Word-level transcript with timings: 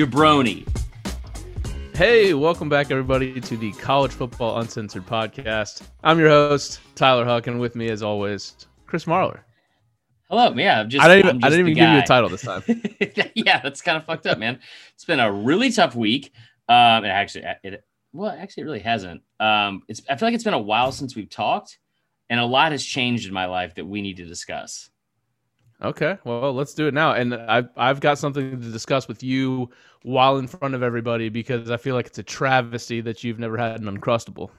jabroni. 0.00 0.66
Hey, 1.94 2.32
welcome 2.32 2.70
back, 2.70 2.90
everybody, 2.90 3.38
to 3.38 3.56
the 3.58 3.70
College 3.72 4.12
Football 4.12 4.60
Uncensored 4.60 5.04
podcast. 5.04 5.82
I'm 6.02 6.18
your 6.18 6.30
host, 6.30 6.80
Tyler 6.94 7.26
Huck, 7.26 7.48
and 7.48 7.60
with 7.60 7.76
me, 7.76 7.90
as 7.90 8.02
always, 8.02 8.66
Chris 8.86 9.04
Marler. 9.04 9.40
Hello, 10.30 10.54
yeah. 10.54 10.80
I'm 10.80 10.88
just, 10.88 11.04
I 11.04 11.08
didn't 11.08 11.28
even, 11.28 11.44
I 11.44 11.50
didn't 11.50 11.68
even 11.68 11.74
give 11.74 11.90
you 11.90 11.98
a 11.98 12.06
title 12.06 12.30
this 12.30 12.40
time. 12.40 12.62
yeah, 13.34 13.60
that's 13.60 13.82
kind 13.82 13.98
of 13.98 14.06
fucked 14.06 14.26
up, 14.26 14.38
man. 14.38 14.58
It's 14.94 15.04
been 15.04 15.20
a 15.20 15.30
really 15.30 15.70
tough 15.70 15.94
week. 15.94 16.32
Um, 16.66 17.04
it 17.04 17.08
actually, 17.08 17.44
it 17.62 17.84
well, 18.14 18.30
actually, 18.30 18.62
it 18.62 18.66
really 18.66 18.80
hasn't. 18.80 19.20
Um, 19.38 19.82
it's 19.86 20.00
I 20.08 20.16
feel 20.16 20.28
like 20.28 20.34
it's 20.34 20.44
been 20.44 20.54
a 20.54 20.58
while 20.58 20.92
since 20.92 21.14
we've 21.14 21.28
talked, 21.28 21.78
and 22.30 22.40
a 22.40 22.46
lot 22.46 22.72
has 22.72 22.82
changed 22.82 23.28
in 23.28 23.34
my 23.34 23.44
life 23.44 23.74
that 23.74 23.84
we 23.84 24.00
need 24.00 24.16
to 24.16 24.24
discuss. 24.24 24.89
Okay, 25.82 26.18
well, 26.24 26.52
let's 26.52 26.74
do 26.74 26.86
it 26.88 26.94
now. 26.94 27.12
And 27.14 27.34
I've 27.34 27.68
I've 27.76 28.00
got 28.00 28.18
something 28.18 28.50
to 28.50 28.70
discuss 28.70 29.08
with 29.08 29.22
you 29.22 29.70
while 30.02 30.36
in 30.38 30.46
front 30.46 30.74
of 30.74 30.82
everybody 30.82 31.28
because 31.30 31.70
I 31.70 31.78
feel 31.78 31.94
like 31.94 32.06
it's 32.06 32.18
a 32.18 32.22
travesty 32.22 33.00
that 33.02 33.24
you've 33.24 33.38
never 33.38 33.56
had 33.56 33.80
an 33.80 33.86
uncrustable. 33.98 34.50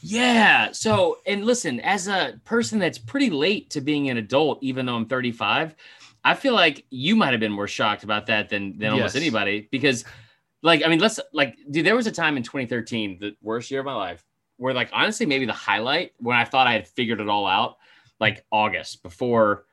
Yeah. 0.00 0.72
So, 0.72 1.18
and 1.26 1.44
listen, 1.44 1.80
as 1.80 2.08
a 2.08 2.40
person 2.44 2.78
that's 2.78 2.98
pretty 2.98 3.30
late 3.30 3.70
to 3.70 3.80
being 3.80 4.10
an 4.10 4.18
adult, 4.18 4.58
even 4.62 4.86
though 4.86 4.96
I'm 4.96 5.06
35, 5.06 5.74
I 6.24 6.34
feel 6.34 6.54
like 6.54 6.84
you 6.90 7.16
might 7.16 7.30
have 7.32 7.40
been 7.40 7.52
more 7.52 7.68
shocked 7.68 8.04
about 8.04 8.26
that 8.26 8.48
than 8.48 8.78
than 8.78 8.92
almost 8.92 9.14
Yes. 9.14 9.22
anybody 9.22 9.68
because, 9.70 10.04
like, 10.62 10.84
I 10.84 10.88
mean, 10.88 10.98
let's 11.00 11.20
like, 11.32 11.56
dude, 11.70 11.86
there 11.86 11.96
was 11.96 12.06
a 12.06 12.12
time 12.12 12.36
in 12.36 12.42
2013, 12.42 13.18
the 13.20 13.36
worst 13.42 13.70
year 13.70 13.80
of 13.80 13.86
my 13.86 13.94
life, 13.94 14.24
where 14.56 14.74
like 14.74 14.90
honestly, 14.92 15.26
maybe 15.26 15.46
the 15.46 15.52
highlight 15.52 16.12
when 16.18 16.36
I 16.36 16.44
thought 16.44 16.66
I 16.66 16.72
had 16.72 16.86
figured 16.88 17.20
it 17.20 17.28
all 17.28 17.46
out, 17.46 17.76
like 18.20 18.44
August 18.52 19.02
before. 19.02 19.64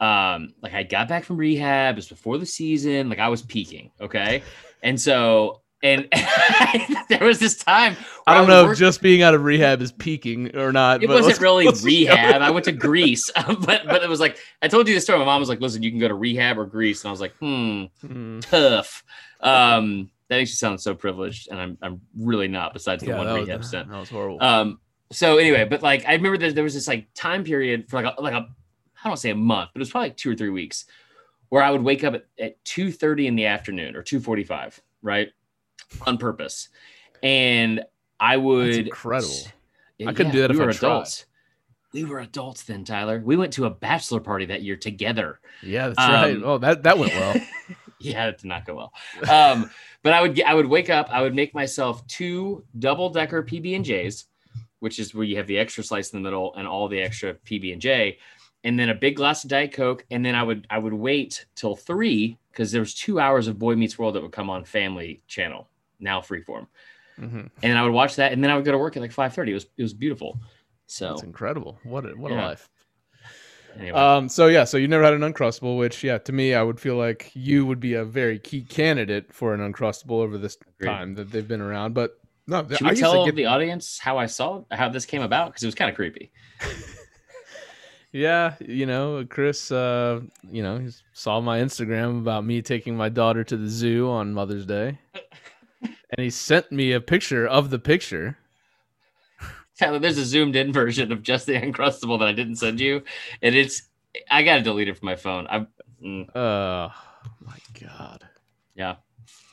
Um, 0.00 0.54
like 0.62 0.74
I 0.74 0.82
got 0.84 1.08
back 1.08 1.24
from 1.24 1.36
rehab, 1.36 1.94
it 1.94 1.96
was 1.96 2.08
before 2.08 2.38
the 2.38 2.46
season, 2.46 3.08
like 3.08 3.18
I 3.18 3.28
was 3.28 3.42
peaking, 3.42 3.90
okay, 4.00 4.42
and 4.82 5.00
so 5.00 5.62
and 5.82 6.08
there 7.08 7.24
was 7.24 7.38
this 7.38 7.56
time 7.56 7.96
I 8.26 8.34
don't 8.34 8.42
was 8.42 8.48
know 8.48 8.62
working- 8.64 8.72
if 8.72 8.78
just 8.78 9.00
being 9.00 9.22
out 9.22 9.34
of 9.34 9.42
rehab 9.44 9.80
is 9.82 9.92
peaking 9.92 10.56
or 10.56 10.72
not. 10.72 11.02
it 11.02 11.08
wasn't 11.08 11.40
really 11.40 11.66
let's 11.66 11.78
just 11.82 11.84
go. 11.84 11.86
rehab. 11.88 12.42
I 12.42 12.50
went 12.50 12.64
to 12.66 12.72
Greece, 12.72 13.30
but 13.36 13.82
but 13.86 14.02
it 14.02 14.08
was 14.08 14.20
like 14.20 14.38
I 14.62 14.68
told 14.68 14.86
you 14.88 14.94
the 14.94 15.00
story. 15.00 15.18
My 15.18 15.24
mom 15.24 15.40
was 15.40 15.48
like, 15.48 15.60
"Listen, 15.60 15.82
you 15.82 15.90
can 15.90 15.98
go 16.00 16.08
to 16.08 16.14
rehab 16.14 16.58
or 16.58 16.66
Greece," 16.66 17.02
and 17.02 17.08
I 17.08 17.12
was 17.12 17.20
like, 17.20 17.34
"Hmm, 17.36 17.84
Hmm. 18.00 18.40
tough." 18.40 19.02
Um, 19.40 20.10
that 20.28 20.36
makes 20.36 20.50
you 20.50 20.56
sound 20.56 20.80
so 20.80 20.94
privileged, 20.94 21.48
and 21.50 21.60
I'm 21.60 21.78
I'm 21.82 22.00
really 22.16 22.48
not. 22.48 22.72
Besides 22.72 23.02
the 23.02 23.10
Yeah, 23.10 23.18
one 23.18 23.26
that 23.26 23.34
rehab 23.34 23.58
was, 23.58 23.68
stint. 23.68 23.88
that 23.88 23.98
was 23.98 24.10
horrible. 24.10 24.42
Um, 24.42 24.80
so 25.10 25.38
anyway, 25.38 25.64
but 25.64 25.82
like 25.82 26.04
I 26.06 26.12
remember 26.14 26.38
there, 26.38 26.52
there 26.52 26.64
was 26.64 26.74
this 26.74 26.86
like 26.88 27.08
time 27.14 27.44
period 27.44 27.88
for 27.88 28.02
like 28.02 28.14
a, 28.16 28.20
like 28.20 28.34
a 28.34 28.46
I 29.04 29.08
don't 29.08 29.16
say 29.16 29.30
a 29.30 29.34
month, 29.34 29.70
but 29.72 29.80
it 29.80 29.82
was 29.82 29.90
probably 29.90 30.10
like 30.10 30.16
two 30.16 30.30
or 30.30 30.34
three 30.34 30.50
weeks 30.50 30.86
where 31.48 31.62
I 31.62 31.70
would 31.70 31.82
wake 31.82 32.04
up 32.04 32.14
at, 32.14 32.26
at 32.38 32.64
two 32.64 32.92
thirty 32.92 33.26
in 33.26 33.36
the 33.36 33.46
afternoon 33.46 33.96
or 33.96 34.02
two 34.02 34.20
forty 34.20 34.44
five, 34.44 34.80
right, 35.02 35.28
on 36.06 36.18
purpose, 36.18 36.68
and 37.22 37.82
I 38.20 38.36
would 38.36 38.88
incredible. 38.88 39.34
Yeah, 39.98 40.10
I 40.10 40.12
couldn't 40.12 40.32
do 40.32 40.40
that 40.42 40.50
we 40.50 40.56
if 40.56 40.62
I 40.62 40.66
were 40.66 40.72
tried. 40.72 40.88
adults. 40.88 41.26
We 41.92 42.04
were 42.04 42.20
adults 42.20 42.64
then, 42.64 42.84
Tyler. 42.84 43.22
We 43.24 43.36
went 43.36 43.52
to 43.54 43.64
a 43.64 43.70
bachelor 43.70 44.20
party 44.20 44.44
that 44.46 44.62
year 44.62 44.76
together. 44.76 45.40
yeah, 45.62 45.88
that's 45.88 45.98
um, 45.98 46.12
right. 46.12 46.38
Oh, 46.44 46.58
that 46.58 46.82
that 46.82 46.98
went 46.98 47.12
well. 47.14 47.34
yeah, 48.00 48.28
it 48.28 48.38
did 48.38 48.46
not 48.46 48.66
go 48.66 48.74
well. 48.74 48.92
Um, 49.30 49.70
but 50.02 50.12
I 50.12 50.20
would 50.20 50.34
get, 50.34 50.46
I 50.46 50.54
would 50.54 50.66
wake 50.66 50.90
up. 50.90 51.08
I 51.10 51.22
would 51.22 51.34
make 51.34 51.54
myself 51.54 52.06
two 52.06 52.64
double 52.78 53.10
decker 53.10 53.42
PB 53.42 53.74
and 53.74 53.84
J's, 53.84 54.26
which 54.80 54.98
is 54.98 55.14
where 55.14 55.24
you 55.24 55.36
have 55.36 55.46
the 55.46 55.58
extra 55.58 55.82
slice 55.82 56.12
in 56.12 56.22
the 56.22 56.24
middle 56.24 56.54
and 56.54 56.68
all 56.68 56.88
the 56.88 57.00
extra 57.00 57.34
PB 57.34 57.72
and 57.72 57.80
J, 57.80 58.18
and 58.64 58.78
then 58.78 58.88
a 58.90 58.94
big 58.94 59.16
glass 59.16 59.44
of 59.44 59.50
Diet 59.50 59.72
Coke. 59.72 60.04
And 60.10 60.24
then 60.24 60.34
I 60.34 60.42
would 60.42 60.66
I 60.70 60.78
would 60.78 60.92
wait 60.94 61.46
till 61.54 61.76
three 61.76 62.38
because 62.50 62.72
there 62.72 62.80
was 62.80 62.94
two 62.94 63.20
hours 63.20 63.46
of 63.48 63.58
Boy 63.58 63.76
Meets 63.76 63.98
World 63.98 64.14
that 64.14 64.22
would 64.22 64.32
come 64.32 64.50
on 64.50 64.64
Family 64.64 65.22
Channel 65.28 65.68
now 66.00 66.20
Freeform, 66.20 66.66
Mhm. 67.20 67.50
and 67.62 67.78
I 67.78 67.82
would 67.82 67.92
watch 67.92 68.16
that, 68.16 68.32
and 68.32 68.42
then 68.42 68.50
I 68.50 68.56
would 68.56 68.64
go 68.64 68.72
to 68.72 68.78
work 68.78 68.96
at 68.96 69.02
like 69.02 69.12
five 69.12 69.34
thirty. 69.34 69.52
It 69.52 69.54
was 69.54 69.66
it 69.76 69.82
was 69.82 69.94
beautiful. 69.94 70.38
So 70.86 71.08
That's 71.10 71.22
incredible. 71.22 71.78
What 71.84 72.04
a, 72.06 72.10
what 72.10 72.32
a 72.32 72.34
life. 72.36 72.68
anyway. 73.78 73.98
Um. 73.98 74.28
So 74.28 74.46
yeah. 74.46 74.64
So 74.64 74.76
you 74.76 74.88
never 74.88 75.04
had 75.04 75.12
an 75.14 75.20
uncrustable, 75.20 75.76
which 75.78 76.02
yeah, 76.02 76.18
to 76.18 76.32
me, 76.32 76.54
I 76.54 76.62
would 76.62 76.80
feel 76.80 76.96
like 76.96 77.30
you 77.34 77.66
would 77.66 77.80
be 77.80 77.94
a 77.94 78.04
very 78.04 78.38
key 78.38 78.62
candidate 78.62 79.32
for 79.32 79.54
an 79.54 79.60
uncrustable 79.72 80.12
over 80.22 80.38
this 80.38 80.56
Agreed. 80.78 80.88
time 80.88 81.14
that 81.16 81.30
they've 81.30 81.46
been 81.46 81.60
around. 81.60 81.94
But 81.94 82.18
no, 82.46 82.66
Should 82.68 82.86
I 82.86 82.90
we 82.92 82.96
tell 82.96 83.24
get 83.26 83.34
the 83.36 83.46
audience 83.46 83.98
how 83.98 84.16
I 84.18 84.26
saw 84.26 84.64
how 84.70 84.88
this 84.88 85.04
came 85.04 85.22
about? 85.22 85.48
Because 85.48 85.62
it 85.62 85.66
was 85.66 85.74
kind 85.74 85.90
of 85.90 85.94
creepy. 85.96 86.30
Yeah, 88.12 88.54
you 88.60 88.86
know, 88.86 89.26
Chris, 89.28 89.70
uh, 89.70 90.20
you 90.50 90.62
know, 90.62 90.78
he 90.78 90.90
saw 91.12 91.40
my 91.40 91.58
Instagram 91.58 92.20
about 92.20 92.44
me 92.44 92.62
taking 92.62 92.96
my 92.96 93.10
daughter 93.10 93.44
to 93.44 93.56
the 93.56 93.68
zoo 93.68 94.08
on 94.08 94.32
Mother's 94.32 94.64
Day. 94.64 94.98
and 95.82 96.18
he 96.18 96.30
sent 96.30 96.72
me 96.72 96.92
a 96.92 97.00
picture 97.00 97.46
of 97.46 97.70
the 97.70 97.78
picture. 97.78 98.38
Tyler, 99.78 99.98
there's 99.98 100.18
a 100.18 100.24
zoomed 100.24 100.56
in 100.56 100.72
version 100.72 101.12
of 101.12 101.22
just 101.22 101.46
the 101.46 101.52
Uncrustable 101.52 102.18
that 102.18 102.28
I 102.28 102.32
didn't 102.32 102.56
send 102.56 102.80
you, 102.80 103.02
and 103.42 103.54
it's 103.54 103.82
I 104.30 104.42
gotta 104.42 104.62
delete 104.62 104.88
it 104.88 104.98
from 104.98 105.06
my 105.06 105.16
phone. 105.16 105.46
I 105.48 105.66
mm, 106.02 106.34
Uh 106.34 106.88
my 107.40 107.58
god. 107.80 108.26
yeah. 108.74 108.96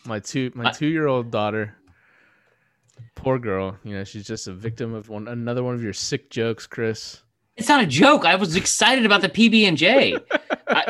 My 0.06 0.20
two 0.20 0.52
my 0.56 0.66
2-year-old 0.66 1.30
daughter. 1.30 1.76
Poor 3.16 3.38
girl, 3.38 3.78
you 3.84 3.94
know, 3.94 4.04
she's 4.04 4.26
just 4.26 4.48
a 4.48 4.54
victim 4.54 4.94
of 4.94 5.10
one 5.10 5.28
another 5.28 5.64
one 5.64 5.76
of 5.76 5.84
your 5.84 5.94
sick 5.94 6.30
jokes, 6.30 6.66
Chris. 6.66 7.22
It's 7.58 7.70
not 7.70 7.82
a 7.82 7.86
joke. 7.86 8.26
I 8.26 8.36
was 8.36 8.56
excited 8.56 9.06
about 9.06 9.22
the 9.22 9.30
PB 9.30 9.64
and 9.64 9.78
J. 9.78 10.18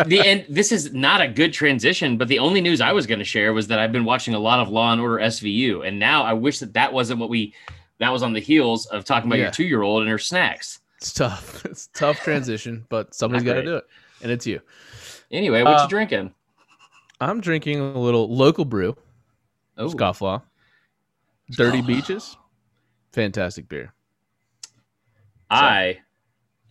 The 0.07 0.19
and 0.21 0.45
this 0.49 0.71
is 0.71 0.93
not 0.93 1.19
a 1.21 1.27
good 1.27 1.51
transition, 1.51 2.17
but 2.17 2.27
the 2.29 2.39
only 2.39 2.61
news 2.61 2.79
I 2.79 2.93
was 2.93 3.05
going 3.05 3.19
to 3.19 3.25
share 3.25 3.53
was 3.53 3.67
that 3.67 3.77
I've 3.77 3.91
been 3.91 4.05
watching 4.05 4.33
a 4.33 4.39
lot 4.39 4.59
of 4.59 4.69
Law 4.69 4.91
and 4.93 5.01
Order 5.01 5.21
SVU, 5.23 5.85
and 5.85 5.99
now 5.99 6.23
I 6.23 6.31
wish 6.33 6.59
that 6.59 6.73
that 6.73 6.93
wasn't 6.93 7.19
what 7.19 7.29
we 7.29 7.53
that 7.99 8.09
was 8.11 8.23
on 8.23 8.31
the 8.33 8.39
heels 8.39 8.85
of 8.87 9.03
talking 9.03 9.27
about 9.29 9.35
Yeah. 9.37 9.43
your 9.45 9.51
two 9.51 9.65
year 9.65 9.81
old 9.81 10.01
and 10.01 10.09
her 10.09 10.17
snacks. 10.17 10.79
It's 10.97 11.11
tough. 11.13 11.65
It's 11.69 11.87
a 11.93 11.97
tough 11.97 12.19
transition, 12.21 12.85
but 12.89 13.13
somebody's 13.13 13.43
got 13.43 13.55
to 13.55 13.63
do 13.63 13.75
it. 13.75 13.83
And 14.23 14.31
it's 14.31 14.47
you. 14.47 14.61
Anyway, 15.29 15.61
what 15.61 15.75
Uh, 15.77 15.83
you 15.83 15.89
drinking? 15.89 16.33
I'm 17.19 17.41
drinking 17.41 17.79
a 17.81 17.99
little 17.99 18.33
local 18.33 18.63
brew. 18.63 18.95
Oh, 19.77 19.87
Scofflaw. 19.89 20.41
Dirty 21.51 21.81
Scofflaw. 21.81 21.87
Beaches. 21.87 22.37
Fantastic 23.11 23.67
beer. 23.67 23.93
I 25.49 25.99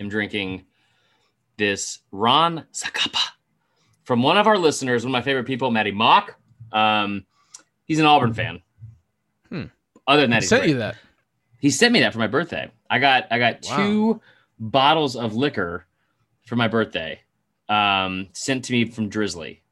am 0.00 0.08
drinking 0.08 0.64
this 1.56 2.00
Ron 2.12 2.64
Zacapa 2.72 3.20
from 4.04 4.22
one 4.22 4.36
of 4.36 4.46
our 4.46 4.58
listeners, 4.58 5.04
one 5.04 5.10
of 5.10 5.12
my 5.12 5.22
favorite 5.22 5.44
people, 5.44 5.70
Matty 5.70 5.92
Mock. 5.92 6.36
Um, 6.72 7.24
he's 7.86 7.98
an 8.00 8.06
Auburn 8.06 8.34
fan. 8.34 8.60
Hmm. 9.48 9.64
Other 10.06 10.22
than 10.22 10.30
that, 10.30 10.42
he's 10.42 10.48
sent 10.48 10.62
great. 10.62 10.70
you 10.72 10.78
that. 10.78 10.96
he 11.60 11.70
sent 11.70 11.92
me 11.92 12.00
that 12.00 12.12
for 12.12 12.18
my 12.18 12.26
birthday. 12.26 12.70
I 12.90 12.98
got 12.98 13.26
I 13.30 13.38
got 13.38 13.64
Wow. 13.68 13.76
two 13.76 14.20
bottles 14.58 15.16
of 15.16 15.34
liquor 15.34 15.86
for 16.46 16.56
my 16.56 16.68
birthday, 16.68 17.20
um, 17.68 18.28
sent 18.34 18.64
to 18.66 18.72
me 18.72 18.84
from 18.84 19.08
Drizzly. 19.08 19.62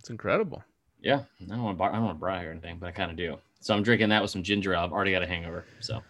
It's 0.00 0.10
incredible. 0.10 0.62
Yeah, 1.00 1.22
I 1.40 1.44
don't 1.54 1.62
want 1.62 1.78
to 1.78 1.84
I 1.84 1.92
don't 1.92 2.04
want 2.04 2.16
to 2.16 2.20
brag 2.20 2.46
or 2.46 2.50
anything, 2.50 2.78
but 2.78 2.86
I 2.86 2.92
kind 2.92 3.10
of 3.10 3.16
do. 3.16 3.38
So 3.60 3.74
I'm 3.74 3.82
drinking 3.82 4.10
that 4.10 4.20
with 4.20 4.30
some 4.30 4.42
ginger 4.42 4.74
ale. 4.74 4.80
I've 4.80 4.92
already 4.92 5.12
got 5.12 5.22
a 5.22 5.26
hangover. 5.26 5.64
So 5.80 6.02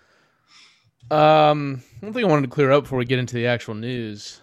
Um, 1.11 1.83
one 2.01 2.13
thing 2.13 2.25
I 2.25 2.29
wanted 2.29 2.43
to 2.43 2.49
clear 2.49 2.73
up 2.73 2.85
before 2.85 2.99
we 2.99 3.05
get 3.05 3.19
into 3.19 3.35
the 3.35 3.47
actual 3.47 3.75
news. 3.75 4.41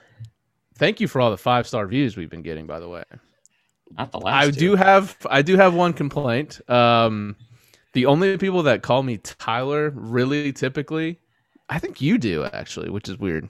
Thank 0.75 0.99
you 0.99 1.07
for 1.07 1.21
all 1.21 1.31
the 1.31 1.37
five 1.37 1.67
star 1.67 1.85
views 1.87 2.17
we've 2.17 2.29
been 2.29 2.41
getting, 2.41 2.65
by 2.65 2.79
the 2.79 2.89
way. 2.89 3.03
not 3.97 4.11
the 4.11 4.19
last. 4.19 4.47
I 4.47 4.51
two. 4.51 4.59
do 4.59 4.75
have 4.75 5.17
I 5.29 5.41
do 5.41 5.57
have 5.57 5.73
one 5.73 5.93
complaint. 5.93 6.61
Um, 6.69 7.35
the 7.93 8.05
only 8.05 8.37
people 8.37 8.63
that 8.63 8.81
call 8.83 9.03
me 9.03 9.17
Tyler 9.17 9.91
really 9.91 10.53
typically, 10.53 11.19
I 11.69 11.77
think 11.79 12.01
you 12.01 12.17
do 12.17 12.45
actually, 12.45 12.89
which 12.89 13.09
is 13.09 13.17
weird. 13.17 13.49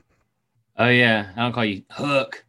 Oh 0.78 0.88
yeah, 0.90 1.30
I 1.36 1.42
don't 1.42 1.54
call 1.54 1.66
you 1.66 1.84
Hook. 1.92 2.44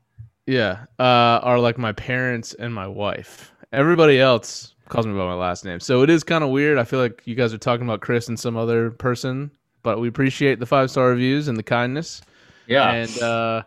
Yeah, 0.47 0.87
uh, 0.99 1.39
are 1.43 1.59
like 1.61 1.79
my 1.79 1.93
parents 1.93 2.55
and 2.55 2.75
my 2.75 2.87
wife. 2.87 3.53
Everybody 3.73 4.19
else 4.21 4.75
calls 4.89 5.07
me 5.07 5.13
by 5.13 5.25
my 5.25 5.35
last 5.35 5.65
name, 5.65 5.81
so 5.81 6.03
it 6.03 6.11
is 6.11 6.25
kind 6.25 6.43
of 6.43 6.51
weird. 6.51 6.79
I 6.79 6.85
feel 6.85 6.99
like 6.99 7.23
you 7.25 7.35
guys 7.35 7.55
are 7.55 7.59
talking 7.59 7.87
about 7.87 8.01
Chris 8.01 8.29
and 8.29 8.39
some 8.39 8.57
other 8.57 8.91
person, 8.91 9.51
but 9.83 10.01
we 10.01 10.09
appreciate 10.09 10.59
the 10.61 10.67
five 10.67 10.91
star 10.91 11.09
reviews 11.09 11.49
and 11.49 11.57
the 11.57 11.63
kindness. 11.63 12.23
Yeah. 12.67 12.91
and 12.93 13.23
uh, 13.23 13.63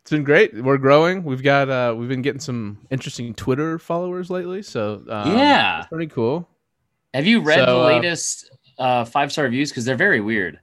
it's 0.00 0.10
been 0.10 0.24
great. 0.24 0.54
We're 0.54 0.78
growing. 0.78 1.24
We've 1.24 1.42
got 1.42 1.68
uh, 1.68 1.94
we've 1.96 2.08
been 2.08 2.22
getting 2.22 2.40
some 2.40 2.78
interesting 2.90 3.34
Twitter 3.34 3.78
followers 3.78 4.30
lately, 4.30 4.62
so 4.62 5.02
um, 5.08 5.36
Yeah. 5.36 5.80
it's 5.80 5.88
pretty 5.88 6.06
cool. 6.06 6.48
Have 7.12 7.26
you 7.26 7.40
read 7.40 7.60
So, 7.60 7.66
the 7.66 7.72
uh, 7.80 7.84
latest 7.86 8.50
uh, 8.78 9.04
five 9.04 9.32
star 9.32 9.44
reviews? 9.44 9.70
Because 9.70 9.84
they're 9.84 9.96
very 9.96 10.20
weird. 10.20 10.60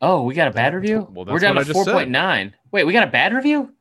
Oh, 0.00 0.24
we 0.24 0.34
got 0.34 0.48
a 0.48 0.50
bad 0.50 0.74
review. 0.74 1.06
Well, 1.12 1.24
We're 1.24 1.38
down 1.38 1.54
to 1.54 1.64
four 1.64 1.84
point 1.84 2.10
nine. 2.10 2.54
Wait, 2.72 2.84
we 2.84 2.92
got 2.92 3.06
a 3.06 3.10
bad 3.10 3.32
review. 3.32 3.72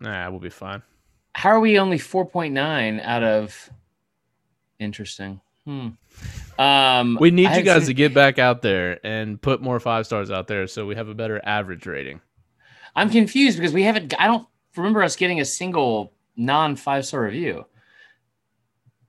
Nah, 0.00 0.30
we'll 0.30 0.40
be 0.40 0.50
fine. 0.50 0.82
How 1.34 1.48
are 1.50 1.60
we 1.60 1.78
only 1.78 1.96
four 1.98 2.26
point 2.26 2.52
nine 2.52 3.00
out 3.00 3.22
of? 3.22 3.70
Interesting. 4.78 5.40
Hmm. 5.64 5.88
Um, 6.58 7.16
We 7.20 7.30
need 7.30 7.46
I 7.46 7.58
you 7.58 7.62
guys 7.62 7.86
to 7.86 7.94
get 7.94 8.12
back 8.14 8.38
out 8.38 8.62
there 8.62 9.04
and 9.06 9.40
put 9.40 9.62
more 9.62 9.78
five 9.80 10.06
stars 10.06 10.30
out 10.30 10.48
there, 10.48 10.66
so 10.66 10.86
we 10.86 10.96
have 10.96 11.08
a 11.08 11.14
better 11.14 11.40
average 11.44 11.86
rating. 11.86 12.20
I'm 12.94 13.10
confused 13.10 13.58
because 13.58 13.72
we 13.72 13.82
haven't. 13.84 14.12
I 14.20 14.26
don't 14.26 14.46
remember 14.76 15.02
us 15.02 15.16
getting 15.16 15.40
a 15.40 15.44
single 15.44 16.12
non 16.36 16.76
five 16.76 17.06
star 17.06 17.22
review. 17.22 17.64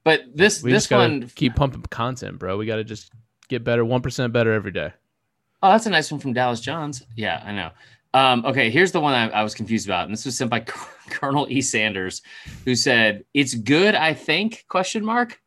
But 0.04 0.22
this 0.36 0.62
We 0.62 0.72
this 0.72 0.90
one, 0.90 1.30
keep 1.36 1.56
pumping 1.56 1.82
content, 1.84 2.40
bro. 2.40 2.58
We 2.58 2.66
got 2.66 2.76
to 2.78 2.84
just 2.84 3.12
get 3.50 3.64
better, 3.64 3.84
one 3.84 4.02
percent 4.02 4.32
better 4.34 4.54
every 4.54 4.72
day. 4.72 4.92
oh, 5.62 5.72
that's 5.72 5.86
a 5.86 5.90
nice 5.90 6.12
one 6.12 6.20
from 6.20 6.34
Dallas 6.34 6.60
Johns. 6.62 7.04
Yeah, 7.16 7.42
I 7.46 7.52
know. 7.54 7.72
Um, 8.14 8.46
okay, 8.46 8.70
here's 8.70 8.92
the 8.92 9.00
one 9.00 9.14
I, 9.14 9.30
I 9.30 9.44
was 9.44 9.56
confused 9.56 9.88
about, 9.88 10.06
and 10.06 10.14
this 10.14 10.24
was 10.26 10.38
sent 10.38 10.52
by 10.52 10.60
Colonel 11.10 11.48
E. 11.50 11.62
Sanders, 11.62 12.22
who 12.64 12.76
said, 12.76 13.26
"It's 13.34 13.54
good, 13.56 13.96
I 13.96 14.14
think?" 14.14 14.66
Question 14.68 15.04
mark. 15.04 15.42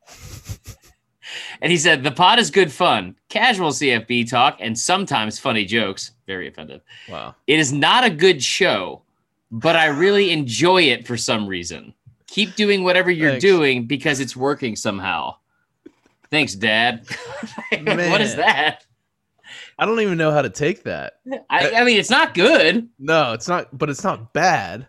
And 1.60 1.72
he 1.72 1.78
said, 1.78 2.02
"The 2.02 2.10
pod 2.10 2.38
is 2.38 2.50
good 2.50 2.70
fun, 2.72 3.16
casual 3.28 3.70
CFB 3.70 4.28
talk, 4.28 4.58
and 4.60 4.78
sometimes 4.78 5.38
funny 5.38 5.64
jokes." 5.64 6.12
Very 6.26 6.48
offended. 6.48 6.80
Wow. 7.08 7.34
It 7.46 7.58
is 7.58 7.72
not 7.72 8.04
a 8.04 8.10
good 8.10 8.42
show, 8.42 9.02
but 9.50 9.76
I 9.76 9.86
really 9.86 10.30
enjoy 10.30 10.82
it 10.82 11.06
for 11.06 11.16
some 11.16 11.46
reason. 11.46 11.94
Keep 12.26 12.56
doing 12.56 12.82
whatever 12.84 13.10
you're 13.10 13.30
Thanks. 13.30 13.42
doing 13.42 13.86
because 13.86 14.20
it's 14.20 14.36
working 14.36 14.76
somehow. 14.76 15.36
Thanks, 16.30 16.54
Dad. 16.54 17.06
what 17.70 18.20
is 18.20 18.36
that? 18.36 18.84
I 19.78 19.86
don't 19.86 20.00
even 20.00 20.18
know 20.18 20.32
how 20.32 20.42
to 20.42 20.50
take 20.50 20.84
that. 20.84 21.14
I, 21.50 21.70
I 21.70 21.84
mean, 21.84 21.98
it's 21.98 22.10
not 22.10 22.34
good. 22.34 22.88
No, 22.98 23.32
it's 23.32 23.46
not. 23.46 23.76
But 23.76 23.90
it's 23.90 24.02
not 24.02 24.32
bad. 24.32 24.88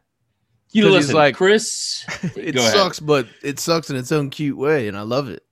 You 0.72 0.90
listen, 0.90 1.16
like- 1.16 1.36
Chris. 1.36 2.06
It 2.36 2.58
sucks, 2.60 3.00
but 3.00 3.28
it 3.44 3.60
sucks 3.60 3.90
in 3.90 3.96
its 3.96 4.12
own 4.12 4.30
cute 4.30 4.58
way, 4.58 4.88
and 4.88 4.98
I 4.98 5.02
love 5.02 5.30
it. 5.30 5.44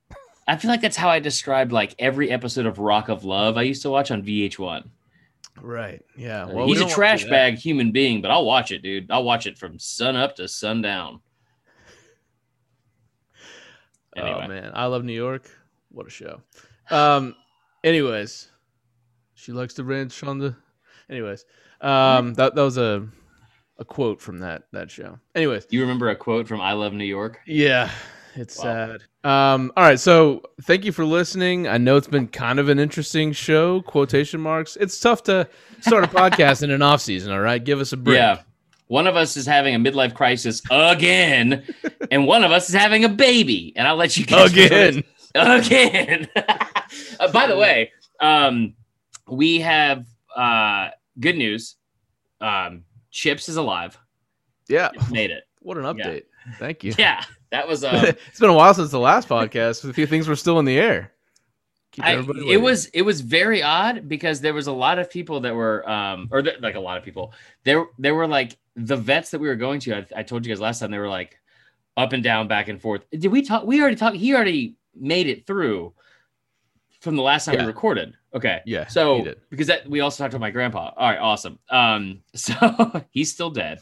I 0.48 0.58
feel 0.58 0.70
like 0.70 0.82
that's 0.82 0.98
how 0.98 1.10
I 1.10 1.20
described 1.20 1.72
like 1.72 1.96
every 1.98 2.30
episode 2.30 2.66
of 2.66 2.78
Rock 2.80 3.10
of 3.10 3.24
Love 3.26 3.58
I 3.58 3.64
used 3.64 3.82
to 3.82 3.90
watch 3.90 4.12
on 4.12 4.22
VH1. 4.24 4.88
Right. 5.62 6.04
Yeah. 6.16 6.46
He's 6.46 6.54
Well, 6.54 6.68
we 6.68 6.82
a 6.84 6.88
trash 6.88 7.24
bag 7.26 7.56
human 7.56 7.92
being, 7.92 8.22
but 8.22 8.30
I'll 8.30 8.46
watch 8.46 8.72
it, 8.72 8.82
dude. 8.84 9.10
I'll 9.10 9.24
watch 9.24 9.48
it 9.48 9.58
from 9.58 9.80
sun 9.80 10.16
up 10.16 10.36
to 10.36 10.48
sundown. 10.48 11.22
Anyway. 14.16 14.42
Oh 14.46 14.48
man, 14.48 14.72
I 14.74 14.86
love 14.86 15.04
New 15.04 15.14
York. 15.14 15.50
What 15.90 16.08
a 16.08 16.10
show. 16.10 16.42
Um. 16.90 17.36
Anyways, 17.84 18.48
she 19.36 19.52
likes 19.52 19.74
to 19.76 19.84
ranch 19.84 20.24
on 20.24 20.40
the. 20.40 20.56
Anyways, 21.10 21.46
um, 21.82 22.34
that 22.36 22.56
that 22.56 22.62
was 22.62 22.78
a 22.78 23.08
a 23.78 23.86
quote 23.86 24.22
from 24.22 24.40
that 24.40 24.64
that 24.72 24.90
show. 24.90 25.20
Anyways, 25.36 25.68
You 25.70 25.82
remember 25.82 26.10
a 26.10 26.16
quote 26.16 26.48
from 26.48 26.62
I 26.62 26.74
Love 26.74 26.94
New 26.94 27.04
York? 27.06 27.40
yeah, 27.46 27.92
it's 28.36 28.58
Wow. 28.58 28.64
sad. 28.64 29.02
Um. 29.26 29.72
All 29.76 29.84
right, 29.84 30.00
so 30.00 30.44
thank 30.62 30.86
you 30.86 30.92
for 30.92 31.04
listening. 31.04 31.68
I 31.68 31.78
know 31.80 31.98
it's 31.98 32.08
been 32.08 32.28
kind 32.28 32.60
of 32.60 32.70
an 32.70 32.78
interesting 32.78 33.32
show. 33.32 33.82
Quotation 33.82 34.40
marks. 34.40 34.76
It's 34.76 35.00
tough 35.00 35.24
to 35.24 35.48
start 35.82 36.04
a 36.04 36.08
podcast 36.08 36.62
in 36.62 36.70
an 36.70 36.84
off 36.84 37.02
season. 37.02 37.32
All 37.32 37.40
right, 37.40 37.64
give 37.64 37.80
us 37.80 37.92
a 37.92 37.98
break. 37.98 38.18
Yeah. 38.18 38.42
One 38.88 39.08
of 39.08 39.16
us 39.16 39.36
is 39.36 39.48
having 39.48 39.74
a 39.74 39.80
midlife 39.80 40.14
crisis 40.14 40.62
again, 40.70 41.66
and 42.12 42.28
one 42.28 42.44
of 42.44 42.52
us 42.52 42.70
is 42.70 42.76
having 42.76 43.04
a 43.04 43.10
baby. 43.10 43.74
And 43.76 43.88
I'll 43.88 43.96
let 43.96 44.16
you 44.16 44.26
guys 44.28 44.52
Again. 44.52 45.04
again. 45.34 46.28
Uh, 47.20 47.30
by 47.32 47.48
the 47.48 47.58
way, 47.58 47.92
um, 48.22 48.74
we 49.28 49.60
have 49.60 50.06
uh, 50.36 50.90
good 51.20 51.36
news. 51.36 51.76
Um, 52.40 52.84
Chips 53.12 53.50
is 53.50 53.58
alive. 53.58 53.98
Yeah. 54.70 54.92
Made 55.12 55.32
it. 55.32 55.44
What 55.60 55.78
an 55.78 55.84
update. 55.84 56.24
Thank 56.60 56.84
you. 56.84 56.94
Yeah, 56.98 57.24
that 57.56 57.68
was. 57.68 57.84
Um, 57.86 58.06
it's 58.28 58.40
been 58.40 58.50
a 58.50 58.54
while 58.54 58.74
since 58.74 58.92
the 58.92 59.00
last 59.00 59.28
podcast. 59.30 59.88
A 59.90 59.94
few 59.94 60.06
things 60.08 60.28
were 60.28 60.36
still 60.36 60.60
in 60.60 60.66
the 60.66 60.78
air. 60.78 61.12
I, 62.00 62.26
it 62.50 62.58
was 62.62 62.88
it 62.88 63.04
was 63.04 63.22
very 63.22 63.64
odd 63.64 64.10
because 64.10 64.42
there 64.42 64.54
was 64.54 64.68
a 64.68 64.72
lot 64.74 65.00
of 65.00 65.10
people 65.10 65.40
that 65.42 65.56
were 65.56 65.88
um 65.90 66.28
or 66.30 66.42
th- 66.42 66.60
like 66.60 66.76
a 66.76 66.80
lot 66.80 66.98
of 66.98 67.06
people 67.06 67.32
there 67.64 67.86
there 67.98 68.14
were 68.14 68.28
like 68.28 68.58
the 68.76 68.98
vets 68.98 69.32
that 69.32 69.40
we 69.40 69.48
were 69.48 69.56
going 69.56 69.80
to 69.80 69.96
I, 69.96 70.06
I 70.18 70.24
told 70.24 70.46
you 70.46 70.52
guys 70.52 70.60
last 70.60 70.80
time 70.80 70.92
they 70.92 70.98
were 70.98 71.08
like 71.08 71.40
up 71.96 72.12
and 72.12 72.22
down 72.22 72.50
back 72.50 72.68
and 72.68 72.82
forth 72.82 73.06
did 73.12 73.28
we 73.32 73.42
talk 73.44 73.64
we 73.66 73.80
already 73.80 73.96
talked 73.96 74.18
he 74.18 74.36
already 74.36 74.76
made 74.94 75.28
it 75.28 75.48
through 75.48 75.94
from 77.00 77.16
the 77.16 77.22
last 77.24 77.46
time 77.46 77.56
Yeah. 77.56 77.62
we 77.62 77.68
recorded 77.68 78.14
okay 78.34 78.60
Yeah, 78.66 78.88
so 78.88 79.34
because 79.50 79.68
that 79.68 79.90
we 79.90 80.02
also 80.02 80.22
talked 80.22 80.34
to 80.34 80.40
my 80.40 80.52
grandpa 80.52 80.92
all 80.98 81.10
right 81.10 81.18
awesome 81.20 81.60
um 81.70 82.22
so 82.36 82.56
he's 83.12 83.32
still 83.32 83.52
dead 83.52 83.80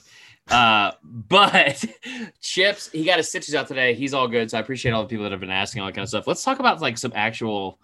uh 0.51 0.91
but 1.03 1.83
chips 2.41 2.89
he 2.91 3.05
got 3.05 3.17
his 3.17 3.29
stitches 3.29 3.55
out 3.55 3.67
today 3.67 3.93
he's 3.93 4.13
all 4.13 4.27
good 4.27 4.51
so 4.51 4.57
i 4.57 4.61
appreciate 4.61 4.91
all 4.91 5.01
the 5.01 5.07
people 5.07 5.23
that 5.23 5.31
have 5.31 5.39
been 5.39 5.49
asking 5.49 5.81
all 5.81 5.87
that 5.87 5.93
kind 5.93 6.03
of 6.03 6.09
stuff 6.09 6.27
let's 6.27 6.43
talk 6.43 6.59
about 6.59 6.81
like 6.81 6.97
some 6.97 7.13
actual 7.15 7.79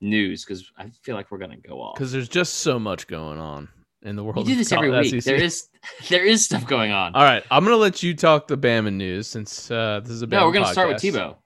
news 0.00 0.44
because 0.44 0.70
i 0.78 0.86
feel 1.02 1.14
like 1.14 1.30
we're 1.30 1.38
gonna 1.38 1.56
go 1.56 1.80
off 1.82 1.94
because 1.94 2.10
there's 2.10 2.28
just 2.28 2.54
so 2.54 2.78
much 2.78 3.06
going 3.06 3.38
on 3.38 3.68
in 4.04 4.16
the 4.16 4.24
world. 4.24 4.38
we 4.38 4.44
do 4.44 4.56
this 4.56 4.72
every 4.72 4.90
week 4.90 5.10
SEC. 5.10 5.22
there 5.24 5.36
is 5.36 5.68
there 6.08 6.24
is 6.24 6.44
stuff 6.44 6.66
going 6.66 6.90
on 6.90 7.14
All 7.14 7.22
right, 7.22 7.44
I'm 7.52 7.62
gonna 7.62 7.76
let 7.76 8.02
you 8.02 8.14
talk 8.14 8.48
the 8.48 8.58
Bama 8.58 8.92
news 8.92 9.28
since 9.28 9.70
uh, 9.70 10.00
this 10.02 10.10
is 10.10 10.22
a 10.22 10.26
Bama 10.26 10.30
no 10.30 10.46
we're 10.46 10.52
gonna 10.54 10.66
start 10.72 10.88
with 10.88 10.96
podcast. 10.96 11.12
Tebow 11.14 11.36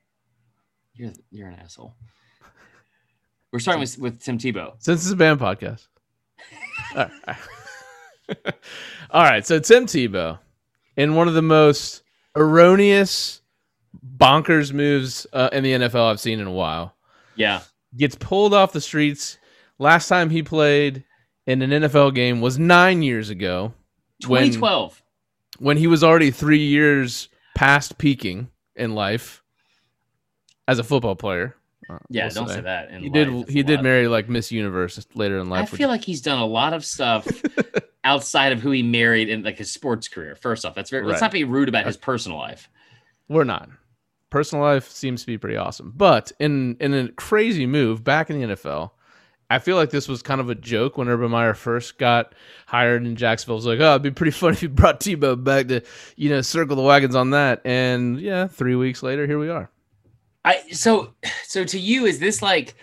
you're 0.94 1.12
you're 1.30 1.48
an 1.48 1.54
asshole 1.56 1.94
we're 3.52 3.58
starting 3.58 3.80
with, 3.80 3.98
with 3.98 4.20
tim 4.22 4.38
tebow 4.38 4.72
Since 4.78 5.02
it's 5.04 5.12
a 5.12 5.16
Bama 5.16 5.36
podcast. 5.38 5.86
All 6.96 7.02
right. 7.04 7.10
All 7.26 7.34
right, 7.34 7.36
so 9.44 9.58
Tim 9.60 9.86
Tebow, 9.86 10.38
in 10.96 11.14
one 11.14 11.28
of 11.28 11.34
the 11.34 11.42
most 11.42 12.02
erroneous, 12.34 13.40
bonkers 14.16 14.72
moves 14.72 15.26
uh, 15.32 15.48
in 15.52 15.62
the 15.62 15.72
NFL 15.72 16.10
I've 16.10 16.20
seen 16.20 16.40
in 16.40 16.46
a 16.46 16.52
while, 16.52 16.94
yeah 17.34 17.60
gets 17.96 18.16
pulled 18.16 18.52
off 18.54 18.72
the 18.72 18.80
streets. 18.80 19.38
Last 19.78 20.08
time 20.08 20.30
he 20.30 20.42
played 20.42 21.04
in 21.46 21.62
an 21.62 21.70
NFL 21.70 22.14
game 22.14 22.40
was 22.40 22.58
nine 22.58 23.02
years 23.02 23.30
ago. 23.30 23.72
2012 24.22 25.02
when 25.58 25.76
he 25.76 25.86
was 25.86 26.02
already 26.02 26.30
three 26.30 26.64
years 26.64 27.28
past 27.54 27.98
peaking 27.98 28.48
in 28.74 28.94
life 28.94 29.42
as 30.68 30.78
a 30.78 30.84
football 30.84 31.16
player. 31.16 31.54
uh, 31.88 31.98
yeah 32.10 32.24
we'll 32.24 32.34
don't 32.34 32.48
say 32.48 32.60
that 32.62 32.90
in 32.90 33.02
He 33.02 33.08
life. 33.08 33.12
did. 33.12 33.38
That's 33.40 33.52
He 33.52 33.62
did 33.62 33.82
marry 33.82 34.08
like 34.08 34.28
Miss 34.28 34.50
Universe 34.50 35.06
later 35.14 35.38
in 35.38 35.48
life. 35.48 35.72
I 35.72 35.76
feel 35.76 35.88
like 35.88 36.02
he's 36.04 36.20
done 36.22 36.38
a 36.38 36.46
lot 36.46 36.72
of 36.72 36.84
stuff 36.84 37.26
outside 38.06 38.52
of 38.52 38.60
who 38.60 38.70
he 38.70 38.82
married 38.82 39.28
in 39.28 39.42
like 39.42 39.58
his 39.58 39.72
sports 39.72 40.06
career. 40.06 40.36
First 40.36 40.64
off, 40.64 40.74
that's 40.74 40.90
very 40.90 41.04
let's 41.04 41.20
not 41.20 41.32
be 41.32 41.44
rude 41.44 41.68
about 41.68 41.84
his 41.84 41.96
personal 41.96 42.38
life. 42.38 42.70
we're 43.28 43.44
not. 43.44 43.68
Personal 44.30 44.64
life 44.64 44.88
seems 44.90 45.20
to 45.22 45.26
be 45.26 45.36
pretty 45.38 45.56
awesome, 45.56 45.92
but 45.94 46.32
in 46.38 46.76
in 46.80 46.94
a 46.94 47.08
crazy 47.12 47.66
move 47.66 48.04
back 48.04 48.30
in 48.30 48.40
the 48.40 48.54
NFL, 48.54 48.90
I 49.50 49.58
feel 49.58 49.76
like 49.76 49.90
this 49.90 50.08
was 50.08 50.22
kind 50.22 50.40
of 50.40 50.50
a 50.50 50.54
joke 50.54 50.96
when 50.96 51.08
Urban 51.08 51.30
Meyer 51.30 51.54
first 51.54 51.98
got 51.98 52.34
hired 52.66 53.04
in 53.04 53.16
Jacksonville. 53.16 53.56
It 53.56 53.58
was 53.58 53.66
like, 53.66 53.80
oh, 53.80 53.90
it'd 53.90 54.02
be 54.02 54.10
pretty 54.10 54.30
funny 54.38 54.54
if 54.54 54.62
you 54.62 54.68
brought 54.68 55.00
Tebow 55.00 55.42
back 55.42 55.68
to, 55.68 55.82
you 56.16 56.30
know, 56.30 56.40
circle 56.40 56.76
the 56.76 56.82
wagons 56.82 57.14
on 57.14 57.30
that. 57.30 57.60
And 57.64 58.20
yeah, 58.20 58.46
three 58.46 58.76
weeks 58.76 59.02
later, 59.02 59.26
here 59.26 59.38
we 59.38 59.48
are. 59.48 59.70
I 60.44 60.62
so 60.70 61.12
so 61.44 61.64
to 61.64 61.78
you 61.78 62.06
is 62.06 62.20
this 62.20 62.40
like 62.40 62.76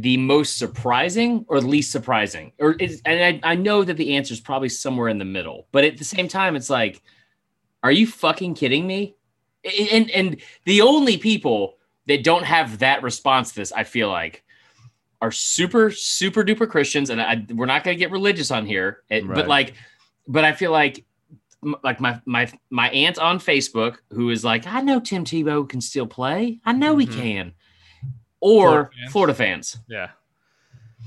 the 0.00 0.16
most 0.16 0.58
surprising 0.58 1.44
or 1.48 1.60
least 1.60 1.90
surprising? 1.90 2.52
Or 2.58 2.72
is 2.74 3.02
and 3.04 3.40
I, 3.44 3.52
I 3.52 3.54
know 3.54 3.82
that 3.84 3.96
the 3.96 4.16
answer 4.16 4.32
is 4.32 4.40
probably 4.40 4.68
somewhere 4.68 5.08
in 5.08 5.18
the 5.18 5.24
middle, 5.24 5.66
but 5.72 5.84
at 5.84 5.96
the 5.98 6.04
same 6.04 6.28
time, 6.28 6.56
it's 6.56 6.70
like, 6.70 7.02
are 7.82 7.92
you 7.92 8.06
fucking 8.06 8.54
kidding 8.54 8.86
me? 8.86 9.16
And 9.92 10.10
and 10.10 10.36
the 10.64 10.82
only 10.82 11.16
people 11.16 11.78
that 12.06 12.22
don't 12.24 12.44
have 12.44 12.78
that 12.78 13.02
response 13.02 13.50
to 13.50 13.56
this, 13.60 13.72
I 13.72 13.84
feel 13.84 14.08
like, 14.08 14.44
are 15.20 15.32
super 15.32 15.90
super 15.90 16.44
duper 16.44 16.68
Christians, 16.68 17.10
and 17.10 17.20
I, 17.20 17.44
we're 17.52 17.66
not 17.66 17.82
going 17.84 17.96
to 17.96 17.98
get 17.98 18.10
religious 18.12 18.50
on 18.50 18.66
here, 18.66 19.02
it- 19.10 19.26
Right. 19.26 19.34
but 19.34 19.48
like, 19.48 19.74
but 20.26 20.44
I 20.44 20.52
feel 20.52 20.70
like. 20.72 21.04
Like 21.82 21.98
my 21.98 22.20
my 22.24 22.48
my 22.70 22.88
aunt 22.90 23.18
on 23.18 23.40
Facebook, 23.40 23.96
who 24.12 24.30
is 24.30 24.44
like, 24.44 24.64
I 24.68 24.80
know 24.80 25.00
Tim 25.00 25.24
Tebow 25.24 25.68
can 25.68 25.80
still 25.80 26.06
play. 26.06 26.60
I 26.64 26.72
know 26.72 26.96
he 26.98 27.06
Mhm. 27.08 27.20
can. 27.20 27.52
Or 28.40 28.68
Florida 28.68 28.90
Florida 29.10 29.34
fans. 29.34 29.72
fans. 29.72 29.84
Yeah. 29.88 30.10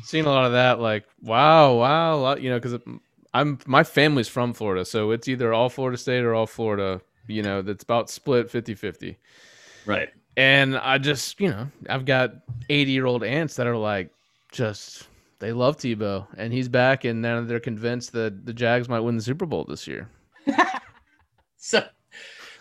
Seen 0.04 0.26
a 0.26 0.30
lot 0.30 0.46
of 0.46 0.54
that, 0.54 0.80
like, 0.80 1.06
wow, 1.22 1.76
wow, 1.76 2.16
a 2.16 2.18
lot- 2.18 2.42
you 2.42 2.50
know, 2.50 2.60
because 2.60 2.80
I'm 3.34 3.60
my 3.66 3.84
family's 3.84 4.28
from 4.28 4.54
Florida, 4.54 4.84
so 4.84 5.12
it's 5.12 5.28
either 5.28 5.54
all 5.54 5.70
Florida 5.70 5.98
State 5.98 6.24
or 6.24 6.34
all 6.34 6.48
Florida, 6.48 7.02
you 7.28 7.44
know, 7.44 7.62
that's 7.62 7.84
about 7.84 8.10
split 8.10 8.50
50 8.50 8.74
50. 8.74 9.18
Right. 9.86 10.10
And 10.38 10.78
I 10.78 10.98
just, 10.98 11.40
you 11.40 11.50
know, 11.50 11.68
I've 11.90 12.06
got 12.06 12.34
80 12.70 12.92
year 12.92 13.06
old 13.06 13.24
aunts 13.24 13.56
that 13.58 13.68
are 13.68 13.78
like, 13.78 14.12
just, 14.52 15.08
they 15.40 15.52
love 15.54 15.78
Tebow, 15.78 16.26
and 16.38 16.52
he's 16.52 16.68
back, 16.70 17.04
and 17.06 17.22
now 17.22 17.42
they're 17.42 17.60
convinced 17.60 18.12
that 18.14 18.46
the 18.46 18.54
Jags 18.54 18.90
might 18.90 19.00
win 19.02 19.16
the 19.18 19.22
Super 19.24 19.46
Bowl 19.46 19.66
this 19.66 19.88
year. 19.88 20.10
So, 21.64 21.86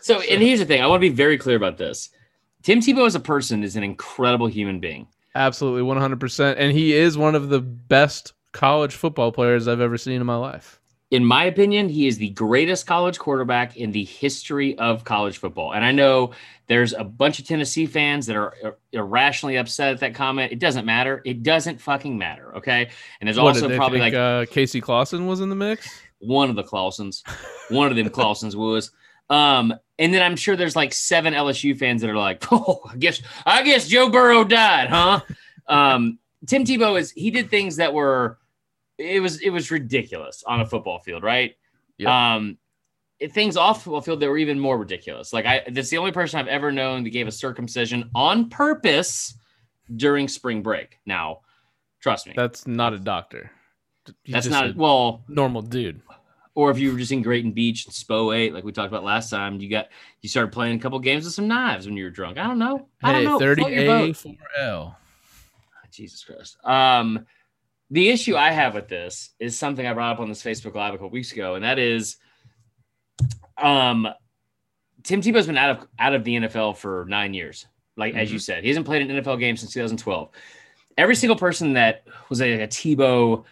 so, 0.01 0.21
and 0.21 0.43
here's 0.43 0.59
the 0.59 0.67
thing. 0.67 0.83
I 0.83 0.87
want 0.87 1.01
to 1.03 1.09
be 1.09 1.15
very 1.15 1.39
clear 1.39 1.57
about 1.57 1.79
this. 1.79 2.11
Tim 2.63 2.81
Tebow 2.81 3.07
as 3.07 3.15
a 3.15 3.21
person 3.21 3.63
is 3.63 3.77
an 3.77 3.83
incredible 3.83 4.47
human 4.47 4.81
being. 4.81 5.07
Absolutely, 5.35 5.83
100%. 5.83 6.57
And 6.59 6.73
he 6.73 6.93
is 6.93 7.17
one 7.17 7.35
of 7.35 7.49
the 7.49 7.61
best 7.61 8.33
college 8.53 8.95
football 8.95 9.33
players 9.33 9.69
I've 9.69 9.81
ever 9.81 9.97
seen 9.97 10.21
in 10.21 10.27
my 10.27 10.37
life. 10.37 10.81
In 11.11 11.25
my 11.25 11.45
opinion, 11.45 11.89
he 11.89 12.07
is 12.07 12.19
the 12.19 12.31
greatest 12.31 12.87
college 12.87 13.19
quarterback 13.19 13.77
in 13.77 13.91
the 13.91 14.05
history 14.05 14.79
of 14.79 15.05
college 15.05 15.39
football. 15.39 15.73
And 15.73 15.85
I 15.85 15.91
know 15.91 16.33
there's 16.69 16.93
a 16.93 17.03
bunch 17.03 17.41
of 17.41 17.47
Tennessee 17.47 17.87
fans 17.87 18.27
that 18.27 18.37
are 18.37 18.77
irrationally 18.93 19.57
upset 19.57 19.95
at 19.95 20.01
that 20.01 20.15
comment. 20.15 20.53
It 20.53 20.61
doesn't 20.61 20.85
matter. 20.85 21.21
It 21.25 21.43
doesn't 21.43 21.81
fucking 21.81 22.17
matter. 22.17 22.57
Okay. 22.59 22.91
And 23.21 23.27
there's 23.27 23.39
What, 23.39 23.57
also 23.57 23.75
probably 23.77 23.99
think, 23.99 24.15
like 24.15 24.49
uh, 24.49 24.53
Casey 24.53 24.81
Clausen 24.81 25.27
was 25.27 25.41
in 25.41 25.49
the 25.49 25.57
mix. 25.57 25.89
one 26.21 26.49
of 26.49 26.55
the 26.55 26.63
Clausens, 26.63 27.25
one 27.71 27.91
of 27.91 27.97
them 27.97 28.09
Clausens 28.11 28.55
was. 28.55 28.93
Um, 29.31 29.75
And 30.01 30.13
then 30.13 30.23
I'm 30.23 30.35
sure 30.35 30.57
there's 30.57 30.75
like 30.75 30.93
seven 30.93 31.35
LSU 31.35 31.79
fans 31.79 32.01
that 32.01 32.11
are 32.11 32.17
like, 32.17 32.45
"Oh, 32.53 32.81
I 32.91 32.97
guess 32.97 33.21
I 33.47 33.63
guess 33.63 33.87
Joe 33.87 34.09
Burrow 34.09 34.43
died, 34.43 34.89
huh?" 34.89 35.21
um, 35.69 36.19
Tim 36.47 36.65
Tebow 36.65 36.99
is 36.99 37.13
he 37.13 37.31
did 37.31 37.51
things 37.51 37.77
that 37.77 37.93
were 37.95 38.39
it 38.99 39.21
was 39.21 39.41
it 39.41 39.51
was 39.51 39.71
ridiculous 39.71 40.43
on 40.47 40.61
a 40.63 40.67
football 40.67 40.99
field, 40.99 41.23
right? 41.23 41.55
Yep. 41.99 42.09
Um, 42.09 42.59
it- 43.19 43.33
things 43.33 43.57
off 43.59 43.85
football 43.85 44.01
field 44.01 44.21
that 44.21 44.29
were 44.29 44.39
even 44.39 44.59
more 44.59 44.79
ridiculous. 44.79 45.33
Like 45.35 45.45
I, 45.47 45.63
that's 45.71 45.91
the 45.91 45.99
only 45.99 46.13
person 46.13 46.41
I've 46.41 46.49
ever 46.49 46.73
known 46.73 47.05
that 47.05 47.11
gave 47.11 47.29
a 47.29 47.33
circumcision 47.33 48.11
on 48.15 48.49
purpose 48.49 49.35
during 49.97 50.29
spring 50.29 50.63
break. 50.63 50.99
Now, 51.05 51.41
trust 52.01 52.27
me, 52.27 52.33
That's 52.35 52.67
not 52.67 52.95
a 52.95 52.99
doctor. 52.99 53.51
He's 54.25 54.33
that's 54.33 54.47
not 54.49 54.71
a 54.71 54.73
well. 54.75 55.23
normal 55.29 55.61
dude. 55.63 56.01
Or 56.57 56.71
if 56.71 56.79
you 56.79 56.93
were 56.93 56.99
just 56.99 57.13
in 57.13 57.23
Grayton 57.23 57.53
Beach 57.53 57.87
and 57.87 57.95
Spo 57.95 58.37
eight, 58.37 58.53
like 58.53 58.65
we 58.65 58.73
talked 58.73 58.89
about 58.89 59.05
last 59.05 59.31
time, 59.31 59.61
you 59.61 59.71
got 59.71 59.89
you 60.21 60.29
started 60.29 60.53
playing 60.53 60.77
a 60.77 60.81
couple 60.83 60.99
games 60.99 61.25
with 61.25 61.33
some 61.35 61.47
knives 61.49 61.87
when 61.87 61.97
you 61.97 62.05
were 62.05 62.11
drunk. 62.11 62.39
I 62.39 62.47
don't 62.47 62.59
know. 62.59 62.89
I 63.03 63.13
don't 63.13 63.21
Hey, 63.23 63.27
know. 63.27 63.39
thirty 63.39 63.63
A 63.65 64.13
four 64.13 64.35
L. 64.59 64.97
Jesus 65.93 66.25
Christ. 66.25 66.57
Um, 66.65 67.25
the 67.91 68.09
issue 68.11 68.37
I 68.37 68.51
have 68.51 68.75
with 68.75 68.89
this 68.89 69.31
is 69.39 69.59
something 69.59 69.87
I 69.87 69.93
brought 69.93 70.13
up 70.15 70.21
on 70.21 70.29
this 70.29 70.43
Facebook 70.43 70.75
Live 70.75 70.95
a 70.95 70.97
couple 70.97 71.11
weeks 71.11 71.33
ago, 71.33 71.55
and 71.57 71.65
that 71.65 71.79
is, 71.79 72.17
um, 73.59 74.09
Tim 75.03 75.21
Tebow's 75.21 75.47
been 75.47 75.57
out 75.57 75.71
of 75.79 75.89
out 75.99 76.15
of 76.15 76.25
the 76.25 76.37
NFL 76.37 76.77
for 76.77 77.07
nine 77.09 77.35
years. 77.35 77.67
Like 77.97 78.15
as 78.15 78.33
you 78.33 78.39
said, 78.39 78.63
he 78.63 78.69
hasn't 78.71 78.87
played 78.87 79.09
an 79.09 79.23
NFL 79.23 79.39
game 79.41 79.57
since 79.57 79.73
2012. 79.73 80.31
Every 80.99 81.15
single 81.17 81.37
person 81.37 81.73
that 81.75 82.05
was 82.29 82.41
a, 82.41 82.63
a 82.63 82.69
Tebow 82.69 83.45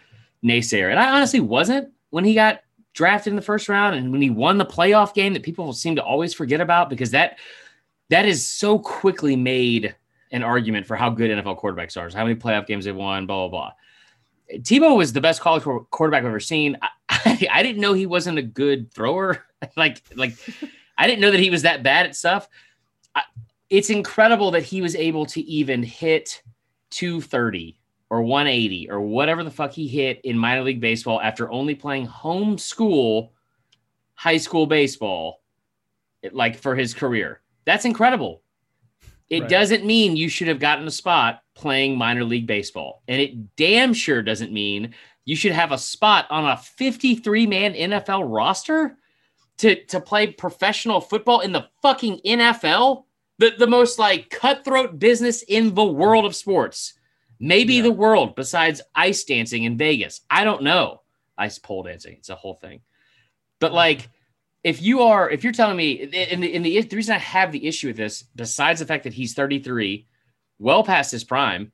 naysayer, 0.43 0.89
and 0.89 0.99
I 0.99 1.11
honestly 1.11 1.39
wasn't 1.39 1.89
when 2.09 2.23
he 2.23 2.33
got 2.33 2.61
drafted 2.99 3.31
in 3.31 3.37
the 3.37 3.41
first 3.41 3.69
round 3.69 3.95
and 3.95 4.11
when 4.11 4.21
he 4.21 4.29
won 4.29 4.57
the 4.57 4.65
playoff 4.65 5.13
game 5.13 5.31
that 5.31 5.41
people 5.41 5.71
seem 5.71 5.95
to 5.95 6.03
always 6.03 6.33
forget 6.33 6.59
about 6.59 6.89
because 6.89 7.11
that 7.11 7.39
that 8.09 8.25
is 8.25 8.45
so 8.45 8.77
quickly 8.77 9.37
made 9.37 9.95
an 10.33 10.43
argument 10.43 10.85
for 10.85 10.97
how 10.97 11.09
good 11.09 11.31
NFL 11.31 11.61
quarterbacks 11.61 11.95
are, 11.95 12.09
how 12.13 12.25
many 12.25 12.35
playoff 12.35 12.67
games 12.67 12.83
they've 12.83 12.93
won, 12.93 13.25
blah 13.25 13.47
blah 13.47 13.71
blah. 14.49 14.59
Tebow 14.63 14.97
was 14.97 15.13
the 15.13 15.21
best 15.21 15.39
college 15.39 15.63
quarterback 15.91 16.23
I've 16.23 16.27
ever 16.27 16.41
seen. 16.41 16.75
I, 16.81 16.89
I, 17.09 17.47
I 17.53 17.63
didn't 17.63 17.79
know 17.79 17.93
he 17.93 18.05
wasn't 18.05 18.37
a 18.37 18.41
good 18.41 18.91
thrower. 18.91 19.45
like 19.77 20.01
like 20.17 20.33
I 20.97 21.07
didn't 21.07 21.21
know 21.21 21.31
that 21.31 21.39
he 21.39 21.49
was 21.49 21.61
that 21.61 21.83
bad 21.83 22.05
at 22.05 22.17
stuff. 22.17 22.49
I, 23.15 23.21
it's 23.69 23.89
incredible 23.89 24.51
that 24.51 24.63
he 24.63 24.81
was 24.81 24.93
able 24.97 25.25
to 25.27 25.39
even 25.43 25.83
hit 25.83 26.43
230 26.89 27.78
or 28.09 28.21
180 28.21 28.89
or 28.89 29.01
whatever 29.01 29.43
the 29.43 29.51
fuck 29.51 29.71
he 29.71 29.87
hit 29.87 30.19
in 30.23 30.37
minor 30.37 30.63
league 30.63 30.81
baseball 30.81 31.21
after 31.21 31.51
only 31.51 31.75
playing 31.75 32.05
home 32.05 32.57
school 32.57 33.33
high 34.15 34.37
school 34.37 34.65
baseball 34.65 35.41
like 36.31 36.57
for 36.57 36.75
his 36.75 36.93
career. 36.93 37.41
That's 37.65 37.85
incredible. 37.85 38.41
It 39.29 39.41
Right. 39.41 39.49
doesn't 39.49 39.85
mean 39.85 40.17
you 40.17 40.27
should 40.27 40.47
have 40.47 40.59
gotten 40.59 40.87
a 40.87 40.91
spot 40.91 41.43
playing 41.53 41.97
minor 41.97 42.23
league 42.23 42.47
baseball. 42.47 43.03
And 43.07 43.21
it 43.21 43.55
damn 43.55 43.93
sure 43.93 44.21
doesn't 44.21 44.51
mean 44.51 44.93
you 45.25 45.35
should 45.35 45.51
have 45.51 45.71
a 45.71 45.77
spot 45.77 46.25
on 46.29 46.45
a 46.45 46.57
53 46.57 47.45
man 47.45 47.73
NFL 47.73 48.23
roster 48.27 48.97
to, 49.59 49.83
to 49.85 50.01
play 50.01 50.27
professional 50.27 50.99
football 50.99 51.41
in 51.41 51.51
the 51.51 51.67
fucking 51.81 52.21
NFL. 52.25 53.05
The, 53.37 53.51
the 53.57 53.67
most 53.67 53.99
like 53.99 54.29
cutthroat 54.29 54.99
business 54.99 55.43
in 55.43 55.75
the 55.75 55.85
world 55.85 56.25
of 56.25 56.35
sports. 56.35 56.95
Maybe 57.39 57.75
Yeah. 57.75 57.83
the 57.83 57.91
world 57.91 58.35
besides 58.35 58.81
ice 58.95 59.23
dancing 59.23 59.63
in 59.63 59.77
Vegas. 59.77 60.21
I 60.29 60.43
don't 60.43 60.63
know. 60.63 61.01
Ice 61.37 61.57
pole 61.57 61.83
dancing. 61.83 62.15
It's 62.17 62.29
a 62.29 62.35
whole 62.35 62.55
thing. 62.55 62.81
But 63.59 63.73
like, 63.73 64.09
if 64.63 64.81
you 64.81 65.01
are, 65.03 65.29
if 65.29 65.43
you're 65.43 65.53
telling 65.53 65.77
me, 65.77 66.01
and 66.01 66.43
the, 66.43 66.53
and 66.53 66.65
the, 66.65 66.81
the 66.81 66.95
reason 66.95 67.15
I 67.15 67.19
have 67.19 67.51
the 67.51 67.65
issue 67.65 67.87
with 67.87 67.97
this, 67.97 68.23
besides 68.35 68.79
the 68.81 68.85
fact 68.85 69.05
that 69.05 69.13
he's 69.13 69.33
33, 69.33 70.05
well 70.59 70.83
past 70.83 71.11
his 71.11 71.23
prime, 71.23 71.71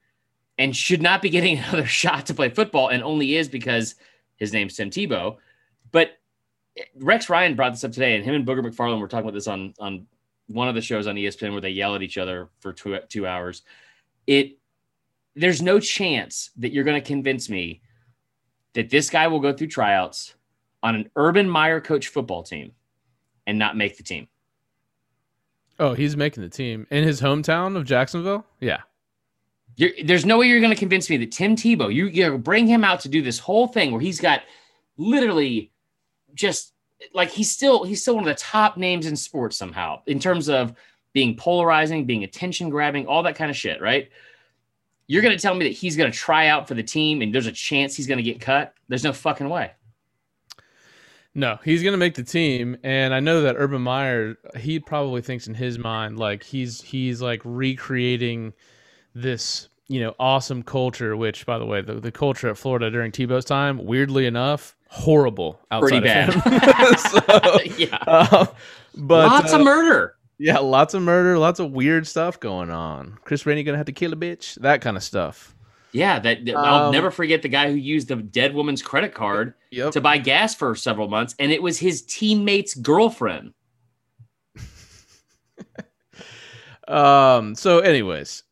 and 0.57 0.75
should 0.75 1.01
not 1.01 1.21
be 1.21 1.29
getting 1.29 1.57
another 1.59 1.85
shot 1.87 2.27
to 2.27 2.33
play 2.35 2.49
football, 2.49 2.89
and 2.89 3.03
only 3.03 3.35
is 3.35 3.49
because 3.49 3.95
his 4.37 4.53
name's 4.53 4.75
Tim 4.75 4.91
Tebow. 4.91 5.37
But 5.91 6.11
eh, 6.77 6.83
Rex 6.99 7.27
Ryan 7.29 7.55
brought 7.55 7.71
this 7.73 7.83
up 7.83 7.91
today, 7.91 8.15
and 8.15 8.23
him 8.23 8.35
and 8.35 8.45
Booger 8.45 8.63
McFarland 8.63 8.99
were 8.99 9.07
talking 9.07 9.25
about 9.25 9.33
this 9.33 9.47
on 9.47 9.73
on 9.79 10.05
one 10.47 10.67
of 10.67 10.75
the 10.75 10.81
shows 10.81 11.07
on 11.07 11.15
ESPN 11.15 11.53
where 11.53 11.61
they 11.61 11.69
yell 11.71 11.95
at 11.95 12.03
each 12.03 12.19
other 12.19 12.49
for 12.59 12.71
two 12.71 12.99
two 13.09 13.25
hours. 13.25 13.63
It 14.27 14.59
there's 15.35 15.61
no 15.61 15.79
chance 15.79 16.51
that 16.57 16.71
you're 16.71 16.83
going 16.83 17.01
to 17.01 17.05
convince 17.05 17.49
me 17.49 17.81
that 18.73 18.89
this 18.89 19.09
guy 19.09 19.27
will 19.27 19.39
go 19.39 19.53
through 19.53 19.67
tryouts 19.67 20.35
on 20.83 20.95
an 20.95 21.09
Urban 21.15 21.49
Meyer 21.49 21.81
coach 21.81 22.07
football 22.07 22.43
team 22.43 22.71
and 23.47 23.57
not 23.57 23.77
make 23.77 23.97
the 23.97 24.03
team. 24.03 24.27
Oh, 25.79 25.93
he's 25.93 26.15
making 26.15 26.43
the 26.43 26.49
team 26.49 26.87
in 26.89 27.03
his 27.03 27.19
hometown 27.21 27.75
of 27.75 27.85
Jacksonville. 27.85 28.45
Yeah, 28.61 28.81
You're, 29.75 29.91
there's 30.05 30.25
no 30.25 30.37
way 30.37 30.47
you're 30.47 30.61
going 30.61 30.73
to 30.73 30.79
convince 30.79 31.09
me 31.09 31.17
that 31.17 31.31
Tim 31.31 31.55
Tebow, 31.55 31.93
you, 31.93 32.07
you 32.07 32.37
bring 32.37 32.67
him 32.67 32.83
out 32.83 33.01
to 33.01 33.09
do 33.09 33.21
this 33.21 33.39
whole 33.39 33.67
thing 33.67 33.91
where 33.91 34.01
he's 34.01 34.21
got 34.21 34.41
literally 34.97 35.71
just 36.33 36.73
like 37.13 37.29
he's 37.29 37.51
still 37.51 37.83
he's 37.83 38.01
still 38.01 38.15
one 38.15 38.23
of 38.23 38.27
the 38.27 38.41
top 38.41 38.77
names 38.77 39.05
in 39.05 39.15
sports 39.15 39.57
somehow 39.57 40.01
in 40.07 40.19
terms 40.19 40.47
of 40.47 40.73
being 41.13 41.35
polarizing, 41.35 42.05
being 42.05 42.23
attention 42.23 42.69
grabbing, 42.69 43.05
all 43.07 43.23
that 43.23 43.35
kind 43.35 43.49
of 43.49 43.57
shit, 43.57 43.81
right? 43.81 44.09
You're 45.07 45.21
going 45.21 45.35
to 45.37 45.41
tell 45.41 45.53
me 45.55 45.65
that 45.65 45.73
he's 45.73 45.95
going 45.95 46.11
to 46.11 46.17
try 46.17 46.47
out 46.47 46.67
for 46.67 46.73
the 46.73 46.83
team 46.83 47.21
and 47.21 47.33
there's 47.33 47.45
a 47.47 47.51
chance 47.51 47.95
he's 47.95 48.07
going 48.07 48.17
to 48.17 48.23
get 48.23 48.41
cut? 48.41 48.73
There's 48.87 49.03
no 49.03 49.13
fucking 49.13 49.49
way. 49.49 49.71
no, 51.33 51.59
he's 51.65 51.83
gonna 51.83 51.97
make 51.97 52.15
the 52.15 52.23
team, 52.23 52.77
and 52.83 53.13
I 53.13 53.19
know 53.19 53.41
that 53.41 53.55
Urban 53.57 53.81
Meyer, 53.81 54.37
he 54.57 54.79
probably 54.79 55.21
thinks 55.21 55.47
in 55.47 55.53
his 55.53 55.77
mind 55.77 56.17
like 56.17 56.43
he's 56.43 56.81
he's 56.81 57.21
like 57.21 57.41
recreating 57.43 58.53
this 59.13 59.67
you 59.87 59.99
know 59.99 60.15
awesome 60.19 60.63
culture. 60.63 61.17
Which, 61.17 61.45
by 61.45 61.59
the 61.59 61.65
way, 61.65 61.81
the, 61.81 61.95
the 61.95 62.11
culture 62.11 62.49
at 62.49 62.57
Florida 62.57 62.89
during 62.89 63.11
Tebow's 63.11 63.43
time, 63.45 63.83
weirdly 63.85 64.25
enough, 64.27 64.75
horrible 64.87 65.59
outside 65.71 66.01
Pretty 66.03 66.09
of 66.09 66.43
bad. 66.43 66.81
him. 66.81 66.97
so, 66.97 67.61
yeah. 67.77 67.97
uh, 68.07 68.45
but 68.95 69.27
Lots 69.27 69.53
uh, 69.53 69.59
of 69.59 69.65
murder. 69.65 70.15
Yeah, 70.37 70.59
lots 70.59 70.93
of 70.93 71.01
murder, 71.01 71.37
lots 71.37 71.59
of 71.59 71.71
weird 71.71 72.05
stuff 72.07 72.39
going 72.39 72.69
on. 72.69 73.17
Chris 73.23 73.45
Rainey 73.45 73.63
gonna 73.63 73.77
have 73.77 73.85
to 73.85 73.91
kill 73.93 74.11
a 74.13 74.17
bitch, 74.17 74.55
that 74.55 74.81
kind 74.81 74.97
of 74.97 75.03
stuff. 75.03 75.55
Yeah, 75.93 76.19
that 76.19 76.43
that- 76.45 76.55
I'll 76.57 76.87
Um, 76.87 76.91
never 76.91 77.09
forget 77.09 77.41
the 77.41 77.47
guy 77.47 77.69
who 77.71 77.77
used 77.77 78.09
the 78.09 78.17
dead 78.17 78.53
woman's 78.53 78.81
credit 78.81 79.13
card 79.13 79.53
Yep. 79.71 79.93
to 79.93 80.01
buy 80.01 80.17
gas 80.17 80.53
for 80.53 80.75
several 80.75 81.07
months, 81.07 81.35
and 81.39 81.51
it 81.53 81.61
was 81.63 81.79
his 81.79 82.01
teammate's 82.01 82.73
girlfriend. 82.75 83.53
Um. 86.87 87.55
So, 87.55 87.79
anyways, 87.79 88.43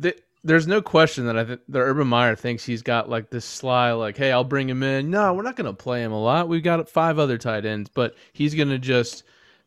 th- 0.00 0.20
there's 0.44 0.68
no 0.68 0.80
question 0.80 1.26
that 1.26 1.36
I 1.36 1.44
think 1.44 1.60
that 1.68 1.80
Urban 1.80 2.06
Meyer 2.06 2.36
thinks 2.36 2.64
he's 2.64 2.82
got 2.82 3.10
like 3.10 3.30
this 3.30 3.44
sly, 3.44 3.90
like, 3.92 4.16
hey, 4.16 4.30
I'll 4.30 4.44
bring 4.44 4.68
him 4.68 4.84
in. 4.84 5.10
No, 5.10 5.34
we're 5.34 5.42
not 5.42 5.56
gonna 5.56 5.72
play 5.72 6.02
him 6.04 6.12
a 6.12 6.22
lot. 6.22 6.48
We've 6.48 6.62
got 6.62 6.88
five 6.88 7.18
other 7.18 7.36
tight 7.36 7.64
ends, 7.66 7.90
but 7.92 8.14
he's 8.32 8.54
gonna 8.54 8.78
just 8.78 9.24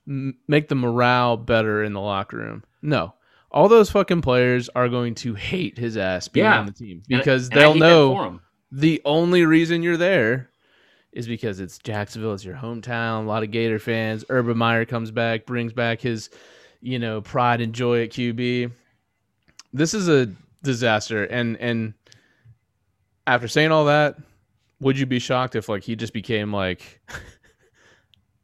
m- 0.09 0.35
make 0.47 0.67
the 0.67 0.75
morale 0.75 1.37
better 1.37 1.83
in 1.83 1.93
the 1.93 2.01
locker 2.01 2.37
room. 2.37 2.63
No. 2.81 3.13
All 3.51 3.69
those 3.69 3.89
fucking 3.89 4.21
players 4.21 4.69
are 4.75 4.89
going 4.89 5.15
to 5.15 5.33
hate 5.35 5.77
his 5.77 5.95
ass 5.97 6.27
being 6.27 6.45
Yeah. 6.45 6.59
on 6.59 6.65
the 6.65 6.71
team 6.73 7.01
because 7.07 7.49
and 7.49 7.57
they'll 7.59 7.73
that 7.73 7.79
know 7.79 8.39
the 8.71 9.01
only 9.05 9.45
reason 9.45 9.81
you're 9.81 9.97
there 9.97 10.49
is 11.11 11.27
because 11.27 11.59
it's 11.59 11.79
Jacksonville, 11.79 12.33
it's 12.33 12.45
your 12.45 12.55
hometown, 12.55 13.23
a 13.23 13.27
lot 13.27 13.41
of 13.41 13.49
Gator 13.49 13.79
fans. 13.79 14.23
Urban 14.29 14.55
Meyer 14.57 14.85
comes 14.85 15.09
back, 15.09 15.47
brings 15.47 15.73
back 15.73 15.99
his, 16.01 16.29
you 16.81 16.99
know, 16.99 17.21
pride 17.21 17.61
and 17.61 17.73
joy 17.73 18.03
at 18.03 18.11
QB. 18.11 18.71
This 19.73 19.95
is 19.95 20.07
a 20.07 20.27
disaster. 20.61 21.23
And 21.23 21.57
and 21.57 21.93
after 23.25 23.47
saying 23.47 23.71
all 23.71 23.85
that, 23.85 24.17
would 24.79 24.97
you 24.99 25.07
be 25.07 25.17
shocked 25.19 25.55
if 25.55 25.67
like 25.69 25.83
he 25.83 25.95
just 25.95 26.13
became 26.13 26.53
like 26.53 27.01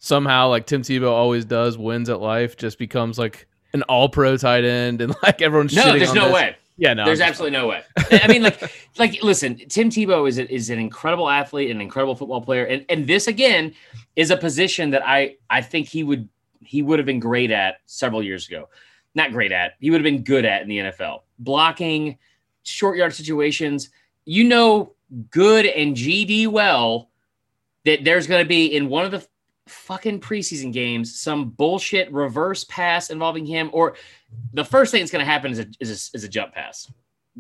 somehow 0.06 0.48
like 0.50 0.68
Tim 0.68 0.84
Tebow 0.84 1.10
always 1.10 1.46
does, 1.46 1.80
wins 1.80 2.10
at 2.10 2.22
life, 2.22 2.56
just 2.58 2.78
becomes 2.78 3.18
like 3.18 3.48
an 3.74 3.82
all 3.84 4.08
pro 4.08 4.38
tight 4.38 4.64
end 4.64 5.02
and 5.02 5.16
like 5.24 5.42
everyone's 5.42 5.76
No, 5.76 5.86
shitting 5.86 5.98
there's 5.98 6.14
no 6.14 6.26
this? 6.26 6.34
way. 6.34 6.56
Yeah, 6.78 6.94
no. 6.94 7.06
There's 7.06 7.22
absolutely 7.22 7.58
no 7.58 7.68
way. 7.68 7.82
I 8.12 8.28
mean, 8.28 8.44
like, 8.44 8.72
like, 9.00 9.24
listen, 9.24 9.58
Tim 9.70 9.90
Tebow 9.90 10.28
is 10.30 10.38
a, 10.38 10.54
is 10.54 10.70
an 10.70 10.78
incredible 10.78 11.28
athlete, 11.28 11.72
an 11.72 11.82
incredible 11.82 12.16
football 12.16 12.42
player, 12.42 12.66
and 12.66 12.86
and 12.90 13.08
this 13.08 13.28
again 13.28 13.74
is 14.16 14.30
a 14.30 14.38
position 14.38 14.92
that 14.92 15.02
I 15.04 15.38
I 15.50 15.62
think 15.62 15.88
he 15.88 16.04
would 16.04 16.30
he 16.62 16.84
would 16.84 17.00
have 17.00 17.06
been 17.06 17.20
great 17.20 17.50
at 17.50 17.78
several 17.88 18.22
years 18.22 18.48
ago. 18.48 18.70
Not 19.16 19.32
great 19.32 19.52
at, 19.54 19.74
he 19.80 19.90
would 19.90 20.02
have 20.02 20.04
been 20.04 20.24
good 20.24 20.46
at 20.46 20.62
in 20.62 20.68
the 20.68 20.78
NFL. 20.80 21.22
Blocking, 21.40 22.18
short 22.64 22.98
yard 22.98 23.14
situations. 23.14 23.90
You 24.26 24.44
know, 24.44 24.94
good 25.32 25.66
and 25.66 25.96
GD 25.96 26.48
well 26.50 27.10
that 27.86 28.04
there's 28.04 28.28
going 28.28 28.44
to 28.44 28.48
be 28.48 28.76
in 28.76 28.90
one 28.90 29.06
of 29.06 29.12
the 29.12 29.26
fucking 29.68 30.20
preseason 30.20 30.72
games 30.72 31.20
some 31.20 31.50
bullshit 31.50 32.12
reverse 32.12 32.64
pass 32.66 33.10
involving 33.10 33.46
him, 33.46 33.70
or 33.74 33.96
the 34.54 34.66
first 34.66 34.92
thing 34.92 35.02
that's 35.02 35.12
going 35.12 35.26
to 35.26 35.32
happen 35.32 35.52
is 35.52 35.60
a, 35.60 35.66
is 35.80 35.90
a 35.90 36.18
is 36.18 36.24
a 36.24 36.30
jump 36.30 36.54
pass. 36.54 36.92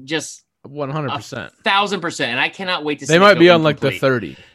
Just 0.03 0.43
One 0.63 0.89
hundred 0.89 1.11
percent. 1.11 1.53
thousand 1.63 2.01
percent, 2.01 2.31
and 2.31 2.39
I 2.39 2.49
cannot 2.49 2.83
wait 2.83 2.99
to. 2.99 3.07
see 3.07 3.13
They 3.13 3.19
might 3.19 3.39
be 3.39 3.49
on 3.49 3.63
like 3.63 3.79
the 3.79 3.91
thirty. 3.91 4.37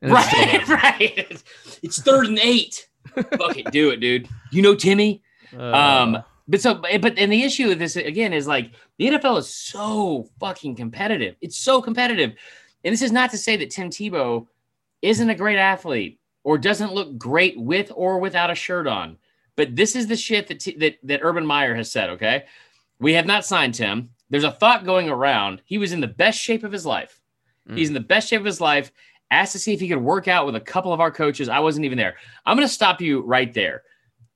And 0.00 0.12
it's 0.12 0.68
Right, 0.68 0.68
right. 0.68 1.42
It's 1.82 2.00
third 2.00 2.26
and 2.26 2.38
eight. 2.38 2.88
Fuck 3.16 3.58
it, 3.58 3.72
do 3.72 3.90
it, 3.90 3.96
dude. 3.96 4.28
You 4.52 4.62
know 4.62 4.76
Timmy. 4.76 5.22
Uh, 5.52 5.72
Um, 5.72 6.22
but 6.46 6.60
so, 6.60 6.74
but 6.74 7.18
and 7.18 7.32
the 7.32 7.42
issue 7.42 7.66
with 7.66 7.80
this 7.80 7.96
again 7.96 8.32
is 8.32 8.46
like 8.46 8.70
the 8.98 9.08
NFL 9.08 9.38
is 9.38 9.52
so 9.52 10.28
fucking 10.38 10.76
competitive. 10.76 11.34
It's 11.40 11.58
so 11.58 11.82
competitive, 11.82 12.34
and 12.84 12.92
this 12.92 13.02
is 13.02 13.10
not 13.10 13.32
to 13.32 13.38
say 13.38 13.56
that 13.56 13.70
Tim 13.70 13.90
Tebow 13.90 14.46
isn't 15.02 15.28
a 15.28 15.34
great 15.34 15.58
athlete 15.58 16.20
or 16.48 16.56
doesn't 16.56 16.94
look 16.94 17.18
great 17.18 17.60
with 17.60 17.92
or 17.94 18.18
without 18.18 18.50
a 18.50 18.54
shirt 18.54 18.86
on. 18.86 19.18
But 19.54 19.76
this 19.76 19.94
is 19.94 20.06
the 20.06 20.16
shit 20.16 20.46
that 20.46 20.60
T- 20.60 20.78
that 20.78 20.96
that 21.02 21.20
Urban 21.22 21.44
Meyer 21.44 21.74
has 21.74 21.92
said. 21.92 22.08
Okay, 22.08 22.46
we 22.98 23.12
have 23.12 23.26
not 23.26 23.44
signed 23.44 23.74
Tim. 23.74 24.08
There's 24.30 24.44
a 24.44 24.52
thought 24.52 24.86
going 24.86 25.10
around. 25.10 25.60
He 25.66 25.76
was 25.76 25.92
in 25.92 26.00
the 26.00 26.06
best 26.06 26.40
shape 26.40 26.64
of 26.64 26.72
his 26.72 26.86
life. 26.86 27.20
Mm. 27.68 27.76
He's 27.76 27.88
in 27.88 27.94
the 27.94 28.00
best 28.00 28.30
shape 28.30 28.40
of 28.40 28.46
his 28.46 28.62
life. 28.62 28.90
Asked 29.30 29.52
to 29.52 29.58
see 29.58 29.74
if 29.74 29.80
he 29.80 29.88
could 29.88 30.00
work 30.00 30.26
out 30.26 30.46
with 30.46 30.56
a 30.56 30.60
couple 30.60 30.90
of 30.90 31.00
our 31.00 31.10
coaches. 31.10 31.50
I 31.50 31.58
wasn't 31.58 31.84
even 31.84 31.98
there. 31.98 32.16
I'm 32.46 32.56
going 32.56 32.66
to 32.66 32.72
stop 32.72 33.02
you 33.02 33.20
right 33.20 33.52
there. 33.52 33.82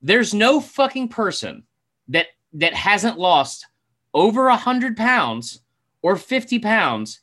There's 0.03 0.35
no 0.35 0.61
fucking 0.61 1.07
person 1.07 1.63
that 2.09 2.27
that 2.53 2.75
hasn't 2.75 3.17
lost 3.17 3.65
over 4.13 4.49
a 4.49 4.55
hundred 4.55 4.97
pounds 4.97 5.61
or 6.03 6.15
50 6.15 6.59
pounds 6.59 7.21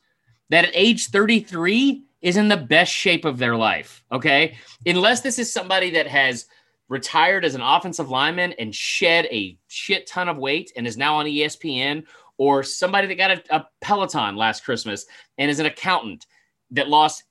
that 0.48 0.64
at 0.64 0.72
age 0.74 1.10
33 1.10 2.02
is 2.22 2.36
in 2.36 2.48
the 2.48 2.56
best 2.56 2.92
shape 2.92 3.24
of 3.24 3.38
their 3.38 3.56
life. 3.56 4.04
Okay. 4.12 4.56
Unless 4.86 5.22
this 5.22 5.38
is 5.38 5.52
somebody 5.52 5.90
that 5.90 6.06
has 6.06 6.46
retired 6.88 7.44
as 7.44 7.54
an 7.54 7.60
offensive 7.60 8.10
lineman 8.10 8.52
and 8.58 8.74
shed 8.74 9.26
a 9.26 9.56
shit 9.68 10.06
ton 10.06 10.28
of 10.28 10.36
weight 10.36 10.72
and 10.76 10.86
is 10.86 10.96
now 10.96 11.16
on 11.16 11.26
ESPN, 11.26 12.04
or 12.36 12.62
somebody 12.62 13.06
that 13.06 13.16
got 13.16 13.30
a, 13.30 13.42
a 13.50 13.66
Peloton 13.80 14.34
last 14.34 14.64
Christmas 14.64 15.04
and 15.36 15.50
is 15.50 15.60
an 15.60 15.66
accountant 15.66 16.26
that 16.70 16.88
lost 16.88 17.24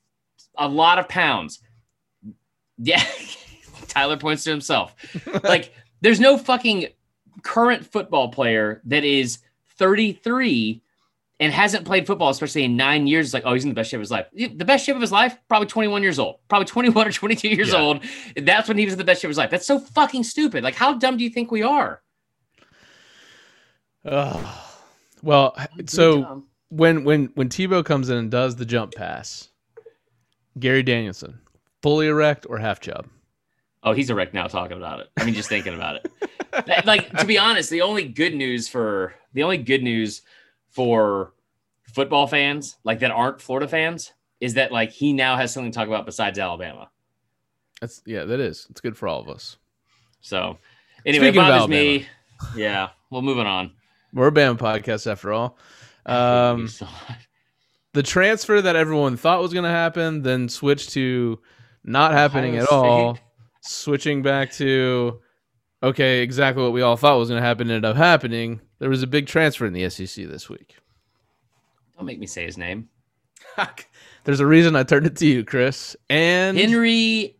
a 0.56 0.68
lot 0.68 0.98
of 0.98 1.08
pounds. 1.08 1.60
Yeah. 2.78 3.02
Tyler 3.88 4.16
points 4.16 4.44
to 4.44 4.50
himself. 4.50 4.94
like, 5.42 5.74
there's 6.00 6.20
no 6.20 6.38
fucking 6.38 6.86
current 7.42 7.84
football 7.84 8.28
player 8.28 8.80
that 8.84 9.04
is 9.04 9.38
33 9.78 10.80
and 11.40 11.52
hasn't 11.52 11.84
played 11.86 12.06
football, 12.06 12.28
especially 12.28 12.62
in 12.64 12.76
nine 12.76 13.06
years. 13.06 13.26
It's 13.26 13.34
like, 13.34 13.42
oh, 13.46 13.54
he's 13.54 13.64
in 13.64 13.70
the 13.70 13.74
best 13.74 13.90
shape 13.90 13.96
of 13.98 14.02
his 14.02 14.10
life. 14.10 14.26
The 14.34 14.48
best 14.64 14.84
shape 14.84 14.94
of 14.94 15.00
his 15.00 15.10
life, 15.10 15.36
probably 15.48 15.66
21 15.66 16.02
years 16.02 16.18
old, 16.18 16.36
probably 16.48 16.66
21 16.66 17.08
or 17.08 17.12
22 17.12 17.48
years 17.48 17.72
Yeah. 17.72 17.80
old. 17.80 18.04
That's 18.36 18.68
when 18.68 18.76
he 18.78 18.84
was 18.84 18.92
in 18.94 18.98
the 18.98 19.04
best 19.04 19.22
shape 19.22 19.28
of 19.28 19.30
his 19.30 19.38
life. 19.38 19.50
That's 19.50 19.66
so 19.66 19.78
fucking 19.80 20.22
stupid. 20.24 20.62
Like, 20.62 20.74
how 20.76 20.92
dumb 20.94 21.16
do 21.16 21.24
you 21.24 21.30
think 21.30 21.50
we 21.50 21.62
are? 21.62 22.02
ugh. 24.04 24.46
well, 25.22 25.56
so 25.86 26.44
when 26.68 27.04
when 27.04 27.26
when 27.34 27.48
Tebow 27.48 27.84
comes 27.84 28.08
in 28.08 28.16
and 28.16 28.30
does 28.30 28.56
the 28.56 28.64
jump 28.66 28.94
pass, 28.94 29.48
Gary 30.58 30.82
Danielson, 30.82 31.40
fully 31.82 32.06
erect 32.06 32.46
or 32.48 32.58
half 32.58 32.80
chub? 32.80 33.06
Oh, 33.82 33.92
he's 33.92 34.10
erect 34.10 34.34
now 34.34 34.46
talking 34.46 34.76
about 34.76 35.00
it. 35.00 35.08
I 35.18 35.24
mean, 35.24 35.34
just 35.34 35.48
thinking 35.48 35.74
about 35.74 35.96
it. 35.96 36.10
That- 36.66 36.84
like 36.84 37.16
to 37.16 37.24
be 37.24 37.38
honest, 37.38 37.70
the 37.70 37.82
only 37.82 38.02
good 38.08 38.34
news 38.34 38.68
for 38.68 39.14
the 39.34 39.44
only 39.44 39.56
good 39.58 39.82
news 39.84 40.22
for 40.70 41.34
football 41.84 42.26
fans 42.26 42.76
like 42.84 43.00
that 43.00 43.10
aren't 43.10 43.40
Florida 43.40 43.68
fans 43.68 44.12
is 44.40 44.54
that 44.54 44.72
like 44.72 44.90
he 44.90 45.12
now 45.12 45.36
has 45.36 45.52
something 45.52 45.70
to 45.70 45.76
talk 45.76 45.88
about 45.88 46.06
besides 46.06 46.38
Alabama. 46.38 46.90
That's 47.80 48.02
yeah, 48.06 48.24
that 48.24 48.40
is. 48.40 48.66
It's 48.70 48.80
good 48.80 48.96
for 48.96 49.08
all 49.08 49.20
of 49.20 49.28
us. 49.28 49.56
So 50.20 50.58
anyway, 51.04 51.26
Speaking 51.26 51.40
it 51.42 51.48
bothers 51.48 51.68
me. 51.68 52.06
Yeah, 52.56 52.88
well, 53.10 53.20
moving 53.20 53.44
on. 53.44 53.72
We're 54.14 54.28
a 54.28 54.32
Bama 54.32 54.56
podcast 54.56 55.06
after 55.06 55.30
all. 55.30 55.58
Um, 56.06 56.70
the 57.92 58.02
transfer 58.02 58.62
that 58.62 58.76
everyone 58.76 59.18
thought 59.18 59.42
was 59.42 59.52
going 59.52 59.64
to 59.64 59.68
happen 59.68 60.22
then 60.22 60.48
switched 60.48 60.88
to 60.92 61.38
not 61.84 62.12
happening 62.12 62.58
Ohio 62.58 62.62
at 62.62 62.68
all, 62.72 63.18
switching 63.60 64.22
back 64.22 64.52
to 64.52 65.20
okay, 65.82 66.22
exactly 66.22 66.62
what 66.62 66.72
we 66.72 66.80
all 66.80 66.96
thought 66.96 67.18
was 67.18 67.28
going 67.28 67.40
to 67.40 67.46
happen 67.46 67.70
ended 67.70 67.84
up 67.84 67.96
happening. 67.96 68.62
There 68.80 68.90
was 68.90 69.02
a 69.02 69.06
big 69.06 69.26
transfer 69.26 69.66
in 69.66 69.74
the 69.74 69.88
SEC 69.88 70.26
this 70.26 70.48
week. 70.48 70.76
Don't 71.96 72.06
make 72.06 72.18
me 72.18 72.26
say 72.26 72.46
his 72.46 72.58
name. 72.58 72.88
There's 74.24 74.40
a 74.40 74.46
reason 74.46 74.74
I 74.74 74.82
turned 74.82 75.06
it 75.06 75.16
to 75.16 75.26
you, 75.26 75.44
Chris. 75.44 75.96
And 76.08 76.58
Henry 76.58 77.36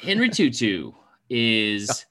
Henry 0.00 0.28
Tutu 0.28 0.92
is 1.30 2.04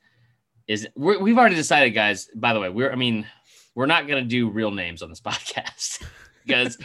is 0.67 0.87
we're, 0.95 1.19
we've 1.19 1.37
already 1.37 1.55
decided, 1.55 1.91
guys. 1.91 2.29
By 2.33 2.53
the 2.53 2.59
way, 2.61 2.69
we're 2.69 2.91
I 2.91 2.95
mean 2.95 3.27
we're 3.75 3.87
not 3.87 4.07
going 4.07 4.23
to 4.23 4.27
do 4.27 4.49
real 4.49 4.71
names 4.71 5.01
on 5.01 5.09
this 5.09 5.21
podcast 5.25 6.03
because 6.45 6.77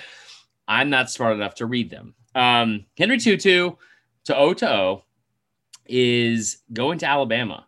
I'm 0.67 0.91
not 0.91 1.11
smart 1.11 1.35
enough 1.35 1.55
to 1.57 1.67
read 1.67 1.91
them. 1.91 2.15
Um, 2.35 2.87
Henry 2.99 3.19
Tutu 3.19 3.73
to 4.25 4.37
O 4.37 4.55
to 4.55 4.71
O 4.71 5.05
is 5.87 6.59
going 6.73 6.99
to 6.99 7.07
Alabama, 7.07 7.67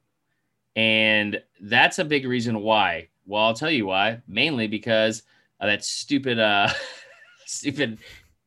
and 0.75 1.41
that's 1.61 2.01
a 2.01 2.05
big 2.05 2.27
reason 2.27 2.63
why. 2.63 3.09
Well, 3.29 3.43
I'll 3.45 3.55
tell 3.55 3.71
you 3.71 3.87
why. 3.87 4.21
Mainly 4.27 4.67
because 4.67 5.23
of 5.61 5.69
that 5.69 5.85
stupid, 5.85 6.39
uh, 6.41 6.69
stupid 7.47 7.99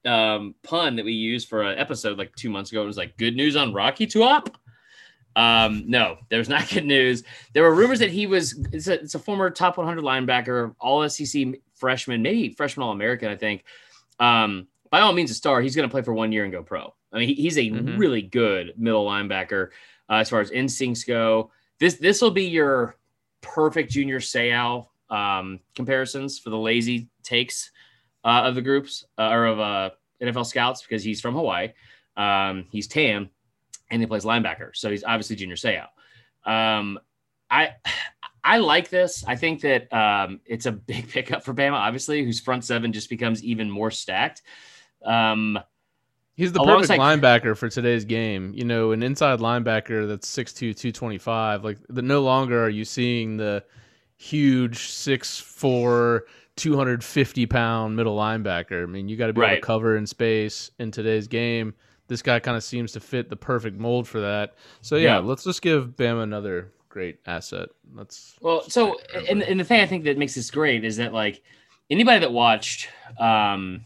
um, 0.06 0.56
pun 0.64 0.96
that 0.98 1.06
we 1.06 1.14
used 1.14 1.48
for 1.48 1.62
an 1.62 1.78
episode 1.78 2.18
like 2.18 2.36
two 2.36 2.50
months 2.50 2.72
ago. 2.72 2.84
It 2.84 2.88
was 2.88 2.98
like 2.98 3.16
good 3.18 3.36
news 3.36 3.56
on 3.56 3.74
Rocky 3.74 4.08
Tuop. 4.08 4.54
Um, 5.36 5.84
no, 5.88 6.18
there's 6.30 6.50
not 6.50 6.68
good 6.70 6.86
news. 6.86 7.24
There 7.54 7.64
were 7.64 7.74
rumors 7.74 8.00
that 8.00 8.10
he 8.10 8.28
was 8.28 8.54
it's 8.74 8.88
a, 8.88 8.94
it's 8.94 9.16
a 9.16 9.20
former 9.20 9.50
top 9.50 9.78
100 9.78 10.04
linebacker, 10.04 10.76
all 10.80 11.08
SEC 11.08 11.48
freshman, 11.76 12.22
maybe 12.22 12.50
freshman 12.54 12.84
All 12.84 12.92
American, 12.92 13.30
I 13.30 13.36
think. 13.38 13.64
Um, 14.20 14.68
by 14.90 15.00
all 15.00 15.14
means, 15.14 15.32
a 15.32 15.36
star. 15.36 15.62
He's 15.62 15.76
going 15.76 15.88
to 15.88 15.92
play 15.92 16.02
for 16.02 16.14
one 16.14 16.32
year 16.34 16.44
and 16.44 16.52
go 16.52 16.64
pro. 16.64 16.94
I 17.14 17.20
mean, 17.20 17.30
he, 17.30 17.36
he's 17.36 17.58
a 17.58 17.70
Mhm. 17.70 17.98
really 17.98 18.22
good 18.22 18.74
middle 18.78 19.06
linebacker 19.06 19.70
uh, 20.10 20.16
as 20.16 20.30
far 20.30 20.42
as 20.42 20.52
instincts 20.52 21.04
go. 21.06 21.52
This 21.80 21.96
this 21.96 22.22
will 22.22 22.32
be 22.32 22.46
your 22.46 22.98
perfect 23.42 23.92
junior 23.92 24.20
Seau 24.20 24.88
um, 25.10 25.60
comparisons 25.76 26.40
for 26.40 26.50
the 26.50 26.58
lazy 26.58 27.10
takes 27.24 27.72
uh, 28.24 28.44
of 28.46 28.56
the 28.56 28.62
groups 28.62 29.06
uh, 29.18 29.30
or 29.30 29.46
of 29.46 29.60
uh, 29.60 29.90
NFL 30.22 30.46
scouts 30.46 30.82
because 30.82 31.04
he's 31.04 31.22
from 31.22 31.36
Hawaii. 31.36 31.70
Um, 32.16 32.66
he's 32.72 32.88
tan 32.88 33.30
and 33.90 34.02
he 34.02 34.06
plays 34.06 34.24
linebacker, 34.24 34.72
so 34.74 34.90
he's 34.90 35.04
obviously 35.04 35.36
junior 35.36 35.56
Seau. 35.56 35.86
Um, 36.46 37.00
I 37.50 37.76
I 38.44 38.58
like 38.58 38.90
this. 38.90 39.24
I 39.28 39.36
think 39.36 39.62
that 39.62 39.92
um, 39.94 40.40
it's 40.46 40.66
a 40.66 40.72
big 40.72 41.10
pickup 41.12 41.44
for 41.44 41.54
Bama, 41.54 41.74
obviously, 41.74 42.24
whose 42.24 42.40
front 42.40 42.64
seven 42.66 42.94
just 42.94 43.10
becomes 43.10 43.44
even 43.44 43.70
more 43.70 43.92
stacked. 43.92 44.42
Um, 45.06 45.60
he's 46.42 46.52
the 46.52 46.60
alongside- 46.62 46.98
perfect 46.98 47.24
linebacker 47.24 47.56
for 47.56 47.70
today's 47.70 48.04
game. 48.06 48.52
You 48.56 48.66
know, 48.66 48.92
an 48.92 49.04
inside 49.04 49.40
linebacker 49.40 50.08
that's 50.08 50.28
6'2", 50.28 50.76
225. 50.76 51.64
Like 51.64 51.78
the, 51.90 52.02
no 52.02 52.22
longer 52.22 52.64
are 52.66 52.70
you 52.70 52.84
seeing 52.86 53.38
the 53.38 53.64
huge 54.18 54.80
6'4", 54.80 56.22
250 56.56 57.46
pound 57.46 57.96
middle 57.96 58.18
linebacker. 58.18 58.84
I 58.84 58.86
mean, 58.86 59.08
you 59.08 59.18
got 59.18 59.28
to 59.28 59.34
be 59.34 59.42
able 59.42 59.56
to 59.56 59.62
cover 59.62 59.96
in 59.96 60.06
space 60.06 60.72
in 60.80 60.92
today's 60.92 61.28
game. 61.28 61.74
This 62.08 62.22
guy 62.22 62.40
kind 62.40 62.58
of 62.58 62.64
seems 62.64 62.92
to 62.94 63.00
fit 63.00 63.30
the 63.30 63.36
perfect 63.38 63.78
mold 63.80 64.08
for 64.08 64.20
that. 64.22 64.56
So 64.82 64.96
yeah, 64.98 65.04
Yeah. 65.16 65.18
let's 65.20 65.44
just 65.44 65.62
give 65.62 65.96
Bama 65.96 66.24
another 66.24 66.72
great 66.90 67.20
asset. 67.26 67.70
That's 67.96 68.36
Well, 68.42 68.64
so 68.70 69.00
and, 69.30 69.42
and 69.44 69.60
the 69.60 69.64
thing 69.64 69.80
I 69.80 69.86
think 69.86 70.04
that 70.04 70.18
makes 70.18 70.36
this 70.36 70.52
great 70.52 70.84
is 70.84 70.98
that 70.98 71.14
like 71.14 71.42
anybody 71.90 72.20
that 72.20 72.34
watched 72.34 72.90
um, 73.18 73.86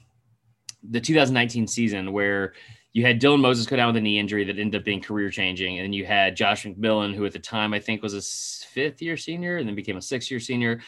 the 0.89 1.01
2019 1.01 1.67
season 1.67 2.11
where 2.11 2.53
you 2.93 3.05
had 3.05 3.19
Dylan 3.19 3.41
Moses 3.41 3.65
go 3.65 3.75
down 3.75 3.87
with 3.87 3.97
a 3.97 4.01
knee 4.01 4.19
injury 4.19 4.45
that 4.45 4.57
ended 4.57 4.79
up 4.79 4.85
being 4.85 5.01
career 5.01 5.29
changing, 5.29 5.77
and 5.77 5.85
then 5.85 5.93
you 5.93 6.05
had 6.05 6.35
Josh 6.35 6.65
McMillon, 6.65 7.13
who 7.13 7.25
at 7.25 7.33
the 7.33 7.39
time 7.39 7.73
I 7.73 7.79
think 7.79 8.01
was 8.01 8.13
a 8.13 8.21
fifth 8.67 9.01
year 9.01 9.17
senior 9.17 9.57
and 9.57 9.67
then 9.67 9.75
became 9.75 9.97
a 9.97 10.01
six 10.01 10.31
year 10.31 10.39
senior. 10.39 10.79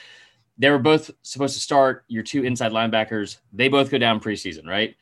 They 0.58 0.70
were 0.70 0.80
both 0.80 1.12
supposed 1.22 1.54
to 1.56 1.60
start 1.60 2.06
your 2.08 2.24
two 2.24 2.44
inside 2.44 2.72
linebackers. 2.72 3.38
They 3.52 3.68
both 3.68 3.92
go 3.92 3.98
down 3.98 4.20
preseason, 4.20 4.66
right? 4.66 4.96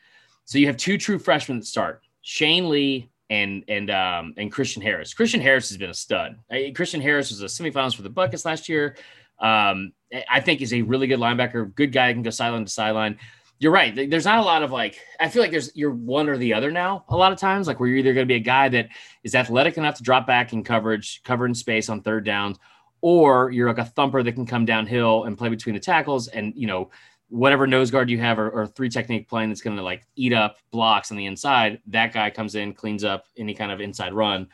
So 0.45 0.57
you 0.57 0.67
have 0.67 0.77
two 0.77 0.97
true 0.97 1.19
freshmen 1.19 1.59
that 1.59 1.65
start: 1.65 2.01
Shane 2.21 2.69
Lee 2.69 3.11
and 3.29 3.63
and 3.67 3.89
um, 3.91 4.33
and 4.37 4.51
Christian 4.51 4.81
Harris. 4.81 5.13
Christian 5.13 5.41
Harris 5.41 5.69
has 5.69 5.77
been 5.77 5.91
a 5.91 5.93
stud. 5.93 6.39
Christian 6.73 7.01
Harris 7.01 7.29
was 7.29 7.41
a 7.41 7.45
semifinalist 7.45 7.95
for 7.95 8.01
the 8.01 8.09
Butkus 8.09 8.45
last 8.45 8.67
year. 8.67 8.97
Um, 9.39 9.93
I 10.29 10.39
think 10.39 10.61
is 10.61 10.73
a 10.73 10.81
really 10.81 11.07
good 11.07 11.19
linebacker, 11.19 11.73
good 11.75 11.91
guy 11.91 12.13
can 12.13 12.23
go 12.23 12.29
sideline 12.29 12.65
to 12.65 12.71
sideline. 12.71 13.19
You're 13.59 13.71
right. 13.71 14.09
There's 14.09 14.25
not 14.25 14.39
a 14.39 14.43
lot 14.43 14.63
of 14.63 14.71
like. 14.71 14.99
I 15.19 15.29
feel 15.29 15.41
like 15.41 15.51
there's 15.51 15.71
you're 15.75 15.93
one 15.93 16.27
or 16.27 16.37
the 16.37 16.53
other 16.53 16.71
now. 16.71 17.05
A 17.09 17.15
lot 17.15 17.31
of 17.31 17.37
times, 17.37 17.67
like 17.67 17.79
where 17.79 17.87
you're 17.87 17.99
either 17.99 18.13
going 18.13 18.27
to 18.27 18.31
be 18.31 18.35
a 18.35 18.39
guy 18.39 18.67
that 18.69 18.89
is 19.23 19.33
athletic 19.33 19.77
enough 19.77 19.95
to 19.95 20.03
drop 20.03 20.27
back 20.27 20.51
in 20.51 20.63
coverage, 20.63 21.23
cover 21.23 21.45
in 21.45 21.55
space 21.55 21.87
on 21.87 22.01
third 22.01 22.25
downs, 22.25 22.57
or 23.01 23.51
you're 23.51 23.69
like 23.69 23.77
a 23.77 23.85
thumper 23.85 24.23
that 24.23 24.33
can 24.33 24.45
come 24.45 24.65
downhill 24.65 25.23
and 25.23 25.37
play 25.37 25.47
between 25.47 25.73
the 25.73 25.79
tackles 25.79 26.27
and 26.27 26.53
you 26.55 26.67
know 26.67 26.89
whatever 27.29 27.65
nose 27.65 27.89
guard 27.89 28.09
you 28.09 28.19
have 28.19 28.37
or, 28.37 28.49
or 28.49 28.67
three 28.67 28.89
technique 28.89 29.27
playing 29.27 29.49
that's 29.49 29.61
going 29.61 29.75
to 29.75 29.81
like 29.81 30.05
eat 30.15 30.33
up 30.33 30.57
blocks 30.71 31.09
on 31.09 31.17
the 31.17 31.25
inside 31.25 31.81
that 31.87 32.13
guy 32.13 32.29
comes 32.29 32.53
in 32.53 32.71
cleans 32.71 33.03
up 33.03 33.25
any 33.35 33.53
kind 33.53 33.71
of 33.71 33.81
inside 33.81 34.13
run 34.13 34.47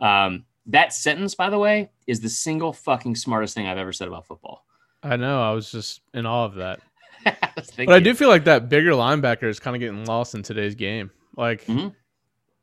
um, 0.00 0.44
that 0.66 0.92
sentence 0.92 1.36
by 1.36 1.48
the 1.48 1.58
way 1.58 1.88
is 2.08 2.18
the 2.20 2.28
single 2.28 2.72
fucking 2.72 3.14
smartest 3.14 3.54
thing 3.54 3.68
i've 3.68 3.78
ever 3.78 3.92
said 3.92 4.08
about 4.08 4.26
football 4.26 4.66
I 5.02 5.16
know. 5.16 5.40
I 5.40 5.52
was 5.52 5.70
just 5.70 6.00
in 6.14 6.26
awe 6.26 6.44
of 6.44 6.54
that. 6.56 6.80
But 7.76 7.88
I 7.90 8.00
do 8.00 8.14
feel 8.14 8.28
like 8.28 8.44
that 8.44 8.68
bigger 8.68 8.92
linebacker 8.92 9.44
is 9.44 9.58
kind 9.60 9.74
of 9.76 9.80
getting 9.80 10.04
lost 10.04 10.34
in 10.34 10.42
today's 10.42 10.74
game. 10.74 11.10
Like 11.36 11.64
Mhm. 11.66 11.94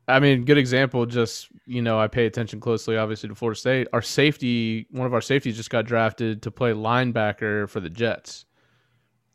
I 0.06 0.20
mean, 0.20 0.44
good 0.44 0.58
example. 0.58 1.06
Just 1.06 1.48
you 1.66 1.80
know, 1.82 1.98
I 1.98 2.08
pay 2.08 2.26
attention 2.26 2.60
closely, 2.60 2.96
obviously, 2.96 3.28
to 3.30 3.34
Florida 3.34 3.58
State. 3.58 3.88
Our 3.92 4.02
safety, 4.02 4.86
one 4.90 5.06
of 5.06 5.14
our 5.14 5.20
safeties, 5.20 5.56
just 5.56 5.70
got 5.70 5.86
drafted 5.86 6.42
to 6.42 6.50
play 6.50 6.72
linebacker 6.72 7.68
for 7.68 7.80
the 7.80 7.88
Jets, 7.90 8.44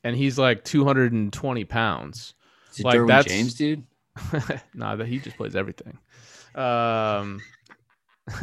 and 0.03 0.15
he's 0.15 0.37
like 0.37 0.63
220 0.63 1.63
pounds. 1.65 2.35
Is 2.71 2.79
it 2.81 2.85
Like, 2.85 2.99
Derwin 2.99 3.07
that's- 3.07 3.25
James, 3.35 3.53
dude? 3.55 3.83
nah, 4.75 4.95
that 4.95 5.07
he 5.07 5.17
just 5.19 5.37
plays 5.37 5.55
everything. 5.55 5.97
Um, 6.55 7.39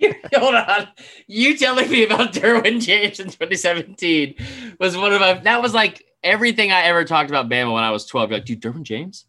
Hold 0.34 0.54
on. 0.54 0.88
You 1.26 1.56
telling 1.56 1.90
me 1.90 2.04
about 2.04 2.32
Derwin 2.32 2.80
James 2.80 3.20
in 3.20 3.26
2017 3.26 4.34
was 4.80 4.96
one 4.96 5.12
of 5.12 5.20
my 5.20 5.34
that 5.34 5.62
was 5.62 5.74
like 5.74 6.04
everything 6.22 6.72
I 6.72 6.82
ever 6.82 7.04
talked 7.04 7.30
about 7.30 7.48
Bama 7.48 7.72
when 7.72 7.84
I 7.84 7.90
was 7.90 8.06
12. 8.06 8.30
You're 8.30 8.38
like, 8.38 8.46
dude, 8.46 8.62
Derwin 8.62 8.82
James 8.82 9.26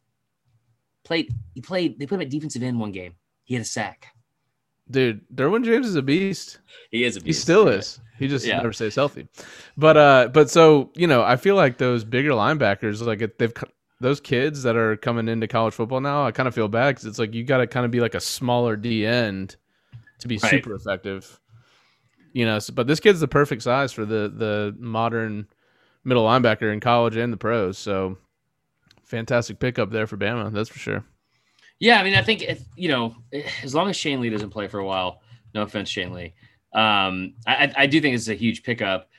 played 1.04 1.34
he 1.54 1.62
played 1.62 2.00
they 2.00 2.06
put 2.06 2.16
him 2.16 2.22
at 2.22 2.30
defensive 2.30 2.64
end 2.64 2.80
one 2.80 2.92
game. 2.92 3.16
He 3.44 3.54
had 3.56 3.62
a 3.62 3.66
sack. 3.66 4.08
dude, 4.90 5.22
Derwin 5.34 5.64
James 5.64 5.88
is 5.88 5.96
a 5.96 6.02
beast. 6.02 6.60
He 6.92 7.04
is 7.04 7.16
a 7.18 7.22
beast. 7.22 7.28
He 7.40 7.42
still 7.42 7.68
is. 7.68 8.00
He 8.18 8.28
just 8.28 8.46
Yeah. 8.46 8.58
never 8.58 8.74
stays 8.74 8.96
healthy. 8.96 9.28
But 9.78 9.98
uh, 9.98 10.30
but 10.34 10.50
so 10.50 10.92
you 10.96 11.06
know, 11.08 11.22
I 11.24 11.36
feel 11.36 11.56
like 11.56 11.78
those 11.78 12.04
bigger 12.04 12.32
linebackers, 12.32 13.02
like 13.06 13.22
if 13.22 13.38
they've 13.38 13.54
those 14.02 14.20
kids 14.20 14.64
that 14.64 14.76
are 14.76 14.98
coming 14.98 15.28
into 15.30 15.48
college 15.48 15.74
football 15.74 16.02
now, 16.02 16.26
I 16.26 16.32
kind 16.32 16.48
of 16.48 16.56
feel 16.56 16.68
bad 16.68 16.92
because 16.96 17.06
it's 17.06 17.20
like 17.20 17.34
you 17.34 17.44
got 17.44 17.58
to 17.58 17.68
kind 17.68 17.86
of 17.86 17.92
be 17.92 18.00
like 18.02 18.14
a 18.16 18.20
smaller 18.20 18.76
D 18.76 19.06
end 19.06 19.56
to 20.20 20.28
be 20.28 20.38
Right. 20.38 20.50
super 20.52 20.74
effective. 20.76 21.40
You 22.34 22.46
know, 22.46 22.60
so, 22.60 22.74
but 22.74 22.86
this 22.88 23.00
kid's 23.00 23.20
the 23.22 23.28
perfect 23.28 23.62
size 23.62 23.94
for 23.94 24.06
the 24.06 24.32
the 24.36 24.76
modern 24.80 25.48
middle 26.04 26.26
linebacker 26.26 26.72
in 26.74 26.80
college 26.80 27.16
and 27.16 27.32
the 27.32 27.38
pros. 27.38 27.78
So 27.78 28.18
fantastic 29.04 29.60
pickup 29.60 29.90
there 29.92 30.08
for 30.08 30.18
Bama, 30.18 30.52
that's 30.52 30.70
for 30.70 30.80
sure. 30.80 31.04
Yeah, 31.80 32.00
I 32.00 32.04
mean, 32.04 32.16
I 32.16 32.22
think 32.22 32.42
if, 32.42 32.62
you 32.76 32.88
know, 32.88 33.16
as 33.64 33.76
long 33.76 33.90
as 33.90 33.96
Shane 33.98 34.22
Lee 34.22 34.30
doesn't 34.30 34.50
play 34.50 34.68
for 34.68 34.80
a 34.80 34.86
while, 34.86 35.22
no 35.54 35.62
offense, 35.64 35.90
Shane 35.90 36.14
Lee, 36.14 36.34
um, 36.74 37.34
I, 37.46 37.66
I- 37.66 37.74
I 37.80 37.86
do 37.86 38.00
think 38.02 38.16
it's 38.16 38.28
a 38.30 38.34
huge 38.34 38.64
pickup. 38.64 39.10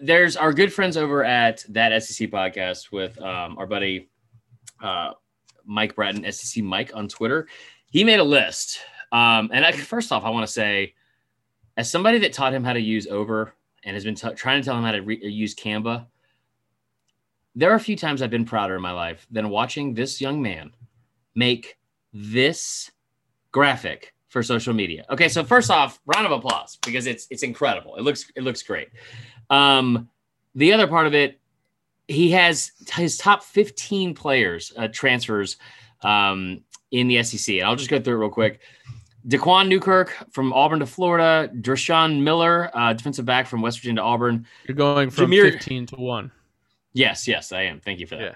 There's 0.00 0.36
our 0.36 0.52
good 0.52 0.72
friends 0.72 0.96
over 0.96 1.24
at 1.24 1.64
that 1.70 2.00
SEC 2.02 2.30
podcast 2.30 2.92
with 2.92 3.20
um, 3.20 3.58
our 3.58 3.66
buddy 3.66 4.08
uh, 4.82 5.12
Mike 5.64 5.94
Bratton, 5.96 6.30
SEC 6.32 6.62
Mike 6.62 6.92
on 6.94 7.08
Twitter. 7.08 7.48
He 7.90 8.04
made 8.04 8.20
a 8.20 8.24
list, 8.24 8.78
um, 9.12 9.50
and 9.52 9.64
I, 9.64 9.72
first 9.92 10.12
off, 10.12 10.24
I 10.24 10.30
want 10.30 10.46
to 10.46 10.52
say, 10.52 10.94
as 11.76 11.90
somebody 11.90 12.18
that 12.18 12.32
taught 12.32 12.52
him 12.52 12.64
how 12.64 12.72
to 12.72 12.80
use 12.80 13.06
Over 13.06 13.54
and 13.84 13.94
has 13.94 14.04
been 14.04 14.14
t- 14.14 14.34
trying 14.34 14.60
to 14.60 14.64
tell 14.64 14.76
him 14.76 14.84
how 14.84 14.92
to 14.92 15.00
re- 15.00 15.24
use 15.26 15.54
Canva, 15.54 16.06
there 17.54 17.70
are 17.70 17.76
a 17.76 17.80
few 17.80 17.96
times 17.96 18.22
I've 18.22 18.30
been 18.30 18.44
prouder 18.44 18.76
in 18.76 18.82
my 18.82 18.92
life 18.92 19.26
than 19.30 19.48
watching 19.48 19.94
this 19.94 20.20
young 20.20 20.40
man 20.40 20.72
make 21.34 21.78
this 22.12 22.90
graphic 23.52 24.14
for 24.28 24.42
social 24.42 24.72
media. 24.72 25.04
Okay, 25.10 25.28
so 25.28 25.42
first 25.42 25.70
off, 25.70 26.00
round 26.06 26.26
of 26.26 26.32
applause 26.32 26.78
because 26.84 27.06
it's 27.06 27.26
it's 27.30 27.42
incredible. 27.42 27.96
It 27.96 28.02
looks 28.02 28.30
it 28.36 28.42
looks 28.42 28.62
great. 28.62 28.88
Um, 29.50 30.08
the 30.54 30.72
other 30.72 30.86
part 30.86 31.06
of 31.06 31.14
it, 31.14 31.40
he 32.08 32.30
has 32.30 32.72
his 32.92 33.16
top 33.16 33.42
15 33.42 34.14
players 34.14 34.72
uh, 34.76 34.88
transfers 34.88 35.56
um, 36.02 36.62
in 36.90 37.08
the 37.08 37.22
SEC, 37.22 37.56
and 37.56 37.66
I'll 37.66 37.76
just 37.76 37.90
go 37.90 38.00
through 38.00 38.14
it 38.14 38.18
real 38.18 38.30
quick. 38.30 38.60
Daquan 39.26 39.68
Newkirk 39.68 40.16
from 40.32 40.52
Auburn 40.52 40.80
to 40.80 40.86
Florida, 40.86 41.50
Drashawn 41.54 42.22
Miller, 42.22 42.70
uh, 42.74 42.92
defensive 42.92 43.24
back 43.24 43.46
from 43.46 43.60
West 43.62 43.78
Virginia 43.78 44.00
to 44.00 44.06
Auburn. 44.06 44.46
You're 44.66 44.76
going 44.76 45.10
from 45.10 45.30
Jameer- 45.30 45.52
15 45.52 45.86
to 45.86 45.96
one. 45.96 46.30
Yes, 46.92 47.28
yes, 47.28 47.52
I 47.52 47.62
am. 47.62 47.80
Thank 47.80 48.00
you 48.00 48.06
for 48.06 48.16
that. 48.16 48.22
Yeah. 48.22 48.34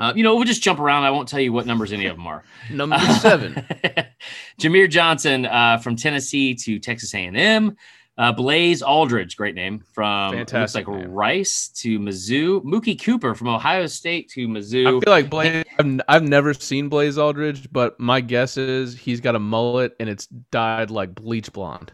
Uh, 0.00 0.12
you 0.14 0.22
know, 0.22 0.36
we'll 0.36 0.44
just 0.44 0.62
jump 0.62 0.78
around. 0.78 1.02
I 1.02 1.10
won't 1.10 1.28
tell 1.28 1.40
you 1.40 1.52
what 1.52 1.66
numbers 1.66 1.92
any 1.92 2.06
of 2.06 2.16
them 2.16 2.26
are. 2.26 2.44
Number 2.70 2.98
seven. 3.20 3.54
Jameer 4.60 4.88
Johnson 4.88 5.46
uh, 5.46 5.78
from 5.78 5.96
Tennessee 5.96 6.54
to 6.54 6.78
Texas 6.78 7.12
A&M. 7.14 7.76
Uh, 8.18 8.32
Blaze 8.32 8.82
Alldredge, 8.82 9.36
great 9.36 9.54
name 9.54 9.78
from 9.92 10.32
looks 10.32 10.50
Fantastic 10.50 10.88
like 10.88 10.98
name. 10.98 11.12
Rice 11.12 11.68
to 11.76 12.00
Mizzou. 12.00 12.60
Mookie 12.64 13.00
Cooper 13.00 13.32
from 13.32 13.46
Ohio 13.46 13.86
State 13.86 14.28
to 14.30 14.48
Mizzou. 14.48 14.88
I 14.88 14.90
feel 15.00 15.12
like 15.12 15.30
Blaze. 15.30 15.64
I've, 15.78 16.00
I've 16.08 16.22
never 16.24 16.52
seen 16.52 16.88
Blaze 16.88 17.16
Alldredge, 17.16 17.68
but 17.70 17.98
my 18.00 18.20
guess 18.20 18.56
is 18.56 18.98
he's 18.98 19.20
got 19.20 19.36
a 19.36 19.38
mullet 19.38 19.94
and 20.00 20.08
it's 20.08 20.26
dyed 20.26 20.90
like 20.90 21.14
bleach 21.14 21.52
blonde. 21.52 21.92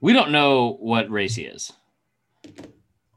we 0.00 0.14
don't 0.14 0.30
know 0.30 0.78
what 0.80 1.10
race 1.10 1.34
he 1.34 1.42
is, 1.42 1.70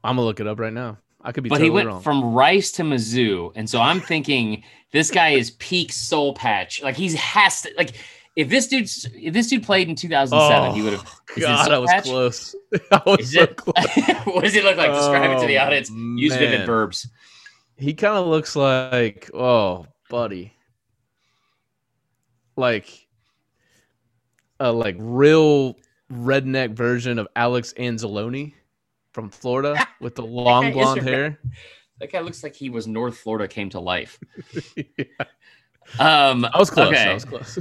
I'm 0.04 0.16
gonna 0.16 0.22
look 0.22 0.40
it 0.40 0.46
up 0.46 0.60
right 0.60 0.74
now. 0.74 0.98
I 1.22 1.32
could 1.32 1.42
be 1.42 1.48
but 1.48 1.56
totally 1.56 1.68
he 1.68 1.74
went 1.74 1.88
wrong. 1.88 2.02
from 2.02 2.34
Rice 2.34 2.70
to 2.72 2.82
Mizzou, 2.82 3.52
and 3.56 3.68
so 3.68 3.80
I'm 3.80 4.00
thinking 4.00 4.62
this 4.92 5.10
guy 5.10 5.30
is 5.30 5.52
peak 5.52 5.90
soul 5.90 6.34
patch. 6.34 6.82
Like 6.82 6.96
he's 6.96 7.14
has 7.14 7.62
to 7.62 7.70
like. 7.78 7.94
If 8.36 8.48
this 8.48 8.68
dude's 8.68 9.08
if 9.14 9.34
this 9.34 9.48
dude 9.48 9.64
played 9.64 9.88
in 9.88 9.96
2007, 9.96 10.74
he 10.74 10.82
would 10.82 10.92
have. 10.92 11.20
God, 11.38 11.72
I 11.72 11.78
was 11.78 11.90
patch? 11.90 12.04
close. 12.04 12.54
I 12.92 13.02
was 13.04 13.20
Is 13.20 13.32
so 13.32 13.42
it? 13.42 13.56
close. 13.56 13.74
what 14.24 14.44
does 14.44 14.54
he 14.54 14.62
look 14.62 14.76
like? 14.76 14.92
Describe 14.92 15.30
it 15.36 15.40
to 15.40 15.46
the 15.46 15.58
Oh, 15.58 15.62
audience. 15.64 15.90
Use 15.90 16.34
vivid 16.36 16.64
verbs. 16.66 17.08
He 17.76 17.94
kind 17.94 18.16
of 18.16 18.26
looks 18.26 18.54
like, 18.54 19.30
oh, 19.34 19.86
buddy, 20.08 20.52
like 22.56 23.08
a 24.60 24.70
like 24.70 24.96
real 24.98 25.76
redneck 26.12 26.72
version 26.74 27.18
of 27.18 27.26
Alex 27.34 27.74
Anzalone 27.78 28.52
from 29.12 29.30
Florida 29.30 29.74
with 30.00 30.14
the 30.14 30.24
long 30.24 30.72
blonde 30.72 31.02
hair. 31.02 31.38
That 31.98 32.12
guy 32.12 32.20
looks 32.20 32.42
like 32.42 32.54
he 32.54 32.70
was 32.70 32.86
North 32.86 33.18
Florida 33.18 33.48
came 33.48 33.70
to 33.70 33.80
life. 33.80 34.18
Um, 35.98 36.44
I 36.44 36.58
was 36.58 36.70
close. 36.70 36.88
Okay. 36.88 37.10
I 37.10 37.14
was 37.14 37.24
close. 37.24 37.58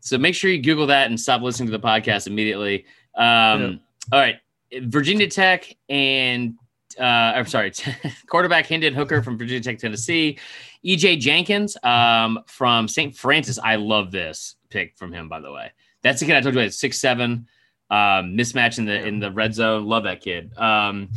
So 0.00 0.18
make 0.18 0.34
sure 0.34 0.50
you 0.50 0.60
Google 0.62 0.86
that 0.88 1.08
and 1.08 1.18
stop 1.18 1.42
listening 1.42 1.70
to 1.70 1.76
the 1.76 1.84
podcast 1.86 2.26
immediately. 2.26 2.84
Um, 3.14 3.24
Yeah. 3.24 3.72
All 4.12 4.18
right. 4.20 4.36
Virginia 4.82 5.28
Tech 5.28 5.76
and, 5.88 6.54
uh, 6.98 7.02
I'm 7.02 7.46
sorry, 7.46 7.72
quarterback 8.28 8.66
Hendon 8.66 8.94
Hooker 8.94 9.22
from 9.22 9.36
Virginia 9.38 9.62
Tech, 9.62 9.78
Tennessee. 9.78 10.38
EJ 10.84 11.20
Jenkins 11.20 11.76
um, 11.82 12.40
from 12.46 12.88
St. 12.88 13.14
Francis. 13.16 13.58
I 13.58 13.76
love 13.76 14.10
this 14.10 14.56
pick 14.70 14.96
from 14.96 15.12
him, 15.12 15.28
by 15.28 15.40
the 15.40 15.52
way. 15.52 15.72
That's 16.02 16.20
the 16.20 16.26
kid 16.26 16.36
I 16.36 16.40
told 16.40 16.54
you 16.54 16.60
about, 16.62 16.72
six 16.72 16.98
seven, 16.98 17.46
um, 17.90 18.36
mismatch 18.36 18.78
in 18.78 18.86
the 18.86 19.06
in 19.06 19.18
the 19.18 19.30
red 19.30 19.54
zone. 19.54 19.84
Love 19.86 20.04
that 20.04 20.22
kid. 20.22 20.56
Um, 20.56 21.10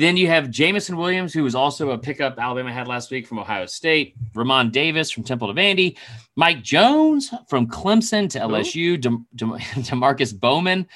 then 0.00 0.16
you 0.16 0.26
have 0.28 0.50
Jameson 0.50 0.96
Williams, 0.96 1.32
who 1.32 1.42
was 1.42 1.54
also 1.54 1.90
a 1.90 1.98
pickup 1.98 2.38
Alabama 2.38 2.72
had 2.72 2.88
last 2.88 3.10
week 3.10 3.26
from 3.26 3.38
Ohio 3.38 3.66
State. 3.66 4.14
Re'Mahn 4.34 4.72
Davis 4.72 5.10
from 5.10 5.24
Temple 5.24 5.52
to 5.52 5.60
Vandy. 5.60 5.96
Mike 6.36 6.62
Jones 6.62 7.32
from 7.48 7.66
Clemson 7.68 8.28
to 8.30 8.40
LSU. 8.40 9.00
Dem- 9.00 9.26
Dem- 9.34 9.50
Demarcus 9.58 10.38
Bowman 10.38 10.86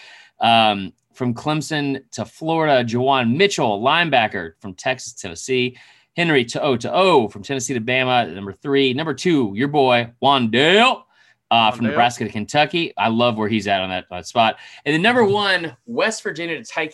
um, 0.41 0.93
from 1.15 1.35
Clemson 1.35 2.03
to 2.13 2.25
Florida. 2.25 2.85
Juwan 2.85 3.37
Mitchell, 3.37 3.81
linebacker 3.81 4.53
from 4.61 4.75
Texas 4.75 5.13
to 5.15 5.23
Tennessee. 5.23 5.77
Henry 6.17 6.45
To'o 6.45 6.77
To'o 6.77 7.29
from 7.29 7.43
Tennessee 7.43 7.75
to 7.75 7.81
Bama. 7.81 8.35
Number 8.35 8.53
three. 8.53 8.93
Number 8.93 9.15
two, 9.15 9.53
your 9.55 9.69
boy, 9.69 10.11
Wan'Dale. 10.23 11.05
Uh, 11.51 11.71
from 11.71 11.87
Nebraska 11.87 12.25
to 12.25 12.31
Kentucky. 12.31 12.93
I 12.99 13.09
love 13.09 13.39
where 13.39 13.49
he's 13.49 13.67
at 13.67 13.81
on 13.81 13.89
that, 13.89 14.05
that 14.11 14.27
spot. 14.27 14.59
And 14.85 14.93
then 14.93 15.01
number 15.01 15.25
one, 15.25 15.75
West 15.87 16.23
Virginia 16.23 16.63
to 16.63 16.65
Tyke, 16.65 16.93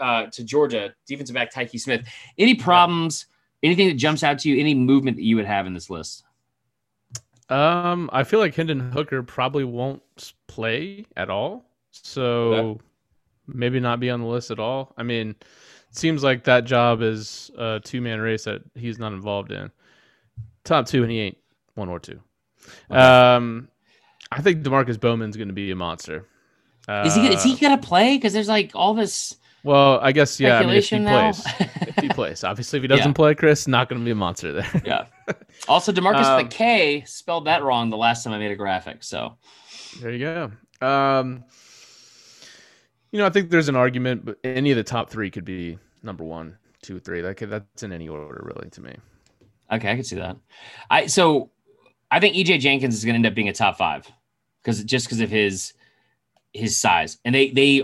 uh, 0.00 0.26
to 0.26 0.42
Georgia, 0.42 0.92
defensive 1.06 1.34
back 1.34 1.54
Tykee 1.54 1.78
Smith. 1.78 2.04
Any 2.36 2.56
problems? 2.56 3.26
Anything 3.62 3.86
that 3.86 3.94
jumps 3.94 4.24
out 4.24 4.40
to 4.40 4.48
you? 4.48 4.58
Any 4.58 4.74
movement 4.74 5.18
that 5.18 5.22
you 5.22 5.36
would 5.36 5.44
have 5.44 5.68
in 5.68 5.74
this 5.74 5.88
list? 5.88 6.24
Um, 7.48 8.10
I 8.12 8.24
feel 8.24 8.40
like 8.40 8.54
Hendon 8.56 8.80
Hooker 8.80 9.22
probably 9.22 9.62
won't 9.62 10.02
play 10.48 11.04
at 11.16 11.30
all, 11.30 11.64
so 11.90 12.52
Okay. 12.54 12.80
maybe 13.46 13.78
not 13.78 14.00
be 14.00 14.10
on 14.10 14.20
the 14.20 14.26
list 14.26 14.50
at 14.50 14.58
all. 14.58 14.94
I 14.96 15.02
mean, 15.02 15.30
it 15.30 15.96
seems 15.96 16.24
like 16.24 16.44
that 16.44 16.64
job 16.64 17.02
is 17.02 17.50
a 17.56 17.80
two 17.84 18.00
man 18.00 18.20
race 18.20 18.44
that 18.44 18.62
he's 18.74 18.98
not 18.98 19.12
involved 19.12 19.52
in. 19.52 19.70
Top 20.64 20.86
two, 20.86 21.02
and 21.02 21.12
he 21.12 21.20
ain't 21.20 21.38
one 21.74 21.88
or 21.88 22.00
two. 22.00 22.20
Okay. 22.90 22.98
Um, 22.98 23.68
I 24.32 24.40
think 24.40 24.62
Demarcus 24.62 24.98
Bowman's 24.98 25.36
going 25.36 25.48
to 25.48 25.54
be 25.54 25.70
a 25.70 25.76
monster. 25.76 26.26
Uh, 26.88 27.04
Is 27.06 27.14
he 27.14 27.26
is 27.28 27.42
he 27.44 27.56
gonna 27.56 27.78
play? 27.78 28.16
Because 28.16 28.32
there's 28.32 28.48
like 28.48 28.72
all 28.74 28.92
this 28.92 29.36
Well, 29.62 30.00
I 30.00 30.10
guess 30.10 30.40
yeah. 30.40 30.58
I 30.58 30.66
mean, 30.66 30.74
if 30.74 30.88
he 30.90 30.98
now. 30.98 31.30
plays, 31.30 31.46
if 31.86 31.96
he 31.96 32.08
plays, 32.18 32.42
obviously, 32.42 32.78
if 32.78 32.82
he 32.82 32.88
doesn't 32.88 33.06
Yeah. 33.10 33.12
play, 33.12 33.34
Chris, 33.36 33.68
not 33.68 33.88
going 33.88 34.00
to 34.00 34.04
be 34.04 34.10
a 34.10 34.16
monster 34.16 34.52
there. 34.52 34.82
yeah. 34.84 35.04
Also, 35.68 35.92
Demarcus 35.92 36.24
Um, 36.24 36.46
a 36.46 36.48
K 36.48 37.04
spelled 37.06 37.44
that 37.46 37.62
wrong 37.62 37.88
the 37.90 37.96
last 37.96 38.24
time 38.24 38.32
I 38.32 38.38
made 38.38 38.50
a 38.50 38.56
graphic. 38.56 39.04
So 39.04 39.36
There 40.00 40.10
you 40.10 40.18
go. 40.80 40.86
Um, 40.86 41.44
you 43.12 43.20
know, 43.20 43.26
I 43.26 43.30
think 43.30 43.50
there's 43.50 43.68
an 43.68 43.76
argument, 43.76 44.24
but 44.24 44.38
any 44.42 44.72
of 44.72 44.76
the 44.76 44.82
top 44.82 45.08
three 45.08 45.30
could 45.30 45.44
be 45.44 45.78
number 46.02 46.24
one, 46.24 46.56
two, 46.82 46.98
three. 46.98 47.20
That 47.20 47.36
could, 47.36 47.50
that's 47.50 47.84
in 47.84 47.92
any 47.92 48.08
order, 48.08 48.42
really, 48.44 48.70
to 48.70 48.80
me. 48.80 48.96
okay, 49.70 49.92
I 49.92 49.94
can 49.94 50.02
see 50.04 50.16
that. 50.16 50.36
I 50.90 51.06
so 51.06 51.50
I 52.10 52.18
think 52.18 52.34
EJ 52.34 52.58
Jenkins 52.58 52.96
is 52.96 53.04
gonna 53.04 53.16
end 53.16 53.26
up 53.26 53.34
being 53.36 53.48
a 53.48 53.52
top 53.52 53.78
five 53.78 54.10
because 54.62 54.82
just 54.84 55.06
because 55.06 55.20
of 55.20 55.30
his 55.30 55.72
his 56.52 56.76
size 56.76 57.18
and 57.24 57.34
they 57.34 57.50
they 57.50 57.82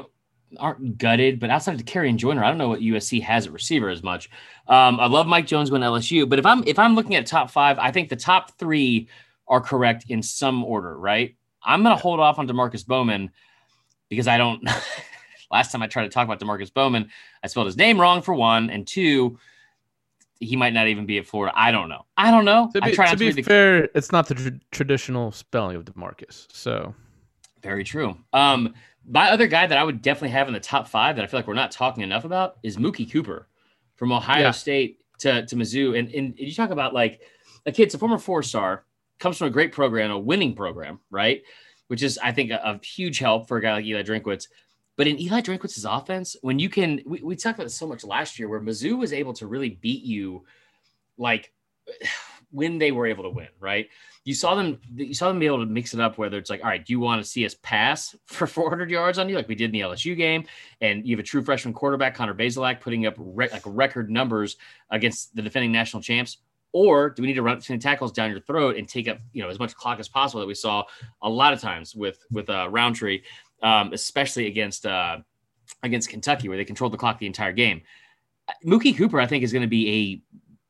aren't 0.58 0.96
gutted, 0.98 1.40
but 1.40 1.50
outside 1.50 1.78
of 1.78 1.84
Carry 1.86 2.08
and 2.08 2.18
Joyner, 2.18 2.42
I 2.42 2.48
don't 2.48 2.58
know 2.58 2.68
what 2.68 2.80
USC 2.80 3.22
has 3.22 3.46
at 3.46 3.52
receiver 3.52 3.90
as 3.90 4.02
much. 4.02 4.30
Um, 4.66 4.98
I 4.98 5.06
love 5.06 5.26
Mike 5.26 5.46
Jones 5.46 5.68
going 5.68 5.82
to 5.82 5.88
LSU, 5.88 6.28
but 6.28 6.38
if 6.38 6.46
I'm 6.46 6.66
if 6.66 6.78
I'm 6.78 6.94
looking 6.94 7.16
at 7.16 7.26
top 7.26 7.50
five, 7.50 7.78
I 7.78 7.90
think 7.90 8.08
the 8.08 8.16
top 8.16 8.56
three 8.58 9.08
are 9.46 9.60
correct 9.60 10.06
in 10.08 10.22
some 10.22 10.64
order, 10.64 10.98
right? 10.98 11.36
I'm 11.62 11.82
going 11.82 11.94
to 11.94 12.00
hold 12.00 12.20
off 12.20 12.38
on 12.38 12.46
Demarcus 12.46 12.86
Bowman 12.86 13.30
because 14.08 14.28
I 14.28 14.38
don't. 14.38 14.66
last 15.50 15.72
time 15.72 15.82
I 15.82 15.86
tried 15.86 16.04
to 16.04 16.10
talk 16.10 16.24
about 16.24 16.40
Demarcus 16.40 16.72
Bowman, 16.72 17.10
I 17.42 17.46
spelled 17.46 17.66
his 17.66 17.76
name 17.76 18.00
wrong 18.00 18.22
for 18.22 18.34
one, 18.34 18.70
and 18.70 18.86
two, 18.86 19.38
he 20.40 20.57
might 20.57 20.72
not 20.72 20.87
even 20.88 21.05
be 21.07 21.18
at 21.18 21.27
Florida. 21.27 21.53
I 21.57 21.70
don't 21.72 21.88
know. 21.88 22.05
I 22.16 22.31
don't 22.31 22.44
know. 22.44 22.70
To 22.74 22.81
be, 22.81 22.90
I 22.90 22.94
try 22.94 23.11
to 23.11 23.16
be 23.16 23.31
to 23.31 23.35
be 23.35 23.42
the 23.42 23.46
fair, 23.48 23.88
it's 23.94 24.12
not 24.12 24.29
the 24.29 24.35
tr- 24.35 24.48
traditional 24.70 25.33
spelling 25.33 25.77
of 25.77 25.85
Demarcus. 25.85 26.46
So 26.53 26.94
Very 27.62 27.85
true. 27.85 28.16
Um, 28.33 28.74
my 29.11 29.31
other 29.31 29.46
guy 29.46 29.66
that 29.66 29.77
I 29.79 29.83
would 29.85 30.03
definitely 30.03 30.31
have 30.31 30.48
in 30.48 30.55
the 30.55 30.61
top 30.61 30.87
five 30.87 31.16
that 31.16 31.24
I 31.24 31.27
feel 31.27 31.38
like 31.38 31.46
we're 31.46 31.55
not 31.55 31.70
talking 31.70 32.03
enough 32.03 32.24
about 32.24 32.59
is 32.62 32.77
Mookie 32.77 33.11
Cooper 33.11 33.48
from 33.96 34.12
Ohio 34.12 34.42
Yeah. 34.42 34.51
State 34.53 35.01
to, 35.20 35.44
to 35.46 35.57
Mizzou. 35.57 35.98
And, 35.98 36.09
and 36.14 36.35
you 36.38 36.55
talk 36.55 36.70
about 36.70 36.94
like 36.94 37.20
a 37.66 37.72
kid's 37.72 37.94
a 37.94 37.98
former 37.98 38.18
four 38.18 38.42
star, 38.42 38.85
comes 39.18 39.38
from 39.38 39.48
a 39.48 39.51
great 39.51 39.72
program, 39.72 40.11
a 40.11 40.18
winning 40.18 40.55
program, 40.55 41.01
right? 41.11 41.42
Which 41.88 42.03
is, 42.03 42.18
I 42.22 42.31
think, 42.33 42.51
a, 42.53 42.61
a 42.62 42.85
huge 42.85 43.18
help 43.18 43.48
for 43.48 43.57
a 43.57 43.62
guy 43.62 43.72
like 43.72 43.85
Eli 43.87 44.03
Drinkwitz. 44.03 44.46
But 44.98 45.06
in 45.06 45.20
Eli 45.20 45.40
Drinkwitz's 45.40 45.84
offense, 45.84 46.37
when 46.42 46.58
you 46.58 46.68
can, 46.68 47.00
we, 47.06 47.22
we 47.22 47.37
talked 47.37 47.56
about 47.56 47.66
this 47.66 47.76
so 47.76 47.87
much 47.87 48.04
last 48.04 48.37
year 48.37 48.48
where 48.48 48.61
Mizzou 48.61 48.98
was 48.98 49.12
able 49.12 49.32
to 49.34 49.46
really 49.46 49.70
beat 49.80 50.02
you 50.02 50.44
like 51.16 51.52
when 52.50 52.78
they 52.78 52.90
were 52.90 53.06
able 53.06 53.22
to 53.22 53.30
win, 53.30 53.48
right? 53.61 53.88
You 54.24 54.34
saw 54.34 54.56
them, 54.56 54.80
you 54.96 55.14
saw 55.14 55.28
them 55.28 55.38
be 55.38 55.46
able 55.46 55.61
to 55.61 55.66
mix 55.66 55.94
it 55.94 56.00
up. 56.00 56.18
Whether 56.18 56.37
it's 56.37 56.50
like, 56.50 56.64
all 56.64 56.68
right, 56.68 56.84
do 56.84 56.92
you 56.92 56.98
want 56.98 57.22
to 57.22 57.28
see 57.28 57.46
us 57.46 57.54
pass 57.62 58.16
for 58.26 58.48
400 58.48 58.90
yards 58.90 59.18
on 59.20 59.28
you, 59.28 59.37
like 59.37 59.46
we 59.46 59.54
did 59.54 59.66
in 59.66 59.70
the 59.70 59.80
LSU 59.80 60.16
game, 60.16 60.44
and 60.80 61.06
you 61.06 61.14
have 61.14 61.20
a 61.20 61.26
true 61.26 61.42
freshman 61.42 61.72
quarterback, 61.72 62.16
Connor 62.16 62.34
Bazelak, 62.34 62.80
putting 62.80 63.06
up 63.06 63.14
re- 63.18 63.50
like 63.52 63.62
record 63.66 64.11
numbers 64.11 64.56
against 64.90 65.37
the 65.37 65.42
defending 65.42 65.70
national 65.70 66.02
champs, 66.02 66.38
or 66.72 67.11
do 67.11 67.22
we 67.22 67.28
need 67.28 67.34
to 67.34 67.42
run 67.42 67.58
between 67.58 67.78
tackles 67.78 68.12
down 68.12 68.30
your 68.30 68.40
throat 68.40 68.76
and 68.76 68.88
take 68.88 69.08
up 69.08 69.18
you 69.32 69.42
know 69.42 69.48
as 69.48 69.58
much 69.58 69.74
clock 69.74 70.00
as 70.00 70.08
possible 70.08 70.40
that 70.40 70.46
we 70.46 70.54
saw 70.54 70.82
a 71.22 71.28
lot 71.28 71.52
of 71.52 71.61
times 71.61 71.94
with 71.94 72.24
with 72.30 72.50
uh, 72.50 72.68
Rountree, 72.70 73.22
um, 73.62 73.92
especially 73.92 74.46
against 74.46 74.86
uh, 74.86 75.18
against 75.82 76.08
Kentucky, 76.08 76.48
where 76.48 76.56
they 76.56 76.64
controlled 76.64 76.92
the 76.92 76.98
clock 76.98 77.18
the 77.18 77.26
entire 77.26 77.52
game. 77.52 77.82
Mookie 78.64 78.96
Cooper, 78.96 79.20
I 79.20 79.26
think, 79.26 79.44
is 79.44 79.52
going 79.52 79.62
to 79.62 79.68
be 79.68 80.22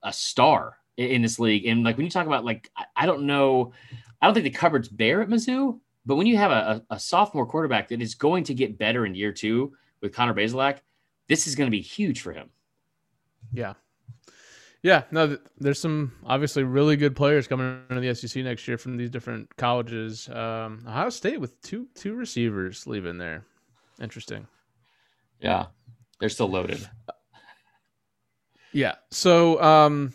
a 0.03 0.09
a 0.09 0.12
star 0.12 0.79
in, 0.96 1.11
in 1.11 1.22
this 1.22 1.38
league. 1.38 1.66
And 1.66 1.85
like 1.85 1.96
when 1.96 2.05
you 2.05 2.11
talk 2.11 2.27
about 2.27 2.44
like, 2.44 2.70
I, 2.77 2.85
I 2.96 3.07
don't 3.07 3.22
know, 3.22 3.72
I 4.20 4.27
don't 4.27 4.35
think 4.35 4.44
the 4.44 4.51
cupboard's 4.51 4.88
bare 4.88 5.22
at 5.22 5.29
Mizzou, 5.29 5.79
but 6.07 6.16
when 6.16 6.27
you 6.27 6.37
have 6.37 6.51
a, 6.51 6.83
a, 6.90 6.94
a 6.94 7.01
sophomore 7.01 7.46
quarterback 7.46 7.88
that 7.88 8.03
is 8.03 8.14
going 8.14 8.44
to 8.44 8.55
get 8.55 8.79
better 8.79 9.07
in 9.07 9.14
year 9.14 9.33
two 9.33 9.74
with 10.01 10.12
Connor 10.12 10.35
Bazelak, 10.35 10.79
this 11.29 11.46
is 11.46 11.55
going 11.55 11.66
to 11.66 11.77
be 11.77 11.81
huge 11.81 12.20
for 12.20 12.33
him. 12.33 12.51
yeah, 13.53 13.74
yeah. 14.83 15.03
No, 15.11 15.38
there's 15.59 15.81
some 15.81 16.12
obviously 16.25 16.62
really 16.62 16.97
good 16.97 17.14
players 17.17 17.47
coming 17.47 17.83
into 17.91 18.01
the 18.01 18.14
SEC 18.14 18.43
next 18.45 18.67
year 18.69 18.79
from 18.79 18.97
these 18.97 19.11
different 19.11 19.55
colleges. 19.57 20.29
Um, 20.29 20.85
Ohio 20.87 21.11
State 21.11 21.41
with 21.41 21.61
two 21.62 21.88
two 21.95 22.14
receivers 22.14 22.87
leaving 22.87 23.19
there. 23.19 23.45
Interesting. 24.01 24.47
Yeah, 25.41 25.67
they're 26.21 26.29
still 26.29 26.49
loaded. 26.51 26.88
Yeah. 28.73 28.97
So, 29.11 29.61
um, 29.62 30.12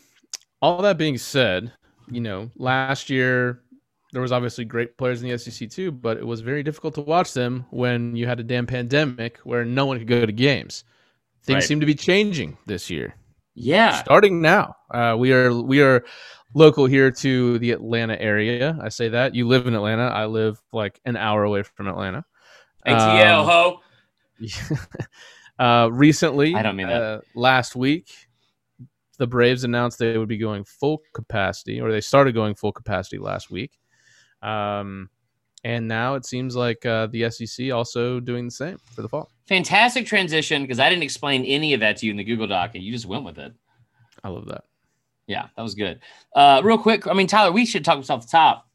all 0.62 0.82
that 0.82 0.98
being 0.98 1.18
said, 1.18 1.72
you 2.10 2.22
know, 2.22 2.50
last 2.56 3.10
year 3.10 3.62
there 4.12 4.22
was 4.22 4.32
obviously 4.32 4.64
great 4.64 4.98
players 4.98 5.22
in 5.24 5.30
the 5.30 5.38
SEC 5.38 5.70
too, 5.70 5.92
but 5.92 6.18
it 6.18 6.26
was 6.26 6.42
very 6.42 6.62
difficult 6.62 6.94
to 6.96 7.02
watch 7.02 7.34
them 7.34 7.66
when 7.72 8.16
you 8.16 8.28
had 8.28 8.40
a 8.40 8.44
damn 8.44 8.68
pandemic 8.68 9.38
where 9.40 9.66
no 9.66 9.86
one 9.86 9.98
could 9.98 10.08
go 10.08 10.26
to 10.26 10.32
games. 10.32 10.84
Things 11.42 11.56
Right. 11.56 11.64
seem 11.64 11.80
to 11.80 11.86
be 11.86 11.96
changing 11.96 12.58
this 12.68 12.90
year. 12.90 13.16
Yeah, 13.56 14.02
Starting 14.02 14.42
now, 14.42 14.76
uh, 14.92 15.16
we 15.18 15.32
are 15.32 15.54
we 15.54 15.82
are 15.82 16.04
local 16.56 16.86
here 16.86 17.12
to 17.12 17.60
the 17.60 17.72
Atlanta 17.72 18.20
area. 18.20 18.78
I 18.82 18.90
say 18.90 19.10
that 19.10 19.36
you 19.36 19.48
live 19.48 19.68
in 19.68 19.76
Atlanta. 19.76 20.04
I 20.04 20.26
live 20.26 20.62
like 20.72 21.00
an 21.06 21.16
hour 21.16 21.44
away 21.44 21.64
from 21.64 21.88
Atlanta. 21.88 22.26
ATL 22.88 23.40
Um, 23.40 23.46
ho. 23.46 23.80
uh, 25.60 25.90
recently, 25.92 26.56
I 26.56 26.64
don't 26.64 26.76
mean 26.76 26.88
that. 26.88 27.02
Uh, 27.02 27.22
last 27.36 27.76
week, 27.76 28.10
the 29.20 29.28
Braves 29.28 29.64
announced 29.64 30.00
they 30.00 30.18
would 30.18 30.28
be 30.30 30.38
going 30.38 30.64
full 30.64 31.02
capacity, 31.14 31.80
or 31.80 31.92
they 31.92 32.02
started 32.02 32.34
going 32.34 32.56
full 32.56 32.72
capacity 32.72 33.20
last 33.20 33.52
week. 33.52 33.72
Um, 34.42 35.10
and 35.64 35.88
now 35.88 36.16
it 36.16 36.26
seems 36.26 36.56
like 36.56 36.86
uh, 36.86 37.08
the 37.08 37.30
SEC 37.30 37.72
also 37.72 38.20
doing 38.20 38.46
the 38.46 38.52
same 38.52 38.78
for 38.94 39.02
the 39.02 39.10
fall. 39.10 39.30
Fantastic 39.48 40.06
transition 40.06 40.62
because 40.62 40.80
I 40.80 40.90
didn't 40.90 41.04
explain 41.04 41.44
any 41.46 41.74
of 41.74 41.82
that 41.82 41.98
to 41.98 42.06
you 42.06 42.12
in 42.12 42.18
the 42.18 42.24
Google 42.24 42.48
Doc, 42.48 42.72
and 42.76 42.84
you 42.84 42.92
just 42.92 43.06
went 43.06 43.24
with 43.26 43.38
it. 43.40 43.54
I 44.24 44.30
love 44.30 44.46
that. 44.48 44.64
Yeah, 45.28 45.48
that 45.56 45.62
was 45.62 45.76
good. 45.76 46.00
Uh, 46.36 46.62
real 46.64 46.78
quick, 46.78 47.08
I 47.08 47.14
mean, 47.14 47.28
Tyler, 47.28 47.52
we 47.52 47.66
should 47.66 47.84
talk 47.86 47.98
this 48.00 48.10
off 48.10 48.26
the 48.26 48.32
top. 48.32 48.68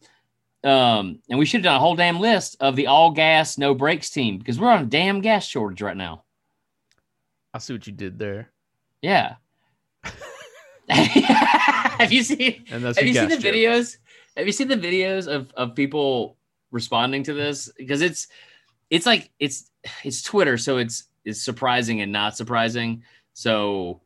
Um, 0.65 1.21
and 1.31 1.39
we 1.39 1.47
should 1.47 1.59
have 1.59 1.65
done 1.65 1.77
a 1.77 1.81
whole 1.81 1.95
damn 1.95 2.19
list 2.19 2.57
of 2.61 2.75
the 2.75 2.89
all 2.89 3.13
gas, 3.13 3.59
no 3.59 3.75
brakes 3.75 4.11
team 4.11 4.39
because 4.39 4.59
we're 4.59 4.71
on 4.71 4.83
a 4.83 4.87
damn 4.87 5.21
gas 5.21 5.47
shortage 5.47 5.81
right 5.81 5.97
now. 5.97 6.25
I 7.55 7.59
see 7.59 7.73
what 7.75 7.87
you 7.87 7.93
did 7.93 8.19
there, 8.19 8.51
Yeah. 9.01 9.37
have 10.89 12.11
you 12.13 12.23
seen 12.23 12.65
and 12.71 12.83
that's 12.83 12.99
have 12.99 13.07
you 13.07 13.15
seen 13.15 13.29
the 13.29 13.37
joke. 13.37 13.55
videos? 13.55 13.99
Have 14.37 14.47
you 14.47 14.53
seen 14.53 14.69
the 14.69 14.77
videos 14.77 15.27
of, 15.27 15.51
of 15.55 15.75
people 15.75 16.37
responding 16.71 17.23
to 17.25 17.35
this? 17.35 17.71
Because 17.77 18.01
it's 18.01 18.29
it's 18.91 19.05
like 19.07 19.31
it's 19.39 19.68
it's 20.05 20.23
Twitter, 20.23 20.59
so 20.59 20.79
it's 20.79 21.05
it's 21.25 21.43
surprising 21.43 22.01
and 22.01 22.13
not 22.13 22.37
surprising. 22.37 23.03
So 23.35 24.01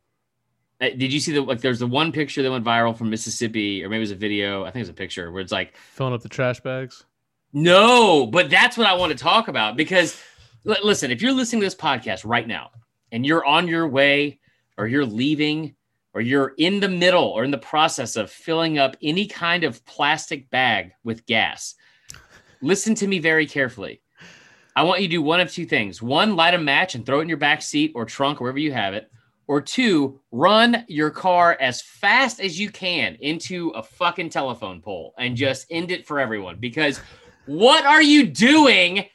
uh, 0.81 0.89
did 0.89 1.13
you 1.13 1.19
see 1.19 1.31
the 1.33 1.41
like 1.41 1.61
there's 1.61 1.79
the 1.79 1.87
one 1.87 2.11
picture 2.11 2.43
that 2.43 2.51
went 2.51 2.65
viral 2.65 2.97
from 2.97 3.09
Mississippi, 3.09 3.83
or 3.83 3.89
maybe 3.89 3.97
it 3.97 4.01
was 4.01 4.11
a 4.11 4.15
video, 4.15 4.63
I 4.63 4.67
think 4.67 4.77
it 4.77 4.79
was 4.81 4.89
a 4.89 4.93
picture 4.93 5.31
where 5.31 5.41
it's 5.41 5.51
like, 5.51 5.75
Filling 5.77 6.13
up 6.13 6.21
the 6.21 6.29
trash 6.29 6.59
bags. 6.59 7.05
no, 7.53 8.27
but 8.27 8.49
that's 8.49 8.77
what 8.77 8.87
I 8.87 8.93
want 8.95 9.11
to 9.11 9.17
talk 9.17 9.47
about 9.47 9.77
because 9.77 10.19
li- 10.63 10.75
listen, 10.83 11.11
if 11.11 11.21
you're 11.21 11.31
listening 11.31 11.61
to 11.61 11.65
this 11.65 11.75
podcast 11.75 12.23
right 12.25 12.47
now 12.47 12.71
and 13.11 13.25
you're 13.25 13.45
on 13.45 13.67
your 13.67 13.87
way 13.87 14.39
or 14.77 14.87
you're 14.87 15.05
leaving 15.05 15.75
or 16.13 16.21
you're 16.21 16.53
in 16.57 16.79
the 16.79 16.89
middle 16.89 17.25
or 17.25 17.43
in 17.43 17.51
the 17.51 17.57
process 17.57 18.15
of 18.15 18.29
filling 18.29 18.77
up 18.77 18.95
any 19.01 19.25
kind 19.25 19.63
of 19.63 19.83
plastic 19.85 20.49
bag 20.49 20.91
with 21.03 21.25
gas, 21.25 21.75
listen 22.61 22.93
to 22.95 23.07
me 23.07 23.19
very 23.19 23.45
carefully. 23.47 24.01
I 24.75 24.83
want 24.83 25.01
you 25.01 25.07
to 25.07 25.11
do 25.11 25.21
one 25.21 25.39
of 25.39 25.51
two 25.51 25.65
things. 25.65 26.01
One, 26.01 26.35
light 26.35 26.53
a 26.53 26.57
match 26.57 26.95
and 26.95 27.05
throw 27.05 27.19
it 27.19 27.23
in 27.23 27.29
your 27.29 27.37
back 27.37 27.61
seat 27.61 27.91
or 27.95 28.05
trunk, 28.05 28.39
wherever 28.39 28.57
you 28.59 28.71
have 28.71 28.93
it. 28.93 29.09
Or 29.45 29.61
two, 29.61 30.19
run 30.31 30.85
your 30.87 31.09
car 31.09 31.57
as 31.59 31.81
fast 31.81 32.39
as 32.39 32.59
you 32.59 32.69
can 32.69 33.15
into 33.19 33.69
a 33.71 33.83
fucking 33.83 34.29
telephone 34.29 34.81
pole 34.81 35.13
and 35.17 35.35
just 35.35 35.67
end 35.69 35.91
it 35.91 36.07
for 36.07 36.19
everyone. 36.19 36.57
Because 36.59 37.01
what 37.45 37.85
are 37.85 38.01
you 38.01 38.25
doing 38.25 39.05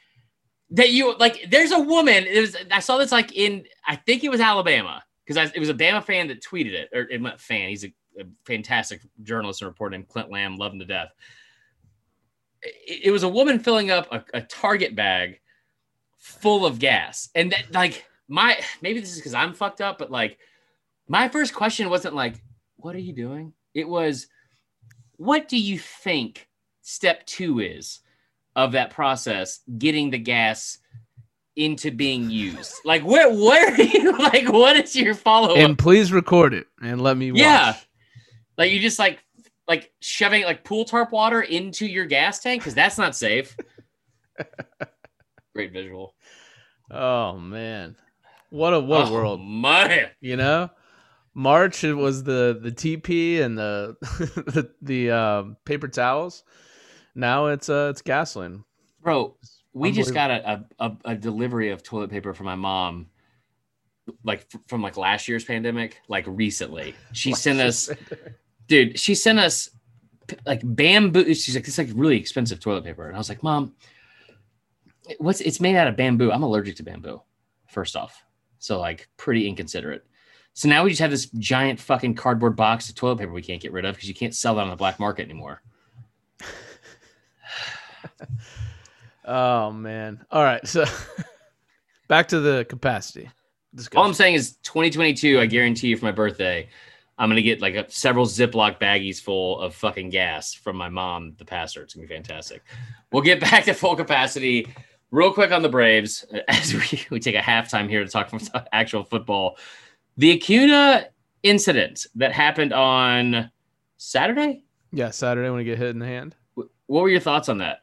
that 0.69 0.91
you 0.91 1.15
like? 1.17 1.47
There's 1.49 1.71
a 1.71 1.79
woman. 1.79 2.25
It 2.25 2.39
was, 2.39 2.55
I 2.71 2.79
saw 2.79 2.97
this 2.97 3.11
like 3.11 3.35
in, 3.35 3.65
I 3.87 3.95
think 3.95 4.23
it 4.23 4.29
was 4.29 4.39
Alabama 4.39 5.03
because 5.25 5.51
it 5.53 5.59
was 5.59 5.69
a 5.69 5.73
Bama 5.73 6.03
fan 6.03 6.27
that 6.27 6.43
tweeted 6.43 6.73
it, 6.73 6.89
or 6.93 7.01
it 7.09 7.41
fan. 7.41 7.69
He's 7.69 7.83
a, 7.83 7.93
a 8.19 8.23
fantastic 8.45 9.01
journalist 9.23 9.61
and 9.61 9.67
reporter 9.67 9.97
named 9.97 10.07
Clint 10.07 10.31
Lamb, 10.31 10.57
love 10.57 10.73
him 10.73 10.79
to 10.79 10.85
death. 10.85 11.09
It, 12.61 13.05
it 13.05 13.11
was 13.11 13.23
a 13.23 13.29
woman 13.29 13.59
filling 13.59 13.89
up 13.89 14.07
a, 14.11 14.23
a 14.33 14.41
Target 14.41 14.95
bag 14.95 15.39
full 16.19 16.65
of 16.65 16.79
gas, 16.79 17.29
and 17.33 17.51
that 17.51 17.73
like 17.73 18.05
my 18.27 18.59
maybe 18.81 18.99
this 18.99 19.11
is 19.11 19.17
because 19.17 19.33
I'm 19.33 19.53
fucked 19.53 19.81
up, 19.81 19.97
but 19.97 20.11
like 20.11 20.37
my 21.07 21.27
first 21.27 21.53
question 21.53 21.89
wasn't 21.89 22.15
like, 22.15 22.35
"What 22.77 22.95
are 22.95 22.99
you 22.99 23.13
doing?" 23.13 23.53
It 23.73 23.87
was, 23.87 24.27
"What 25.17 25.47
do 25.47 25.57
you 25.57 25.79
think 25.79 26.47
step 26.81 27.25
two 27.25 27.59
is 27.59 28.01
of 28.55 28.73
that 28.73 28.91
process, 28.91 29.61
getting 29.77 30.11
the 30.11 30.17
gas 30.19 30.77
into 31.55 31.91
being 31.91 32.29
used? 32.29 32.73
Like, 32.85 33.03
where 33.03 33.33
where 33.33 33.73
are 33.73 33.81
you? 33.81 34.09
Like, 34.19 34.51
what 34.51 34.75
is 34.75 34.95
your 34.95 35.15
follow 35.15 35.51
up? 35.51 35.57
And 35.57 35.77
please 35.77 36.11
record 36.11 36.53
it 36.53 36.67
and 36.81 37.01
let 37.01 37.17
me 37.17 37.31
watch. 37.31 37.39
Yeah. 37.39 37.75
Like 38.57 38.71
you 38.71 38.79
just 38.79 38.99
like 38.99 39.23
like 39.67 39.91
shoving 40.01 40.43
like 40.43 40.63
pool 40.63 40.83
tarp 40.83 41.11
water 41.11 41.41
into 41.41 41.85
your 41.85 42.05
gas 42.05 42.39
tank 42.39 42.61
because 42.61 42.75
that's 42.75 42.97
not 42.97 43.15
safe. 43.15 43.55
Great 45.55 45.71
visual. 45.73 46.15
Oh 46.91 47.37
man. 47.37 47.95
What 48.49 48.73
a 48.73 48.79
what 48.79 49.01
a 49.01 49.09
Oh, 49.09 49.13
world. 49.13 49.41
man. 49.41 50.09
You 50.21 50.37
know? 50.37 50.69
March 51.33 51.83
it 51.83 51.93
was 51.93 52.23
the 52.23 52.59
the 52.61 52.71
TP 52.71 53.41
and 53.41 53.57
the 53.57 53.95
the, 54.01 54.71
the 54.81 55.11
um, 55.11 55.57
paper 55.65 55.87
towels. 55.87 56.43
Now 57.15 57.47
it's 57.47 57.69
uh 57.69 57.89
it's 57.91 58.01
gasoline. 58.01 58.63
Bro, 59.01 59.37
we 59.73 59.91
just 59.91 60.13
got 60.13 60.31
a, 60.31 60.65
a, 60.79 60.91
a, 61.05 61.15
delivery 61.15 61.69
of 61.69 61.83
toilet 61.83 62.09
paper 62.09 62.33
for 62.33 62.43
my 62.43 62.55
mom, 62.55 63.07
like 64.25 64.45
from 64.67 64.81
like 64.81 64.97
last 64.97 65.27
year's 65.27 65.45
pandemic, 65.45 66.01
like 66.09 66.25
recently. 66.27 66.95
She 67.13 67.33
sent 67.33 67.59
us, 67.61 67.89
dude. 68.67 68.99
She 68.99 69.15
sent 69.15 69.39
us 69.39 69.69
like 70.45 70.61
bamboo. 70.63 71.33
She's 71.33 71.55
like, 71.55 71.67
it's 71.67 71.77
like 71.77 71.89
really 71.93 72.17
expensive 72.17 72.59
toilet 72.59 72.83
paper, 72.83 73.07
and 73.07 73.15
I 73.15 73.17
was 73.17 73.29
like, 73.29 73.41
Mom, 73.43 73.73
what's 75.17 75.41
it's 75.41 75.59
made 75.59 75.75
out 75.75 75.87
of 75.87 75.97
bamboo? 75.97 76.31
I'm 76.31 76.43
allergic 76.43 76.75
to 76.77 76.83
bamboo. 76.83 77.21
First 77.67 77.95
off, 77.95 78.23
so 78.59 78.79
like 78.79 79.07
pretty 79.17 79.47
inconsiderate. 79.47 80.05
So 80.53 80.67
now 80.67 80.83
we 80.83 80.89
just 80.89 81.01
have 81.01 81.11
this 81.11 81.27
giant 81.37 81.79
fucking 81.79 82.15
cardboard 82.15 82.55
box 82.55 82.89
of 82.89 82.95
toilet 82.95 83.19
paper 83.19 83.31
we 83.31 83.41
can't 83.41 83.61
get 83.61 83.71
rid 83.71 83.85
of 83.85 83.95
because 83.95 84.09
you 84.09 84.15
can't 84.15 84.35
sell 84.35 84.55
that 84.55 84.61
on 84.61 84.69
the 84.69 84.75
black 84.75 84.99
market 84.99 85.23
anymore. 85.23 85.61
oh 89.25 89.71
man. 89.71 90.25
All 90.31 90.43
right. 90.43 90.65
So 90.67 90.85
back 92.07 92.27
to 92.29 92.39
the 92.39 92.65
capacity. 92.67 93.29
All 93.95 94.03
I'm 94.03 94.15
saying 94.15 94.33
is 94.33 94.55
2022, 94.63 95.39
I 95.39 95.45
guarantee 95.45 95.89
you 95.89 95.97
for 95.97 96.05
my 96.05 96.11
birthday, 96.11 96.67
I'm 97.19 97.29
gonna 97.29 97.41
get 97.41 97.61
like 97.61 97.75
a, 97.75 97.89
several 97.91 98.25
Ziploc 98.25 98.79
baggies 98.79 99.21
full 99.21 99.59
of 99.59 99.75
fucking 99.75 100.09
gas 100.09 100.53
from 100.53 100.75
my 100.75 100.89
mom, 100.89 101.35
the 101.37 101.45
pastor. 101.45 101.83
It's 101.83 101.93
gonna 101.93 102.07
be 102.07 102.13
fantastic. 102.13 102.63
We'll 103.11 103.21
get 103.21 103.39
back 103.39 103.65
to 103.65 103.73
full 103.73 103.95
capacity 103.95 104.73
real 105.11 105.33
quick 105.33 105.51
on 105.51 105.61
the 105.61 105.69
Braves 105.69 106.25
as 106.47 106.73
we, 106.73 107.01
we 107.09 107.19
take 107.19 107.35
a 107.35 107.39
halftime 107.39 107.89
here 107.89 108.03
to 108.03 108.09
talk 108.09 108.29
from 108.29 108.39
actual 108.71 109.03
football. 109.03 109.57
The 110.17 110.31
Acuna 110.31 111.07
incident 111.43 112.05
that 112.15 112.31
happened 112.33 112.73
on 112.73 113.51
Saturday. 113.97 114.63
Yeah, 114.91 115.11
Saturday 115.11 115.49
when 115.49 115.59
he 115.59 115.65
get 115.65 115.77
hit 115.77 115.89
in 115.89 115.99
the 115.99 116.05
hand. 116.05 116.35
What 116.55 117.03
were 117.03 117.09
your 117.09 117.19
thoughts 117.19 117.49
on 117.49 117.59
that? 117.59 117.81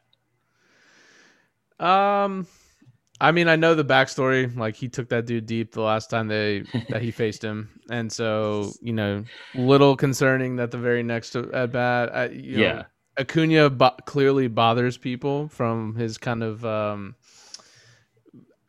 Um, 1.79 2.47
I 3.21 3.31
mean, 3.31 3.47
I 3.47 3.55
know 3.55 3.73
the 3.75 3.85
backstory. 3.85 4.55
Like 4.55 4.75
he 4.75 4.89
took 4.89 5.09
that 5.09 5.25
dude 5.25 5.45
deep 5.45 5.71
the 5.71 5.81
last 5.81 6.09
time 6.09 6.27
they 6.27 6.63
that 6.89 7.01
he 7.01 7.11
faced 7.11 7.43
him, 7.43 7.69
and 7.89 8.11
so 8.11 8.71
you 8.81 8.93
know, 8.93 9.23
little 9.55 9.95
concerning 9.95 10.57
that 10.57 10.71
the 10.71 10.77
very 10.77 11.03
next 11.03 11.35
at 11.35 11.71
bat, 11.71 12.15
I, 12.15 12.29
yeah, 12.29 12.73
know, 12.73 12.83
Acuna 13.17 13.69
bo- 13.69 13.95
clearly 14.05 14.47
bothers 14.47 14.97
people 14.97 15.47
from 15.49 15.95
his 15.95 16.17
kind 16.17 16.43
of 16.43 16.65
um 16.65 17.15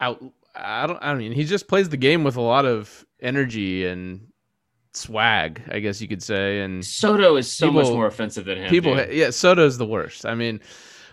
out. 0.00 0.22
I 0.54 0.86
don't. 0.86 0.98
I 1.00 1.14
mean, 1.14 1.32
he 1.32 1.44
just 1.44 1.68
plays 1.68 1.88
the 1.88 1.96
game 1.96 2.24
with 2.24 2.36
a 2.36 2.40
lot 2.40 2.64
of 2.64 3.04
energy 3.20 3.86
and 3.86 4.28
swag, 4.92 5.62
I 5.70 5.78
guess 5.78 6.00
you 6.00 6.08
could 6.08 6.22
say. 6.22 6.60
And 6.60 6.84
Soto 6.84 7.36
is 7.36 7.50
so 7.50 7.68
people, 7.68 7.82
much 7.82 7.92
more 7.92 8.06
offensive 8.06 8.44
than 8.44 8.58
him. 8.58 8.70
People, 8.70 8.96
dude. 8.96 9.12
yeah, 9.12 9.30
Soto's 9.30 9.78
the 9.78 9.86
worst. 9.86 10.26
I 10.26 10.34
mean, 10.34 10.60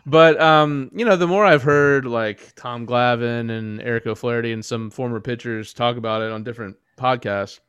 but 0.05 0.39
um, 0.41 0.91
you 0.93 1.05
know, 1.05 1.15
the 1.15 1.27
more 1.27 1.45
I've 1.45 1.63
heard 1.63 2.05
like 2.05 2.53
Tom 2.55 2.85
Glavine 2.87 3.51
and 3.51 3.81
Eric 3.81 4.07
O'Flaherty 4.07 4.51
and 4.51 4.63
some 4.63 4.89
former 4.89 5.19
pitchers 5.19 5.73
talk 5.73 5.97
about 5.97 6.21
it 6.21 6.31
on 6.31 6.43
different 6.43 6.77
podcasts, 6.97 7.59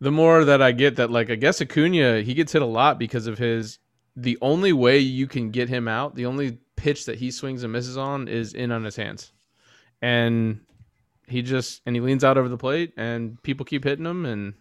the 0.00 0.12
more 0.12 0.44
that 0.44 0.62
I 0.62 0.72
get 0.72 0.96
that 0.96 1.10
like 1.10 1.30
I 1.30 1.36
guess 1.36 1.60
Acuna 1.60 2.22
he 2.22 2.34
gets 2.34 2.52
hit 2.52 2.62
a 2.62 2.66
lot 2.66 2.98
because 2.98 3.26
of 3.26 3.38
his 3.38 3.78
the 4.16 4.38
only 4.42 4.72
way 4.72 4.98
you 4.98 5.26
can 5.26 5.50
get 5.50 5.68
him 5.68 5.88
out, 5.88 6.14
the 6.14 6.26
only 6.26 6.58
pitch 6.76 7.06
that 7.06 7.18
he 7.18 7.30
swings 7.30 7.62
and 7.62 7.72
misses 7.72 7.96
on 7.96 8.28
is 8.28 8.54
in 8.54 8.72
on 8.72 8.84
his 8.84 8.96
hands. 8.96 9.32
And 10.00 10.60
he 11.26 11.42
just 11.42 11.82
and 11.86 11.96
he 11.96 12.00
leans 12.00 12.24
out 12.24 12.36
over 12.36 12.48
the 12.48 12.58
plate 12.58 12.92
and 12.96 13.40
people 13.42 13.64
keep 13.64 13.84
hitting 13.84 14.04
him 14.04 14.26
and 14.26 14.54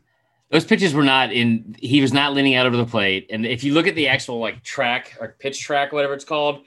those 0.49 0.65
pitches 0.65 0.93
were 0.93 1.03
not 1.03 1.31
in. 1.31 1.75
He 1.79 2.01
was 2.01 2.13
not 2.13 2.33
leaning 2.33 2.55
out 2.55 2.65
over 2.65 2.77
the 2.77 2.85
plate. 2.85 3.27
And 3.29 3.45
if 3.45 3.63
you 3.63 3.73
look 3.73 3.87
at 3.87 3.95
the 3.95 4.07
actual 4.07 4.39
like 4.39 4.63
track 4.63 5.17
or 5.19 5.35
pitch 5.39 5.61
track, 5.61 5.93
whatever 5.93 6.13
it's 6.13 6.25
called, 6.25 6.63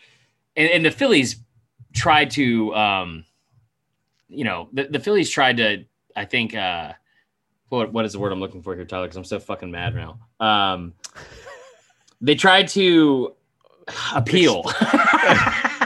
and, 0.57 0.71
and 0.71 0.85
the 0.85 0.91
Phillies 0.91 1.37
tried 1.93 2.31
to, 2.33 2.75
um, 2.75 3.25
you 4.29 4.45
know, 4.45 4.69
the, 4.73 4.85
the 4.85 5.01
Phillies 5.01 5.31
tried 5.31 5.59
to. 5.59 5.85
I 6.17 6.25
think. 6.25 6.55
uh 6.55 6.93
what 7.75 7.93
what 7.93 8.05
is 8.05 8.13
the 8.13 8.19
word 8.19 8.33
I'm 8.33 8.41
looking 8.41 8.63
for 8.63 8.75
here, 8.75 8.85
Tyler? 8.85 9.07
Because 9.07 9.17
I'm 9.17 9.25
so 9.25 9.41
fucking 9.41 9.71
mad 9.71 9.95
now. 9.95 10.19
Um, 10.41 10.95
they 12.25 12.35
tried 12.35 12.69
to 12.69 13.35
appeal. 14.15 14.63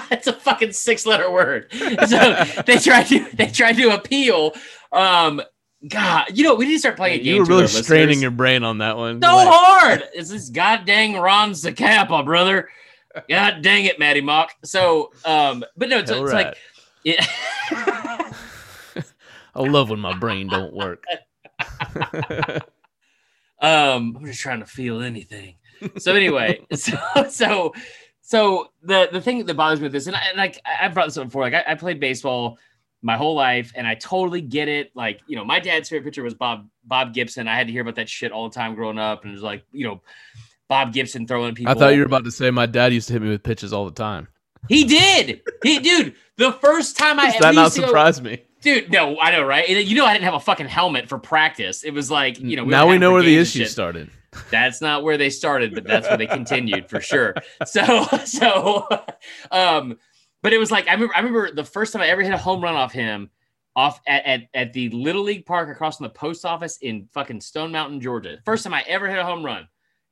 That's 0.09 0.27
a 0.27 0.33
fucking 0.33 0.73
six 0.73 1.05
letter 1.05 1.31
word. 1.31 1.73
So 1.73 2.45
they 2.67 2.79
tried 2.79 3.05
to 3.05 3.29
they 3.35 3.49
tried 3.49 3.77
to 3.77 3.95
appeal 3.95 4.53
um 4.93 5.43
God, 5.89 6.27
you 6.37 6.43
know, 6.43 6.57
we 6.57 6.67
need 6.67 6.73
to 6.73 6.79
start 6.81 6.97
playing 6.97 7.21
a 7.21 7.23
game. 7.23 7.35
You 7.37 7.41
were 7.43 7.47
really 7.47 7.67
straining 7.69 8.09
listeners. 8.09 8.23
your 8.23 8.31
brain 8.33 8.65
on 8.65 8.79
that 8.79 8.97
one. 8.97 9.23
So 9.23 9.37
like... 9.37 9.49
hard. 9.49 10.05
It's 10.13 10.31
this 10.31 10.49
god 10.49 10.85
dang 10.87 11.17
Ron 11.17 11.53
Zacapa, 11.53 12.25
brother. 12.25 12.69
God 13.29 13.63
dang 13.63 13.85
it, 13.85 13.99
Maddie 13.99 14.21
Mock. 14.21 14.53
So, 14.65 15.13
um, 15.25 15.65
but 15.77 15.89
no, 15.89 15.99
it's, 15.99 16.11
it's 16.11 16.21
right. 16.21 16.47
like, 16.47 16.57
yeah. 17.05 17.25
I 19.55 19.61
love 19.63 19.91
when 19.91 19.99
my 19.99 20.17
brain 20.17 20.49
don't 20.49 20.73
work. 20.73 21.03
um, 23.61 24.17
I'm 24.17 24.25
just 24.25 24.41
trying 24.41 24.61
to 24.61 24.67
feel 24.67 25.01
anything. 25.01 25.57
So 25.99 26.15
anyway, 26.15 26.61
so 26.75 26.97
so 27.29 27.75
so 28.21 28.71
the 28.83 29.09
the 29.11 29.21
thing 29.21 29.45
that 29.47 29.55
bothers 29.55 29.81
me 29.81 29.85
with 29.85 29.93
this, 29.93 30.07
and, 30.07 30.17
I, 30.17 30.23
and 30.33 30.59
I've 30.81 30.95
brought 30.95 31.07
this 31.07 31.17
up 31.17 31.25
before, 31.25 31.43
like 31.43 31.55
I, 31.55 31.65
I 31.69 31.75
played 31.75 32.01
baseball 32.01 32.59
my 33.03 33.17
whole 33.17 33.35
life 33.35 33.73
and 33.75 33.87
I 33.87 33.95
totally 33.95 34.41
get 34.41 34.69
it. 34.69 34.91
Like, 34.95 35.21
you 35.27 35.37
know, 35.37 35.45
my 35.45 35.61
dad's 35.61 35.89
favorite 35.89 36.05
pitcher 36.05 36.23
was 36.23 36.35
Bob 36.35 36.69
Bob 36.85 37.15
Gibson. 37.15 37.49
I 37.49 37.57
had 37.57 37.67
to 37.67 37.73
hear 37.73 37.83
about 37.83 37.95
that 37.97 38.09
shit 38.09 38.33
all 38.33 38.49
the 38.49 38.55
time 38.55 38.75
growing 38.75 38.99
up 38.99 39.23
and 39.23 39.31
it 39.31 39.35
was 39.35 39.43
like, 39.43 39.65
you 39.73 39.87
know, 39.87 40.03
Bob 40.69 40.93
Gibson 40.93 41.27
throwing 41.27 41.55
people. 41.55 41.71
I 41.71 41.75
thought 41.75 41.95
you 41.95 42.01
were 42.01 42.07
about 42.07 42.25
to 42.25 42.31
say 42.31 42.51
my 42.51 42.67
dad 42.67 42.93
used 42.93 43.09
to 43.09 43.15
hit 43.15 43.23
me 43.23 43.29
with 43.29 43.43
pitches 43.43 43.73
all 43.73 43.85
the 43.85 43.93
time. 43.93 44.29
He 44.69 44.85
did. 44.85 45.41
He 45.63 45.79
dude, 45.79 46.15
the 46.37 46.53
first 46.53 46.97
time 46.97 47.19
I 47.19 47.31
Does 47.31 47.41
that 47.41 47.55
not 47.55 47.73
surprise 47.73 48.21
me. 48.21 48.43
Dude, 48.61 48.91
no, 48.91 49.19
I 49.21 49.31
know, 49.31 49.43
right? 49.43 49.69
You 49.69 49.95
know 49.95 50.05
I 50.05 50.13
didn't 50.13 50.25
have 50.25 50.35
a 50.35 50.41
fucking 50.41 50.67
helmet 50.67 51.09
for 51.09 51.19
practice. 51.19 51.85
It 51.85 51.93
was 51.93 52.11
like, 52.11 52.41
you 52.41 52.57
know, 52.57 52.65
we 52.65 52.71
now 52.71 52.89
we 52.89 52.99
know 52.99 53.13
where 53.13 53.23
the 53.23 53.37
issue 53.37 53.65
started. 53.67 54.11
That's 54.51 54.81
not 54.81 55.03
where 55.03 55.17
they 55.17 55.31
started, 55.31 55.75
but 55.75 55.85
that's 55.85 56.07
where 56.09 56.17
they 56.17 56.27
continued 56.27 56.89
for 56.89 57.01
sure. 57.01 57.35
So 57.65 58.05
so 58.25 58.87
um 59.51 59.99
but 60.43 60.53
it 60.53 60.59
was 60.59 60.71
like 60.71 60.89
I 60.89 60.93
remember 60.93 61.15
I 61.15 61.19
remember 61.21 61.53
the 61.53 61.65
first 61.65 61.93
time 61.93 62.03
I 62.03 62.09
ever 62.09 62.23
hit 62.23 62.33
a 62.33 62.39
home 62.39 62.63
run 62.63 62.75
off 62.75 62.93
him 62.93 63.31
off 63.79 64.01
at, 64.09 64.25
at, 64.25 64.41
at 64.55 64.73
the 64.73 64.89
Little 64.91 65.23
League 65.23 65.47
Park 65.47 65.69
across 65.69 65.99
from 65.99 66.05
the 66.05 66.11
post 66.11 66.45
office 66.45 66.79
in 66.79 67.09
fucking 67.13 67.41
Stone 67.41 67.71
Mountain, 67.71 68.01
Georgia. 68.01 68.39
First 68.45 68.65
time 68.65 68.75
I 68.75 68.83
ever 68.89 69.09
hit 69.09 69.21
a 69.21 69.25
home 69.25 69.45
run. 69.45 69.69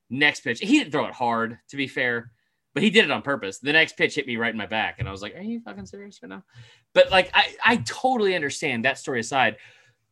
Next 0.08 0.40
pitch. 0.40 0.60
He 0.60 0.78
didn't 0.78 0.92
throw 0.92 1.06
it 1.06 1.12
hard, 1.12 1.58
to 1.70 1.76
be 1.76 1.88
fair, 1.88 2.30
but 2.74 2.84
he 2.84 2.90
did 2.90 3.04
it 3.04 3.10
on 3.10 3.22
purpose. 3.22 3.58
The 3.58 3.72
next 3.72 3.96
pitch 3.96 4.14
hit 4.14 4.26
me 4.26 4.36
right 4.36 4.52
in 4.52 4.56
my 4.56 4.66
back. 4.66 4.96
And 5.00 5.08
I 5.08 5.10
was 5.10 5.20
like, 5.20 5.34
Are 5.34 5.42
you 5.42 5.60
fucking 5.60 5.86
serious 5.86 6.20
right 6.22 6.28
now? 6.28 6.44
But 6.94 7.10
like 7.10 7.28
I, 7.34 7.56
I 7.64 7.76
totally 7.78 8.36
understand 8.36 8.84
that 8.84 8.98
story 8.98 9.18
aside. 9.18 9.56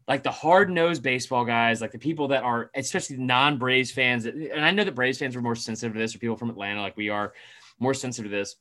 Like 0.06 0.22
the 0.22 0.30
hard 0.30 0.70
nosed 0.70 1.02
baseball 1.02 1.44
guys, 1.44 1.80
like 1.80 1.92
the 1.92 1.98
people 1.98 2.28
that 2.28 2.42
are, 2.42 2.70
especially 2.74 3.16
non 3.16 3.58
Braves 3.58 3.90
fans, 3.90 4.26
and 4.26 4.64
I 4.64 4.70
know 4.70 4.84
that 4.84 4.94
Braves 4.94 5.18
fans 5.18 5.34
were 5.34 5.42
more 5.42 5.54
sensitive 5.54 5.94
to 5.94 5.98
this, 5.98 6.14
or 6.14 6.18
people 6.18 6.36
from 6.36 6.50
Atlanta, 6.50 6.82
like 6.82 6.96
we 6.96 7.08
are, 7.08 7.32
more 7.80 7.94
sensitive 7.94 8.30
to 8.30 8.36
this 8.36 8.56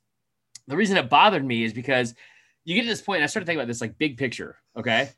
the 0.68 0.78
reason 0.78 0.98
it 0.98 1.10
bothered 1.10 1.46
me 1.46 1.64
is 1.64 1.74
because 1.74 2.14
you 2.64 2.76
get 2.76 2.84
to 2.84 2.88
this 2.88 3.02
point, 3.02 3.18
and 3.18 3.24
I 3.24 3.28
started 3.28 3.46
thinking 3.46 3.60
about 3.60 3.68
this 3.68 3.82
like 3.82 3.98
big 3.98 4.18
picture. 4.18 4.58
Okay. 4.78 5.10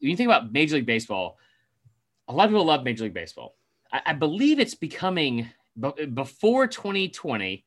When 0.00 0.10
you 0.10 0.16
think 0.16 0.28
about 0.28 0.52
Major 0.52 0.76
League 0.76 0.86
Baseball, 0.86 1.38
a 2.28 2.32
lot 2.32 2.44
of 2.44 2.50
people 2.50 2.64
love 2.64 2.84
Major 2.84 3.04
League 3.04 3.14
Baseball. 3.14 3.56
I, 3.92 4.02
I 4.06 4.12
believe 4.12 4.60
it's 4.60 4.74
becoming 4.74 5.48
before 6.14 6.66
2020 6.66 7.64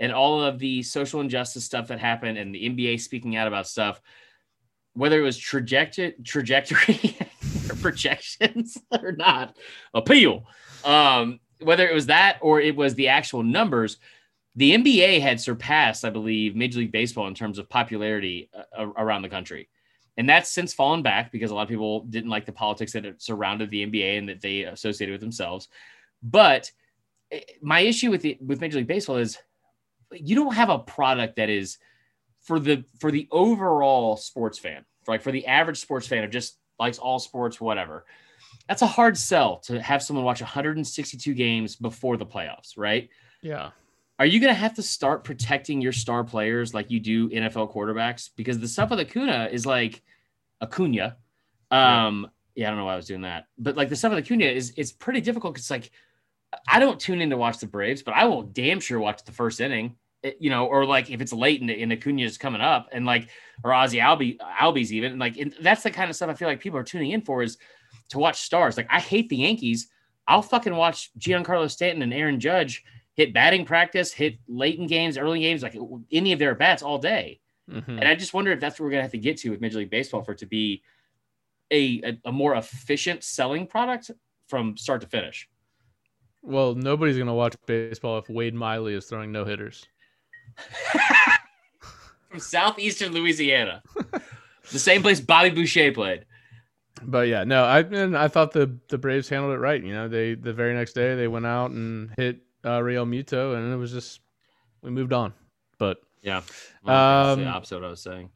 and 0.00 0.12
all 0.12 0.42
of 0.42 0.58
the 0.58 0.82
social 0.82 1.20
injustice 1.20 1.64
stuff 1.64 1.88
that 1.88 2.00
happened 2.00 2.38
and 2.38 2.54
the 2.54 2.68
NBA 2.68 3.00
speaking 3.00 3.36
out 3.36 3.46
about 3.46 3.68
stuff, 3.68 4.00
whether 4.94 5.18
it 5.18 5.22
was 5.22 5.38
trajectory 5.38 6.12
or 7.70 7.74
projections 7.82 8.78
or 9.02 9.12
not, 9.12 9.56
appeal. 9.94 10.44
Um, 10.84 11.40
whether 11.60 11.88
it 11.88 11.94
was 11.94 12.06
that 12.06 12.38
or 12.40 12.60
it 12.60 12.76
was 12.76 12.94
the 12.94 13.08
actual 13.08 13.42
numbers, 13.42 13.98
the 14.56 14.74
NBA 14.74 15.20
had 15.20 15.40
surpassed, 15.40 16.04
I 16.04 16.10
believe, 16.10 16.56
Major 16.56 16.80
League 16.80 16.92
Baseball 16.92 17.28
in 17.28 17.34
terms 17.34 17.58
of 17.58 17.68
popularity 17.68 18.50
uh, 18.76 18.86
around 18.96 19.22
the 19.22 19.28
country. 19.28 19.68
And 20.18 20.28
that's 20.28 20.50
since 20.50 20.74
fallen 20.74 21.02
back 21.02 21.32
because 21.32 21.50
a 21.50 21.54
lot 21.54 21.62
of 21.62 21.68
people 21.68 22.00
didn't 22.04 22.28
like 22.28 22.44
the 22.44 22.52
politics 22.52 22.92
that 22.92 23.22
surrounded 23.22 23.70
the 23.70 23.86
NBA 23.86 24.18
and 24.18 24.28
that 24.28 24.42
they 24.42 24.62
associated 24.62 25.12
with 25.12 25.22
themselves. 25.22 25.68
But 26.22 26.70
eh, 27.30 27.40
my 27.62 27.80
issue 27.80 28.10
with 28.10 28.22
the, 28.22 28.36
with 28.44 28.60
Major 28.60 28.78
League 28.78 28.86
Baseball 28.86 29.16
is 29.16 29.38
you 30.10 30.34
don't 30.34 30.54
have 30.54 30.68
a 30.68 30.78
product 30.78 31.36
that 31.36 31.48
is 31.48 31.78
for 32.42 32.58
the 32.58 32.84
for 32.98 33.10
the 33.10 33.28
overall 33.30 34.16
sports 34.16 34.58
fan, 34.58 34.84
like 35.06 35.22
for 35.22 35.32
the 35.32 35.46
average 35.46 35.78
sports 35.78 36.06
fan 36.06 36.22
who 36.22 36.28
just 36.28 36.58
likes 36.82 36.98
all 36.98 37.18
sports, 37.18 37.60
whatever. 37.60 38.04
That's 38.68 38.82
a 38.82 38.86
hard 38.86 39.16
sell 39.16 39.58
to 39.60 39.80
have 39.80 40.02
someone 40.02 40.24
watch 40.24 40.40
162 40.40 41.34
games 41.34 41.76
before 41.76 42.16
the 42.16 42.26
playoffs, 42.26 42.76
right? 42.76 43.08
Yeah 43.40 43.70
are 44.22 44.26
you 44.26 44.38
going 44.38 44.54
to 44.54 44.60
have 44.60 44.74
to 44.74 44.82
start 44.84 45.24
protecting 45.24 45.80
your 45.80 45.90
star 45.90 46.22
players 46.22 46.72
like 46.72 46.92
you 46.92 47.00
do 47.00 47.28
NFL 47.30 47.74
quarterbacks? 47.74 48.30
Because 48.36 48.60
the 48.60 48.68
stuff 48.68 48.90
with 48.90 49.00
Acuna 49.00 49.48
is 49.50 49.66
like 49.66 50.00
Acuna. 50.60 51.16
Um, 51.72 52.28
yeah. 52.54 52.62
yeah, 52.62 52.66
I 52.68 52.70
don't 52.70 52.78
know 52.78 52.84
why 52.84 52.92
I 52.92 52.96
was 52.96 53.06
doing 53.06 53.22
that, 53.22 53.46
but 53.58 53.76
like 53.76 53.88
the 53.88 53.96
stuff 53.96 54.12
with 54.12 54.24
Acuna 54.24 54.44
is 54.44 54.74
it's 54.76 54.92
pretty 54.92 55.20
difficult. 55.22 55.56
Cause 55.56 55.72
like 55.72 55.90
I 56.68 56.78
don't 56.78 57.00
tune 57.00 57.20
in 57.20 57.30
to 57.30 57.36
watch 57.36 57.58
the 57.58 57.66
Braves, 57.66 58.04
but 58.04 58.14
I 58.14 58.26
will 58.26 58.42
damn 58.42 58.78
sure 58.78 59.00
watch 59.00 59.24
the 59.24 59.32
first 59.32 59.60
inning. 59.60 59.96
You 60.38 60.50
know, 60.50 60.66
or 60.66 60.84
like 60.84 61.10
if 61.10 61.20
it's 61.20 61.32
late 61.32 61.60
and, 61.60 61.70
and 61.70 61.92
Acuna 61.92 62.22
is 62.22 62.38
coming 62.38 62.60
up, 62.60 62.88
and 62.92 63.04
like 63.04 63.28
or 63.64 63.72
Ozzie 63.72 64.00
Albi 64.00 64.38
Albies 64.38 64.90
even, 64.90 65.12
and 65.12 65.20
like 65.20 65.36
and 65.36 65.54
that's 65.60 65.82
the 65.82 65.90
kind 65.90 66.10
of 66.10 66.16
stuff 66.16 66.30
I 66.30 66.34
feel 66.34 66.48
like 66.48 66.60
people 66.60 66.78
are 66.78 66.84
tuning 66.84 67.10
in 67.10 67.22
for 67.22 67.42
is 67.42 67.58
to 68.10 68.18
watch 68.18 68.42
stars. 68.42 68.76
Like 68.76 68.88
I 68.90 69.00
hate 69.00 69.28
the 69.28 69.36
Yankees. 69.36 69.88
I'll 70.28 70.42
fucking 70.42 70.74
watch 70.74 71.10
Giancarlo 71.18 71.68
Stanton 71.70 72.02
and 72.02 72.14
Aaron 72.14 72.38
Judge 72.38 72.84
hit 73.14 73.34
batting 73.34 73.64
practice, 73.64 74.12
hit 74.12 74.36
late 74.48 74.78
in 74.78 74.86
games, 74.86 75.18
early 75.18 75.40
games, 75.40 75.62
like 75.62 75.76
any 76.10 76.32
of 76.32 76.38
their 76.38 76.54
bats 76.54 76.82
all 76.82 76.98
day. 76.98 77.40
Mm-hmm. 77.70 77.98
And 77.98 78.04
I 78.08 78.14
just 78.14 78.34
wonder 78.34 78.52
if 78.52 78.60
that's 78.60 78.78
what 78.78 78.84
we're 78.84 78.92
gonna 78.92 79.02
have 79.02 79.12
to 79.12 79.18
get 79.18 79.38
to 79.38 79.50
with 79.50 79.60
Major 79.60 79.78
League 79.78 79.90
Baseball 79.90 80.22
for 80.22 80.32
it 80.32 80.38
to 80.38 80.46
be 80.46 80.82
a, 81.70 82.00
a, 82.04 82.18
a 82.26 82.32
more 82.32 82.54
efficient 82.54 83.22
selling 83.24 83.66
product 83.66 84.10
from 84.48 84.76
start 84.76 85.00
to 85.02 85.06
finish. 85.06 85.48
Well, 86.42 86.74
nobody's 86.74 87.18
gonna 87.18 87.34
watch 87.34 87.54
baseball 87.66 88.18
if 88.18 88.28
Wade 88.28 88.54
Miley 88.54 88.94
is 88.94 89.06
throwing 89.06 89.32
no 89.32 89.44
hitters. 89.44 89.86
from 92.30 92.40
southeastern 92.40 93.12
Louisiana, 93.12 93.82
the 94.70 94.78
same 94.78 95.02
place 95.02 95.20
Bobby 95.20 95.50
Boucher 95.50 95.92
played. 95.92 96.24
But 97.04 97.28
yeah, 97.28 97.44
no, 97.44 97.64
I 97.64 97.80
and 97.80 98.16
I 98.16 98.28
thought 98.28 98.52
the 98.52 98.76
the 98.88 98.98
Braves 98.98 99.28
handled 99.28 99.54
it 99.54 99.58
right. 99.58 99.82
You 99.82 99.92
know, 99.92 100.08
they 100.08 100.34
the 100.34 100.52
very 100.52 100.74
next 100.74 100.92
day 100.92 101.14
they 101.16 101.26
went 101.28 101.46
out 101.46 101.70
and 101.72 102.10
hit 102.16 102.40
uh, 102.64 102.78
Realmuto, 102.78 103.56
and 103.56 103.72
it 103.72 103.76
was 103.76 103.90
just 103.92 104.20
we 104.82 104.90
moved 104.90 105.12
on. 105.12 105.32
But 105.78 105.98
Yeah, 106.22 106.42
well, 106.84 107.34
that's 107.36 107.40
the 107.40 107.48
Um, 107.48 107.54
opposite 107.54 107.82
I 107.84 107.88
was 107.88 108.00
saying. 108.02 108.30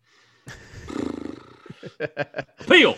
Peel. 2.69 2.97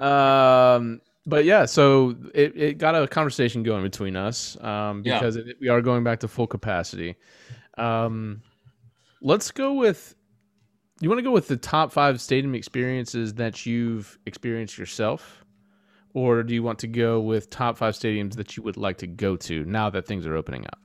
um, 0.00 1.00
but 1.26 1.44
yeah, 1.44 1.64
so 1.66 2.16
it, 2.34 2.56
it 2.56 2.78
got 2.78 2.94
a 2.94 3.06
conversation 3.06 3.62
going 3.62 3.82
between 3.82 4.16
us 4.16 4.56
um, 4.62 5.02
Yeah. 5.04 5.18
because 5.18 5.36
it, 5.36 5.56
we 5.60 5.68
are 5.68 5.80
going 5.82 6.04
back 6.04 6.20
to 6.20 6.28
full 6.28 6.46
capacity. 6.46 7.16
Um, 7.76 8.42
let's 9.22 9.50
go 9.50 9.74
with. 9.74 10.14
You 11.00 11.08
want 11.08 11.18
to 11.18 11.22
go 11.22 11.30
with 11.30 11.46
the 11.46 11.56
top 11.56 11.92
five 11.92 12.20
stadium 12.20 12.54
experiences 12.56 13.34
that 13.34 13.64
you've 13.64 14.18
experienced 14.26 14.76
yourself, 14.78 15.44
or 16.12 16.42
do 16.42 16.52
you 16.54 16.62
want 16.64 16.80
to 16.80 16.88
go 16.88 17.20
with 17.20 17.50
top 17.50 17.78
five 17.78 17.94
stadiums 17.94 18.34
that 18.34 18.56
you 18.56 18.64
would 18.64 18.76
like 18.76 18.98
to 18.98 19.06
go 19.06 19.36
to 19.36 19.64
now 19.64 19.90
that 19.90 20.06
things 20.06 20.26
are 20.26 20.34
opening 20.34 20.64
up? 20.66 20.80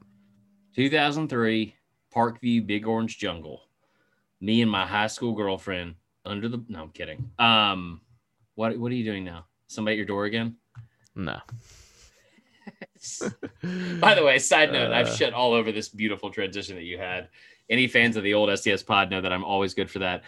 2003, 0.76 1.76
Parkview, 2.16 2.66
Big 2.68 2.86
Orange 2.88 3.18
Jungle. 3.18 3.62
Me 4.40 4.62
and 4.62 4.70
my 4.70 4.86
high 4.86 5.08
school 5.08 5.34
girlfriend 5.34 5.96
under 6.26 6.48
the. 6.48 6.64
No, 6.68 6.84
I'm 6.84 6.90
kidding. 6.90 7.32
Um, 7.40 8.02
what 8.56 8.78
what 8.78 8.92
are 8.92 8.96
you 8.96 9.06
doing 9.06 9.24
now? 9.24 9.46
Somebody 9.68 9.96
at 9.96 9.98
your 9.98 10.06
door 10.06 10.26
again? 10.26 10.58
No. 11.16 11.40
By 14.00 14.16
the 14.16 14.24
way, 14.24 14.40
side 14.40 14.72
note, 14.72 14.92
I've 14.94 15.08
Uh. 15.08 15.16
shit 15.16 15.34
all 15.34 15.54
over 15.54 15.72
this 15.72 15.90
beautiful 15.90 16.30
transition 16.30 16.76
that 16.76 16.84
you 16.84 16.98
had. 16.98 17.30
Any 17.74 17.88
fans 17.88 18.16
of 18.18 18.24
the 18.24 18.36
old 18.36 18.50
SDS 18.50 18.86
pod 18.86 19.10
know 19.10 19.20
that 19.20 19.34
I'm 19.34 19.44
always 19.44 19.74
good 19.74 19.90
for 19.90 19.98
that. 20.00 20.22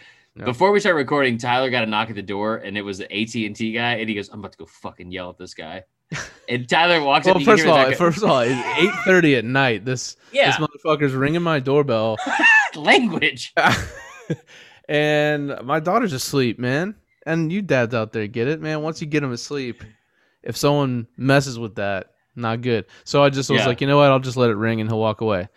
Before 0.44 0.72
we 0.72 0.80
start 0.80 0.96
recording, 0.96 1.38
Tyler 1.38 1.70
got 1.70 1.84
a 1.84 1.86
knock 1.86 2.10
at 2.10 2.16
the 2.16 2.22
door, 2.22 2.56
and 2.56 2.76
it 2.76 2.82
was 2.82 2.98
the 2.98 3.04
AT 3.04 3.34
and 3.36 3.54
T 3.54 3.72
guy, 3.72 3.94
and 3.94 4.08
he 4.08 4.16
goes, 4.16 4.28
"I'm 4.30 4.40
about 4.40 4.50
to 4.52 4.58
go 4.58 4.66
fucking 4.66 5.12
yell 5.12 5.30
at 5.30 5.38
this 5.38 5.54
guy." 5.54 5.84
And 6.48 6.68
Tyler 6.68 7.02
walks 7.02 7.26
Well, 7.26 7.34
up. 7.34 7.40
you 7.40 7.46
can 7.46 7.56
first 7.56 7.66
of 7.66 7.70
all, 7.72 7.92
first 7.94 8.18
of 8.22 8.24
all, 8.30 8.38
it's 8.40 8.52
eight 8.78 8.92
thirty 9.04 9.34
at 9.36 9.44
night. 9.44 9.84
This 9.84 10.16
yeah, 10.32 10.46
this 10.56 10.68
motherfucker's 10.68 11.12
ringing 11.12 11.42
my 11.42 11.58
doorbell, 11.60 12.16
language. 12.76 13.52
and 14.88 15.56
my 15.64 15.80
daughter's 15.80 16.12
asleep, 16.12 16.58
man. 16.58 16.94
And 17.24 17.50
you 17.52 17.62
dads 17.62 17.94
out 17.94 18.12
there 18.12 18.26
get 18.28 18.46
it, 18.48 18.60
man. 18.60 18.82
Once 18.82 19.00
you 19.00 19.06
get 19.08 19.20
them 19.20 19.32
asleep, 19.32 19.82
if 20.42 20.56
someone 20.56 21.08
messes 21.16 21.58
with 21.58 21.74
that, 21.76 22.12
not 22.36 22.60
good. 22.62 22.84
So 23.04 23.24
I 23.24 23.30
just 23.30 23.50
was 23.50 23.60
Yeah. 23.62 23.66
like, 23.66 23.80
you 23.80 23.86
know 23.88 23.96
what? 23.96 24.10
I'll 24.10 24.20
just 24.20 24.36
let 24.36 24.50
it 24.50 24.56
ring, 24.56 24.80
and 24.80 24.88
he'll 24.90 25.00
walk 25.00 25.20
away. 25.20 25.48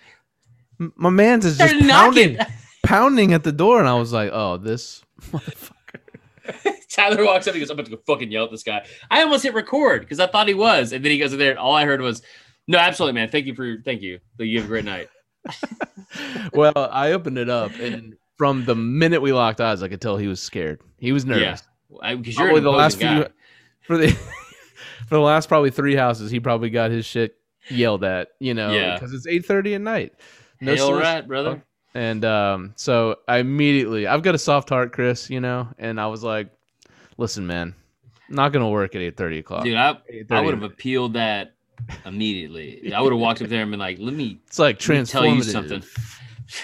M- 0.80 0.94
My 0.96 1.10
man's 1.10 1.46
is 1.46 1.58
just 1.58 1.80
pounding, 1.88 2.38
pounding 2.86 3.34
at 3.34 3.44
the 3.44 3.52
door, 3.52 3.80
and 3.80 3.88
I 3.88 3.96
was 3.96 4.14
like, 4.14 4.32
oh, 4.34 4.58
this 4.58 5.04
motherfucker. 5.22 5.72
Tyler 6.90 7.24
walks 7.24 7.48
up. 7.48 7.54
He 7.54 7.60
goes, 7.60 7.70
"I'm 7.70 7.76
about 7.76 7.86
to 7.90 7.96
go 7.96 8.02
fucking 8.08 8.32
yell 8.32 8.46
at 8.46 8.52
this 8.52 8.64
guy." 8.64 8.86
I 9.12 9.22
almost 9.22 9.44
hit 9.44 9.54
record 9.54 10.02
because 10.02 10.20
I 10.20 10.26
thought 10.28 10.48
he 10.48 10.54
was, 10.56 10.92
and 10.94 11.04
then 11.06 11.12
he 11.12 11.20
goes 11.20 11.32
in 11.34 11.40
there, 11.40 11.52
and 11.52 11.60
all 11.60 11.74
I 11.76 11.86
heard 11.86 12.02
was, 12.02 12.22
"No, 12.68 12.78
absolutely, 12.80 13.14
man. 13.20 13.30
Thank 13.30 13.46
you 13.46 13.54
for 13.54 13.64
your, 13.66 13.82
thank 13.84 14.02
you. 14.02 14.20
You 14.40 14.58
have 14.58 14.66
a 14.66 14.68
great 14.68 14.86
night." 14.86 15.10
well, 16.54 16.74
I 16.92 17.12
opened 17.12 17.38
it 17.38 17.50
up, 17.50 17.72
and 17.80 18.16
from 18.38 18.66
the 18.66 18.76
minute 18.76 19.22
we 19.22 19.32
locked 19.34 19.62
eyes, 19.62 19.84
I 19.84 19.88
could 19.88 20.02
tell 20.02 20.18
he 20.18 20.28
was 20.28 20.42
scared. 20.42 20.82
He 20.98 21.12
was 21.12 21.26
nervous. 21.26 21.62
Yeah, 22.02 22.16
because 22.16 22.36
you're 22.38 22.48
Probably 22.48 22.62
the 22.62 22.72
last 22.72 23.00
guy. 23.00 23.16
few 23.16 23.28
for 23.82 23.98
the 23.98 24.10
for 25.08 25.16
the 25.16 25.20
last 25.20 25.48
probably 25.50 25.72
three 25.72 25.96
houses, 25.96 26.32
he 26.32 26.40
probably 26.40 26.70
got 26.70 26.90
his 26.92 27.06
shit 27.06 27.36
yelled 27.70 28.04
at. 28.04 28.30
You 28.40 28.54
know, 28.54 28.72
Yeah. 28.72 28.96
because 28.96 29.14
it's 29.14 29.28
eight 29.28 29.46
thirty 29.46 29.76
at 29.76 29.82
night. 29.82 30.14
No 30.62 30.76
Hail 30.76 30.94
right, 30.94 31.28
brother. 31.28 31.64
And 31.94 32.24
um, 32.24 32.74
so 32.76 33.18
I 33.28 33.38
immediately, 33.38 34.08
I've 34.08 34.22
got 34.22 34.36
a 34.36 34.40
soft 34.40 34.70
heart, 34.70 34.94
Chris. 34.94 35.30
You 35.30 35.40
know, 35.40 35.68
and 35.78 36.00
I 36.00 36.08
was 36.08 36.24
like, 36.24 36.50
"Listen, 37.18 37.48
man, 37.48 37.76
not 38.30 38.52
gonna 38.52 38.70
work 38.70 38.96
at 38.96 39.02
eight 39.02 39.18
thirty 39.18 39.40
o'clock." 39.40 39.64
Dude, 39.64 39.76
I, 39.76 39.98
I 40.30 40.42
would 40.42 40.54
have 40.54 40.64
appealed 40.64 41.14
that 41.14 41.56
immediately. 42.06 42.94
I 42.94 43.02
would 43.02 43.12
have 43.12 43.20
walked 43.20 43.42
up 43.42 43.50
there 43.50 43.62
and 43.62 43.72
been 43.72 43.80
like, 43.80 43.98
"Let 44.00 44.14
me 44.14 44.40
It's 44.48 44.60
like 44.60 44.80
tell 44.80 45.26
you 45.26 45.44
something." 45.44 45.84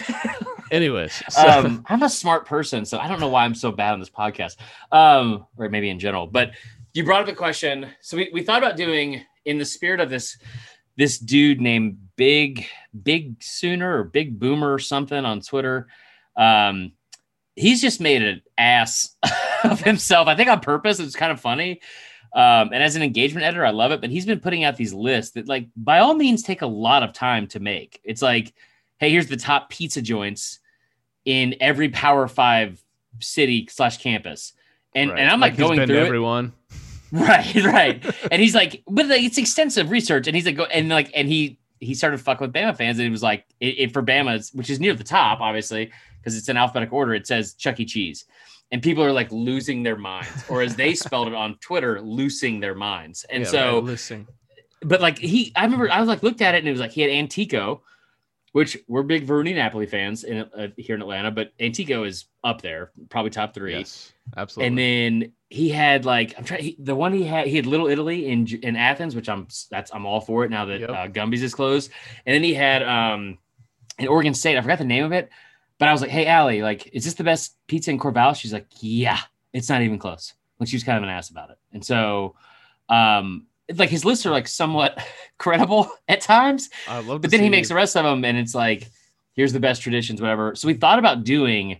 Anyways, 0.71 1.23
so, 1.29 1.47
um, 1.47 1.85
I'm 1.87 2.01
a 2.01 2.09
smart 2.09 2.45
person, 2.45 2.85
so 2.85 2.97
I 2.97 3.07
don't 3.07 3.19
know 3.19 3.27
why 3.27 3.45
I'm 3.45 3.55
so 3.55 3.71
bad 3.71 3.93
on 3.93 3.99
this 3.99 4.09
podcast, 4.09 4.57
um, 4.91 5.45
or 5.57 5.69
maybe 5.69 5.89
in 5.89 5.99
general. 5.99 6.27
But 6.27 6.51
you 6.93 7.03
brought 7.03 7.21
up 7.21 7.27
a 7.27 7.35
question, 7.35 7.87
so 8.01 8.17
we, 8.17 8.29
we 8.33 8.41
thought 8.41 8.57
about 8.57 8.77
doing 8.77 9.21
in 9.45 9.59
the 9.59 9.65
spirit 9.65 9.99
of 9.99 10.09
this 10.09 10.37
this 10.97 11.17
dude 11.17 11.61
named 11.61 11.97
Big 12.15 12.65
Big 13.03 13.41
Sooner 13.43 13.99
or 13.99 14.03
Big 14.05 14.39
Boomer 14.39 14.73
or 14.73 14.79
something 14.79 15.25
on 15.25 15.41
Twitter. 15.41 15.87
Um, 16.37 16.93
he's 17.55 17.81
just 17.81 17.99
made 18.01 18.21
an 18.21 18.41
ass 18.57 19.15
of 19.63 19.81
himself. 19.81 20.27
I 20.27 20.35
think 20.35 20.49
on 20.49 20.59
purpose. 20.59 20.99
It's 20.99 21.15
kind 21.15 21.31
of 21.31 21.39
funny. 21.39 21.81
Um, 22.33 22.71
and 22.73 22.83
as 22.83 22.95
an 22.97 23.01
engagement 23.01 23.45
editor, 23.45 23.65
I 23.65 23.69
love 23.71 23.91
it. 23.91 24.01
But 24.01 24.09
he's 24.09 24.25
been 24.25 24.39
putting 24.41 24.63
out 24.65 24.75
these 24.75 24.93
lists 24.93 25.33
that, 25.35 25.47
like, 25.47 25.67
by 25.77 25.99
all 25.99 26.13
means, 26.13 26.43
take 26.43 26.61
a 26.63 26.67
lot 26.67 27.01
of 27.03 27.13
time 27.13 27.47
to 27.47 27.59
make. 27.61 28.01
It's 28.03 28.21
like, 28.21 28.53
hey, 28.97 29.09
here's 29.09 29.27
the 29.27 29.37
top 29.37 29.69
pizza 29.69 30.01
joints 30.01 30.59
in 31.23 31.55
every 31.61 31.89
Power 31.89 32.27
Five 32.27 32.83
city 33.19 33.67
slash 33.71 33.97
campus, 33.97 34.51
and 34.93 35.11
Right. 35.11 35.19
and 35.21 35.29
I'm 35.29 35.39
like, 35.39 35.53
he's 35.53 35.59
going 35.59 35.87
through 35.87 35.97
everyone. 35.97 36.51
it. 36.69 36.75
Right, 37.25 37.55
right. 37.63 38.15
and 38.29 38.41
he's 38.41 38.53
like, 38.53 38.83
but 38.87 39.07
like, 39.07 39.23
it's 39.23 39.37
extensive 39.37 39.89
research. 39.89 40.27
And 40.27 40.35
he's 40.35 40.45
like, 40.45 40.57
go 40.57 40.65
and 40.65 40.89
like, 40.89 41.11
and 41.15 41.29
he 41.29 41.59
he 41.79 41.93
started 41.93 42.19
fucking 42.19 42.45
with 42.45 42.53
Bama 42.53 42.75
fans, 42.75 42.97
and 42.97 43.05
he 43.05 43.09
was 43.09 43.23
like, 43.23 43.45
it, 43.59 43.79
it 43.79 43.93
for 43.93 44.03
Bama's, 44.03 44.51
which 44.53 44.69
is 44.69 44.79
near 44.79 44.93
the 44.93 45.03
top, 45.03 45.39
obviously, 45.39 45.91
because 46.19 46.37
it's 46.37 46.49
in 46.49 46.57
alphabetical 46.57 46.97
order. 46.97 47.13
It 47.13 47.25
says 47.25 47.53
Chuck 47.53 47.79
E. 47.79 47.85
Cheese, 47.85 48.25
and 48.71 48.81
people 48.81 49.03
are 49.03 49.13
like 49.13 49.31
losing 49.31 49.81
their 49.83 49.95
minds, 49.95 50.43
or 50.49 50.61
as 50.61 50.75
they 50.75 50.93
spelled 50.93 51.27
it 51.27 51.33
on 51.33 51.57
Twitter, 51.59 52.01
losing 52.01 52.59
their 52.59 52.75
minds. 52.75 53.25
And 53.29 53.43
Yeah, 53.43 53.49
so, 53.49 53.75
right, 53.75 53.83
listen, 53.83 54.27
but 54.81 54.99
like 54.99 55.17
he, 55.17 55.53
I 55.55 55.63
remember 55.63 55.89
I 55.89 55.99
was 55.99 56.09
like 56.09 56.21
looked 56.21 56.41
at 56.41 56.53
it, 56.53 56.59
and 56.59 56.67
it 56.67 56.71
was 56.71 56.81
like 56.81 56.91
he 56.91 57.01
had 57.01 57.11
Antico, 57.11 57.81
which 58.55 58.77
we're 58.87 59.03
big 59.03 59.27
Varuni 59.27 59.53
Napoli 59.53 59.85
fans 59.85 60.23
in 60.23 60.37
uh, 60.37 60.69
here 60.77 60.95
in 60.95 61.01
Atlanta, 61.01 61.29
but 61.29 61.51
Antico 61.59 62.05
is 62.05 62.23
up 62.41 62.61
there, 62.61 62.89
probably 63.09 63.29
top 63.29 63.53
three. 63.53 63.73
yes, 63.79 64.13
absolutely. 64.37 64.67
And 64.67 64.77
then 64.77 65.31
he 65.49 65.67
had 65.67 66.05
like 66.05 66.35
I'm 66.37 66.45
trying 66.45 66.63
he, 66.63 66.77
the 66.79 66.95
one 66.95 67.11
he 67.11 67.23
had 67.25 67.47
he 67.47 67.57
had 67.57 67.65
Little 67.65 67.87
Italy 67.87 68.27
in 68.27 68.47
in 68.63 68.77
Athens, 68.77 69.13
which 69.13 69.27
I'm 69.27 69.49
that's 69.69 69.93
I'm 69.93 70.05
all 70.05 70.21
for 70.21 70.45
it 70.45 70.51
now 70.51 70.63
that 70.67 70.79
Yep. 70.79 70.89
uh, 70.89 71.07
Gumby's 71.07 71.43
is 71.43 71.53
closed. 71.53 71.91
And 72.25 72.33
then 72.33 72.43
he 72.43 72.53
had 72.53 72.81
um 72.81 73.39
in 73.99 74.07
Oregon 74.07 74.33
State, 74.33 74.57
I 74.57 74.61
forgot 74.61 74.77
the 74.77 74.85
name 74.85 75.03
of 75.03 75.11
it, 75.11 75.29
but 75.77 75.89
I 75.89 75.91
was 75.91 75.99
like, 75.99 76.11
hey 76.11 76.25
Allie, 76.25 76.61
like, 76.61 76.87
is 76.93 77.03
this 77.03 77.15
the 77.15 77.25
best 77.25 77.57
pizza 77.67 77.91
in 77.91 77.99
Corvallis? 77.99 78.37
She's 78.37 78.53
like, 78.53 78.67
yeah, 78.79 79.19
it's 79.51 79.67
not 79.67 79.81
even 79.81 79.99
close. 79.99 80.33
Like 80.61 80.69
she 80.69 80.77
was 80.77 80.85
kind 80.85 80.95
of 80.97 81.03
an 81.03 81.09
ass 81.09 81.29
about 81.29 81.49
it. 81.49 81.57
And 81.73 81.83
so 81.85 82.35
um 82.87 83.47
like 83.73 83.89
his 83.89 84.05
lists 84.05 84.25
are 84.25 84.31
like 84.31 84.47
somewhat 84.47 84.99
credible 85.37 85.89
at 86.07 86.21
times, 86.21 86.69
I 86.87 86.99
love. 86.99 87.21
but 87.21 87.31
then 87.31 87.41
he 87.41 87.49
makes 87.49 87.69
the 87.69 87.75
rest 87.75 87.95
of 87.95 88.03
them 88.03 88.23
and 88.25 88.37
it's 88.37 88.55
like 88.55 88.87
here's 89.35 89.53
the 89.53 89.59
best 89.59 89.81
traditions 89.81 90.21
whatever 90.21 90.55
so 90.55 90.67
we 90.67 90.73
thought 90.73 90.99
about 90.99 91.23
doing 91.23 91.79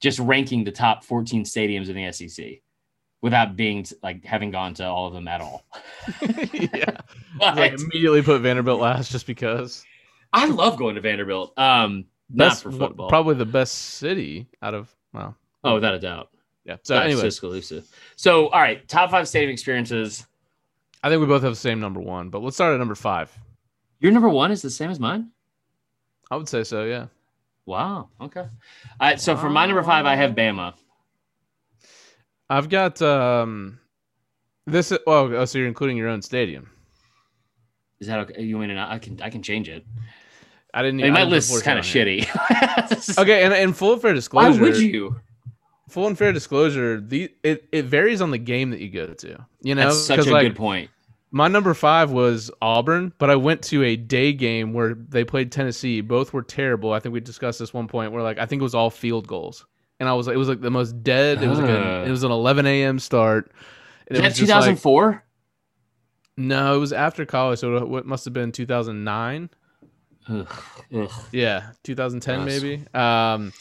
just 0.00 0.18
ranking 0.18 0.64
the 0.64 0.70
top 0.72 1.02
14 1.04 1.44
stadiums 1.44 1.88
in 1.88 1.96
the 1.96 2.12
sec 2.28 2.60
without 3.22 3.56
being 3.56 3.86
like 4.02 4.24
having 4.24 4.50
gone 4.50 4.74
to 4.74 4.84
all 4.84 5.06
of 5.06 5.14
them 5.14 5.26
at 5.26 5.40
all 5.40 5.64
yeah, 6.52 6.98
But 7.38 7.56
like 7.56 7.72
immediately 7.80 8.22
put 8.22 8.40
Vanderbilt 8.42 8.80
last 8.80 9.10
just 9.10 9.26
because. 9.26 9.84
i 10.32 10.46
love 10.46 10.76
going 10.76 10.94
to 10.96 11.00
vanderbilt 11.00 11.56
um 11.58 12.04
not 12.30 12.48
That's 12.50 12.62
for 12.62 12.72
football 12.72 13.08
probably 13.08 13.34
the 13.34 13.44
best 13.46 13.74
city 13.74 14.46
out 14.62 14.74
of. 14.74 14.94
Well, 15.12 15.36
oh 15.62 15.74
without 15.74 15.94
a 15.94 15.98
doubt 15.98 16.28
yeah. 16.64 16.76
So 16.82 16.96
anyway, 16.96 17.20
Tuscaloosa. 17.22 17.82
so 18.16 18.48
all 18.48 18.60
right 18.60 18.86
top 18.88 19.10
five 19.10 19.28
stadium 19.28 19.50
experiences 19.52 20.26
I 21.04 21.10
think 21.10 21.20
we 21.20 21.26
both 21.26 21.42
have 21.42 21.52
the 21.52 21.56
same 21.56 21.80
number 21.80 22.00
one, 22.00 22.30
but 22.30 22.42
let's 22.42 22.56
start 22.56 22.72
at 22.72 22.78
number 22.78 22.94
five. 22.94 23.30
your 24.00 24.10
number 24.10 24.30
one 24.30 24.50
is 24.50 24.62
the 24.62 24.70
same 24.70 24.90
as 24.90 24.98
mine 24.98 25.28
I 26.30 26.36
would 26.36 26.48
say 26.48 26.64
so. 26.64 26.84
Yeah. 26.84 27.06
wow 27.66 28.08
okay 28.20 28.40
all 28.40 28.48
right 29.00 29.20
so 29.20 29.36
for 29.36 29.50
my 29.50 29.66
number 29.66 29.82
five 29.82 30.06
i 30.06 30.16
have 30.16 30.32
bama 30.32 30.72
I've 32.50 32.68
got 32.68 33.00
um 33.02 33.78
this. 34.66 34.90
Well, 35.06 35.34
oh, 35.34 35.44
so 35.44 35.58
you're 35.58 35.68
including 35.68 35.96
your 35.96 36.08
own 36.08 36.22
stadium. 36.22 36.70
is 38.00 38.06
that 38.06 38.18
okay 38.20 38.42
you 38.42 38.58
mean 38.58 38.70
and 38.70 38.80
I 38.80 38.98
can 38.98 39.20
I 39.22 39.30
can 39.30 39.42
change 39.42 39.68
it. 39.68 39.84
I 40.72 40.82
didn't. 40.82 41.00
I 41.00 41.04
mean, 41.04 41.12
I 41.12 41.14
my 41.14 41.20
didn't 41.20 41.32
list 41.32 41.52
is 41.54 41.62
kind 41.62 41.78
of 41.78 41.84
it 41.84 42.00
on 42.00 42.06
here. 42.08 42.24
shitty. 42.24 43.18
Okay, 43.22 43.44
and 43.44 43.54
in 43.54 43.72
full 43.72 43.96
fair 43.98 44.12
disclosure. 44.14 44.60
Why 44.60 44.68
would 44.70 44.78
you? 44.78 45.16
Full 45.94 46.06
and 46.06 46.18
fair 46.18 46.32
disclosure, 46.32 47.00
the 47.00 47.30
it, 47.42 47.66
it 47.72 47.84
varies 47.86 48.20
on 48.20 48.30
the 48.30 48.38
game 48.38 48.70
that 48.70 48.80
you 48.80 48.90
go 48.90 49.06
to. 49.06 49.46
You 49.62 49.74
know, 49.74 49.84
That's 49.84 50.00
such 50.04 50.26
a 50.26 50.30
like 50.32 50.48
good 50.48 50.56
point. 50.56 50.90
my 51.30 51.48
number 51.48 51.72
five 51.72 52.10
was 52.10 52.50
Auburn, 52.60 53.12
but 53.18 53.30
I 53.30 53.36
went 53.36 53.62
to 53.64 53.82
a 53.82 53.96
day 53.96 54.32
game 54.32 54.72
where 54.74 54.94
they 54.94 55.24
played 55.24 55.50
Tennessee. 55.50 56.00
Both 56.02 56.32
were 56.32 56.42
terrible. 56.42 56.92
I 56.92 57.00
think 57.00 57.12
we 57.14 57.20
discussed 57.20 57.58
this 57.58 57.72
one 57.72 57.88
point 57.88 58.12
where 58.12 58.22
like 58.22 58.38
I 58.38 58.46
think 58.46 58.60
it 58.60 58.64
was 58.64 58.74
all 58.74 58.90
field 58.90 59.26
goals, 59.26 59.64
and 60.00 60.08
I 60.08 60.12
was 60.12 60.28
it 60.28 60.36
was 60.36 60.48
like 60.48 60.60
the 60.60 60.70
most 60.70 61.02
dead. 61.02 61.42
It 61.42 61.48
was 61.48 61.58
like 61.60 61.70
Ah. 61.70 62.02
a, 62.02 62.04
it 62.04 62.10
was 62.10 62.24
an 62.24 62.30
11 62.32 62.66
a.m. 62.66 62.98
start. 62.98 63.50
and 64.08 64.16
Is 64.16 64.18
it 64.18 64.22
that 64.22 64.28
was 64.28 64.38
just 64.38 64.50
like- 64.50 64.60
2004? 64.82 65.24
no, 66.36 66.74
it 66.76 66.78
was 66.78 66.92
after 66.92 67.24
college, 67.24 67.60
so 67.60 67.96
it 67.96 68.06
must 68.06 68.24
have 68.24 68.34
been 68.34 68.50
2009. 68.52 69.50
Ugh, 70.28 70.48
ugh. 70.96 71.10
Yeah, 71.32 71.70
2010 71.84 72.40
Gross. 72.44 72.62
maybe. 72.62 72.82
Um, 72.94 73.52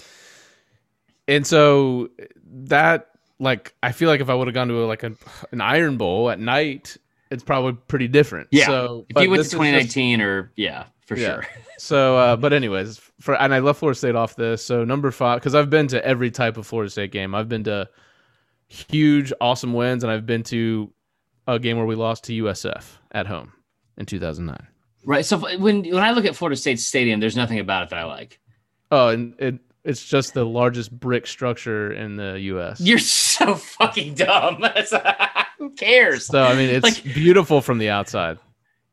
and 1.27 1.45
so 1.45 2.09
that 2.45 3.09
like 3.39 3.73
I 3.83 3.91
feel 3.91 4.09
like 4.09 4.21
if 4.21 4.29
I 4.29 4.33
would 4.33 4.47
have 4.47 4.53
gone 4.53 4.67
to 4.69 4.83
a, 4.83 4.85
like 4.85 5.03
a, 5.03 5.13
an 5.51 5.61
Iron 5.61 5.97
Bowl 5.97 6.29
at 6.29 6.39
night, 6.39 6.97
it's 7.31 7.43
probably 7.43 7.73
pretty 7.87 8.07
different. 8.07 8.47
Yeah. 8.51 8.65
So 8.67 9.05
If 9.09 9.21
you 9.23 9.29
went 9.29 9.39
to 9.39 9.41
is 9.41 9.47
just- 9.47 9.53
2019 9.53 10.21
or 10.21 10.51
yeah, 10.55 10.85
for 11.05 11.17
Yeah. 11.17 11.25
sure. 11.41 11.47
So, 11.79 12.15
uh, 12.17 12.35
but 12.37 12.53
anyways, 12.53 13.01
for 13.19 13.33
and 13.35 13.53
I 13.53 13.59
left 13.59 13.79
Florida 13.79 13.97
State 13.97 14.15
off 14.15 14.37
this. 14.37 14.63
So 14.63 14.85
number 14.85 15.11
five, 15.11 15.39
because 15.41 15.53
I've 15.53 15.69
been 15.69 15.87
to 15.87 16.05
every 16.05 16.31
type 16.31 16.55
of 16.55 16.65
Florida 16.65 16.89
State 16.89 17.11
game. 17.11 17.35
I've 17.35 17.49
been 17.49 17.65
to 17.65 17.89
huge, 18.67 19.33
awesome 19.41 19.73
wins, 19.73 20.03
and 20.03 20.11
I've 20.11 20.25
been 20.25 20.43
to 20.43 20.93
a 21.47 21.59
game 21.59 21.75
where 21.77 21.85
we 21.85 21.95
lost 21.95 22.23
to 22.25 22.43
USF 22.43 22.85
at 23.11 23.27
home 23.27 23.51
in 23.97 24.05
2009. 24.05 24.57
Right. 25.05 25.25
So 25.25 25.37
when 25.57 25.83
when 25.83 26.03
I 26.03 26.11
look 26.11 26.23
at 26.25 26.35
Florida 26.37 26.55
State 26.55 26.79
Stadium, 26.79 27.19
there's 27.19 27.35
nothing 27.35 27.59
about 27.59 27.83
it 27.83 27.89
that 27.89 27.99
I 27.99 28.05
like. 28.05 28.39
Oh, 28.91 29.09
and 29.09 29.33
it 29.39 29.59
it's 29.83 30.03
just 30.05 30.33
the 30.33 30.45
largest 30.45 30.91
brick 30.97 31.27
structure 31.27 31.91
in 31.91 32.15
the 32.15 32.39
U.S. 32.41 32.79
You're 32.79 32.99
so 32.99 33.55
fucking 33.55 34.15
dumb. 34.15 34.63
Who 35.59 35.69
cares? 35.71 36.25
so 36.27 36.43
I 36.43 36.55
mean, 36.55 36.69
it's 36.69 36.83
Like- 36.83 37.03
beautiful 37.03 37.61
from 37.61 37.77
the 37.77 37.89
outside. 37.89 38.37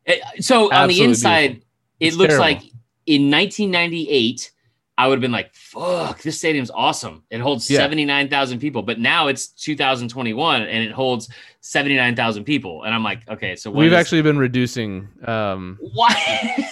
Eh, 0.05 0.19
So 0.39 0.71
on 0.73 0.87
the 0.89 1.01
inside, 1.01 1.47
beautiful. 1.47 1.67
it 1.99 2.07
It's 2.07 2.15
looks 2.17 2.33
terrible. 2.33 2.45
like 2.45 2.61
in 3.05 3.29
1998, 3.31 4.51
I 4.97 5.07
would 5.07 5.15
have 5.15 5.21
been 5.21 5.31
like, 5.31 5.53
"Fuck, 5.55 6.21
this 6.21 6.37
stadium's 6.37 6.69
awesome. 6.69 7.23
It 7.31 7.39
holds 7.39 7.69
Yeah. 7.69 7.79
79,000 7.79 8.59
people." 8.59 8.83
But 8.83 8.99
now 8.99 9.27
it's 9.27 9.47
2021 9.47 10.61
and 10.61 10.83
it 10.83 10.91
holds 10.91 11.27
79,000 11.61 12.43
people, 12.43 12.83
and 12.83 12.93
I'm 12.93 13.03
like, 13.03 13.27
"Okay, 13.29 13.55
so 13.55 13.71
We've 13.71 13.91
is- 13.93 13.97
actually 13.97 14.21
been 14.21 14.37
reducing. 14.37 15.07
Um, 15.25 15.77
why?" 15.93 16.67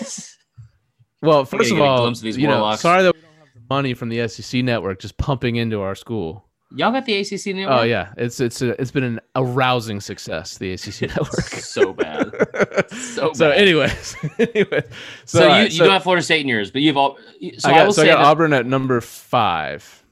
well, 1.22 1.46
first 1.46 1.72
of 1.72 1.80
all, 1.82 2.06
of 2.08 2.22
these 2.22 2.38
you 2.38 2.48
know, 2.48 2.76
sorry 2.76 3.04
that 3.04 3.16
we 3.16 3.22
don't 3.22 3.29
have 3.29 3.29
the 3.29 3.29
money 3.70 3.94
from 3.94 4.10
the 4.10 4.28
SEC 4.28 4.64
network 4.64 5.00
just 5.00 5.18
pumping 5.18 5.56
into 5.58 5.82
our 5.82 5.96
school. 5.96 6.46
Y'all 6.76 6.92
got 6.92 7.06
the 7.06 7.18
ACC 7.18 7.48
network? 7.56 7.80
Oh 7.80 7.84
yeah, 7.84 8.14
it's 8.16 8.40
it's 8.40 8.62
a, 8.62 8.80
it's 8.80 8.92
been 8.92 9.04
an 9.04 9.20
arousing 9.36 10.00
success. 10.00 10.58
The 10.60 10.74
ACC 10.74 11.02
network. 11.16 11.42
so 11.46 11.94
bad. 11.94 12.32
So 12.92 13.34
so, 13.34 13.50
anyways, 13.52 14.16
anyways, 14.40 14.84
So, 15.26 15.40
you, 15.40 15.46
alright, 15.46 15.72
you 15.72 15.80
don't 15.80 15.90
have 15.92 16.04
Florida 16.04 16.24
State 16.24 16.42
in 16.42 16.48
yours, 16.48 16.72
but 16.72 16.82
you've 16.82 16.98
all. 16.98 17.18
So 17.58 17.70
I 17.70 17.74
I, 17.74 17.78
got, 17.78 17.86
will 17.88 17.94
so 17.94 18.04
I 18.04 18.08
got 18.08 18.24
Auburn 18.26 18.52
at 18.54 18.66
number 18.66 19.00
five. 19.02 20.04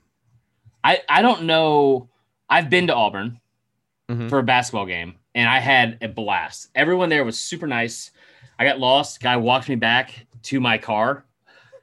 I, 0.83 1.01
I 1.09 1.21
don't 1.21 1.43
know. 1.43 2.09
I've 2.49 2.69
been 2.69 2.87
to 2.87 2.93
Auburn 2.95 3.39
Mhm. 4.09 4.29
for 4.29 4.39
a 4.39 4.43
basketball 4.43 4.85
game, 4.85 5.15
and 5.35 5.49
I 5.49 5.59
had 5.59 5.97
a 6.01 6.07
blast. 6.07 6.69
Everyone 6.75 7.09
there 7.09 7.25
was 7.25 7.37
super 7.37 7.67
nice. 7.67 8.11
I 8.57 8.63
got 8.65 8.79
lost. 8.79 9.21
Guy 9.21 9.35
walked 9.37 9.67
me 9.69 9.75
back 9.75 10.25
to 10.43 10.59
my 10.59 10.77
car, 10.77 11.25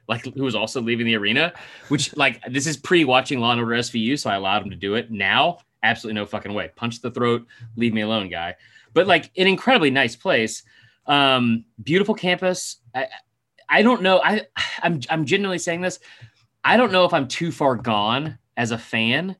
like 0.07 0.23
who 0.23 0.43
was 0.43 0.55
also 0.55 0.81
leaving 0.81 1.05
the 1.05 1.15
arena. 1.15 1.53
Which 1.89 2.15
like 2.15 2.41
this 2.49 2.67
is 2.67 2.77
pre 2.77 3.05
watching 3.05 3.39
Law 3.39 3.51
and 3.51 3.61
Order 3.61 3.75
SVU, 3.75 4.19
so 4.19 4.29
I 4.29 4.35
allowed 4.35 4.63
him 4.63 4.69
to 4.69 4.75
do 4.75 4.95
it. 4.95 5.11
Now, 5.11 5.59
absolutely 5.83 6.19
no 6.19 6.25
fucking 6.25 6.53
way. 6.53 6.71
Punch 6.75 7.01
the 7.01 7.11
throat, 7.11 7.45
leave 7.75 7.93
me 7.93 8.01
alone, 8.01 8.29
guy. 8.29 8.55
But 8.93 9.07
like 9.07 9.31
an 9.37 9.47
incredibly 9.47 9.91
nice 9.91 10.15
place, 10.15 10.63
um, 11.07 11.65
beautiful 11.83 12.15
campus. 12.15 12.77
I 12.93 13.07
I 13.69 13.81
don't 13.81 14.01
know. 14.01 14.21
I 14.23 14.41
I'm 14.81 15.01
I'm 15.09 15.25
genuinely 15.25 15.59
saying 15.59 15.81
this. 15.81 15.99
I 16.63 16.77
don't 16.77 16.91
know 16.91 17.05
if 17.05 17.13
I'm 17.13 17.27
too 17.27 17.51
far 17.51 17.75
gone 17.75 18.37
as 18.57 18.71
a 18.71 18.77
fan 18.77 19.35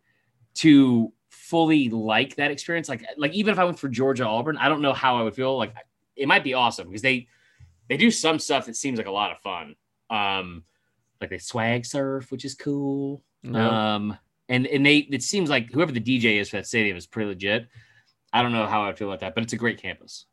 to 0.55 1.11
fully 1.29 1.89
like 1.89 2.35
that 2.35 2.51
experience. 2.51 2.89
Like 2.89 3.05
like 3.17 3.33
even 3.33 3.53
if 3.53 3.59
I 3.59 3.65
went 3.65 3.79
for 3.79 3.89
Georgia 3.89 4.25
Auburn, 4.25 4.57
I 4.57 4.69
don't 4.69 4.81
know 4.81 4.93
how 4.93 5.17
I 5.17 5.23
would 5.23 5.35
feel. 5.35 5.57
Like 5.57 5.73
it 6.15 6.27
might 6.27 6.43
be 6.43 6.53
awesome 6.53 6.87
because 6.87 7.01
they 7.01 7.27
they 7.87 7.97
do 7.97 8.09
some 8.09 8.39
stuff 8.39 8.65
that 8.65 8.75
seems 8.75 8.97
like 8.97 9.07
a 9.07 9.11
lot 9.11 9.31
of 9.31 9.39
fun. 9.39 9.75
Um, 10.09 10.63
like 11.21 11.29
they 11.29 11.37
swag 11.37 11.85
surf, 11.85 12.31
which 12.31 12.45
is 12.45 12.55
cool. 12.55 13.23
Um, 13.53 14.17
and 14.49 14.67
and 14.67 14.85
they 14.85 14.97
it 14.97 15.23
seems 15.23 15.49
like 15.49 15.71
whoever 15.71 15.91
the 15.91 16.01
DJ 16.01 16.39
is 16.39 16.49
for 16.49 16.57
that 16.57 16.67
stadium 16.67 16.97
is 16.97 17.07
pretty 17.07 17.29
legit. 17.29 17.67
I 18.33 18.41
don't 18.41 18.51
know 18.51 18.67
how 18.67 18.83
I 18.83 18.93
feel 18.93 19.07
about 19.07 19.21
that, 19.21 19.35
but 19.35 19.43
it's 19.43 19.53
a 19.53 19.57
great 19.57 19.81
campus. 19.81 20.25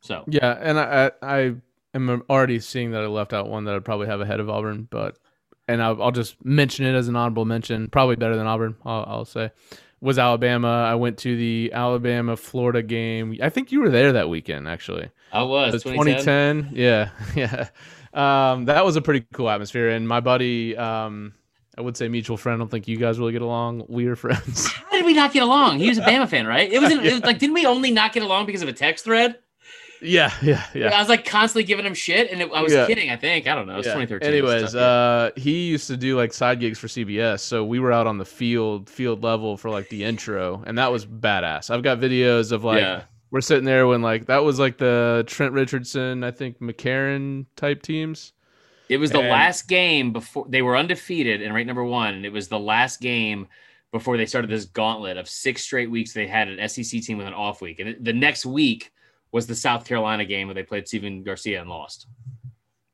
So 0.00 0.24
yeah, 0.28 0.58
and 0.60 0.78
I, 0.78 1.10
I 1.22 1.54
am 1.94 2.22
already 2.28 2.60
seeing 2.60 2.92
that 2.92 3.02
I 3.02 3.06
left 3.06 3.32
out 3.32 3.48
one 3.48 3.64
that 3.64 3.74
I'd 3.74 3.84
probably 3.84 4.06
have 4.06 4.20
ahead 4.20 4.40
of 4.40 4.48
Auburn, 4.48 4.88
but 4.90 5.18
and 5.66 5.82
I'll, 5.82 6.02
I'll 6.02 6.12
just 6.12 6.42
mention 6.44 6.86
it 6.86 6.94
as 6.94 7.08
an 7.08 7.16
honorable 7.16 7.44
mention. 7.44 7.88
Probably 7.88 8.16
better 8.16 8.36
than 8.36 8.46
Auburn. 8.46 8.76
I'll, 8.84 9.04
I'll 9.06 9.24
say 9.24 9.50
was 10.00 10.18
Alabama. 10.18 10.68
I 10.68 10.94
went 10.94 11.18
to 11.18 11.36
the 11.36 11.72
Alabama 11.72 12.36
Florida 12.36 12.82
game. 12.82 13.36
I 13.42 13.48
think 13.48 13.72
you 13.72 13.80
were 13.80 13.90
there 13.90 14.12
that 14.12 14.28
weekend 14.28 14.68
actually. 14.68 15.10
I 15.32 15.42
was 15.42 15.68
It 15.68 15.74
was 15.74 15.82
2010. 15.84 16.72
2010. 16.72 16.76
Yeah, 16.76 17.10
yeah. 17.34 17.68
Um, 18.18 18.64
that 18.66 18.84
was 18.84 18.96
a 18.96 19.00
pretty 19.02 19.26
cool 19.32 19.48
atmosphere. 19.48 19.90
And 19.90 20.08
my 20.08 20.20
buddy, 20.20 20.76
um, 20.76 21.34
I 21.76 21.80
would 21.80 21.96
say 21.96 22.08
mutual 22.08 22.36
friend. 22.36 22.56
I 22.56 22.58
don't 22.58 22.68
think 22.70 22.88
you 22.88 22.96
guys 22.96 23.18
really 23.18 23.32
get 23.32 23.42
along. 23.42 23.84
We 23.88 24.06
are 24.08 24.16
friends. 24.24 24.66
How 24.72 24.90
did 24.90 25.06
we 25.06 25.14
not 25.14 25.32
get 25.32 25.42
along? 25.44 25.78
He 25.78 25.88
was 25.88 25.98
a 25.98 26.02
Bama 26.02 26.28
fan, 26.28 26.46
right? 26.46 26.70
It 26.70 26.80
was 26.80 26.92
like 27.22 27.38
didn't 27.38 27.54
we 27.54 27.64
only 27.66 27.90
not 27.92 28.12
get 28.12 28.22
along 28.22 28.46
because 28.46 28.62
of 28.62 28.68
a 28.68 28.72
text 28.72 29.04
thread? 29.04 29.38
yeah, 30.00 30.32
yeah, 30.42 30.64
yeah. 30.74 30.94
I 30.96 31.00
was 31.00 31.08
like 31.08 31.24
constantly 31.24 31.64
giving 31.64 31.84
him 31.84 31.92
shit, 31.94 32.30
and 32.30 32.40
it, 32.40 32.50
I 32.52 32.62
was 32.62 32.72
Yeah. 32.72 32.86
kidding. 32.86 33.10
I 33.10 33.16
think 33.16 33.48
I 33.48 33.54
don't 33.56 33.66
know. 33.66 33.74
It 33.74 33.78
was 33.78 33.86
Yeah. 33.86 33.94
2013. 33.94 34.28
Anyways, 34.32 34.74
uh, 34.76 35.30
he 35.36 35.66
used 35.68 35.86
to 35.88 35.96
do 35.96 36.16
like 36.16 36.32
side 36.32 36.60
gigs 36.60 36.78
for 36.78 36.86
CBS, 36.86 37.40
so 37.40 37.64
we 37.64 37.78
were 37.80 37.92
out 37.92 38.06
on 38.06 38.16
the 38.18 38.24
field, 38.24 38.88
field 38.88 39.22
level 39.24 39.56
for 39.56 39.70
like 39.70 39.88
the 39.88 40.04
intro, 40.04 40.62
and 40.66 40.78
that 40.78 40.92
was 40.92 41.04
badass. 41.04 41.70
I've 41.70 41.82
got 41.82 41.98
videos 41.98 42.52
of 42.52 42.62
like 42.64 42.80
yeah. 42.82 43.02
We're 43.30 43.40
sitting 43.42 43.64
there 43.64 43.86
when 43.86 44.00
like 44.02 44.26
that 44.26 44.42
was 44.44 44.58
like 44.58 44.78
the 44.78 45.24
Trent 45.26 45.52
Richardson, 45.52 46.24
I 46.24 46.30
think 46.30 46.60
McCarron 46.60 47.46
type 47.56 47.82
teams. 47.82 48.32
It 48.88 48.96
was 48.96 49.10
the 49.10 49.20
And- 49.20 49.28
last 49.28 49.68
game 49.68 50.12
before 50.12 50.46
they 50.48 50.62
were 50.62 50.76
undefeated 50.76 51.42
and 51.42 51.54
ranked 51.54 51.66
number 51.66 51.84
one. 51.84 52.14
And 52.14 52.24
it 52.24 52.32
was 52.32 52.48
the 52.48 52.58
last 52.58 53.00
game 53.00 53.48
before 53.92 54.16
they 54.16 54.24
started 54.26 54.50
this 54.50 54.64
gauntlet 54.64 55.18
of 55.18 55.28
six 55.28 55.62
straight 55.62 55.90
weeks. 55.90 56.12
They 56.14 56.26
had 56.26 56.48
an 56.48 56.58
SEC 56.68 57.02
team 57.02 57.18
with 57.18 57.26
an 57.26 57.34
off 57.34 57.60
week, 57.60 57.80
and 57.80 57.96
the 58.02 58.12
next 58.14 58.46
week 58.46 58.92
was 59.30 59.46
the 59.46 59.54
South 59.54 59.84
Carolina 59.86 60.24
game 60.24 60.46
where 60.46 60.54
they 60.54 60.62
played 60.62 60.88
Stephen 60.88 61.22
Garcia 61.22 61.60
and 61.60 61.68
lost. 61.68 62.06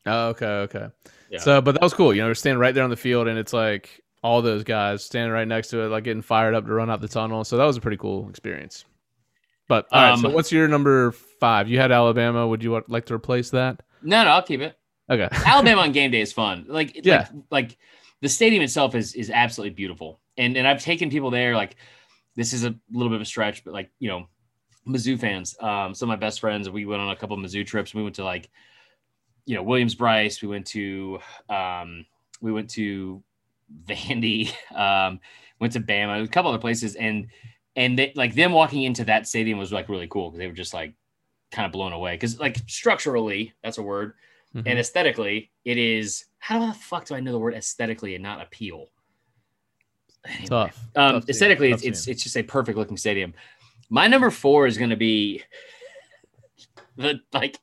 Oh, 0.07 0.29
okay, 0.31 0.47
okay. 0.47 0.89
Yeah. 1.31 1.39
So, 1.39 1.61
but 1.61 1.73
that 1.73 1.83
was 1.83 1.95
cool. 1.95 2.13
You 2.13 2.23
know, 2.23 2.29
we're 2.29 2.35
standing 2.35 2.59
right 2.59 2.75
there 2.75 2.85
on 2.85 2.91
the 2.91 2.97
field, 2.97 3.29
and 3.29 3.39
it's 3.39 3.53
like 3.53 4.03
all 4.23 4.43
those 4.43 4.65
guys 4.65 5.05
standing 5.05 5.33
right 5.33 5.47
next 5.47 5.69
to 5.69 5.81
it, 5.81 5.89
like 5.89 6.05
getting 6.05 6.23
fired 6.23 6.55
up 6.55 6.67
to 6.67 6.73
run 6.73 6.91
out 6.91 7.01
the 7.01 7.09
tunnel. 7.09 7.45
So 7.45 7.57
that 7.57 7.65
was 7.65 7.77
a 7.77 7.81
pretty 7.81 7.97
cool 7.99 8.29
experience. 8.29 8.85
But 9.69 9.87
all 9.93 10.03
right, 10.03 10.19
so 10.19 10.29
Um, 10.29 10.35
what's 10.35 10.53
your 10.53 10.69
number 10.69 11.13
five? 11.13 11.69
You 11.69 11.79
had 11.79 11.91
Alabama. 11.91 12.47
Would 12.47 12.63
you 12.63 12.71
want, 12.73 12.89
like 12.91 13.07
to 13.07 13.15
replace 13.15 13.51
that? 13.51 13.83
No, 14.03 14.23
no, 14.25 14.31
I'll 14.31 14.43
keep 14.43 14.61
it. 14.61 14.79
Okay. 15.11 15.29
Alabama 15.47 15.83
on 15.83 15.93
game 15.93 16.11
day 16.11 16.21
is 16.21 16.33
fun. 16.33 16.67
Like, 16.69 17.05
Yeah. 17.05 17.29
like, 17.33 17.33
like 17.51 17.79
the 18.21 18.29
stadium 18.29 18.63
itself 18.63 18.95
is 18.95 19.15
is 19.15 19.31
absolutely 19.31 19.75
beautiful. 19.75 20.21
And 20.37 20.57
and 20.57 20.67
I've 20.67 20.83
taken 20.83 21.09
people 21.11 21.31
there. 21.31 21.55
Like, 21.55 21.77
this 22.37 22.53
is 22.53 22.65
a 22.65 22.75
little 22.93 23.09
bit 23.11 23.17
of 23.17 23.23
a 23.23 23.27
stretch, 23.27 23.65
but 23.65 23.73
like 23.73 23.91
you 23.99 24.09
know, 24.09 24.29
Mizzou 24.87 25.19
fans. 25.19 25.57
Um, 25.61 25.95
some 25.95 26.11
of 26.11 26.19
my 26.19 26.21
best 26.21 26.41
friends. 26.41 26.69
We 26.69 26.85
went 26.85 27.01
on 27.01 27.11
a 27.11 27.17
couple 27.17 27.37
of 27.39 27.43
Mizzou 27.43 27.67
trips. 27.67 27.95
We 27.95 28.03
went 28.03 28.17
to 28.17 28.25
like, 28.25 28.51
you 29.47 29.55
know, 29.55 29.63
Williams-Brice. 29.63 30.43
We 30.43 30.49
went 30.49 30.67
to 30.69 31.19
um, 31.49 32.05
we 32.43 32.53
went 32.53 32.69
to 32.71 33.23
Vandy. 33.87 34.53
Um, 34.75 35.21
went 35.61 35.73
to 35.75 35.81
Bama. 35.81 36.23
A 36.23 36.29
couple 36.29 36.51
other 36.51 36.61
places, 36.61 36.97
and 36.97 37.29
and 37.77 37.99
they, 37.99 38.13
like 38.15 38.35
them 38.35 38.53
walking 38.53 38.83
into 38.83 39.05
that 39.05 39.27
stadium 39.27 39.59
was 39.59 39.73
like 39.73 39.89
really 39.89 40.07
cool 40.09 40.31
because 40.31 40.39
they 40.39 40.47
were 40.47 40.53
just 40.53 40.75
like 40.75 40.95
kind 41.51 41.67
of 41.67 41.73
blown 41.73 41.93
away 41.93 42.15
because 42.15 42.39
like 42.39 42.57
structurally, 42.67 43.53
that's 43.63 43.79
a 43.79 43.83
word 43.83 44.15
Mhm. 44.55 44.63
and 44.67 44.79
aesthetically, 44.79 45.51
it 45.65 45.79
is. 45.79 46.27
How 46.39 46.65
the 46.67 46.73
fuck 46.75 47.07
do 47.07 47.15
I 47.17 47.21
know 47.21 47.33
the 47.33 47.39
word 47.41 47.55
aesthetically 47.55 48.15
and 48.15 48.23
not 48.23 48.41
appeal? 48.41 48.87
Anyway, 50.27 50.47
Tough. 50.47 50.81
Um, 50.95 51.13
Tough 51.21 51.29
aesthetically, 51.29 51.71
Tough 51.71 51.81
it's, 51.85 52.01
it's 52.01 52.09
it's 52.09 52.23
just 52.23 52.37
a 52.37 52.43
perfect 52.45 52.79
looking 52.79 52.97
stadium. 52.97 53.35
My 53.91 54.07
number 54.07 54.31
four 54.31 54.67
is 54.69 54.79
going 54.79 54.91
to 54.91 54.97
be 54.97 55.43
the 56.97 57.21
like. 57.33 57.59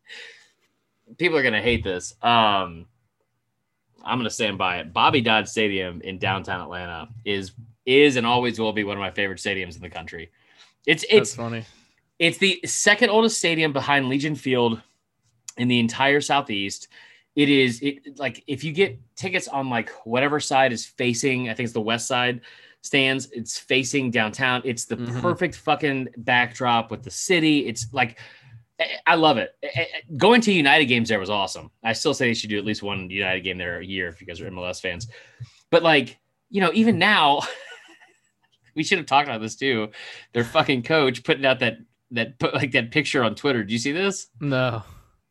People 1.17 1.37
are 1.37 1.41
going 1.43 1.53
to 1.53 1.61
hate 1.61 1.83
this. 1.83 2.13
Um, 2.21 2.85
I'm 4.03 4.17
going 4.17 4.23
to 4.23 4.29
stand 4.29 4.57
by 4.57 4.79
it. 4.79 4.93
Bobby 4.93 5.21
Dodd 5.21 5.47
Stadium 5.47 6.01
in 6.01 6.17
downtown 6.19 6.61
Atlanta 6.61 7.09
is 7.25 7.51
is 7.85 8.15
and 8.15 8.25
always 8.25 8.59
will 8.59 8.73
be 8.73 8.83
one 8.83 8.97
of 8.97 9.01
my 9.01 9.11
favorite 9.11 9.39
stadiums 9.39 9.75
in 9.75 9.81
the 9.81 9.89
country. 9.89 10.31
It's 10.85 11.03
That's 11.03 11.13
it's 11.29 11.35
funny. 11.35 11.65
it's 12.19 12.37
the 12.37 12.59
second 12.65 13.09
oldest 13.09 13.37
stadium 13.37 13.73
behind 13.73 14.09
Legion 14.09 14.35
Field 14.35 14.81
in 15.57 15.67
the 15.67 15.79
entire 15.79 16.21
Southeast. 16.21 16.87
It 17.35 17.49
is 17.49 17.81
it 17.81 18.19
like 18.19 18.43
if 18.47 18.63
you 18.63 18.71
get 18.73 18.99
tickets 19.15 19.47
on 19.47 19.69
like 19.69 19.89
whatever 20.05 20.39
side 20.39 20.73
is 20.73 20.85
facing, 20.85 21.49
I 21.49 21.53
think 21.53 21.65
it's 21.65 21.73
the 21.73 21.81
west 21.81 22.07
side 22.07 22.41
stands, 22.81 23.29
it's 23.31 23.59
facing 23.59 24.09
downtown. 24.11 24.61
It's 24.65 24.85
the 24.85 24.97
Mhm. 24.97 25.21
perfect 25.21 25.55
fucking 25.55 26.09
backdrop 26.17 26.89
with 26.91 27.03
the 27.03 27.11
city. 27.11 27.67
It's 27.67 27.87
like 27.93 28.19
I- 28.79 28.97
I 29.05 29.15
love 29.15 29.37
it. 29.37 29.55
I- 29.63 29.87
Going 30.17 30.41
to 30.41 30.51
United 30.51 30.85
games 30.85 31.07
there 31.09 31.19
was 31.19 31.29
awesome. 31.29 31.69
I 31.83 31.93
still 31.93 32.15
say 32.15 32.27
they 32.27 32.33
should 32.33 32.49
do 32.49 32.57
at 32.57 32.65
least 32.65 32.81
one 32.81 33.09
United 33.11 33.41
game 33.41 33.59
there 33.59 33.79
a 33.79 33.85
year 33.85 34.07
if 34.07 34.19
you 34.19 34.25
guys 34.25 34.41
are 34.41 34.47
MLS 34.47 34.81
fans. 34.81 35.07
But 35.69 35.83
like, 35.83 36.17
you 36.49 36.59
know, 36.61 36.71
even 36.73 36.97
now, 36.97 37.41
we 38.75 38.83
should 38.83 38.97
have 38.97 39.07
talked 39.07 39.27
about 39.27 39.41
this 39.41 39.55
too. 39.55 39.89
Their 40.33 40.43
fucking 40.43 40.83
coach 40.83 41.23
putting 41.23 41.45
out 41.45 41.59
that 41.59 41.77
that 42.11 42.39
put 42.39 42.53
like 42.53 42.71
that 42.71 42.91
picture 42.91 43.23
on 43.23 43.35
Twitter. 43.35 43.63
Do 43.63 43.73
you 43.73 43.79
see 43.79 43.91
this? 43.91 44.27
No. 44.39 44.83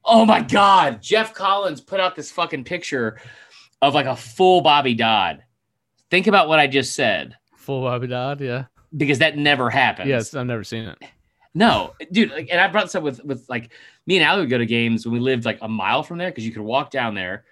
Oh 0.05 0.25
my 0.25 0.41
god, 0.41 1.03
Geoff 1.03 1.35
Collins 1.35 1.81
put 1.81 2.01
out 2.01 2.17
this 2.17 2.31
fucking 2.31 2.65
picture 2.65 3.21
of 3.83 3.95
like 3.95 4.07
a 4.07 4.17
full 4.17 4.61
Bobby 4.61 4.95
Dodd. 4.95 5.43
think 6.11 6.27
about 6.27 6.49
what 6.49 6.59
I 6.59 6.67
just 6.67 6.95
said 6.95 7.37
Full 7.57 7.83
Bobby 7.83 8.07
Dodd, 8.07 8.41
yeah. 8.41 8.65
because 8.97 9.19
that 9.19 9.37
never 9.37 9.71
happens. 9.71 10.09
Yes, 10.09 10.35
I've 10.35 10.47
never 10.47 10.65
seen 10.65 10.85
it. 10.85 10.99
No, 11.53 11.95
dude, 12.13 12.31
like, 12.31 12.49
and 12.51 12.61
I 12.61 12.69
brought 12.69 12.85
this 12.85 12.95
up 12.95 13.03
with 13.03 13.23
with 13.25 13.45
like 13.49 13.73
me 14.07 14.17
and 14.17 14.25
Allie 14.25 14.41
would 14.41 14.51
go 14.51 14.59
to 14.59 14.67
games 14.67 15.05
when 15.05 15.13
we 15.13 15.21
lived 15.21 15.45
like 15.45 15.59
a 15.63 15.69
mile 15.69 16.03
from 16.03 16.19
there 16.19 16.31
because 16.31 16.47
you 16.47 16.53
could 16.53 16.63
walk 16.63 16.91
down 16.91 17.15
there, 17.15 17.45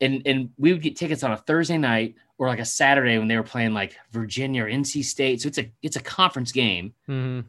and 0.00 0.22
and 0.26 0.50
we 0.58 0.72
would 0.72 0.82
get 0.82 0.96
tickets 0.96 1.22
on 1.22 1.32
a 1.32 1.36
Thursday 1.36 1.78
night 1.78 2.14
or 2.38 2.48
like 2.48 2.58
a 2.58 2.64
Saturday 2.64 3.18
when 3.18 3.28
they 3.28 3.36
were 3.36 3.42
playing 3.42 3.72
like 3.72 3.96
Virginia 4.10 4.64
or 4.64 4.68
NC 4.68 5.04
State. 5.04 5.40
So 5.40 5.48
it's 5.48 5.58
a 5.58 5.70
it's 5.82 5.96
a 5.96 6.02
conference 6.02 6.52
game, 6.52 6.94
hmm 7.06 7.40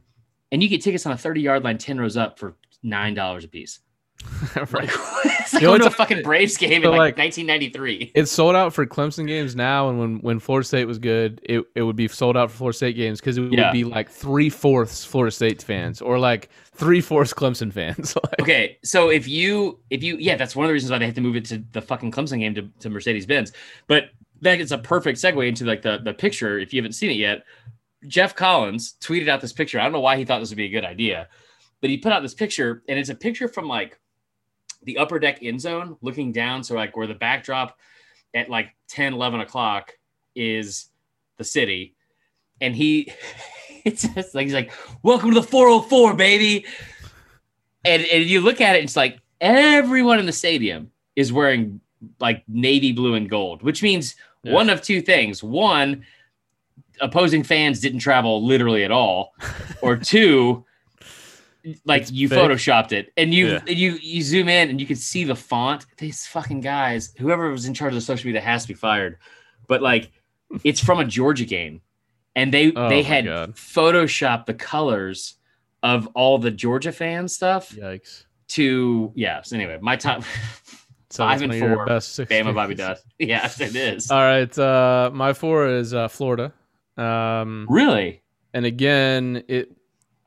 and 0.52 0.64
you 0.64 0.70
get 0.70 0.82
tickets 0.82 1.06
on 1.06 1.12
a 1.12 1.18
thirty 1.18 1.42
yard 1.42 1.64
line, 1.64 1.78
ten 1.78 2.00
rows 2.00 2.16
up 2.18 2.40
for 2.40 2.56
nine 2.84 3.14
dollars 3.14 3.44
a 3.44 3.48
piece. 3.48 3.80
right. 4.56 4.72
Like, 4.74 4.90
it's 5.26 5.54
like 5.54 5.62
You 5.62 5.78
know 5.78 5.86
a 5.86 5.90
fucking 5.92 6.24
Braves 6.24 6.58
game 6.58 6.82
so, 6.84 6.92
in 6.92 6.98
like, 6.98 7.18
like- 7.18 7.18
1993. 7.18 8.12
It's 8.16 8.32
sold 8.32 8.56
out 8.56 8.74
for 8.74 8.86
Clemson 8.86 9.28
games 9.28 9.56
now, 9.56 9.90
and 9.90 10.00
when 10.00 10.18
when 10.20 10.40
Florida 10.40 10.68
State 10.68 10.86
was 10.86 11.00
good, 11.00 11.40
it, 11.44 11.64
it 11.76 11.84
would 11.84 11.96
be 11.96 12.08
sold 12.08 12.36
out 12.36 12.52
for 12.52 12.58
Florida 12.58 12.76
State 12.76 12.96
games 12.96 13.20
because 13.20 13.38
it 13.38 13.42
would 13.42 13.54
Yeah. 13.54 13.72
be 13.72 13.84
like 13.84 14.10
three 14.10 14.50
fourths 14.50 15.06
Florida 15.06 15.32
State 15.32 15.62
fans 15.62 16.02
or 16.02 16.20
like 16.20 16.50
three 16.74 17.02
fourths 17.02 17.34
Clemson 17.34 17.72
fans. 17.72 18.16
Like, 18.24 18.42
Okay, 18.42 18.78
so 18.84 19.10
if 19.10 19.28
you 19.28 19.80
if 19.90 20.04
you 20.04 20.18
yeah, 20.18 20.36
that's 20.36 20.56
one 20.56 20.66
of 20.66 20.70
the 20.70 20.74
reasons 20.74 20.92
why 20.92 20.98
they 21.00 21.06
had 21.06 21.16
to 21.16 21.22
move 21.22 21.36
it 21.36 21.46
to 21.46 21.64
the 21.72 21.82
fucking 21.82 22.12
Clemson 22.12 22.40
game 22.40 22.54
to, 22.56 22.68
to 22.80 22.90
Mercedes 22.90 23.26
Benz. 23.26 23.52
But 23.88 24.10
that 24.42 24.60
is 24.60 24.72
a 24.72 24.78
perfect 24.78 25.20
segue 25.20 25.48
into 25.48 25.66
like 25.66 25.82
the 25.82 26.00
the 26.04 26.14
picture. 26.14 26.60
If 26.60 26.74
you 26.74 26.80
haven't 26.82 26.94
seen 26.94 27.12
it 27.12 27.18
yet, 27.18 27.44
Geoff 28.08 28.36
Collins 28.36 28.96
tweeted 29.02 29.28
out 29.30 29.42
this 29.42 29.54
picture. 29.54 29.80
I 29.80 29.84
don't 29.84 29.92
know 29.94 30.00
why 30.00 30.18
he 30.18 30.26
thought 30.26 30.40
this 30.40 30.50
would 30.50 30.58
be 30.58 30.66
a 30.66 30.70
good 30.70 30.86
idea, 30.86 31.28
but 31.82 31.90
he 31.90 31.98
put 31.98 32.12
out 32.12 32.22
this 32.22 32.34
picture, 32.36 32.84
and 32.88 33.00
it's 33.00 33.10
a 33.10 33.16
picture 33.16 33.48
from 33.48 33.68
like 33.68 34.00
the 34.84 34.98
upper 34.98 35.20
deck 35.20 35.40
end 35.42 35.60
zone 35.62 35.98
looking 36.02 36.32
down. 36.32 36.64
So 36.64 36.76
like 36.76 36.96
where 36.96 37.08
the 37.08 37.14
backdrop 37.14 37.78
at 38.34 38.50
like 38.50 38.70
10, 38.90 39.14
11 39.14 39.42
o'clock 39.42 39.94
is 40.36 40.88
the 41.38 41.44
city. 41.44 41.96
And 42.62 42.76
he 42.76 43.12
it's 43.86 44.08
just 44.14 44.36
like 44.36 44.46
he's 44.46 44.54
like, 44.54 44.72
Welcome 45.04 45.30
to 45.34 45.40
the 45.42 45.48
404, 45.48 46.14
baby. 46.16 46.66
And 47.86 48.04
and 48.06 48.24
you 48.26 48.42
look 48.42 48.62
at 48.62 48.76
it, 48.76 48.84
it's 48.84 48.96
like 48.96 49.20
everyone 49.42 50.20
in 50.20 50.26
the 50.26 50.32
stadium 50.32 50.92
is 51.16 51.32
wearing 51.32 51.80
like 52.20 52.44
navy 52.48 52.92
blue 52.92 53.16
and 53.16 53.30
gold, 53.30 53.64
which 53.64 53.82
means 53.82 54.16
Yeah. 54.44 54.54
one 54.54 54.70
of 54.70 54.82
two 54.82 55.02
things. 55.02 55.44
One, 55.44 56.06
opposing 57.02 57.44
fans 57.44 57.80
didn't 57.80 58.00
travel 58.00 58.46
literally 58.46 58.84
at 58.84 58.92
all, 58.92 59.34
or 59.82 59.96
two, 59.98 60.66
like 61.86 62.04
It's 62.04 62.12
you 62.12 62.30
fake. 62.30 62.40
photoshopped 62.40 62.92
it 62.92 63.12
and 63.18 63.34
you 63.34 63.48
Yeah. 63.48 63.62
you 63.68 63.98
you 64.02 64.22
zoom 64.22 64.50
in 64.50 64.70
and 64.70 64.80
you 64.80 64.88
can 64.88 64.96
see 64.96 65.24
the 65.24 65.36
font. 65.36 65.86
These 65.98 66.26
fucking 66.28 66.62
guys, 66.62 67.14
whoever 67.18 67.50
was 67.50 67.66
in 67.66 67.74
charge 67.74 67.92
of 67.94 67.96
the 67.96 68.02
social 68.02 68.28
media 68.28 68.42
has 68.42 68.64
to 68.64 68.68
be 68.70 68.74
fired. 68.74 69.18
But 69.68 69.82
like 69.82 70.12
it's 70.64 70.80
from 70.80 71.00
a 71.00 71.06
Georgia 71.06 71.46
game. 71.46 71.82
And 72.36 72.54
they 72.54 72.72
Oh 72.74 72.88
they 72.90 73.02
had 73.04 73.26
God. 73.26 73.56
photoshopped 73.56 74.46
the 74.46 74.54
colors 74.54 75.36
of 75.84 76.08
all 76.14 76.38
the 76.38 76.52
Georgia 76.52 76.92
fan 76.92 77.28
stuff 77.28 77.72
Yikes! 77.76 78.26
to 78.50 79.12
yeah. 79.16 79.42
So 79.42 79.56
anyway, 79.56 79.78
my 79.82 79.96
top 79.96 80.24
So 81.10 81.24
Five 81.24 81.42
and 81.42 81.52
one 81.54 81.62
of 81.62 81.68
your 81.70 81.76
four, 81.78 81.86
best 81.86 82.16
six. 82.16 82.30
Bama 82.32 82.54
Bobby. 82.54 82.76
Dodd. 82.76 82.98
Yes, 83.18 83.62
it 83.62 83.76
is. 83.78 84.12
All 84.12 84.20
right, 84.20 84.60
uh, 84.60 85.10
my 85.14 85.32
four 85.32 85.66
is 85.68 85.94
uh, 85.94 86.10
Florida. 86.10 86.52
Um, 86.98 87.66
really? 87.70 88.22
and 88.54 88.66
again, 88.66 89.44
it 89.48 89.72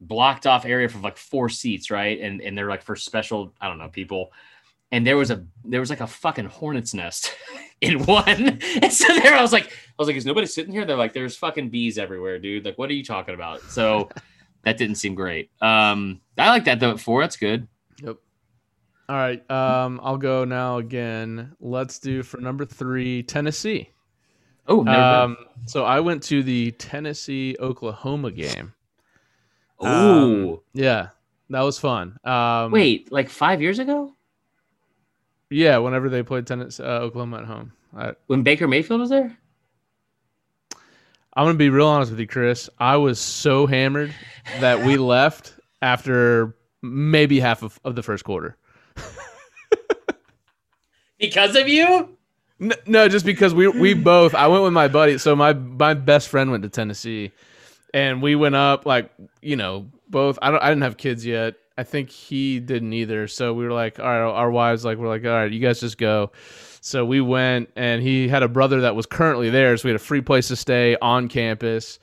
blocked 0.00 0.46
off 0.46 0.66
area 0.66 0.88
for 0.88 0.98
like 0.98 1.16
four 1.16 1.48
seats, 1.48 1.90
right? 1.90 2.20
And 2.20 2.40
and 2.42 2.56
they're 2.56 2.68
like 2.68 2.82
for 2.82 2.96
special, 2.96 3.54
I 3.60 3.68
don't 3.68 3.78
know, 3.78 3.88
people. 3.88 4.30
And 4.94 5.04
there 5.04 5.16
was 5.16 5.32
a 5.32 5.44
there 5.64 5.80
was 5.80 5.90
like 5.90 5.98
a 6.00 6.06
fucking 6.06 6.44
hornet's 6.44 6.94
nest 6.94 7.34
in 7.80 8.04
one. 8.04 8.60
And 8.80 8.92
so 8.92 9.12
there 9.12 9.34
I 9.34 9.42
was 9.42 9.52
like, 9.52 9.66
I 9.66 9.70
was 9.98 10.06
like, 10.06 10.14
is 10.16 10.24
nobody 10.24 10.46
sitting 10.46 10.72
here? 10.72 10.84
They're 10.84 10.96
like, 10.96 11.12
there's 11.12 11.36
fucking 11.36 11.70
bees 11.70 11.98
everywhere, 11.98 12.38
dude. 12.38 12.64
Like, 12.64 12.78
what 12.78 12.88
are 12.90 12.92
you 12.92 13.02
talking 13.02 13.34
about? 13.34 13.60
So 13.62 14.08
that 14.62 14.78
didn't 14.78 14.94
seem 14.94 15.16
great. 15.16 15.50
Um, 15.60 16.20
I 16.38 16.48
like 16.48 16.64
that 16.66 16.78
though 16.78 16.92
at 16.92 17.00
four. 17.00 17.22
That's 17.22 17.36
good. 17.36 17.66
Yep. 18.04 18.18
All 19.08 19.16
right. 19.16 19.50
Um, 19.50 19.98
I'll 20.00 20.16
go 20.16 20.44
now 20.44 20.78
again. 20.78 21.56
Let's 21.58 21.98
do 21.98 22.22
for 22.22 22.40
number 22.40 22.64
three, 22.64 23.24
Tennessee. 23.24 23.90
Oh, 24.68 24.86
Um, 24.86 25.36
so 25.66 25.84
I 25.84 25.98
went 25.98 26.22
to 26.24 26.44
the 26.44 26.70
Tennessee 26.70 27.56
Oklahoma 27.58 28.30
game. 28.30 28.72
oh, 29.80 30.52
um, 30.54 30.60
Yeah, 30.72 31.08
that 31.50 31.62
was 31.62 31.80
fun. 31.80 32.16
Um, 32.24 32.70
wait, 32.70 33.10
like 33.10 33.28
five 33.28 33.60
years 33.60 33.80
ago 33.80 34.13
Yeah, 35.50 35.78
whenever 35.78 36.08
they 36.08 36.22
played 36.22 36.46
Tennessee, 36.46 36.82
uh, 36.82 36.86
Oklahoma 37.00 37.38
at 37.38 37.44
home. 37.44 37.72
I, 37.96 38.14
when 38.26 38.42
Baker 38.42 38.66
Mayfield 38.66 39.00
was 39.00 39.10
there. 39.10 39.36
I'm 41.36 41.46
gonna 41.46 41.54
be 41.58 41.68
real 41.70 41.86
honest 41.88 42.10
with 42.12 42.20
you, 42.20 42.26
Chris. 42.28 42.70
I 42.78 42.96
was 42.96 43.18
so 43.18 43.66
hammered 43.66 44.14
that 44.60 44.84
we 44.84 44.96
left 45.14 45.54
after 45.82 46.54
maybe 46.82 47.40
half 47.40 47.62
of, 47.62 47.78
of 47.84 47.94
the 47.96 48.02
first 48.02 48.24
quarter. 48.24 48.56
Because 51.18 51.56
of 51.56 51.68
you? 51.68 52.16
N- 52.60 52.72
No, 52.86 53.08
just 53.08 53.24
because 53.24 53.54
we 53.54 53.68
we 53.68 53.94
both. 53.94 54.34
I 54.34 54.46
went 54.48 54.62
with 54.64 54.72
my 54.72 54.88
buddy. 54.88 55.18
So 55.18 55.34
my 55.34 55.52
my 55.52 55.94
best 55.94 56.28
friend 56.28 56.50
went 56.50 56.62
to 56.64 56.68
Tennessee, 56.68 57.32
and 57.94 58.20
we 58.20 58.34
went 58.34 58.54
up 58.56 58.84
like 58.84 59.10
you 59.40 59.56
know 59.56 59.90
both. 60.08 60.38
I 60.42 60.50
don't. 60.50 60.62
I 60.62 60.68
didn't 60.68 60.82
have 60.82 60.96
kids 60.96 61.24
yet. 61.24 61.54
I 61.76 61.82
think 61.82 62.10
he 62.10 62.60
didn't 62.60 62.92
either. 62.92 63.26
So 63.26 63.52
we 63.52 63.64
were 63.64 63.72
like, 63.72 63.98
all 63.98 64.06
right. 64.06 64.20
Our 64.20 64.50
wives 64.50 64.84
like 64.84 64.98
we're 64.98 65.08
like, 65.08 65.24
all 65.24 65.30
right, 65.30 65.50
you 65.50 65.60
guys 65.60 65.80
just 65.80 65.98
go. 65.98 66.30
So 66.80 67.04
we 67.04 67.20
went, 67.20 67.70
and 67.76 68.02
he 68.02 68.28
had 68.28 68.42
a 68.42 68.48
brother 68.48 68.82
that 68.82 68.94
was 68.94 69.06
currently 69.06 69.48
there, 69.48 69.74
so 69.76 69.84
we 69.86 69.90
had 69.90 69.96
a 69.96 70.04
free 70.04 70.20
place 70.20 70.48
to 70.48 70.56
stay 70.56 70.96
on 71.00 71.28
campus. 71.28 71.98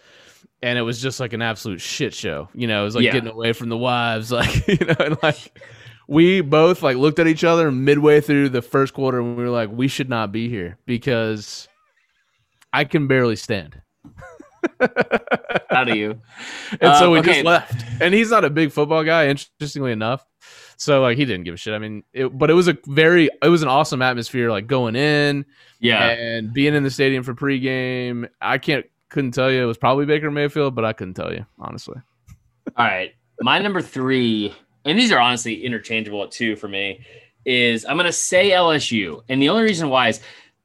And 0.64 0.78
it 0.78 0.82
was 0.82 1.02
just 1.02 1.20
like 1.20 1.34
an 1.34 1.42
absolute 1.42 1.82
shit 1.82 2.14
show. 2.14 2.50
You 2.54 2.68
know, 2.68 2.82
it 2.82 2.86
was 2.86 2.96
like 2.96 3.06
Yeah. 3.06 3.14
getting 3.14 3.30
away 3.32 3.54
from 3.54 3.70
the 3.70 3.78
wives, 3.78 4.32
like 4.32 4.68
you 4.68 4.86
know, 4.86 4.96
and 5.00 5.18
like 5.24 5.60
we 6.08 6.42
both 6.42 6.82
like 6.84 6.98
looked 6.98 7.20
at 7.20 7.28
each 7.28 7.44
other 7.44 7.72
midway 7.72 8.22
through 8.22 8.50
the 8.50 8.62
first 8.62 8.94
quarter 8.94 9.20
and 9.20 9.38
we 9.38 9.44
were 9.44 9.50
like, 9.50 9.70
we 9.72 9.88
should 9.88 10.10
not 10.10 10.32
be 10.32 10.50
here 10.50 10.78
because 10.86 11.68
I 12.74 12.84
can 12.84 13.08
barely 13.08 13.36
stand. 13.38 13.82
Out 15.72 15.90
of 15.90 15.96
you. 15.96 16.22
And 16.82 16.98
so 16.98 17.08
Um, 17.08 17.12
we 17.12 17.20
okay. 17.20 17.34
just 17.34 17.46
left. 17.46 17.86
And 18.02 18.14
he's 18.14 18.30
not 18.32 18.46
a 18.46 18.50
big 18.50 18.72
football 18.72 19.04
guy, 19.04 19.28
interestingly 19.28 19.92
enough. 19.92 20.26
So 20.78 21.02
like 21.02 21.18
he 21.18 21.26
didn't 21.26 21.44
give 21.44 21.54
a 21.54 21.58
shit. 21.58 21.74
I 21.74 21.78
mean, 21.78 22.04
it, 22.14 22.28
but 22.38 22.50
it 22.50 22.54
was 22.54 22.68
a 22.68 22.78
very 22.88 23.30
it 23.44 23.50
was 23.50 23.62
an 23.62 23.68
awesome 23.68 24.02
atmosphere 24.02 24.50
like 24.50 24.66
going 24.68 24.96
in 24.96 25.46
Yeah. 25.80 26.10
and 26.10 26.52
being 26.52 26.74
in 26.74 26.84
the 26.84 26.90
stadium 26.90 27.24
for 27.24 27.36
pregame. 27.36 28.28
I 28.42 28.58
can't 28.58 28.86
couldn't 29.10 29.32
tell 29.32 29.52
you 29.52 29.62
it 29.62 29.68
was 29.68 29.78
probably 29.78 30.06
Baker 30.06 30.32
Mayfield, 30.32 30.74
but 30.74 30.84
I 30.86 30.94
couldn't 30.94 31.14
tell 31.16 31.32
you, 31.34 31.46
honestly. 31.60 31.98
All 32.78 32.86
right. 32.86 33.14
My 33.42 33.60
number 33.60 33.82
three, 33.82 34.54
and 34.86 34.98
these 34.98 35.12
are 35.12 35.20
honestly 35.20 35.64
interchangeable 35.66 36.24
at 36.24 36.32
two 36.32 36.56
for 36.56 36.68
me, 36.68 37.06
is 37.46 37.86
I'm 37.86 37.98
to 37.98 38.12
say 38.12 38.52
LSU. 38.52 39.22
And 39.30 39.42
the 39.42 39.50
only 39.50 39.64
reason 39.64 39.90
why 39.90 40.08
is 40.10 40.22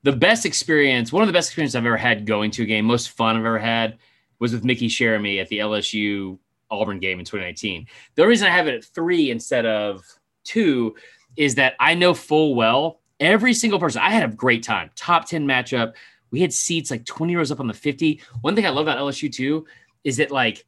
the 0.07 0.13
best 0.13 0.47
experience, 0.47 1.13
one 1.13 1.25
of 1.25 1.27
the 1.27 1.33
best 1.33 1.49
experiences 1.49 1.75
I've 1.75 1.85
ever 1.85 1.97
had 1.97 2.27
going 2.27 2.53
to 2.53 2.63
a 2.63 2.65
game, 2.65 2.85
most 2.85 3.11
fun 3.11 3.35
I've 3.35 3.45
ever 3.45 3.59
had, 3.59 3.99
was 4.39 4.53
with 4.53 4.63
Mickey 4.65 4.87
Jeremy 4.87 5.41
at 5.41 5.49
the 5.49 5.59
LSU 5.59 6.39
Auburn 6.71 7.01
game 7.01 7.19
in 7.19 7.25
2019. 7.25 7.89
The 8.15 8.25
reason 8.25 8.47
I 8.47 8.53
have 8.53 8.69
it 8.69 8.75
at 8.77 8.85
three 8.85 9.33
instead 9.33 9.67
of 9.67 10.05
two 10.45 10.95
is 11.37 11.57
that 11.57 11.75
I 11.81 11.95
know 11.95 12.15
full 12.15 12.55
well 12.55 13.01
every 13.19 13.53
single 13.53 13.81
person. 13.81 14.01
I 14.01 14.11
had 14.11 14.23
a 14.23 14.33
great 14.33 14.63
time, 14.63 14.91
top 14.95 15.27
10 15.27 15.45
matchup. 15.45 15.95
We 16.31 16.41
had 16.41 16.53
seats 16.53 16.93
like 16.93 17.05
20 17.05 17.35
rows 17.35 17.51
up 17.51 17.59
on 17.59 17.67
the 17.67 17.75
50. 17.75 18.21
One 18.43 18.55
thing 18.55 18.65
I 18.65 18.69
love 18.69 18.87
about 18.87 18.99
LSU 18.99 19.33
too 19.33 19.67
is 20.05 20.19
that 20.19 20.31
like 20.31 20.65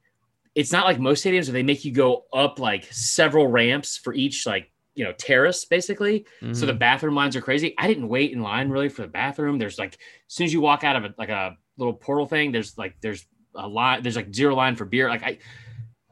it's 0.57 0.73
not 0.73 0.85
like 0.85 0.99
most 0.99 1.25
stadiums 1.25 1.47
where 1.47 1.53
they 1.53 1.63
make 1.63 1.85
you 1.85 1.93
go 1.93 2.25
up 2.33 2.59
like 2.59 2.89
several 2.91 3.47
ramps 3.47 3.99
for 3.99 4.15
each 4.15 4.47
like 4.47 4.73
you 4.99 5.05
know 5.05 5.13
terrace 5.13 5.65
basically 5.65 6.27
mm-hmm. 6.43 6.53
so 6.53 6.67
the 6.67 6.73
mm-hmm. 6.73 6.81
bathroom 6.81 7.15
lines 7.15 7.37
are 7.37 7.41
crazy 7.41 7.73
i 7.79 7.87
didn't 7.87 8.09
wait 8.09 8.33
in 8.33 8.43
line 8.43 8.69
really 8.69 8.89
for 8.89 9.03
the 9.03 9.09
bathroom 9.09 9.59
there's 9.59 9.79
like 9.79 9.95
as 9.95 10.35
soon 10.35 10.45
as 10.45 10.53
you 10.53 10.61
walk 10.61 10.83
out 10.83 10.97
of 10.97 11.05
a, 11.05 11.15
like 11.17 11.29
a 11.29 11.57
little 11.77 11.95
portal 11.95 12.27
thing 12.27 12.51
there's 12.51 12.77
like 12.77 12.97
there's 13.01 13.27
a 13.55 13.67
line 13.67 14.03
there's 14.03 14.17
like 14.17 14.35
zero 14.35 14.55
line 14.55 14.75
for 14.75 14.85
beer 14.85 15.09
like 15.09 15.23
i 15.23 15.39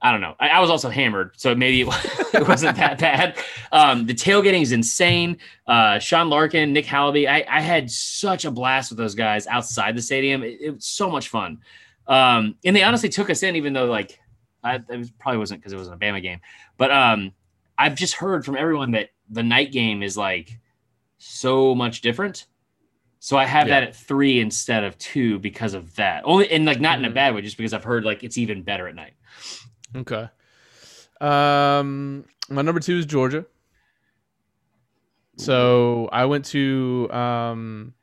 I 0.03 0.12
don't 0.12 0.20
know. 0.20 0.34
I, 0.39 0.49
I 0.49 0.61
was 0.61 0.68
also 0.68 0.91
hammered, 0.91 1.32
so 1.37 1.55
maybe 1.55 1.80
it, 2.34 2.47
wasn't 2.47 2.76
that 2.76 2.99
bad. 3.01 3.39
Um, 3.72 4.07
the 4.07 4.14
tailgating 4.14 4.61
is 4.61 4.72
insane. 4.72 5.39
Uh, 5.66 5.99
Sean 5.99 6.28
Larkin, 6.28 6.74
Nick 6.74 6.84
Halaby, 6.84 7.26
I, 7.26 7.45
I, 7.49 7.61
had 7.62 7.91
such 7.91 8.45
a 8.45 8.51
blast 8.51 8.91
with 8.91 8.99
those 8.99 9.14
guys 9.14 9.47
outside 9.47 9.97
the 9.97 10.03
stadium. 10.03 10.43
It, 10.43 10.59
it 10.61 10.70
was 10.74 10.84
so 10.84 11.09
much 11.09 11.30
fun. 11.30 11.59
Um, 12.07 12.57
and 12.64 12.76
they 12.76 12.82
honestly 12.82 13.09
took 13.09 13.30
us 13.30 13.43
in, 13.43 13.57
even 13.57 13.72
though 13.72 13.87
like 13.87 14.20
I, 14.62 14.76
it 14.76 14.97
was, 14.97 15.11
probably 15.12 15.39
wasn't 15.39 15.61
because 15.61 15.72
it 15.72 15.76
wasn't 15.76 16.01
a 16.01 16.05
Bama 16.05 16.22
game. 16.22 16.41
But 16.76 16.91
um, 16.91 17.32
I've 17.78 17.94
just 17.94 18.14
heard 18.14 18.44
from 18.44 18.56
everyone 18.56 18.92
that 18.92 19.10
the 19.28 19.42
night 19.42 19.72
game 19.72 20.02
is 20.02 20.16
like 20.16 20.58
so 21.18 21.74
much 21.74 22.00
different. 22.00 22.46
So 23.18 23.36
I 23.36 23.44
have 23.44 23.68
yeah. 23.68 23.80
that 23.80 23.88
at 23.88 23.96
three 23.96 24.40
instead 24.40 24.84
of 24.84 24.96
two 24.98 25.38
because 25.38 25.74
of 25.74 25.96
that. 25.96 26.22
Only 26.24 26.50
and 26.50 26.64
like 26.64 26.80
not 26.80 26.96
mm-hmm. 26.96 26.98
in 26.98 27.04
a 27.04 27.08
mm-hmm. 27.08 27.14
bad 27.14 27.34
way, 27.34 27.42
just 27.42 27.56
because 27.56 27.72
I've 27.72 27.84
heard 27.84 28.04
like 28.04 28.22
it's 28.22 28.38
even 28.38 28.62
better 28.62 28.86
at 28.88 28.94
night. 28.94 29.14
Okay. 29.94 30.28
Um, 31.20 32.24
my 32.48 32.62
number 32.62 32.80
two 32.80 32.98
is 32.98 33.06
Georgia. 33.06 33.46
So 35.38 36.08
I 36.12 36.24
went 36.24 36.46
to 36.46 37.10
um, 37.12 37.94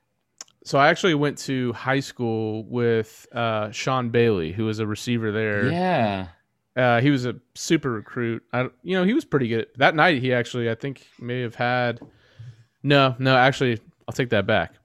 so 0.63 0.77
I 0.77 0.89
actually 0.89 1.15
went 1.15 1.37
to 1.39 1.73
high 1.73 1.99
school 1.99 2.63
with 2.65 3.27
uh, 3.33 3.71
Sean 3.71 4.09
Bailey, 4.09 4.51
who 4.51 4.65
was 4.65 4.79
a 4.79 4.87
receiver 4.87 5.31
there. 5.31 5.71
Yeah. 5.71 6.27
Uh, 6.75 7.01
he 7.01 7.09
was 7.09 7.25
a 7.25 7.35
super 7.53 7.91
recruit. 7.91 8.43
I, 8.51 8.69
you 8.81 8.97
know, 8.97 9.03
he 9.03 9.13
was 9.13 9.25
pretty 9.25 9.47
good 9.47 9.67
that 9.77 9.95
night. 9.95 10.21
He 10.21 10.33
actually, 10.33 10.69
I 10.69 10.75
think, 10.75 11.07
may 11.19 11.41
have 11.41 11.55
had. 11.55 11.99
No, 12.81 13.15
no, 13.19 13.35
actually, 13.35 13.79
I'll 14.07 14.13
take 14.13 14.29
that 14.29 14.47
back. 14.47 14.75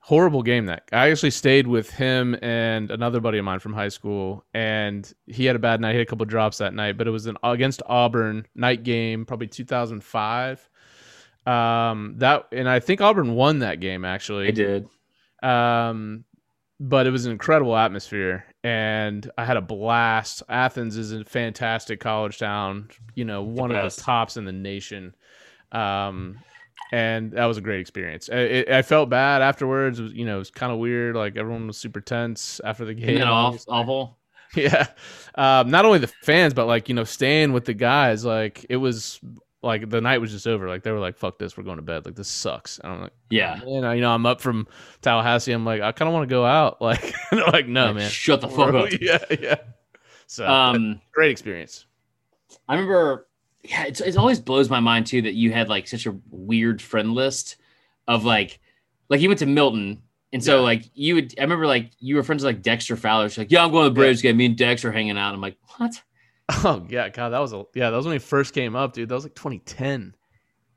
Horrible 0.00 0.42
game 0.42 0.66
that 0.66 0.88
I 0.90 1.10
actually 1.10 1.32
stayed 1.32 1.66
with 1.66 1.90
him 1.90 2.34
and 2.40 2.90
another 2.90 3.20
buddy 3.20 3.36
of 3.36 3.44
mine 3.44 3.58
from 3.58 3.74
high 3.74 3.90
school, 3.90 4.44
and 4.54 5.12
he 5.26 5.44
had 5.44 5.54
a 5.54 5.58
bad 5.58 5.82
night. 5.82 5.92
He 5.92 5.98
had 5.98 6.06
a 6.06 6.10
couple 6.10 6.24
drops 6.24 6.58
that 6.58 6.72
night, 6.72 6.96
but 6.96 7.06
it 7.06 7.10
was 7.10 7.26
an 7.26 7.36
against 7.42 7.82
Auburn 7.86 8.46
night 8.54 8.82
game, 8.84 9.26
probably 9.26 9.48
2005. 9.48 10.70
Um, 11.46 12.14
that 12.18 12.46
and 12.52 12.68
I 12.68 12.80
think 12.80 13.00
Auburn 13.02 13.34
won 13.34 13.60
that 13.60 13.80
game 13.80 14.04
actually. 14.04 14.48
I 14.48 14.50
did. 14.50 14.88
Um, 15.42 16.24
but 16.80 17.06
it 17.06 17.10
was 17.10 17.26
an 17.26 17.32
incredible 17.32 17.76
atmosphere 17.76 18.44
and 18.62 19.30
I 19.36 19.44
had 19.44 19.56
a 19.56 19.62
blast. 19.62 20.42
Athens 20.48 20.96
is 20.96 21.12
a 21.12 21.24
fantastic 21.24 22.00
college 22.00 22.38
town, 22.38 22.90
you 23.14 23.24
know, 23.24 23.42
one 23.42 23.72
of 23.72 23.94
the 23.94 24.00
tops 24.00 24.36
in 24.36 24.44
the 24.44 24.52
nation. 24.52 25.14
Um, 25.72 26.38
and 26.92 27.32
that 27.32 27.46
was 27.46 27.58
a 27.58 27.60
great 27.60 27.80
experience. 27.80 28.28
It, 28.28 28.70
I 28.70 28.82
felt 28.82 29.10
bad 29.10 29.42
afterwards. 29.42 29.98
It 29.98 30.04
was, 30.04 30.12
you 30.12 30.24
know, 30.24 30.36
it 30.36 30.38
was 30.38 30.50
kind 30.50 30.72
of 30.72 30.78
weird. 30.78 31.16
Like 31.16 31.36
everyone 31.36 31.66
was 31.66 31.76
super 31.76 32.00
tense 32.00 32.60
after 32.64 32.84
the 32.84 32.94
game. 32.94 33.22
Off, 33.22 33.64
awful. 33.68 34.16
Yeah. 34.56 34.86
Um, 35.34 35.70
not 35.70 35.84
only 35.84 35.98
the 35.98 36.06
fans, 36.06 36.54
but 36.54 36.66
like, 36.66 36.88
you 36.88 36.94
know, 36.94 37.04
staying 37.04 37.52
with 37.52 37.66
the 37.66 37.74
guys, 37.74 38.24
like 38.24 38.64
it 38.70 38.76
was 38.76 39.20
like 39.62 39.90
the 39.90 40.00
night 40.00 40.18
was 40.18 40.30
just 40.30 40.46
over. 40.46 40.68
Like 40.68 40.82
they 40.82 40.92
were 40.92 41.00
like, 41.00 41.16
"Fuck 41.16 41.38
this, 41.38 41.56
we're 41.56 41.64
going 41.64 41.76
to 41.76 41.82
bed. 41.82 42.04
Like 42.04 42.14
this 42.14 42.28
sucks." 42.28 42.78
And 42.78 42.92
I'm 42.92 43.02
like, 43.02 43.12
"Yeah." 43.30 43.60
And 43.60 43.96
you 43.96 44.00
know, 44.00 44.10
I'm 44.10 44.26
up 44.26 44.40
from 44.40 44.68
Tallahassee. 45.02 45.52
I'm 45.52 45.64
like, 45.64 45.80
I 45.80 45.92
kind 45.92 46.08
of 46.08 46.14
want 46.14 46.28
to 46.28 46.32
go 46.32 46.44
out. 46.44 46.78
Like, 46.88 47.14
they're 47.30 47.44
like, 47.46 47.66
"No, 47.66 47.86
like, 47.86 47.96
man, 47.96 48.10
shut 48.10 48.40
the 48.40 48.48
fuck 48.48 48.74
up." 48.74 48.90
yeah, 49.00 49.18
yeah. 49.30 49.56
So, 50.26 50.46
um, 50.46 51.00
great 51.12 51.30
experience. 51.30 51.86
I 52.68 52.74
remember. 52.74 53.26
Yeah, 53.64 53.84
it's, 53.84 54.00
it 54.00 54.16
always 54.16 54.38
blows 54.38 54.70
my 54.70 54.80
mind 54.80 55.06
too 55.06 55.22
that 55.22 55.34
you 55.34 55.52
had 55.52 55.68
like 55.68 55.88
such 55.88 56.06
a 56.06 56.16
weird 56.30 56.80
friend 56.80 57.12
list 57.12 57.56
of 58.06 58.24
like, 58.24 58.60
like 59.08 59.20
you 59.20 59.28
went 59.28 59.40
to 59.40 59.46
Milton, 59.46 60.00
and 60.32 60.42
so 60.42 60.56
yeah. 60.56 60.62
like 60.62 60.84
you 60.94 61.16
would. 61.16 61.34
I 61.38 61.42
remember 61.42 61.66
like 61.66 61.90
you 61.98 62.14
were 62.14 62.22
friends 62.22 62.44
with 62.44 62.54
like 62.54 62.62
Dexter 62.62 62.96
Fowler. 62.96 63.28
She's 63.28 63.38
like, 63.38 63.50
"Yeah, 63.50 63.64
I'm 63.64 63.72
going 63.72 63.84
to 63.84 63.90
the 63.90 63.94
Braves 63.94 64.22
yeah. 64.22 64.30
game. 64.30 64.36
Me 64.36 64.46
and 64.46 64.56
Dexter 64.56 64.92
hanging 64.92 65.18
out." 65.18 65.34
I'm 65.34 65.40
like, 65.40 65.56
"What?" 65.76 66.00
Oh 66.64 66.86
yeah, 66.88 67.08
God, 67.10 67.30
that 67.30 67.40
was 67.40 67.52
a 67.52 67.64
yeah, 67.74 67.90
that 67.90 67.96
was 67.96 68.06
when 68.06 68.14
he 68.14 68.18
first 68.18 68.54
came 68.54 68.74
up, 68.74 68.94
dude. 68.94 69.08
That 69.08 69.14
was 69.14 69.24
like 69.24 69.34
2010. 69.34 70.14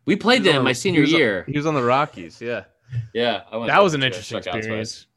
We 0.06 0.16
played 0.16 0.44
them 0.44 0.64
my 0.64 0.74
senior 0.74 1.04
he 1.04 1.16
year. 1.16 1.46
On, 1.48 1.54
he 1.54 1.58
was 1.58 1.66
on 1.66 1.76
the 1.76 1.84
Rockies, 1.84 2.42
yeah. 2.42 2.66
Yeah, 3.14 3.44
that 3.68 3.82
was 3.82 3.94
an 3.94 4.04
interesting 4.04 4.40
experience. 4.40 5.08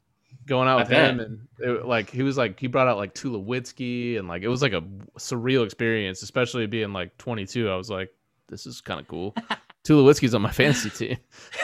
Going 0.45 0.67
out 0.67 0.79
with 0.79 0.89
him 0.89 1.19
and 1.19 1.47
it, 1.59 1.85
like 1.85 2.09
he 2.09 2.21
was 2.21 2.37
like 2.37 2.59
he 2.59 2.67
brought 2.67 2.87
out 2.87 2.97
like 2.97 3.15
Tulowitzki 3.15 4.19
and 4.19 4.27
like 4.27 4.43
it 4.43 4.47
was 4.47 4.61
like 4.61 4.73
a 4.73 4.83
surreal 5.17 5.65
experience, 5.65 6.21
especially 6.21 6.67
being 6.67 6.93
like 6.93 7.17
22. 7.17 7.69
I 7.69 7.75
was 7.75 7.89
like, 7.89 8.13
this 8.47 8.65
is 8.67 8.79
kind 8.79 8.99
of 8.99 9.07
cool. 9.07 9.35
Tulowitzki's 9.85 10.33
on 10.33 10.41
my 10.41 10.51
fantasy 10.51 10.89
team. 10.89 11.17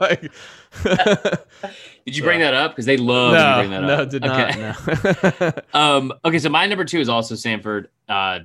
like, 0.00 0.20
did 2.04 2.16
you 2.16 2.22
bring 2.22 2.40
that 2.40 2.52
up? 2.52 2.72
Because 2.72 2.84
they 2.84 2.98
love 2.98 3.32
no, 3.32 3.58
bring 3.58 3.70
that 3.70 3.84
up. 3.84 3.98
No, 3.98 4.04
did 4.04 4.22
not. 4.22 4.50
Okay. 4.50 5.34
No. 5.40 5.52
um, 5.80 6.12
okay, 6.26 6.38
so 6.38 6.50
my 6.50 6.66
number 6.66 6.84
two 6.84 7.00
is 7.00 7.08
also 7.08 7.34
Sanford. 7.34 7.88
Uh, 8.06 8.40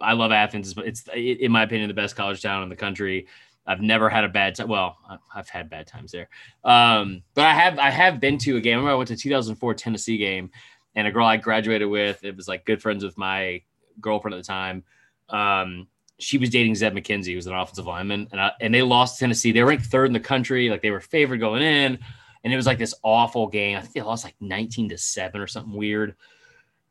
I 0.00 0.14
love 0.14 0.32
Athens. 0.32 0.74
It's, 0.78 1.06
in 1.14 1.52
my 1.52 1.64
opinion, 1.64 1.88
the 1.88 1.94
best 1.94 2.16
college 2.16 2.40
town 2.42 2.62
in 2.62 2.70
the 2.70 2.76
country. 2.76 3.26
I've 3.66 3.82
never 3.82 4.08
had 4.08 4.24
a 4.24 4.28
bad 4.28 4.54
time. 4.54 4.68
Well, 4.68 4.96
I've 5.34 5.48
had 5.50 5.68
bad 5.68 5.86
times 5.86 6.12
there, 6.12 6.28
um, 6.64 7.22
but 7.34 7.44
I 7.44 7.52
have 7.52 7.78
I 7.78 7.90
have 7.90 8.20
been 8.20 8.38
to 8.38 8.56
a 8.56 8.60
game. 8.60 8.74
I 8.74 8.76
remember 8.76 8.92
I 8.92 8.94
went 8.94 9.08
to 9.08 9.16
2004 9.16 9.74
Tennessee 9.74 10.16
game, 10.18 10.50
and 10.94 11.06
a 11.06 11.10
girl 11.10 11.26
I 11.26 11.36
graduated 11.36 11.88
with. 11.88 12.22
It 12.22 12.36
was 12.36 12.46
like 12.46 12.64
good 12.64 12.80
friends 12.80 13.02
with 13.02 13.18
my 13.18 13.62
girlfriend 14.00 14.34
at 14.34 14.38
the 14.38 14.46
time. 14.46 14.84
Um, 15.28 15.88
she 16.18 16.38
was 16.38 16.50
dating 16.50 16.74
Zeb 16.74 16.94
McKenzie, 16.94 17.30
who 17.30 17.36
was 17.36 17.46
an 17.46 17.54
offensive 17.54 17.86
lineman, 17.86 18.28
and, 18.32 18.40
I, 18.40 18.52
and 18.60 18.74
they 18.74 18.82
lost 18.82 19.18
Tennessee. 19.18 19.52
They 19.52 19.62
were 19.62 19.68
ranked 19.68 19.86
third 19.86 20.06
in 20.06 20.12
the 20.12 20.20
country, 20.20 20.70
like 20.70 20.82
they 20.82 20.90
were 20.90 21.00
favored 21.00 21.40
going 21.40 21.62
in, 21.62 21.98
and 22.42 22.52
it 22.52 22.56
was 22.56 22.66
like 22.66 22.78
this 22.78 22.94
awful 23.02 23.48
game. 23.48 23.76
I 23.76 23.80
think 23.80 23.94
they 23.94 24.02
lost 24.02 24.24
like 24.24 24.36
19 24.40 24.90
to 24.90 24.98
seven 24.98 25.40
or 25.40 25.46
something 25.46 25.72
weird. 25.72 26.14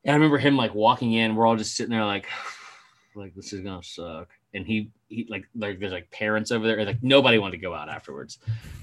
And 0.04 0.12
I 0.12 0.16
remember 0.16 0.38
him 0.38 0.58
like 0.58 0.76
walking 0.76 1.14
in. 1.14 1.36
We're 1.36 1.48
all 1.48 1.56
just 1.56 1.76
sitting 1.76 1.92
there 1.92 2.06
like, 2.06 2.28
like 3.16 3.34
this 3.34 3.54
is 3.54 3.62
gonna 3.62 3.82
suck. 3.82 4.30
And 4.54 4.66
he 4.66 4.92
he 5.10 5.26
like 5.30 5.48
like 5.56 5.80
there's 5.80 5.92
like 5.92 6.12
parents 6.12 6.52
over 6.52 6.68
there, 6.68 6.86
like 6.86 7.02
nobody 7.02 7.40
wanted 7.40 7.54
to 7.54 7.62
go 7.62 7.74
out 7.74 7.90
afterwards. 7.90 8.38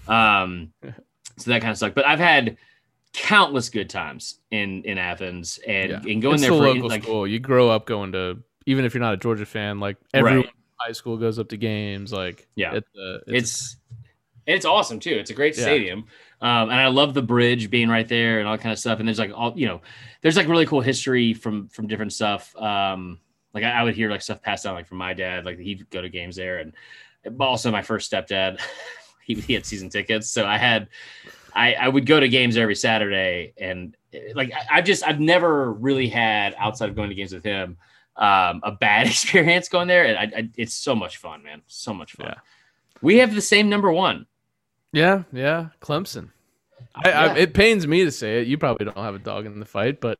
Um, 0.08 0.72
so 1.36 1.50
that 1.50 1.60
kind 1.60 1.70
of 1.70 1.78
sucked. 1.78 1.94
But 1.94 2.06
I've 2.06 2.18
had 2.18 2.56
countless 3.12 3.68
good 3.68 3.90
times 3.90 4.40
in 4.50 4.82
in 4.84 4.98
Athens 4.98 5.60
and, 5.66 5.90
yeah. 5.90 6.12
and 6.12 6.22
going 6.22 6.34
it's 6.34 6.42
there 6.42 6.50
the 6.50 6.58
for 6.58 6.68
local 6.68 6.88
like 6.88 7.04
school. 7.04 7.26
You 7.26 7.38
grow 7.38 7.70
up 7.70 7.86
going 7.86 8.12
to 8.12 8.42
even 8.66 8.84
if 8.84 8.94
you're 8.94 9.00
not 9.02 9.14
a 9.14 9.16
Georgia 9.16 9.46
fan, 9.46 9.80
like 9.80 9.96
everyone 10.14 10.42
right. 10.42 10.50
high 10.76 10.92
school 10.92 11.16
goes 11.16 11.38
up 11.38 11.48
to 11.48 11.56
games. 11.56 12.12
Like 12.12 12.46
yeah, 12.54 12.74
it's 12.74 12.88
uh, 12.96 13.18
it's, 13.26 13.26
it's, 13.26 13.76
it's 14.46 14.64
awesome 14.64 15.00
too. 15.00 15.14
It's 15.14 15.30
a 15.30 15.34
great 15.34 15.56
yeah. 15.56 15.62
stadium, 15.62 15.98
um, 16.40 16.70
and 16.70 16.74
I 16.74 16.88
love 16.88 17.14
the 17.14 17.22
bridge 17.22 17.70
being 17.70 17.88
right 17.88 18.08
there 18.08 18.38
and 18.38 18.48
all 18.48 18.58
kind 18.58 18.72
of 18.72 18.78
stuff. 18.78 18.98
And 18.98 19.08
there's 19.08 19.18
like 19.18 19.32
all 19.34 19.52
you 19.56 19.66
know, 19.66 19.80
there's 20.20 20.36
like 20.36 20.48
really 20.48 20.66
cool 20.66 20.80
history 20.80 21.34
from 21.34 21.68
from 21.68 21.86
different 21.86 22.12
stuff. 22.12 22.54
Um, 22.56 23.18
like 23.54 23.64
I, 23.64 23.70
I 23.70 23.82
would 23.82 23.94
hear 23.94 24.10
like 24.10 24.22
stuff 24.22 24.42
passed 24.42 24.64
down 24.64 24.74
like 24.74 24.86
from 24.86 24.98
my 24.98 25.14
dad, 25.14 25.44
like 25.44 25.58
he'd 25.58 25.88
go 25.90 26.02
to 26.02 26.08
games 26.08 26.36
there, 26.36 26.58
and 26.58 26.74
also 27.40 27.70
my 27.70 27.82
first 27.82 28.10
stepdad, 28.10 28.60
he, 29.24 29.34
he 29.34 29.54
had 29.54 29.66
season 29.66 29.88
tickets, 29.88 30.28
so 30.28 30.46
I 30.46 30.58
had. 30.58 30.88
I, 31.54 31.74
I 31.74 31.88
would 31.88 32.06
go 32.06 32.18
to 32.18 32.28
games 32.30 32.56
every 32.56 32.74
Saturday 32.74 33.52
and 33.58 33.94
like 34.34 34.52
I, 34.52 34.78
I've 34.78 34.84
just 34.84 35.06
I've 35.06 35.20
never 35.20 35.70
really 35.72 36.08
had 36.08 36.54
outside 36.58 36.88
of 36.88 36.96
going 36.96 37.10
to 37.10 37.14
games 37.14 37.34
with 37.34 37.44
him 37.44 37.76
um, 38.16 38.60
a 38.62 38.72
bad 38.72 39.06
experience 39.08 39.68
going 39.68 39.88
there. 39.88 40.04
And 40.04 40.18
I, 40.18 40.38
I, 40.38 40.48
it's 40.56 40.74
so 40.74 40.94
much 40.94 41.16
fun, 41.18 41.42
man. 41.42 41.62
So 41.66 41.94
much 41.94 42.12
fun. 42.12 42.28
Yeah. 42.28 42.34
We 43.00 43.18
have 43.18 43.34
the 43.34 43.40
same 43.40 43.68
number 43.68 43.90
one. 43.90 44.26
Yeah, 44.92 45.22
yeah, 45.32 45.68
Clemson. 45.80 46.30
I, 46.94 47.08
yeah. 47.08 47.20
I, 47.20 47.36
it 47.36 47.54
pains 47.54 47.86
me 47.86 48.04
to 48.04 48.10
say 48.10 48.40
it. 48.40 48.46
You 48.46 48.58
probably 48.58 48.84
don't 48.84 48.96
have 48.96 49.14
a 49.14 49.18
dog 49.18 49.46
in 49.46 49.58
the 49.58 49.66
fight, 49.66 50.00
but 50.00 50.18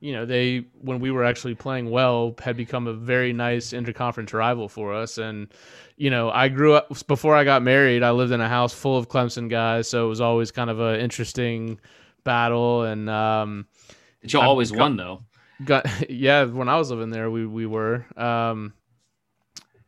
you 0.00 0.12
know 0.12 0.26
they 0.26 0.66
when 0.82 1.00
we 1.00 1.10
were 1.10 1.24
actually 1.24 1.54
playing 1.54 1.90
well 1.90 2.34
had 2.42 2.56
become 2.56 2.86
a 2.86 2.92
very 2.92 3.32
nice 3.32 3.72
interconference 3.72 4.32
rival 4.32 4.68
for 4.68 4.92
us. 4.92 5.18
And 5.18 5.48
you 5.96 6.10
know 6.10 6.30
I 6.30 6.48
grew 6.48 6.74
up 6.74 7.06
before 7.06 7.36
I 7.36 7.44
got 7.44 7.62
married. 7.62 8.02
I 8.02 8.10
lived 8.10 8.32
in 8.32 8.40
a 8.40 8.48
house 8.48 8.74
full 8.74 8.98
of 8.98 9.08
Clemson 9.08 9.48
guys, 9.48 9.88
so 9.88 10.04
it 10.04 10.08
was 10.08 10.20
always 10.20 10.50
kind 10.50 10.68
of 10.68 10.80
an 10.80 11.00
interesting 11.00 11.78
battle. 12.24 12.82
And 12.82 13.08
um, 13.08 13.66
you 14.22 14.40
always 14.40 14.72
won 14.72 14.96
though 14.96 15.22
got 15.64 15.86
yeah 16.10 16.44
when 16.44 16.68
i 16.68 16.76
was 16.76 16.90
living 16.90 17.10
there 17.10 17.30
we 17.30 17.46
we 17.46 17.66
were 17.66 18.04
um 18.16 18.72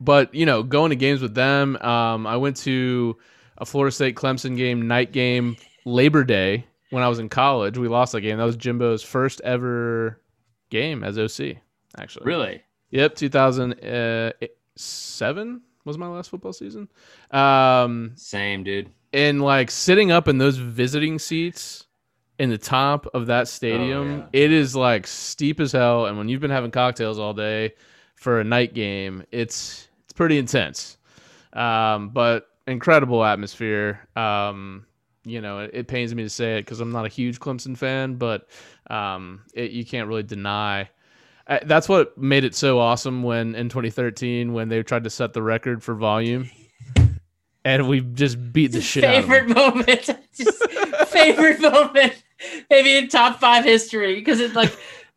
but 0.01 0.35
you 0.35 0.47
know 0.47 0.63
going 0.63 0.91
to 0.91 0.97
games 0.97 1.21
with 1.21 1.35
them 1.35 1.77
um 1.77 2.27
i 2.27 2.37
went 2.37 2.57
to 2.57 3.17
a 3.59 3.67
florida 3.67 3.93
state 3.95 4.17
clemson 4.17 4.57
game 4.57 4.89
night 4.89 5.13
game 5.13 5.57
Labor 5.85 6.23
Day 6.23 6.67
when 6.91 7.03
I 7.03 7.09
was 7.09 7.19
in 7.19 7.29
college. 7.31 7.79
We 7.79 7.89
lost 7.89 8.13
that 8.13 8.21
game. 8.21 8.37
That 8.39 8.45
was 8.45 8.57
Jimbo's 8.57 9.03
first 9.03 9.41
ever 9.43 10.21
game 10.71 11.03
as 11.03 11.19
OC. 11.19 11.57
Actually, 11.97 12.27
Really? 12.27 12.63
Yep, 12.91 13.15
2007 13.17 15.63
was 15.85 15.99
my 15.99 16.07
last 16.09 16.31
football 16.31 16.53
season. 16.53 16.89
Um, 17.31 18.13
Same, 18.17 18.65
dude. 18.65 18.91
and 19.13 19.41
like 19.43 19.71
sitting 19.71 20.11
up 20.13 20.29
in 20.29 20.39
those 20.39 20.57
visiting 20.59 21.19
seats 21.19 21.87
in 22.39 22.51
the 22.51 22.59
top 22.59 23.07
of 23.15 23.27
that 23.27 23.49
stadium, 23.49 24.13
Oh, 24.13 24.17
yeah. 24.17 24.27
it 24.45 24.53
is 24.53 24.77
like 24.77 25.07
steep 25.07 25.59
as 25.61 25.73
hell. 25.73 26.07
And 26.07 26.17
when 26.19 26.29
you've 26.29 26.41
been 26.41 26.51
having 26.51 26.71
cocktails 26.71 27.19
all 27.19 27.35
day 27.35 27.75
for 28.15 28.41
a 28.41 28.45
night 28.45 28.75
game, 28.75 29.25
it's 29.33 29.89
it's 30.05 30.13
pretty 30.13 30.39
intense. 30.39 30.97
Um, 31.53 32.11
but 32.11 32.47
incredible 32.67 33.25
atmosphere. 33.25 34.07
Um, 34.17 34.87
you 35.25 35.41
know, 35.41 35.59
it, 35.61 35.71
it 35.75 35.89
pains 35.89 36.15
me 36.15 36.23
to 36.23 36.31
say 36.31 36.59
it 36.59 36.65
because 36.65 36.81
I'm 36.81 36.93
not 36.93 37.05
a 37.05 37.09
huge 37.09 37.39
Clemson 37.41 37.77
fan, 37.77 38.15
but 38.15 38.49
um, 38.89 39.43
it, 39.55 39.73
you 39.73 39.85
can't 39.85 40.09
really 40.09 40.23
deny. 40.23 40.89
Uh, 41.47 41.59
that's 41.65 41.89
what 41.89 42.17
made 42.19 42.45
it 42.45 42.55
so 42.55 42.79
awesome 42.79 43.23
when 43.23 43.55
in 43.55 43.69
2013 43.69 44.53
when 44.53 44.69
they 44.69 44.83
tried 44.83 45.05
to 45.05 45.11
set 45.11 45.33
the 45.33 45.43
record 45.43 45.83
for 45.83 45.95
volume, 45.95 46.49
and 47.65 47.89
we 47.89 48.01
just 48.01 48.53
beat 48.53 48.73
the 48.73 48.81
shit 48.81 49.05
out 49.05 49.17
of 49.17 49.29
them. 49.29 49.31
favorite 49.49 49.57
moment. 49.57 50.11
Just 50.35 50.71
favorite 51.09 51.61
moment. 51.61 52.23
Maybe 52.71 52.97
in 52.97 53.09
top 53.09 53.41
five 53.41 53.65
history 53.65 54.15
because 54.17 54.41
it's 54.41 54.55
like 54.55 54.77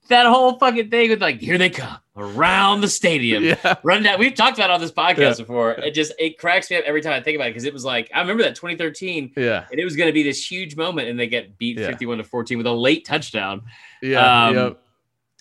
that 0.10 0.26
whole 0.26 0.58
fucking 0.58 0.90
thing 0.90 1.10
with 1.10 1.22
like 1.22 1.40
here 1.40 1.58
they 1.58 1.70
come 1.70 1.98
around 2.18 2.82
the 2.82 2.88
stadium. 2.90 3.44
Yeah. 3.44 3.76
Run 3.84 4.04
down. 4.04 4.20
We've 4.20 4.34
talked 4.34 4.58
about 4.58 4.70
it 4.70 4.74
on 4.74 4.82
this 4.82 4.92
podcast 4.92 5.18
Yeah. 5.18 5.34
before. 5.46 5.72
It 5.72 5.92
just 5.92 6.14
it 6.20 6.38
cracks 6.38 6.70
me 6.70 6.78
up 6.78 6.84
every 6.86 7.02
time 7.02 7.14
I 7.14 7.22
think 7.22 7.36
about 7.36 7.48
it 7.48 7.52
because 7.52 7.64
it 7.66 7.74
was 7.74 7.86
like 7.86 8.10
I 8.14 8.20
remember 8.20 8.44
that 8.44 8.56
2013 8.56 9.34
Yeah. 9.38 9.66
and 9.72 9.80
it 9.80 9.86
was 9.86 9.96
going 9.96 10.08
to 10.08 10.14
be 10.14 10.24
this 10.24 10.50
huge 10.50 10.76
moment 10.76 11.08
and 11.08 11.20
they 11.20 11.28
get 11.28 11.58
beat 11.58 11.78
Yeah. 11.78 11.88
51 11.88 12.18
to 12.18 12.24
14 12.24 12.58
with 12.58 12.68
a 12.68 12.72
late 12.72 13.06
touchdown. 13.06 13.62
Yeah. 14.02 14.48
Um, 14.48 14.56
yep. 14.56 14.84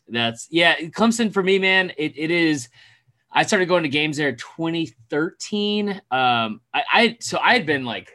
That's 0.08 0.48
yeah, 0.50 0.76
Clemson 0.80 1.32
for 1.32 1.42
me, 1.42 1.58
man. 1.58 1.92
It 1.96 2.14
it 2.16 2.30
is. 2.30 2.68
I 3.32 3.44
started 3.44 3.66
going 3.66 3.84
to 3.84 3.88
games 3.88 4.16
there 4.16 4.32
2013. 4.32 5.90
Um, 6.10 6.60
I, 6.74 6.82
I 6.92 7.16
so 7.20 7.38
I 7.38 7.52
had 7.52 7.64
been 7.64 7.84
like, 7.84 8.10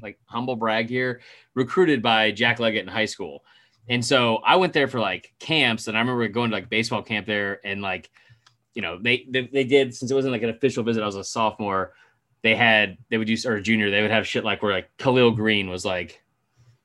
like 0.00 0.18
humble 0.26 0.54
brag 0.56 0.88
here, 0.88 1.20
recruited 1.54 2.02
by 2.02 2.30
Jack 2.30 2.58
Leggett 2.60 2.82
in 2.82 2.88
high 2.88 3.04
school, 3.06 3.44
and 3.88 4.04
so 4.04 4.36
I 4.46 4.56
went 4.56 4.72
there 4.72 4.88
for 4.88 5.00
like 5.00 5.32
camps, 5.38 5.88
and 5.88 5.96
I 5.96 6.00
remember 6.00 6.26
going 6.28 6.50
to 6.50 6.56
like 6.56 6.68
baseball 6.70 7.02
camp 7.02 7.26
there, 7.26 7.60
and 7.64 7.82
like, 7.82 8.10
you 8.74 8.82
know, 8.82 8.98
they 9.00 9.26
they, 9.28 9.48
they 9.52 9.64
did 9.64 9.94
since 9.94 10.10
it 10.10 10.14
wasn't 10.14 10.32
like 10.32 10.42
an 10.42 10.50
official 10.50 10.82
visit. 10.84 11.02
I 11.02 11.06
was 11.06 11.16
a 11.16 11.24
sophomore. 11.24 11.92
They 12.42 12.54
had 12.54 12.96
they 13.10 13.18
would 13.18 13.28
use 13.28 13.44
or 13.44 13.56
a 13.56 13.62
junior. 13.62 13.90
They 13.90 14.00
would 14.02 14.10
have 14.10 14.26
shit 14.26 14.44
like 14.44 14.62
where 14.62 14.72
like 14.72 14.90
Khalil 14.98 15.32
Greene 15.32 15.68
was 15.68 15.84
like 15.84 16.22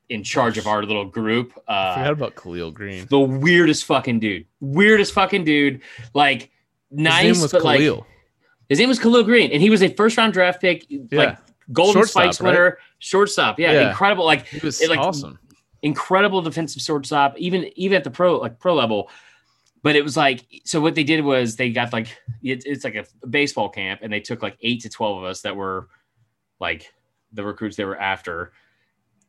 in 0.09 0.23
charge 0.23 0.57
of 0.57 0.67
our 0.67 0.83
little 0.83 1.05
group. 1.05 1.53
I 1.67 1.73
Uh, 1.73 1.95
forgot 1.95 2.11
about 2.11 2.35
Khalil 2.35 2.71
Greene. 2.71 3.07
the 3.09 3.19
weirdest 3.19 3.85
fucking 3.85 4.19
dude. 4.19 4.45
Weirdest 4.59 5.13
fucking 5.13 5.45
dude. 5.45 5.81
Like 6.13 6.51
nice, 6.91 7.23
His 7.23 7.37
name 7.37 7.41
was 7.43 7.51
but 7.53 7.63
like 7.63 7.79
Khalil. 7.79 8.05
his 8.69 8.79
name 8.79 8.89
was 8.89 8.99
Khalil 8.99 9.23
Greene, 9.23 9.51
and 9.51 9.61
he 9.61 9.69
was 9.69 9.81
a 9.81 9.89
first 9.89 10.17
round 10.17 10.33
draft 10.33 10.59
pick, 10.61 10.85
yeah. 10.89 10.99
like 11.11 11.37
Golden 11.71 11.93
Shortstop, 11.93 12.23
Spikes 12.23 12.41
right? 12.41 12.47
winner, 12.51 12.77
shortstop. 12.99 13.59
Yeah, 13.59 13.71
Yeah. 13.71 13.89
incredible. 13.89 14.25
Like 14.25 14.47
he 14.47 14.59
was 14.65 14.81
it, 14.81 14.89
like, 14.89 14.99
awesome. 14.99 15.39
incredible 15.81 16.41
defensive 16.41 16.81
shortstop, 16.81 17.35
even 17.37 17.69
even 17.75 17.95
at 17.97 18.03
the 18.03 18.11
pro 18.11 18.37
like 18.37 18.59
pro 18.59 18.75
level. 18.75 19.09
But 19.81 19.95
it 19.95 20.03
was 20.03 20.17
like 20.17 20.45
so. 20.63 20.81
What 20.81 20.95
they 20.95 21.03
did 21.03 21.23
was 21.23 21.55
they 21.55 21.69
got 21.69 21.93
like 21.93 22.07
it, 22.43 22.63
it's 22.65 22.83
like 22.83 22.95
a 22.95 23.05
baseball 23.27 23.69
camp, 23.69 23.99
and 24.03 24.11
they 24.11 24.19
took 24.19 24.41
like 24.41 24.57
eight 24.61 24.81
to 24.81 24.89
twelve 24.89 25.19
of 25.19 25.23
us 25.25 25.41
that 25.41 25.55
were 25.55 25.89
like 26.59 26.91
the 27.33 27.43
recruits 27.43 27.75
they 27.75 27.85
were 27.85 27.99
after, 27.99 28.53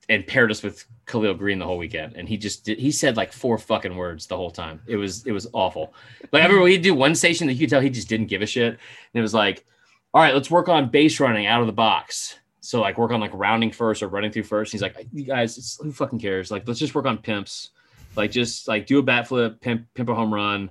and 0.08 0.26
paired 0.26 0.50
us 0.50 0.62
with 0.62 0.84
Khalil 1.06 1.34
Greene 1.34 1.58
the 1.58 1.66
whole 1.66 1.76
weekend. 1.76 2.14
And 2.16 2.26
he 2.28 2.36
just 2.38 2.64
did, 2.64 2.78
he 2.78 2.90
said 2.90 3.16
like 3.18 3.32
four 3.32 3.58
fucking 3.58 3.96
words 3.96 4.26
the 4.26 4.36
whole 4.36 4.50
time. 4.50 4.80
It 4.86 4.96
was 4.96 5.26
it 5.26 5.32
was 5.32 5.46
awful. 5.52 5.92
Like 6.32 6.42
I 6.42 6.46
remember 6.46 6.64
we'd 6.64 6.80
do 6.82 6.94
one 6.94 7.14
station 7.14 7.46
that 7.48 7.54
you 7.54 7.60
could 7.60 7.70
tell 7.70 7.80
he 7.82 7.90
just 7.90 8.08
didn't 8.08 8.28
give 8.28 8.40
a 8.42 8.46
shit. 8.46 8.68
And 8.72 8.78
it 9.14 9.20
was 9.20 9.34
like, 9.34 9.66
all 10.16 10.22
right, 10.22 10.32
let's 10.32 10.50
work 10.50 10.70
on 10.70 10.88
base 10.88 11.20
running 11.20 11.44
out 11.44 11.60
of 11.60 11.66
the 11.66 11.74
box. 11.74 12.38
So 12.62 12.80
like 12.80 12.96
work 12.96 13.10
on 13.10 13.20
like 13.20 13.32
rounding 13.34 13.70
first 13.70 14.02
or 14.02 14.08
running 14.08 14.32
through 14.32 14.44
first. 14.44 14.72
He's 14.72 14.80
like, 14.80 14.96
you 15.12 15.24
guys, 15.24 15.58
it's, 15.58 15.76
who 15.76 15.92
fucking 15.92 16.20
cares? 16.20 16.50
Like 16.50 16.66
let's 16.66 16.80
just 16.80 16.94
work 16.94 17.04
on 17.04 17.18
pimps. 17.18 17.68
Like 18.16 18.30
just 18.30 18.66
like 18.66 18.86
do 18.86 18.98
a 18.98 19.02
bat 19.02 19.28
flip, 19.28 19.60
pimp, 19.60 19.86
pimp 19.92 20.08
a 20.08 20.14
home 20.14 20.32
run. 20.32 20.60
And 20.62 20.70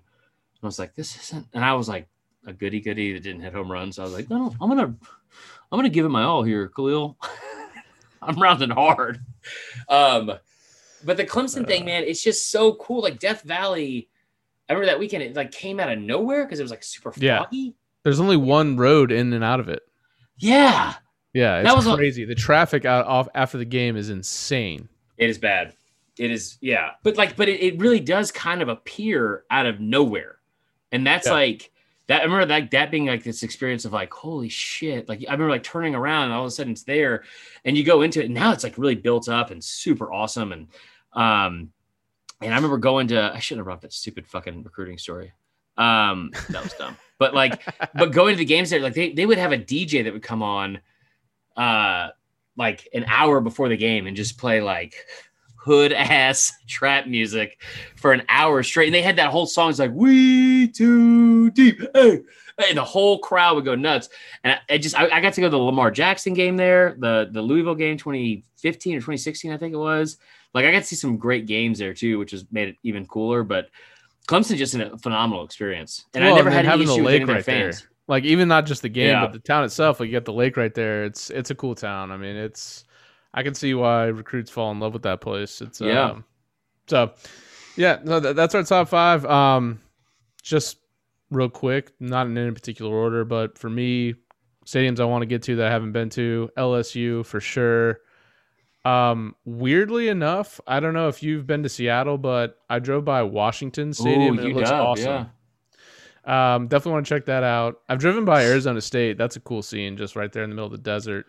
I 0.64 0.66
was 0.66 0.80
like, 0.80 0.96
this 0.96 1.16
isn't. 1.16 1.46
And 1.54 1.64
I 1.64 1.76
was 1.76 1.88
like 1.88 2.08
a 2.48 2.54
goody 2.54 2.82
goody 2.82 3.14
that 3.14 3.22
didn't 3.22 3.44
hit 3.44 3.54
home 3.54 3.72
runs. 3.72 4.00
I 4.00 4.04
was 4.04 4.14
like, 4.14 4.32
no, 4.32 4.40
no, 4.40 4.56
I'm 4.60 4.68
gonna, 4.68 4.96
I'm 5.72 5.78
gonna 5.78 5.90
give 5.90 6.08
it 6.08 6.10
my 6.10 6.24
all 6.24 6.42
here, 6.42 6.68
Khalil. 6.70 7.16
I'm 8.24 8.42
rounding 8.42 8.72
hard. 8.72 9.20
Um, 9.90 10.32
but 11.04 11.18
the 11.18 11.24
Clemson 11.24 11.68
thing, 11.68 11.86
man, 11.86 12.04
it's 12.04 12.24
just 12.24 12.50
so 12.50 12.74
cool. 12.74 13.04
Like 13.04 13.20
Death 13.20 13.44
Valley. 13.44 14.10
I 14.68 14.74
remember 14.74 14.88
that 14.88 14.98
weekend 14.98 15.22
it 15.22 15.36
like 15.36 15.52
came 15.52 15.80
out 15.80 15.92
of 15.92 16.00
nowhere 16.00 16.46
because 16.46 16.60
it 16.60 16.64
was 16.64 16.72
like 16.72 16.84
super 16.84 17.14
Yeah. 17.18 17.46
There's 18.06 18.22
only 18.22 18.38
one 18.38 18.78
road 18.78 19.12
in 19.12 19.34
and 19.34 19.44
out 19.44 19.60
of 19.60 19.68
it. 19.68 19.82
Yeah, 20.38 20.94
Yeah, 21.34 21.58
it's 21.58 21.68
That 21.68 21.76
was 21.76 21.86
a- 21.88 21.96
crazy. 21.96 22.24
the 22.24 22.36
traffic 22.36 22.86
out 22.86 23.06
off 23.08 23.28
after 23.36 23.58
the 23.58 23.66
game 23.66 23.98
is 23.98 24.10
insane. 24.10 24.88
it 25.18 25.30
is 25.30 25.38
bad. 25.38 25.74
It 26.18 26.32
is, 26.32 26.58
yeah. 26.62 26.92
But 27.04 27.18
like, 27.18 27.36
but 27.36 27.50
it, 27.50 27.62
it 27.62 27.80
really 27.80 28.00
does 28.00 28.32
kind 28.32 28.62
of 28.62 28.70
appear 28.70 29.44
out 29.52 29.66
of 29.66 29.82
nowhere. 29.82 30.38
And 30.94 31.06
that's 31.06 31.28
Yeah. 31.28 31.34
like 31.34 31.72
that. 32.08 32.22
I 32.22 32.24
remember 32.24 32.46
that 32.46 32.72
that 32.72 32.92
being 32.92 33.06
like 33.08 33.24
this 33.24 33.44
experience 33.44 33.84
of 33.84 33.92
like, 33.92 34.14
holy 34.14 34.48
shit. 34.48 35.10
Like 35.10 35.20
I 35.28 35.32
remember 35.34 35.50
like 35.50 35.64
turning 35.64 35.94
around 35.96 36.26
and 36.26 36.34
all 36.34 36.42
of 36.44 36.48
a 36.48 36.52
sudden 36.52 36.72
it's 36.74 36.84
there 36.84 37.24
and 37.66 37.76
you 37.78 37.84
go 37.84 38.02
into 38.04 38.22
it 38.22 38.26
and 38.28 38.34
now 38.34 38.52
it's 38.54 38.64
like 38.64 38.78
really 38.78 38.96
built 38.96 39.28
up 39.28 39.52
and 39.52 39.62
super 39.64 40.14
awesome. 40.14 40.52
And 40.54 40.68
um 41.14 41.72
and 42.42 42.54
I 42.54 42.56
remember 42.56 42.78
going 42.78 43.08
to 43.08 43.32
I 43.34 43.40
shouldn't 43.40 43.60
have 43.62 43.66
brought 43.66 43.82
that 43.82 43.92
stupid 43.94 44.28
fucking 44.28 44.64
recruiting 44.64 44.98
story. 44.98 45.34
Um 45.78 46.32
that 46.50 46.64
was 46.64 46.74
dumb. 46.74 46.98
But 47.18 47.34
like 47.34 47.64
but 47.96 48.12
going 48.12 48.34
to 48.34 48.38
the 48.38 48.46
games 48.46 48.70
there, 48.70 48.80
like 48.80 48.94
they, 48.94 49.14
they 49.14 49.26
would 49.26 49.38
have 49.38 49.52
a 49.52 49.58
DJ 49.58 50.04
that 50.04 50.14
would 50.14 50.24
come 50.24 50.44
on 50.44 50.80
uh 51.58 52.10
like 52.58 52.88
an 52.94 53.06
hour 53.08 53.42
before 53.42 53.70
the 53.70 53.78
game 53.78 54.08
and 54.08 54.16
just 54.16 54.38
play 54.38 54.62
like 54.62 54.96
hood 55.66 55.92
ass 55.92 56.54
trap 56.68 57.08
music 57.08 57.60
for 57.96 58.14
an 58.14 58.24
hour 58.30 58.64
straight. 58.64 58.88
And 58.88 58.96
they 58.96 59.02
had 59.02 59.18
that 59.18 59.32
whole 59.32 59.48
song. 59.48 59.72
It's 59.72 59.80
like 59.80 59.92
we 59.92 60.70
too 60.70 61.50
deep. 61.52 61.82
Hey. 61.94 62.22
And 62.70 62.78
the 62.78 62.86
whole 62.86 63.20
crowd 63.20 63.56
would 63.56 63.66
go 63.66 63.76
nuts. 63.76 64.08
And 64.46 64.54
I, 64.54 64.76
I 64.76 64.78
just 64.78 64.98
I, 64.98 65.10
I 65.10 65.20
got 65.20 65.34
to 65.34 65.42
go 65.42 65.48
to 65.48 65.52
the 65.52 65.58
Lamar 65.58 65.92
Jackson 65.92 66.34
game 66.34 66.56
there, 66.56 66.96
the 67.00 67.28
the 67.30 67.42
Louisville 67.42 67.76
game 67.76 67.98
2015 67.98 68.96
or 68.96 69.00
2016, 69.00 69.52
I 69.52 69.58
think 69.58 69.74
it 69.74 69.78
was. 69.78 70.18
Like 70.54 70.64
I 70.64 70.72
got 70.72 70.80
to 70.80 70.86
see 70.86 70.96
some 70.96 71.18
great 71.18 71.48
games 71.48 71.80
there 71.80 71.94
too, 71.94 72.18
which 72.18 72.32
has 72.32 72.46
made 72.52 72.70
it 72.70 72.78
even 72.84 73.06
cooler. 73.06 73.44
But 73.44 73.68
Clemson 74.28 74.58
just 74.58 74.74
a 74.76 74.98
phenomenal 74.98 75.44
experience. 75.46 76.06
And 76.14 76.24
I 76.24 76.32
never 76.34 76.50
and 76.50 76.56
had 76.56 76.66
any 76.66 76.72
having 76.72 76.88
the 76.88 76.96
lake 77.04 77.16
any 77.16 77.22
of 77.24 77.28
their 77.28 77.36
right 77.38 77.46
there. 77.46 77.72
fans. 77.74 77.88
Like 78.08 78.24
even 78.24 78.48
not 78.48 78.66
just 78.66 78.82
the 78.82 78.90
game, 78.90 79.10
Yeah. 79.10 79.22
but 79.26 79.34
the 79.34 79.40
town 79.40 79.64
itself. 79.64 80.00
Like 80.00 80.08
you 80.08 80.14
got 80.14 80.26
the 80.26 80.34
lake 80.34 80.58
right 80.58 80.74
there. 80.74 81.06
It's 81.06 81.30
it's 81.30 81.50
a 81.52 81.56
cool 81.56 81.76
town. 81.76 82.12
I 82.12 82.18
mean, 82.18 82.36
it's 82.36 82.86
I 83.34 83.44
can 83.44 83.54
see 83.54 83.74
why 83.74 84.06
recruits 84.06 84.50
fall 84.52 84.72
in 84.72 84.80
love 84.80 84.94
with 84.94 85.04
that 85.04 85.22
place. 85.22 85.62
It's 85.62 85.82
Yeah. 85.82 86.12
um, 86.12 86.26
so 86.88 87.14
yeah, 87.78 88.00
no, 88.04 88.20
that, 88.20 88.36
that's 88.36 88.56
our 88.56 88.64
top 88.64 88.88
five. 88.90 89.26
Um, 89.26 89.82
just 90.44 90.78
real 91.32 91.50
quick, 91.50 91.92
not 92.00 92.28
in 92.28 92.38
any 92.38 92.52
particular 92.52 92.96
order, 92.96 93.26
but 93.26 93.58
for 93.58 93.70
me, 93.70 94.14
stadiums 94.66 95.00
I 95.00 95.06
want 95.06 95.24
to 95.24 95.26
get 95.26 95.42
to 95.44 95.56
that 95.58 95.68
I 95.68 95.72
haven't 95.72 95.92
been 95.92 96.10
to, 96.12 96.50
LSU 96.58 97.26
for 97.26 97.40
sure. 97.42 98.00
Um, 98.86 99.36
weirdly 99.46 100.10
enough, 100.10 100.62
I 100.68 100.80
don't 100.80 100.94
know 100.94 101.08
if 101.08 101.24
you've 101.24 101.48
been 101.48 101.64
to 101.64 101.70
Seattle, 101.70 102.18
but 102.20 102.60
I 102.70 102.80
drove 102.80 103.04
by 103.04 103.24
Washington 103.24 103.94
Stadium 103.94 104.38
and 104.38 104.48
it 104.48 104.56
looks 104.56 104.70
UW, 104.70 104.84
awesome. 104.84 105.30
Um, 106.24 106.68
definitely 106.68 106.92
want 106.94 107.06
to 107.08 107.10
check 107.10 107.26
that 107.26 107.44
out. 107.44 107.82
I've 107.90 108.00
driven 108.00 108.26
by 108.26 108.44
Arizona 108.46 108.82
State. 108.82 109.18
That's 109.18 109.36
a 109.36 109.40
cool 109.40 109.62
scene, 109.64 109.98
just 109.98 110.16
right 110.16 110.32
there 110.32 110.44
in 110.44 110.50
the 110.50 110.56
middle 110.56 110.68
of 110.68 110.72
the 110.72 110.78
desert. 110.78 111.26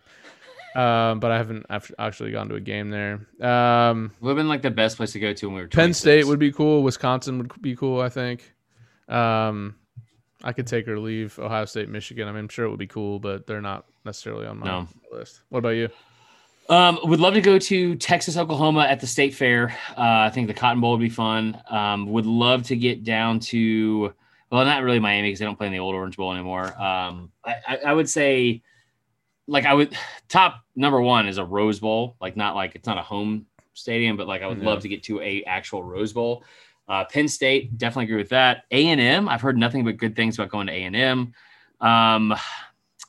Um, 0.75 1.19
but 1.19 1.31
I 1.31 1.37
haven't 1.37 1.65
I've 1.69 1.91
actually 1.97 2.31
gone 2.31 2.49
to 2.49 2.55
a 2.55 2.59
game 2.59 2.91
there. 2.91 3.25
Um, 3.41 4.11
Would 4.21 4.29
have 4.29 4.37
been 4.37 4.47
like 4.47 4.61
the 4.61 4.69
best 4.69 4.97
place 4.97 5.11
to 5.13 5.19
go 5.19 5.33
to 5.33 5.47
when 5.47 5.55
we 5.55 5.61
were 5.61 5.67
Penn 5.67 5.93
State 5.93 6.25
would 6.27 6.37
be 6.37 6.51
cool. 6.51 6.83
Wisconsin 6.83 7.39
would 7.39 7.61
be 7.61 7.75
cool. 7.75 7.99
I 8.01 8.09
think. 8.09 8.53
Um, 9.07 9.75
I 10.43 10.53
could 10.53 10.67
take 10.67 10.87
or 10.87 10.99
leave 10.99 11.39
Ohio 11.39 11.65
State, 11.65 11.89
Michigan. 11.89 12.27
I 12.27 12.31
mean, 12.31 12.41
I'm 12.41 12.49
sure 12.49 12.65
it 12.65 12.69
would 12.69 12.77
be 12.77 12.85
cool, 12.85 13.17
but 13.17 13.47
they're 13.47 13.61
not 13.61 13.85
necessarily 14.05 14.45
on 14.45 14.59
my 14.59 14.67
No. 14.67 14.87
list. 15.11 15.41
What 15.49 15.59
about 15.59 15.69
you? 15.69 15.89
Um, 16.69 16.99
would 17.03 17.19
love 17.21 17.33
to 17.35 17.41
go 17.41 17.57
to 17.57 17.95
Texas, 17.95 18.35
Oklahoma 18.35 18.81
at 18.81 18.99
the 18.99 19.07
State 19.07 19.33
Fair. 19.33 19.69
Uh, 19.91 20.27
I 20.27 20.29
think 20.29 20.47
the 20.47 20.53
Cotton 20.53 20.81
Bowl 20.81 20.91
would 20.91 20.99
be 20.99 21.09
fun. 21.09 21.61
Um, 21.69 22.07
would 22.11 22.25
love 22.25 22.63
to 22.63 22.75
get 22.75 23.03
down 23.05 23.39
to, 23.41 24.13
well, 24.51 24.65
not 24.65 24.83
really 24.83 24.99
Miami 24.99 25.29
because 25.29 25.39
they 25.39 25.45
don't 25.45 25.55
play 25.55 25.67
in 25.67 25.73
the 25.73 25.79
old 25.79 25.95
Orange 25.95 26.17
Bowl 26.17 26.33
anymore. 26.33 26.65
Um, 26.81 27.31
I, 27.45 27.55
I, 27.67 27.77
I 27.87 27.93
would 27.93 28.09
say, 28.09 28.61
like, 29.47 29.65
I 29.65 29.73
would 29.73 29.95
top 30.27 30.61
number 30.75 31.01
one 31.01 31.27
is 31.29 31.37
a 31.37 31.45
Rose 31.45 31.79
Bowl. 31.79 32.17
Like, 32.19 32.35
not 32.35 32.53
like 32.55 32.75
it's 32.75 32.85
not 32.87 32.97
a 32.97 33.01
home 33.03 33.45
stadium, 33.73 34.17
but 34.17 34.27
like 34.27 34.41
I 34.41 34.47
would 34.47 34.59
Yeah. 34.59 34.65
love 34.65 34.81
to 34.81 34.89
get 34.89 35.03
to 35.03 35.21
a 35.21 35.43
actual 35.43 35.83
Rose 35.83 36.11
Bowl. 36.11 36.43
Uh, 36.89 37.05
Penn 37.05 37.29
State, 37.29 37.77
definitely 37.77 38.05
agree 38.05 38.17
with 38.17 38.29
that. 38.29 38.63
A 38.71 38.87
and 38.87 38.99
M, 38.99 39.29
I've 39.29 39.41
heard 39.41 39.57
nothing 39.57 39.85
but 39.85 39.95
good 39.97 40.15
things 40.17 40.37
about 40.37 40.49
going 40.49 40.67
to 40.67 40.73
A 40.73 40.83
and 40.83 40.95
M. 40.95 41.33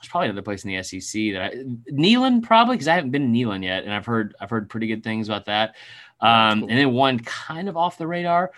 There's 0.01 0.09
probably 0.09 0.29
another 0.29 0.43
place 0.43 0.65
in 0.65 0.71
the 0.71 0.83
SEC 0.83 1.33
that 1.33 1.43
I, 1.43 1.55
Neyland 1.91 2.45
probably 2.45 2.77
because 2.77 2.89
I 2.89 2.95
haven't 2.95 3.11
been 3.11 3.33
to 3.33 3.39
Neyland 3.39 3.65
yet, 3.65 3.85
and 3.85 3.93
I've 3.93 4.07
heard 4.07 4.35
I've 4.41 4.51
heard 4.51 4.71
pretty 4.71 4.87
good 4.87 5.03
things 5.03 5.29
about 5.29 5.47
that. 5.47 5.75
Um, 6.21 6.61
cool. 6.61 6.71
And 6.71 6.79
then 6.79 6.93
one 6.93 7.19
kind 7.21 7.69
of 7.69 7.77
off 7.77 7.99
the 7.99 8.07
radar. 8.07 8.53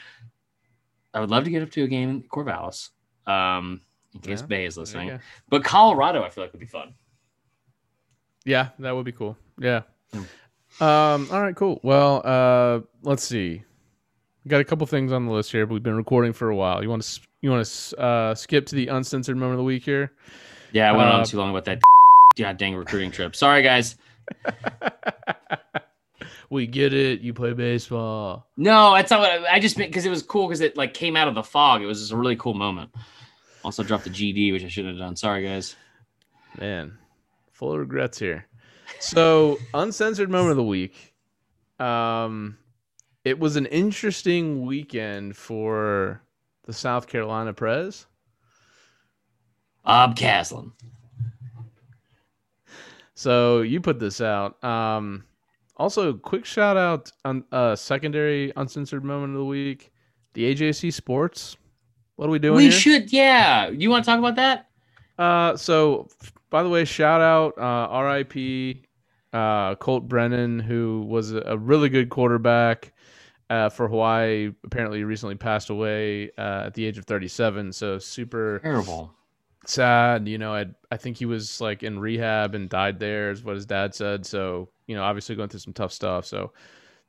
I 1.14 1.20
would 1.20 1.30
love 1.30 1.44
to 1.44 1.50
get 1.50 1.62
up 1.62 1.70
to 1.72 1.82
a 1.82 1.88
game 1.88 2.10
in 2.10 2.22
Corvallis, 2.22 2.90
um, 3.26 3.80
in 4.14 4.20
case 4.20 4.40
yeah, 4.40 4.46
Bay 4.46 4.64
is 4.64 4.76
listening. 4.76 5.18
But 5.48 5.64
Colorado, 5.64 6.22
I 6.22 6.30
feel 6.30 6.44
like 6.44 6.52
would 6.52 6.60
be 6.60 6.66
fun. 6.66 6.94
Yeah, 8.44 8.68
that 8.78 8.94
would 8.94 9.04
be 9.04 9.12
cool. 9.12 9.36
Yeah. 9.58 9.82
Hmm. 10.12 10.22
Um, 10.82 11.28
all 11.32 11.42
right, 11.42 11.56
cool. 11.56 11.80
Well, 11.82 12.22
uh, 12.24 12.80
let's 13.02 13.24
see. 13.24 13.62
We 14.44 14.48
got 14.48 14.60
a 14.60 14.64
couple 14.64 14.86
things 14.86 15.12
on 15.12 15.26
the 15.26 15.32
list 15.32 15.52
here, 15.52 15.66
but 15.66 15.74
we've 15.74 15.82
been 15.82 15.96
recording 15.96 16.32
for 16.32 16.48
a 16.48 16.56
while. 16.56 16.82
You 16.82 16.88
want 16.88 17.02
to 17.02 17.20
you 17.40 17.50
want 17.50 17.66
to 17.66 17.98
uh, 17.98 18.34
skip 18.34 18.66
to 18.66 18.74
the 18.74 18.88
uncensored 18.88 19.36
moment 19.36 19.54
of 19.54 19.58
the 19.58 19.64
week 19.64 19.84
here? 19.84 20.12
Yeah, 20.72 20.88
I 20.88 20.96
went 20.96 21.08
uh, 21.08 21.12
on 21.12 21.24
too 21.24 21.38
long 21.38 21.50
about 21.50 21.64
that 21.66 21.80
god 22.36 22.56
dang 22.56 22.74
recruiting 22.74 23.10
trip. 23.10 23.34
Sorry, 23.36 23.62
guys. 23.62 23.96
we 26.50 26.66
get 26.66 26.92
it. 26.92 27.20
You 27.20 27.34
play 27.34 27.52
baseball. 27.52 28.46
No, 28.56 28.94
that's 28.94 29.10
not 29.10 29.20
what 29.20 29.30
I, 29.30 29.54
I 29.54 29.60
just 29.60 29.78
meant 29.78 29.90
because 29.90 30.06
it 30.06 30.10
was 30.10 30.22
cool 30.22 30.46
because 30.46 30.60
it 30.60 30.76
like 30.76 30.94
came 30.94 31.16
out 31.16 31.28
of 31.28 31.34
the 31.34 31.42
fog. 31.42 31.82
It 31.82 31.86
was 31.86 32.00
just 32.00 32.12
a 32.12 32.16
really 32.16 32.36
cool 32.36 32.54
moment. 32.54 32.90
Also 33.62 33.82
dropped 33.82 34.04
the 34.04 34.10
GD, 34.10 34.52
which 34.52 34.64
I 34.64 34.68
shouldn't 34.68 34.94
have 34.96 35.06
done. 35.06 35.16
Sorry, 35.16 35.44
guys. 35.44 35.76
Man, 36.58 36.98
full 37.52 37.72
of 37.72 37.78
regrets 37.78 38.18
here. 38.18 38.46
So, 38.98 39.58
uncensored 39.74 40.30
moment 40.30 40.52
of 40.52 40.56
the 40.56 40.64
week. 40.64 41.14
Um, 41.78 42.58
it 43.24 43.38
was 43.38 43.56
an 43.56 43.66
interesting 43.66 44.64
weekend 44.64 45.36
for 45.36 46.22
the 46.64 46.72
South 46.72 47.06
Carolina 47.06 47.52
Prez. 47.52 48.06
Bob 49.90 50.14
Caslen. 50.14 50.70
So 53.14 53.62
you 53.62 53.80
put 53.80 53.98
this 53.98 54.20
out. 54.20 54.62
Um, 54.62 55.24
also, 55.76 56.12
quick 56.12 56.44
shout 56.44 56.76
out 56.76 57.10
on 57.24 57.42
uh, 57.50 57.74
secondary 57.74 58.52
uncensored 58.54 59.02
moment 59.02 59.32
of 59.32 59.38
the 59.38 59.44
week. 59.44 59.90
The 60.34 60.54
AJC 60.54 60.92
Sports. 60.92 61.56
What 62.14 62.28
are 62.28 62.30
we 62.30 62.38
doing? 62.38 62.58
We 62.58 62.62
here? 62.64 62.72
should, 62.72 63.12
yeah. 63.12 63.68
You 63.68 63.90
want 63.90 64.04
to 64.04 64.10
talk 64.12 64.20
about 64.20 64.36
that? 64.36 64.68
Uh, 65.18 65.56
so 65.56 66.08
by 66.50 66.62
the 66.62 66.68
way, 66.68 66.84
shout 66.84 67.20
out 67.20 67.58
uh, 67.58 68.00
RIP 68.00 68.84
uh, 69.32 69.74
Colt 69.74 70.06
Brennan, 70.06 70.60
who 70.60 71.04
was 71.08 71.32
a 71.32 71.58
really 71.58 71.88
good 71.88 72.10
quarterback 72.10 72.92
uh, 73.50 73.70
for 73.70 73.88
Hawaii. 73.88 74.52
Apparently, 74.64 75.02
recently 75.02 75.34
passed 75.34 75.68
away 75.68 76.30
uh, 76.38 76.66
at 76.66 76.74
the 76.74 76.84
age 76.84 76.96
of 76.96 77.06
37. 77.06 77.72
So 77.72 77.98
super 77.98 78.60
terrible, 78.60 79.12
sad. 79.66 80.28
You 80.28 80.38
know, 80.38 80.54
I 80.54 80.66
I 80.90 80.96
think 80.96 81.16
he 81.16 81.26
was 81.26 81.60
like 81.60 81.82
in 81.82 81.98
rehab 81.98 82.54
and 82.54 82.68
died 82.68 82.98
there, 82.98 83.30
is 83.30 83.44
what 83.44 83.54
his 83.54 83.66
dad 83.66 83.94
said. 83.94 84.26
So 84.26 84.68
you 84.86 84.94
know, 84.94 85.02
obviously 85.02 85.36
going 85.36 85.48
through 85.48 85.60
some 85.60 85.72
tough 85.72 85.92
stuff. 85.92 86.26
So 86.26 86.52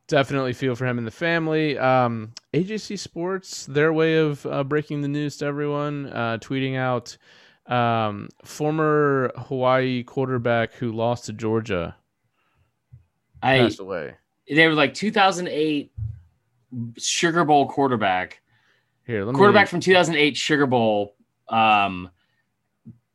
definitely 0.08 0.54
feel 0.54 0.76
for 0.76 0.86
him 0.86 0.98
and 0.98 1.08
the 1.08 1.12
family. 1.12 1.78
Um, 1.78 2.34
AJC 2.54 3.00
Sports, 3.00 3.66
their 3.66 3.94
way 3.94 4.18
of 4.18 4.46
uh, 4.46 4.64
breaking 4.64 5.02
the 5.02 5.08
news 5.08 5.38
to 5.38 5.46
everyone, 5.46 6.08
uh, 6.08 6.38
tweeting 6.40 6.78
out 6.78 7.18
um, 7.68 8.30
former 8.44 9.32
Hawaii 9.36 10.04
quarterback 10.04 10.74
who 10.74 10.92
lost 10.92 11.26
to 11.26 11.34
Georgia 11.34 11.96
I, 13.42 13.60
passed 13.60 13.80
away. 13.80 14.16
They 14.50 14.68
were 14.68 14.74
like 14.74 14.94
2008 14.94 15.92
Sugar 16.98 17.46
Bowl 17.46 17.68
quarterback. 17.68 18.42
Here, 19.06 19.26
quarterback 19.26 19.68
me... 19.68 19.70
from 19.70 19.80
2008 19.80 20.38
Sugar 20.38 20.68
Bowl 20.68 21.16
um, 21.48 22.10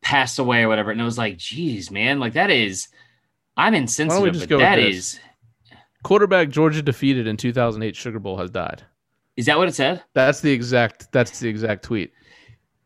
passed 0.07 0.39
away 0.39 0.63
or 0.63 0.69
whatever, 0.69 0.89
and 0.89 1.01
it 1.01 1.03
was 1.03 1.17
like, 1.17 1.35
geez, 1.37 1.91
man, 1.91 2.17
like 2.17 2.31
that 2.33 2.49
is. 2.49 2.87
I'm 3.57 3.73
insensitive, 3.73 4.47
but 4.47 4.59
that 4.59 4.79
is. 4.79 5.19
Quarterback 6.03 6.47
Georgia 6.47 6.81
defeated 6.81 7.27
in 7.27 7.35
2008 7.35 7.93
Sugar 7.93 8.17
Bowl 8.17 8.37
has 8.37 8.49
died. 8.49 8.83
Is 9.35 9.47
that 9.47 9.57
what 9.57 9.67
it 9.67 9.75
said? 9.75 10.01
That's 10.13 10.39
the 10.39 10.51
exact. 10.53 11.11
That's 11.11 11.39
the 11.41 11.49
exact 11.49 11.83
tweet. 11.83 12.13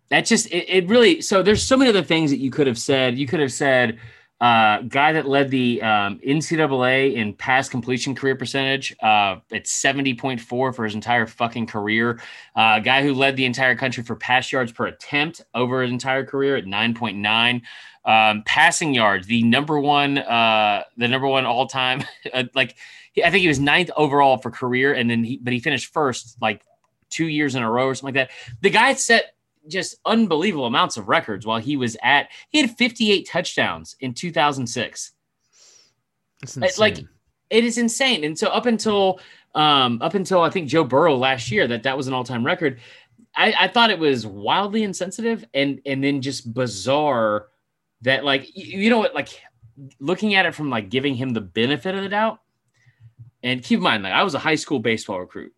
That 0.10 0.26
just 0.26 0.48
it, 0.48 0.68
it 0.68 0.90
really. 0.90 1.22
So 1.22 1.44
there's 1.44 1.62
so 1.62 1.78
many 1.78 1.92
other 1.92 2.02
things 2.02 2.32
that 2.32 2.40
you 2.40 2.50
could 2.50 2.66
have 2.66 2.80
said. 2.80 3.20
You 3.20 3.28
could 3.28 3.40
have 3.40 3.54
said 3.54 4.00
uh, 4.42 4.82
guy 4.82 5.14
that 5.14 5.28
led 5.28 5.52
the 5.52 5.80
um, 5.84 6.20
NCAA 6.26 7.14
in 7.14 7.32
pass 7.32 7.70
completion 7.70 8.16
career 8.16 8.36
percentage 8.36 8.92
uh, 9.04 9.38
at 9.52 9.66
70.4 9.66 10.42
for 10.42 10.84
his 10.84 10.96
entire 10.96 11.28
fucking 11.28 11.68
career. 11.68 12.20
Uh, 12.56 12.80
guy 12.80 13.04
who 13.04 13.14
led 13.14 13.36
the 13.36 13.46
entire 13.46 13.76
country 13.76 14.04
for 14.04 14.16
pass 14.16 14.52
yards 14.52 14.72
per 14.72 14.88
attempt 14.88 15.42
over 15.54 15.84
his 15.84 15.92
entire 15.92 16.26
career 16.26 16.58
at 16.58 16.66
9.9. 16.66 17.62
Um, 18.04 18.42
passing 18.48 18.96
yards, 18.96 19.28
the 19.28 19.44
number 19.44 19.80
one, 19.80 20.18
uh, 20.18 20.86
the 20.98 21.08
number 21.08 21.28
one 21.28 21.46
all 21.46 21.68
time. 21.68 22.04
Uh, 22.34 22.44
like, 22.56 22.76
I 23.18 23.30
think 23.30 23.42
he 23.42 23.48
was 23.48 23.60
ninth 23.60 23.90
overall 23.98 24.38
for 24.38 24.52
career, 24.52 24.94
and 24.94 25.10
then 25.10 25.24
he, 25.24 25.38
but 25.38 25.52
he 25.52 25.60
finished 25.60 25.92
first 25.92 26.38
like 26.42 26.62
two 27.10 27.26
years 27.26 27.56
in 27.56 27.64
a 27.64 27.70
row 27.70 27.88
or 27.88 27.96
something 27.96 28.16
like 28.16 28.30
that. 28.30 28.56
The 28.62 28.70
guy 28.70 28.94
set 28.94 29.34
just 29.68 29.96
unbelievable 30.06 30.66
amounts 30.66 30.98
of 30.98 31.08
records 31.08 31.46
while 31.46 31.60
he 31.60 31.78
was 31.78 31.96
at 32.02 32.30
he 32.50 32.62
had 32.62 32.76
58 32.78 33.28
touchdowns 33.28 33.96
in 34.00 34.14
2006 34.14 35.12
It's 36.64 36.80
like 36.80 36.98
it 37.50 37.64
is 37.66 37.78
insane. 37.78 38.24
And 38.24 38.40
so 38.40 38.48
up 38.48 38.66
until 38.66 39.20
um 39.54 40.02
up 40.02 40.14
until 40.14 40.42
i 40.42 40.50
think 40.50 40.70
joe 40.70 40.84
burrow 40.84 41.16
last 41.16 41.52
year 41.52 41.68
that 41.68 41.84
that 41.84 41.98
was 41.98 42.08
an 42.08 42.14
all-time 42.14 42.46
record 42.46 42.80
i 43.36 43.54
i 43.60 43.68
thought 43.68 43.90
it 43.90 44.00
was 44.00 44.26
wildly 44.26 44.84
insensitive 44.84 45.44
and 45.54 45.82
and 45.86 46.04
then 46.04 46.22
just 46.22 46.54
bizarre 46.54 47.48
that 48.02 48.24
like 48.24 48.50
you 48.56 48.90
know 48.90 49.00
what 49.00 49.14
like 49.14 49.42
looking 50.00 50.36
at 50.36 50.46
it 50.46 50.56
from 50.56 50.70
like 50.70 50.90
giving 50.90 51.16
him 51.16 51.32
the 51.32 51.42
benefit 51.42 51.96
of 51.96 52.02
the 52.02 52.10
doubt 52.10 52.40
and 53.44 53.62
keep 53.62 53.78
in 53.78 53.84
mind 53.84 54.04
like 54.04 54.14
i 54.14 54.24
was 54.24 54.36
a 54.36 54.40
high 54.40 54.56
school 54.56 54.80
baseball 54.80 55.20
recruit 55.20 55.54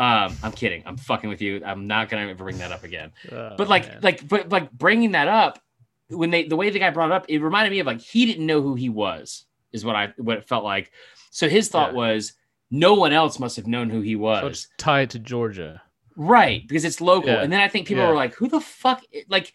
um, 0.00 0.34
I'm 0.42 0.52
kidding. 0.52 0.82
I'm 0.86 0.96
fucking 0.96 1.28
with 1.28 1.42
you. 1.42 1.62
I'm 1.62 1.86
not 1.86 2.08
gonna 2.08 2.22
ever 2.22 2.42
bring 2.42 2.56
that 2.58 2.72
up 2.72 2.84
again. 2.84 3.12
Oh, 3.30 3.54
but 3.58 3.68
like, 3.68 3.86
man. 3.86 3.98
like, 4.00 4.26
but 4.26 4.48
like 4.48 4.72
bringing 4.72 5.12
that 5.12 5.28
up 5.28 5.60
when 6.08 6.30
they 6.30 6.44
the 6.44 6.56
way 6.56 6.70
the 6.70 6.78
guy 6.78 6.88
brought 6.88 7.10
it 7.10 7.14
up, 7.14 7.26
it 7.28 7.38
reminded 7.40 7.70
me 7.70 7.80
of 7.80 7.86
like 7.86 8.00
he 8.00 8.24
didn't 8.24 8.46
know 8.46 8.62
who 8.62 8.74
he 8.74 8.88
was. 8.88 9.44
Is 9.72 9.84
what 9.84 9.96
I 9.96 10.14
what 10.16 10.38
it 10.38 10.48
felt 10.48 10.64
like. 10.64 10.90
So 11.30 11.50
his 11.50 11.68
thought 11.68 11.90
yeah. 11.90 11.98
was 11.98 12.32
no 12.70 12.94
one 12.94 13.12
else 13.12 13.38
must 13.38 13.56
have 13.56 13.66
known 13.66 13.90
who 13.90 14.00
he 14.00 14.16
was. 14.16 14.62
So 14.62 14.68
tie 14.78 15.00
it 15.02 15.10
to 15.10 15.18
Georgia, 15.18 15.82
right? 16.16 16.66
Because 16.66 16.86
it's 16.86 17.02
local. 17.02 17.30
Yeah. 17.30 17.42
And 17.42 17.52
then 17.52 17.60
I 17.60 17.68
think 17.68 17.86
people 17.86 18.02
yeah. 18.02 18.08
were 18.08 18.16
like, 18.16 18.34
"Who 18.36 18.48
the 18.48 18.60
fuck?" 18.60 19.04
Like 19.28 19.52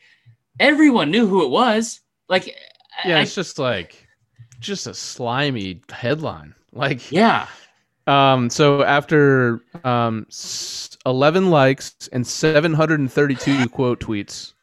everyone 0.60 1.10
knew 1.10 1.26
who 1.26 1.44
it 1.44 1.50
was. 1.50 2.02
Like, 2.30 2.48
yeah, 3.04 3.18
I, 3.18 3.22
it's 3.22 3.34
just 3.34 3.58
like 3.58 4.08
just 4.60 4.86
a 4.86 4.94
slimy 4.94 5.82
headline. 5.90 6.54
Like, 6.72 7.12
yeah, 7.12 7.48
um, 8.08 8.50
so 8.50 8.84
after 8.84 9.62
um, 9.84 10.28
11 11.06 11.50
likes 11.50 12.10
and 12.12 12.26
732 12.26 13.70
quote 13.70 14.00
tweets, 14.00 14.54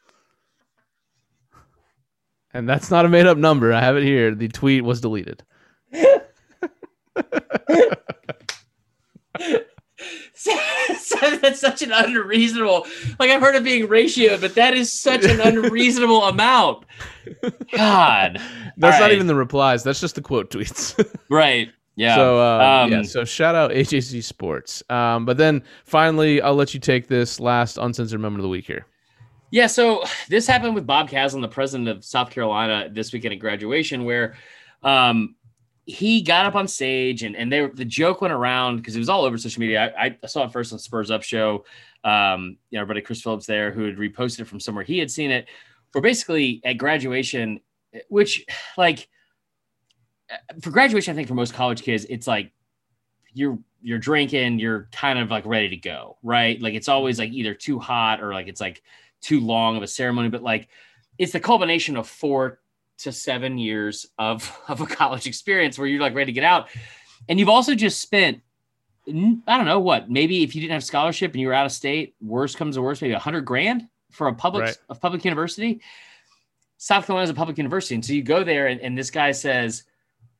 and 2.53 2.69
that's 2.69 2.91
not 2.91 3.05
a 3.05 3.09
made 3.09 3.25
up 3.25 3.37
number. 3.37 3.73
I 3.73 3.81
have 3.81 3.97
it 3.97 4.03
here. 4.03 4.33
The 4.35 4.47
tweet 4.47 4.83
was 4.83 5.01
deleted. 5.01 5.43
that's 11.43 11.59
such 11.59 11.81
an 11.81 11.91
unreasonable. 11.91 12.85
Like 13.19 13.29
I've 13.29 13.41
heard 13.41 13.55
of 13.55 13.63
being 13.63 13.87
ratio, 13.87 14.37
but 14.37 14.55
that 14.55 14.73
is 14.73 14.91
such 14.91 15.25
an 15.25 15.39
unreasonable 15.39 16.23
amount. 16.25 16.85
God, 17.71 18.39
that's 18.77 18.99
not 18.99 19.11
even 19.11 19.27
the 19.27 19.35
replies. 19.35 19.83
That's 19.83 19.99
just 19.99 20.15
the 20.15 20.21
quote 20.21 20.49
tweets. 20.49 20.97
right. 21.29 21.69
Yeah. 21.95 22.15
So 22.15 22.39
uh, 22.39 22.83
um, 22.83 22.91
yeah. 22.91 23.01
So 23.03 23.23
shout 23.23 23.55
out 23.55 23.71
AJC 23.71 24.23
Sports. 24.23 24.83
Um, 24.89 25.25
but 25.25 25.37
then 25.37 25.63
finally, 25.85 26.41
I'll 26.41 26.55
let 26.55 26.73
you 26.73 26.79
take 26.79 27.07
this 27.07 27.39
last 27.39 27.77
uncensored 27.77 28.19
moment 28.19 28.39
of 28.39 28.43
the 28.43 28.49
week 28.49 28.65
here. 28.65 28.85
Yeah. 29.51 29.67
So 29.67 30.03
this 30.29 30.47
happened 30.47 30.73
with 30.73 30.87
Bob 30.87 31.09
Caslen, 31.09 31.41
the 31.41 31.47
president 31.47 31.89
of 31.89 32.03
South 32.03 32.31
Carolina, 32.31 32.89
this 32.91 33.13
weekend 33.13 33.33
at 33.33 33.39
graduation, 33.39 34.05
where 34.05 34.35
um, 34.81 35.35
he 35.85 36.21
got 36.21 36.45
up 36.45 36.55
on 36.55 36.67
stage 36.67 37.23
and 37.23 37.35
and 37.35 37.51
they 37.51 37.67
the 37.67 37.85
joke 37.85 38.21
went 38.21 38.33
around 38.33 38.77
because 38.77 38.95
it 38.95 38.99
was 38.99 39.09
all 39.09 39.23
over 39.23 39.37
social 39.37 39.59
media. 39.59 39.93
I, 39.97 40.17
I 40.23 40.27
saw 40.27 40.45
it 40.45 40.51
first 40.51 40.73
on 40.73 40.79
Spurs 40.79 41.11
Up 41.11 41.23
show. 41.23 41.65
Um, 42.03 42.57
you 42.69 42.77
know, 42.77 42.81
our 42.81 42.85
buddy 42.85 43.01
Chris 43.01 43.21
Phillips 43.21 43.45
there 43.45 43.71
who 43.71 43.83
had 43.83 43.97
reposted 43.97 44.41
it 44.41 44.47
from 44.47 44.59
somewhere 44.59 44.83
he 44.83 44.97
had 44.97 45.11
seen 45.11 45.29
it. 45.29 45.47
Where 45.91 46.01
basically 46.01 46.61
at 46.65 46.79
graduation, 46.79 47.59
which 48.09 48.45
like 48.77 49.07
for 50.61 50.69
graduation, 50.71 51.11
I 51.11 51.15
think 51.15 51.27
for 51.27 51.33
most 51.33 51.53
college 51.53 51.81
kids, 51.81 52.05
it's 52.09 52.27
like 52.27 52.51
you're 53.33 53.59
you're 53.81 53.99
drinking, 53.99 54.59
you're 54.59 54.87
kind 54.91 55.19
of 55.19 55.29
like 55.29 55.45
ready 55.45 55.69
to 55.69 55.77
go, 55.77 56.17
right? 56.23 56.59
Like 56.61 56.73
it's 56.73 56.87
always 56.87 57.19
like 57.19 57.31
either 57.31 57.53
too 57.53 57.79
hot 57.79 58.21
or 58.21 58.33
like 58.33 58.47
it's 58.47 58.61
like 58.61 58.81
too 59.21 59.39
long 59.39 59.75
of 59.75 59.83
a 59.83 59.87
ceremony, 59.87 60.29
but 60.29 60.43
like 60.43 60.69
it's 61.17 61.33
the 61.33 61.39
culmination 61.39 61.97
of 61.97 62.07
four 62.07 62.59
to 62.99 63.11
seven 63.11 63.57
years 63.57 64.07
of 64.17 64.59
of 64.67 64.81
a 64.81 64.85
college 64.85 65.27
experience 65.27 65.77
where 65.77 65.87
you're 65.87 66.01
like 66.01 66.15
ready 66.15 66.31
to 66.31 66.35
get 66.35 66.45
out, 66.45 66.69
and 67.27 67.39
you've 67.39 67.49
also 67.49 67.75
just 67.75 68.01
spent 68.01 68.41
I 69.07 69.11
don't 69.11 69.65
know 69.65 69.81
what 69.81 70.09
maybe 70.09 70.43
if 70.43 70.55
you 70.55 70.61
didn't 70.61 70.73
have 70.73 70.83
scholarship 70.83 71.33
and 71.33 71.41
you 71.41 71.47
were 71.47 71.53
out 71.53 71.65
of 71.65 71.73
state, 71.73 72.15
worst 72.21 72.57
comes 72.57 72.75
to 72.75 72.81
worst, 72.81 73.01
maybe 73.01 73.13
a 73.13 73.19
hundred 73.19 73.41
grand 73.41 73.87
for 74.11 74.27
a 74.27 74.33
public 74.33 74.63
right. 74.63 74.77
a 74.89 74.95
public 74.95 75.25
university 75.25 75.81
South 76.83 77.05
Carolina's 77.07 77.29
a 77.29 77.33
public 77.33 77.57
university. 77.57 77.95
And 77.95 78.03
so 78.03 78.11
you 78.11 78.21
go 78.21 78.43
there 78.43 78.67
and, 78.67 78.81
and 78.81 78.97
this 78.97 79.09
guy 79.09 79.31
says, 79.31 79.85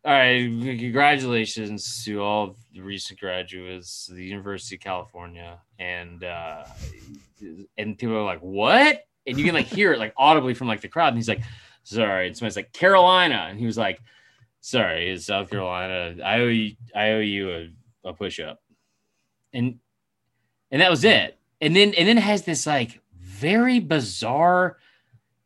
All 0.06 0.12
right, 0.12 0.50
congratulations 0.62 2.04
to 2.04 2.22
all 2.22 2.58
the 2.74 2.82
recent 2.82 3.22
graduates 3.22 4.10
of 4.10 4.18
the 4.18 4.26
University 4.26 4.76
of 4.76 4.82
California. 4.82 5.62
And 5.80 6.26
uh 6.26 6.66
and 7.78 7.98
people 7.98 8.18
are 8.18 8.24
like, 8.24 8.42
What? 8.42 9.06
And 9.26 9.38
you 9.38 9.46
can 9.46 9.54
like 9.54 9.68
hear 9.68 9.94
it 9.94 10.00
like 10.00 10.14
audibly 10.18 10.56
from 10.56 10.68
like 10.68 10.82
the 10.82 10.90
crowd. 10.90 11.10
And 11.10 11.18
he's 11.18 11.30
like, 11.30 11.42
Sorry. 11.84 12.28
And 12.28 12.36
somebody's 12.36 12.58
like, 12.58 12.74
Carolina. 12.74 13.48
And 13.50 13.58
he 13.58 13.66
was 13.66 13.78
like, 13.78 14.02
Sorry, 14.60 15.10
it's 15.10 15.28
South 15.28 15.50
Carolina. 15.50 16.22
I 16.22 16.40
owe 16.42 16.48
you 16.48 16.76
I 16.94 17.12
owe 17.12 17.20
you 17.20 17.52
a, 17.52 18.10
a 18.10 18.14
push 18.14 18.42
up. 18.42 18.62
And 19.54 19.80
and 20.70 20.82
that 20.82 20.92
was 20.92 21.06
it. 21.06 21.40
And 21.62 21.74
then 21.74 21.94
and 21.94 22.10
then 22.10 22.18
it 22.18 22.24
has 22.24 22.42
this 22.42 22.68
like 22.68 23.00
very 23.22 23.80
bizarre 23.80 24.80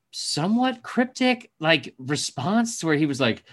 somewhat 0.09 0.81
cryptic 0.81 1.51
like 1.59 1.93
response 1.99 2.79
to 2.79 2.87
where 2.87 2.95
he 2.95 3.05
was 3.05 3.21
like, 3.21 3.43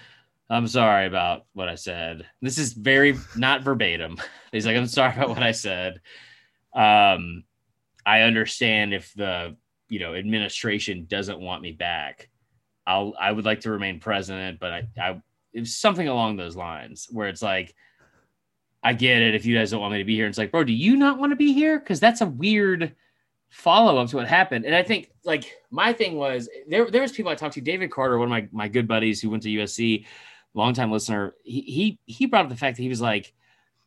I'm 0.51 0.67
sorry 0.69 1.07
about 1.07 1.47
what 1.55 1.69
I 1.69 1.75
said. 1.75 2.27
This 2.43 2.59
is 2.59 2.73
very 2.73 3.17
not 3.37 3.63
verbatim. 3.63 4.19
He's 4.53 4.67
like, 4.67 4.77
I'm 4.77 4.87
sorry 4.87 5.15
about 5.15 5.31
what 5.31 5.43
I 5.43 5.53
said. 5.53 6.01
Um, 6.75 7.45
I 8.05 8.23
understand 8.23 8.93
if 8.93 9.13
the 9.15 9.57
you 9.89 10.01
know 10.01 10.15
administration 10.15 11.07
doesn't 11.09 11.41
want 11.41 11.63
me 11.63 11.73
back. 11.73 12.29
I'll 12.87 13.15
I 13.19 13.33
would 13.33 13.45
like 13.45 13.61
to 13.61 13.71
remain 13.71 14.01
president, 14.01 14.61
but 14.61 14.73
I 14.73 14.89
I 15.01 15.21
something 15.65 16.09
along 16.09 16.37
those 16.37 16.57
lines 16.57 17.09
where 17.11 17.29
it's 17.29 17.43
like, 17.43 17.75
I 18.83 18.93
get 18.93 19.23
it 19.23 19.35
if 19.35 19.47
you 19.47 19.57
guys 19.57 19.71
don't 19.71 19.81
want 19.81 19.93
me 19.93 19.99
to 19.99 20.05
be 20.05 20.17
here. 20.17 20.27
It's 20.27 20.37
like, 20.37 20.51
bro, 20.51 20.65
do 20.65 20.73
you 20.73 20.97
not 20.97 21.19
want 21.19 21.33
to 21.33 21.37
be 21.37 21.55
here? 21.55 21.79
Because 21.79 22.01
that's 22.01 22.21
a 22.21 22.27
weird 22.27 22.95
follow 23.49 23.99
up 23.99 24.11
to 24.11 24.17
what 24.17 24.27
happened. 24.27 24.67
And 24.67 24.75
I 24.75 24.83
think 24.83 25.11
like 25.25 25.55
my 25.71 25.93
thing 25.93 26.17
was 26.17 26.49
there 26.69 26.91
there 26.91 27.03
was 27.03 27.13
people 27.13 27.33
I 27.33 27.35
talked 27.35 27.55
to, 27.55 27.61
David 27.61 27.91
Carter, 27.91 28.19
one 28.19 28.27
of 28.27 28.31
my 28.31 28.49
my 28.53 28.69
good 28.69 28.87
buddies 28.87 29.23
who 29.23 29.31
went 29.31 29.43
to 29.45 29.49
USC, 29.49 30.05
longtime 30.55 30.91
listener. 30.91 31.35
He 31.45 31.61
he 31.63 31.99
he 32.07 32.27
brought 32.27 32.45
up 32.45 32.51
the 32.51 32.57
fact 32.57 32.77
that 32.77 32.83
he 32.83 32.89
was 32.89 33.01
like, 33.01 33.33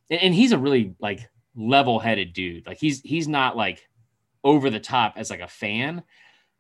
and, 0.10 0.34
he's 0.34 0.52
a 0.52 0.58
really 0.58 0.96
like 1.00 1.30
level 1.56 2.00
headed 2.00 2.34
dude. 2.34 2.68
Like 2.68 2.78
he's 2.80 3.02
he's 3.02 3.28
not 3.28 3.58
like 3.58 3.88
over 4.44 4.70
the 4.70 4.80
top 4.80 5.14
as 5.18 5.30
like 5.30 5.40
a 5.42 5.48
fan. 5.48 6.04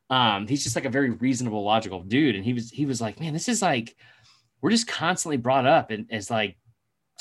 Um, 0.09 0.47
he's 0.47 0.63
just 0.63 0.75
like 0.75 0.85
a 0.85 0.89
very 0.89 1.09
reasonable, 1.11 1.63
logical 1.63 2.01
dude. 2.01 2.35
And 2.35 2.43
he 2.45 2.53
was 2.53 2.71
he 2.71 2.85
was 2.85 3.01
like, 3.01 3.19
man, 3.19 3.33
this 3.33 3.49
is 3.49 3.61
like 3.61 3.95
we're 4.61 4.71
just 4.71 4.87
constantly 4.87 5.37
brought 5.37 5.67
up 5.67 5.91
and 5.91 6.07
as 6.11 6.31
like, 6.31 6.57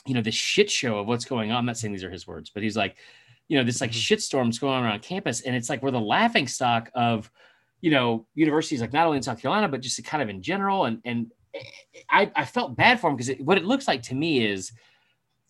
you 0.07 0.14
know, 0.14 0.22
this 0.22 0.34
shit 0.34 0.70
show 0.70 0.99
of 0.99 1.07
what's 1.07 1.24
going 1.24 1.51
on. 1.51 1.59
I'm 1.59 1.66
not 1.66 1.76
saying 1.76 1.93
these 1.93 2.05
are 2.05 2.11
his 2.11 2.26
words, 2.26 2.51
but 2.51 2.62
he's 2.62 2.76
like, 2.76 2.97
you 3.49 3.59
know, 3.59 3.64
this 3.64 3.80
like 3.80 3.91
Mhm. 3.91 4.16
shitstorms 4.16 4.61
going 4.61 4.74
on 4.74 4.84
around 4.84 5.03
campus. 5.03 5.41
And 5.43 5.55
it's 5.55 5.68
like 5.68 5.82
we're 5.82 5.91
the 5.91 6.01
laughing 6.01 6.47
stock 6.49 6.91
of, 6.95 7.30
you 7.80 7.91
know, 7.91 8.26
universities 8.34 8.80
like 8.80 8.93
not 8.93 9.07
only 9.07 9.18
in 9.18 9.22
South 9.22 9.41
Carolina, 9.43 9.68
but 9.68 9.80
just 9.82 10.03
kind 10.05 10.22
of 10.22 10.28
in 10.28 10.43
general. 10.43 10.84
And 10.87 11.01
and 11.05 11.30
I, 12.11 12.30
I 12.34 12.44
felt 12.44 12.76
bad 12.76 13.00
for 13.00 13.11
him 13.11 13.16
because 13.16 13.36
what 13.38 13.59
it 13.59 13.64
looks 13.64 13.88
like 13.88 14.02
to 14.04 14.14
me 14.14 14.44
is, 14.44 14.72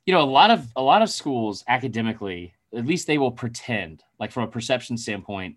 you 0.04 0.12
know, 0.12 0.22
a 0.22 0.24
lot 0.24 0.50
of 0.50 0.66
a 0.76 0.82
lot 0.82 1.02
of 1.02 1.10
schools 1.10 1.64
academically, 1.68 2.54
at 2.74 2.86
least 2.86 3.06
they 3.06 3.18
will 3.18 3.32
pretend, 3.32 4.02
like 4.18 4.32
from 4.32 4.44
a 4.44 4.48
perception 4.48 4.96
standpoint, 4.96 5.56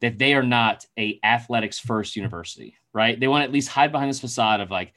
that 0.00 0.18
they 0.18 0.34
are 0.34 0.42
not 0.42 0.86
a 0.98 1.20
athletics 1.22 1.78
first 1.78 2.16
university, 2.16 2.76
right? 2.92 3.18
They 3.18 3.28
want 3.28 3.42
to 3.42 3.44
at 3.44 3.52
least 3.52 3.68
hide 3.68 3.92
behind 3.92 4.10
this 4.10 4.20
facade 4.20 4.60
of 4.60 4.70
like 4.70 4.94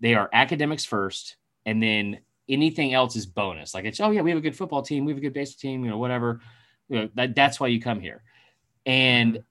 they 0.00 0.14
are 0.14 0.30
academics 0.32 0.84
first, 0.84 1.36
and 1.66 1.82
then 1.82 2.20
anything 2.48 2.92
else 2.92 3.16
is 3.16 3.26
bonus. 3.26 3.74
Like 3.74 3.84
it's 3.84 4.00
oh 4.00 4.10
yeah, 4.10 4.22
we 4.22 4.30
have 4.30 4.38
a 4.38 4.42
good 4.42 4.56
football 4.56 4.82
team, 4.82 5.04
we 5.04 5.12
have 5.12 5.18
a 5.18 5.22
good 5.22 5.34
baseball 5.34 5.60
team, 5.60 5.84
you 5.84 5.90
know, 5.90 5.98
whatever. 5.98 6.40
You 6.88 6.98
know, 6.98 7.08
that, 7.14 7.34
that's 7.34 7.58
why 7.58 7.68
you 7.68 7.80
come 7.80 8.00
here. 8.00 8.22
And 8.84 9.44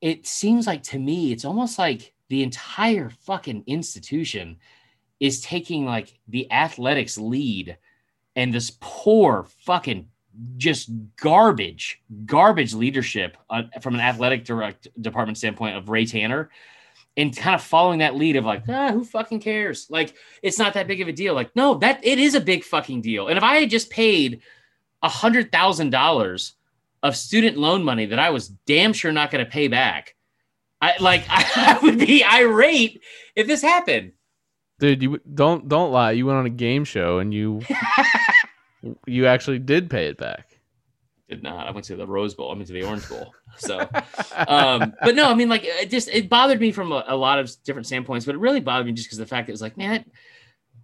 it 0.00 0.26
seems 0.26 0.66
like 0.66 0.82
to 0.84 0.98
me, 0.98 1.32
it's 1.32 1.44
almost 1.44 1.78
like 1.78 2.13
the 2.34 2.42
entire 2.42 3.10
fucking 3.10 3.62
institution 3.68 4.56
is 5.20 5.40
taking 5.40 5.84
like 5.84 6.18
the 6.26 6.50
athletics 6.50 7.16
lead 7.16 7.78
and 8.34 8.52
this 8.52 8.76
poor 8.80 9.46
fucking 9.60 10.08
just 10.56 10.90
garbage, 11.14 12.02
garbage 12.26 12.74
leadership 12.74 13.36
uh, 13.50 13.62
from 13.80 13.94
an 13.94 14.00
athletic 14.00 14.44
direct 14.44 14.88
department 15.00 15.38
standpoint 15.38 15.76
of 15.76 15.88
Ray 15.88 16.06
Tanner 16.06 16.50
and 17.16 17.36
kind 17.36 17.54
of 17.54 17.62
following 17.62 18.00
that 18.00 18.16
lead 18.16 18.34
of 18.34 18.44
like, 18.44 18.64
ah, 18.68 18.90
who 18.90 19.04
fucking 19.04 19.38
cares? 19.38 19.86
Like, 19.88 20.16
it's 20.42 20.58
not 20.58 20.74
that 20.74 20.88
big 20.88 21.00
of 21.00 21.06
a 21.06 21.12
deal. 21.12 21.34
Like, 21.34 21.54
no, 21.54 21.74
that 21.74 22.04
it 22.04 22.18
is 22.18 22.34
a 22.34 22.40
big 22.40 22.64
fucking 22.64 23.00
deal. 23.00 23.28
And 23.28 23.38
if 23.38 23.44
I 23.44 23.58
had 23.58 23.70
just 23.70 23.90
paid 23.90 24.42
a 25.04 25.08
hundred 25.08 25.52
thousand 25.52 25.90
dollars 25.90 26.54
of 27.04 27.16
student 27.16 27.56
loan 27.56 27.84
money 27.84 28.06
that 28.06 28.18
I 28.18 28.30
was 28.30 28.48
damn 28.48 28.92
sure 28.92 29.12
not 29.12 29.30
going 29.30 29.44
to 29.44 29.48
pay 29.48 29.68
back, 29.68 30.16
I 30.84 30.96
like 31.00 31.24
I, 31.28 31.78
would 31.82 31.98
be 31.98 32.22
irate 32.22 33.00
if 33.34 33.46
this 33.46 33.62
happened. 33.62 34.12
Dude, 34.80 35.02
you 35.02 35.20
don't 35.32 35.68
don't 35.68 35.92
lie. 35.92 36.12
You 36.12 36.26
went 36.26 36.38
on 36.38 36.46
a 36.46 36.50
game 36.50 36.84
show 36.84 37.18
and 37.18 37.32
you 37.32 37.62
you 39.06 39.26
actually 39.26 39.60
did 39.60 39.88
pay 39.88 40.06
it 40.06 40.18
back. 40.18 40.60
Did 41.28 41.42
not. 41.42 41.66
I 41.66 41.70
went 41.70 41.86
to 41.86 41.96
the 41.96 42.06
Rose 42.06 42.34
Bowl. 42.34 42.52
I 42.52 42.54
went 42.54 42.66
to 42.66 42.74
the 42.74 42.82
Orange 42.82 43.08
Bowl. 43.08 43.34
So, 43.56 43.80
um, 44.46 44.94
but 45.02 45.14
no, 45.14 45.30
I 45.30 45.34
mean, 45.34 45.48
like, 45.48 45.62
it 45.64 45.88
just 45.88 46.08
it 46.08 46.28
bothered 46.28 46.60
me 46.60 46.70
from 46.70 46.92
a, 46.92 47.02
a 47.06 47.16
lot 47.16 47.38
of 47.38 47.50
different 47.64 47.86
standpoints. 47.86 48.26
But 48.26 48.34
it 48.34 48.38
really 48.38 48.60
bothered 48.60 48.84
me 48.84 48.92
just 48.92 49.08
because 49.08 49.18
the 49.18 49.26
fact 49.26 49.46
that 49.46 49.52
it 49.52 49.54
was 49.54 49.62
like, 49.62 49.78
man, 49.78 49.90
that, 49.90 50.06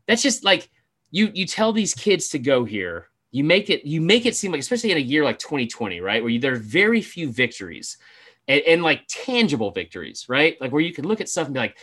that's 0.07 0.23
just 0.23 0.45
like 0.45 0.71
you 1.11 1.31
you 1.35 1.47
tell 1.47 1.75
these 1.75 1.93
kids 1.93 2.31
to 2.31 2.39
go 2.39 2.65
here. 2.65 3.09
You 3.33 3.45
make 3.45 3.69
it 3.69 3.85
you 3.85 4.01
make 4.01 4.25
it 4.25 4.35
seem 4.35 4.51
like, 4.51 4.61
especially 4.61 4.93
in 4.93 4.97
a 4.97 5.01
year 5.01 5.25
like 5.25 5.39
2020, 5.39 6.01
right, 6.01 6.23
where 6.23 6.31
you, 6.31 6.41
there 6.41 6.55
are 6.55 6.57
very 6.57 7.03
few 7.03 7.31
victories 7.31 7.99
and, 8.49 8.61
and 8.63 8.83
like 8.83 9.03
tangible 9.09 9.71
victories, 9.71 10.27
right, 10.29 10.61
like 10.61 10.73
where 10.73 10.83
you 10.83 10.93
can 10.93 11.07
look 11.07 11.21
at 11.21 11.29
stuff 11.29 11.47
and 11.47 11.55
be 11.55 11.61
like, 11.61 11.77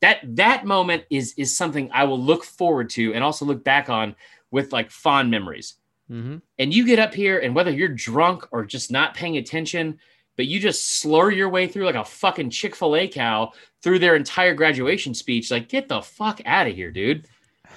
that 0.00 0.18
that 0.36 0.64
moment 0.66 1.04
is 1.10 1.34
is 1.36 1.56
something 1.56 1.90
I 1.92 2.04
will 2.04 2.20
look 2.20 2.44
forward 2.44 2.90
to 2.90 3.14
and 3.14 3.22
also 3.22 3.44
look 3.44 3.62
back 3.62 3.88
on 3.88 4.16
with 4.50 4.72
like 4.72 4.90
fond 4.90 5.30
memories. 5.30 5.74
Hmm 6.08 6.38
and 6.58 6.74
you 6.74 6.84
get 6.84 6.98
up 6.98 7.14
here 7.14 7.38
and 7.38 7.54
whether 7.54 7.70
you're 7.70 7.88
drunk 7.88 8.46
or 8.50 8.64
just 8.64 8.90
not 8.90 9.14
paying 9.14 9.36
attention 9.36 9.98
but 10.36 10.46
you 10.46 10.58
just 10.58 11.00
slur 11.00 11.30
your 11.30 11.48
way 11.48 11.66
through 11.68 11.84
like 11.84 11.94
a 11.94 12.04
fucking 12.04 12.50
chick-fil-a 12.50 13.06
cow 13.08 13.52
through 13.82 13.98
their 13.98 14.16
entire 14.16 14.54
graduation 14.54 15.14
speech 15.14 15.50
like 15.50 15.68
get 15.68 15.88
the 15.88 16.02
fuck 16.02 16.40
out 16.44 16.66
of 16.66 16.74
here 16.74 16.90
dude. 16.90 17.26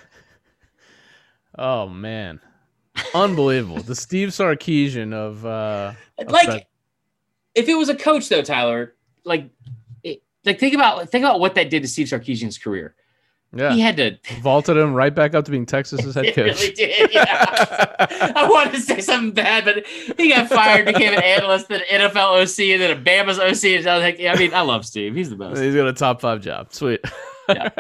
Oh 1.58 1.88
man, 1.88 2.42
unbelievable! 3.14 3.82
the 3.82 3.96
Steve 3.96 4.30
Sarkisian 4.30 5.14
of 5.14 5.46
uh, 5.46 5.94
of 6.18 6.30
like 6.30 6.48
that- 6.48 6.66
if 7.56 7.68
it 7.68 7.76
was 7.76 7.90
a 7.90 7.96
coach 7.96 8.30
though 8.30 8.42
tyler 8.42 8.96
like 9.24 9.50
it, 10.04 10.22
like 10.46 10.60
think 10.60 10.74
about 10.74 11.10
think 11.10 11.24
about 11.24 11.40
what 11.40 11.56
that 11.56 11.70
did 11.70 11.82
to 11.82 11.88
steve 11.88 12.08
sarkisian's 12.08 12.58
career 12.58 12.96
yeah, 13.56 13.74
he 13.74 13.80
had 13.80 13.96
to 13.98 14.18
vaulted 14.42 14.76
him 14.76 14.94
right 14.94 15.16
back 15.16 15.34
up 15.34 15.46
to 15.46 15.52
being 15.52 15.66
Texas's 15.66 16.14
head 16.14 16.26
coach. 16.36 16.62
really 16.62 16.74
did, 16.74 17.14
yeah. 17.14 17.46
I 18.36 18.50
want 18.50 18.74
to 18.74 18.82
say 18.82 19.00
something 19.00 19.32
bad, 19.32 19.64
but 19.64 19.86
he 20.18 20.30
got 20.30 20.50
fired, 20.50 20.86
became 20.86 21.14
an 21.14 21.24
analyst, 21.24 21.70
then 21.70 21.82
an 21.90 22.12
NFL 22.12 22.42
OC, 22.42 22.60
and 22.72 22.82
then 22.82 22.92
a 22.92 23.02
Bama's 23.02 23.40
OC. 23.40 23.78
And 23.78 23.88
I, 23.88 23.96
was 23.96 24.04
like, 24.04 24.20
I 24.20 24.36
mean, 24.38 24.54
I 24.54 24.60
love 24.60 24.86
Steve. 24.86 25.16
He's 25.16 25.30
the 25.30 25.38
best. 25.38 25.62
He's 25.62 25.74
got 25.74 25.88
a 25.88 25.94
top 25.94 26.20
five 26.20 26.42
job. 26.42 26.74
Sweet. 26.74 27.00
Yeah. 27.48 27.70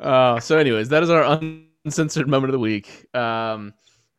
Uh, 0.00 0.38
so, 0.38 0.56
anyways, 0.56 0.88
that 0.88 1.02
is 1.02 1.10
our 1.10 1.38
uncensored 1.84 2.28
moment 2.28 2.50
of 2.50 2.52
the 2.52 2.58
week. 2.60 3.12
Um, 3.14 3.74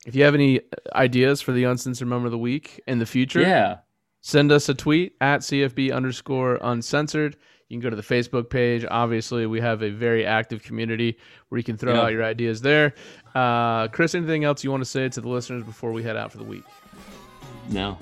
if 0.10 0.15
you 0.15 0.23
have 0.23 0.34
any 0.34 0.60
ideas 0.94 1.41
for 1.41 1.52
the 1.52 1.64
uncensored 1.65 2.07
moment 2.07 2.26
of 2.26 2.31
the 2.31 2.38
week 2.38 2.81
in 2.88 2.99
the 2.99 3.06
future, 3.06 3.41
yeah. 3.41 3.77
send 4.22 4.52
us 4.52 4.68
a 4.68 4.73
tweet 4.73 5.14
at 5.22 5.41
CFB 5.41 5.94
underscore 5.94 6.57
uncensored. 6.61 7.38
You 7.69 7.76
can 7.76 7.81
go 7.81 7.91
to 7.91 7.95
the 7.95 8.02
Facebook 8.02 8.49
page. 8.49 8.84
Obviously, 8.90 9.45
we 9.45 9.61
have 9.61 9.84
a 9.84 9.91
very 9.91 10.26
active 10.26 10.64
community 10.64 11.18
where 11.49 11.57
you 11.60 11.64
can 11.64 11.77
throw 11.77 11.94
Yeah. 11.94 12.02
out 12.02 12.11
your 12.11 12.23
ideas 12.23 12.61
there. 12.61 12.95
Uh, 13.36 13.88
Chris, 13.90 14.15
anything 14.15 14.44
else 14.44 14.64
you 14.64 14.72
want 14.72 14.81
to 14.81 14.90
say 14.90 15.07
to 15.07 15.22
the 15.22 15.30
listeners 15.30 15.64
before 15.64 15.91
we 15.91 16.02
head 16.02 16.18
out 16.18 16.31
for 16.31 16.40
the 16.40 16.44
week? 16.44 16.64
No. 17.69 17.98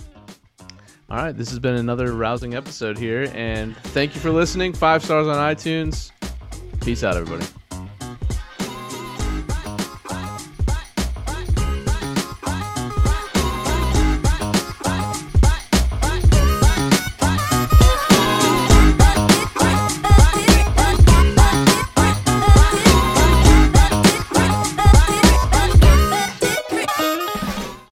All 1.10 1.18
right, 1.18 1.36
this 1.38 1.50
has 1.50 1.60
been 1.60 1.76
another 1.76 2.14
rousing 2.14 2.54
episode 2.56 2.98
here, 2.98 3.30
and 3.34 3.76
thank 3.78 4.16
you 4.16 4.22
for 4.22 4.32
listening. 4.32 4.72
Five 4.74 5.04
stars 5.04 5.28
on 5.28 5.36
iTunes. 5.36 6.12
Peace 6.82 7.04
out, 7.04 7.18
everybody. 7.18 7.46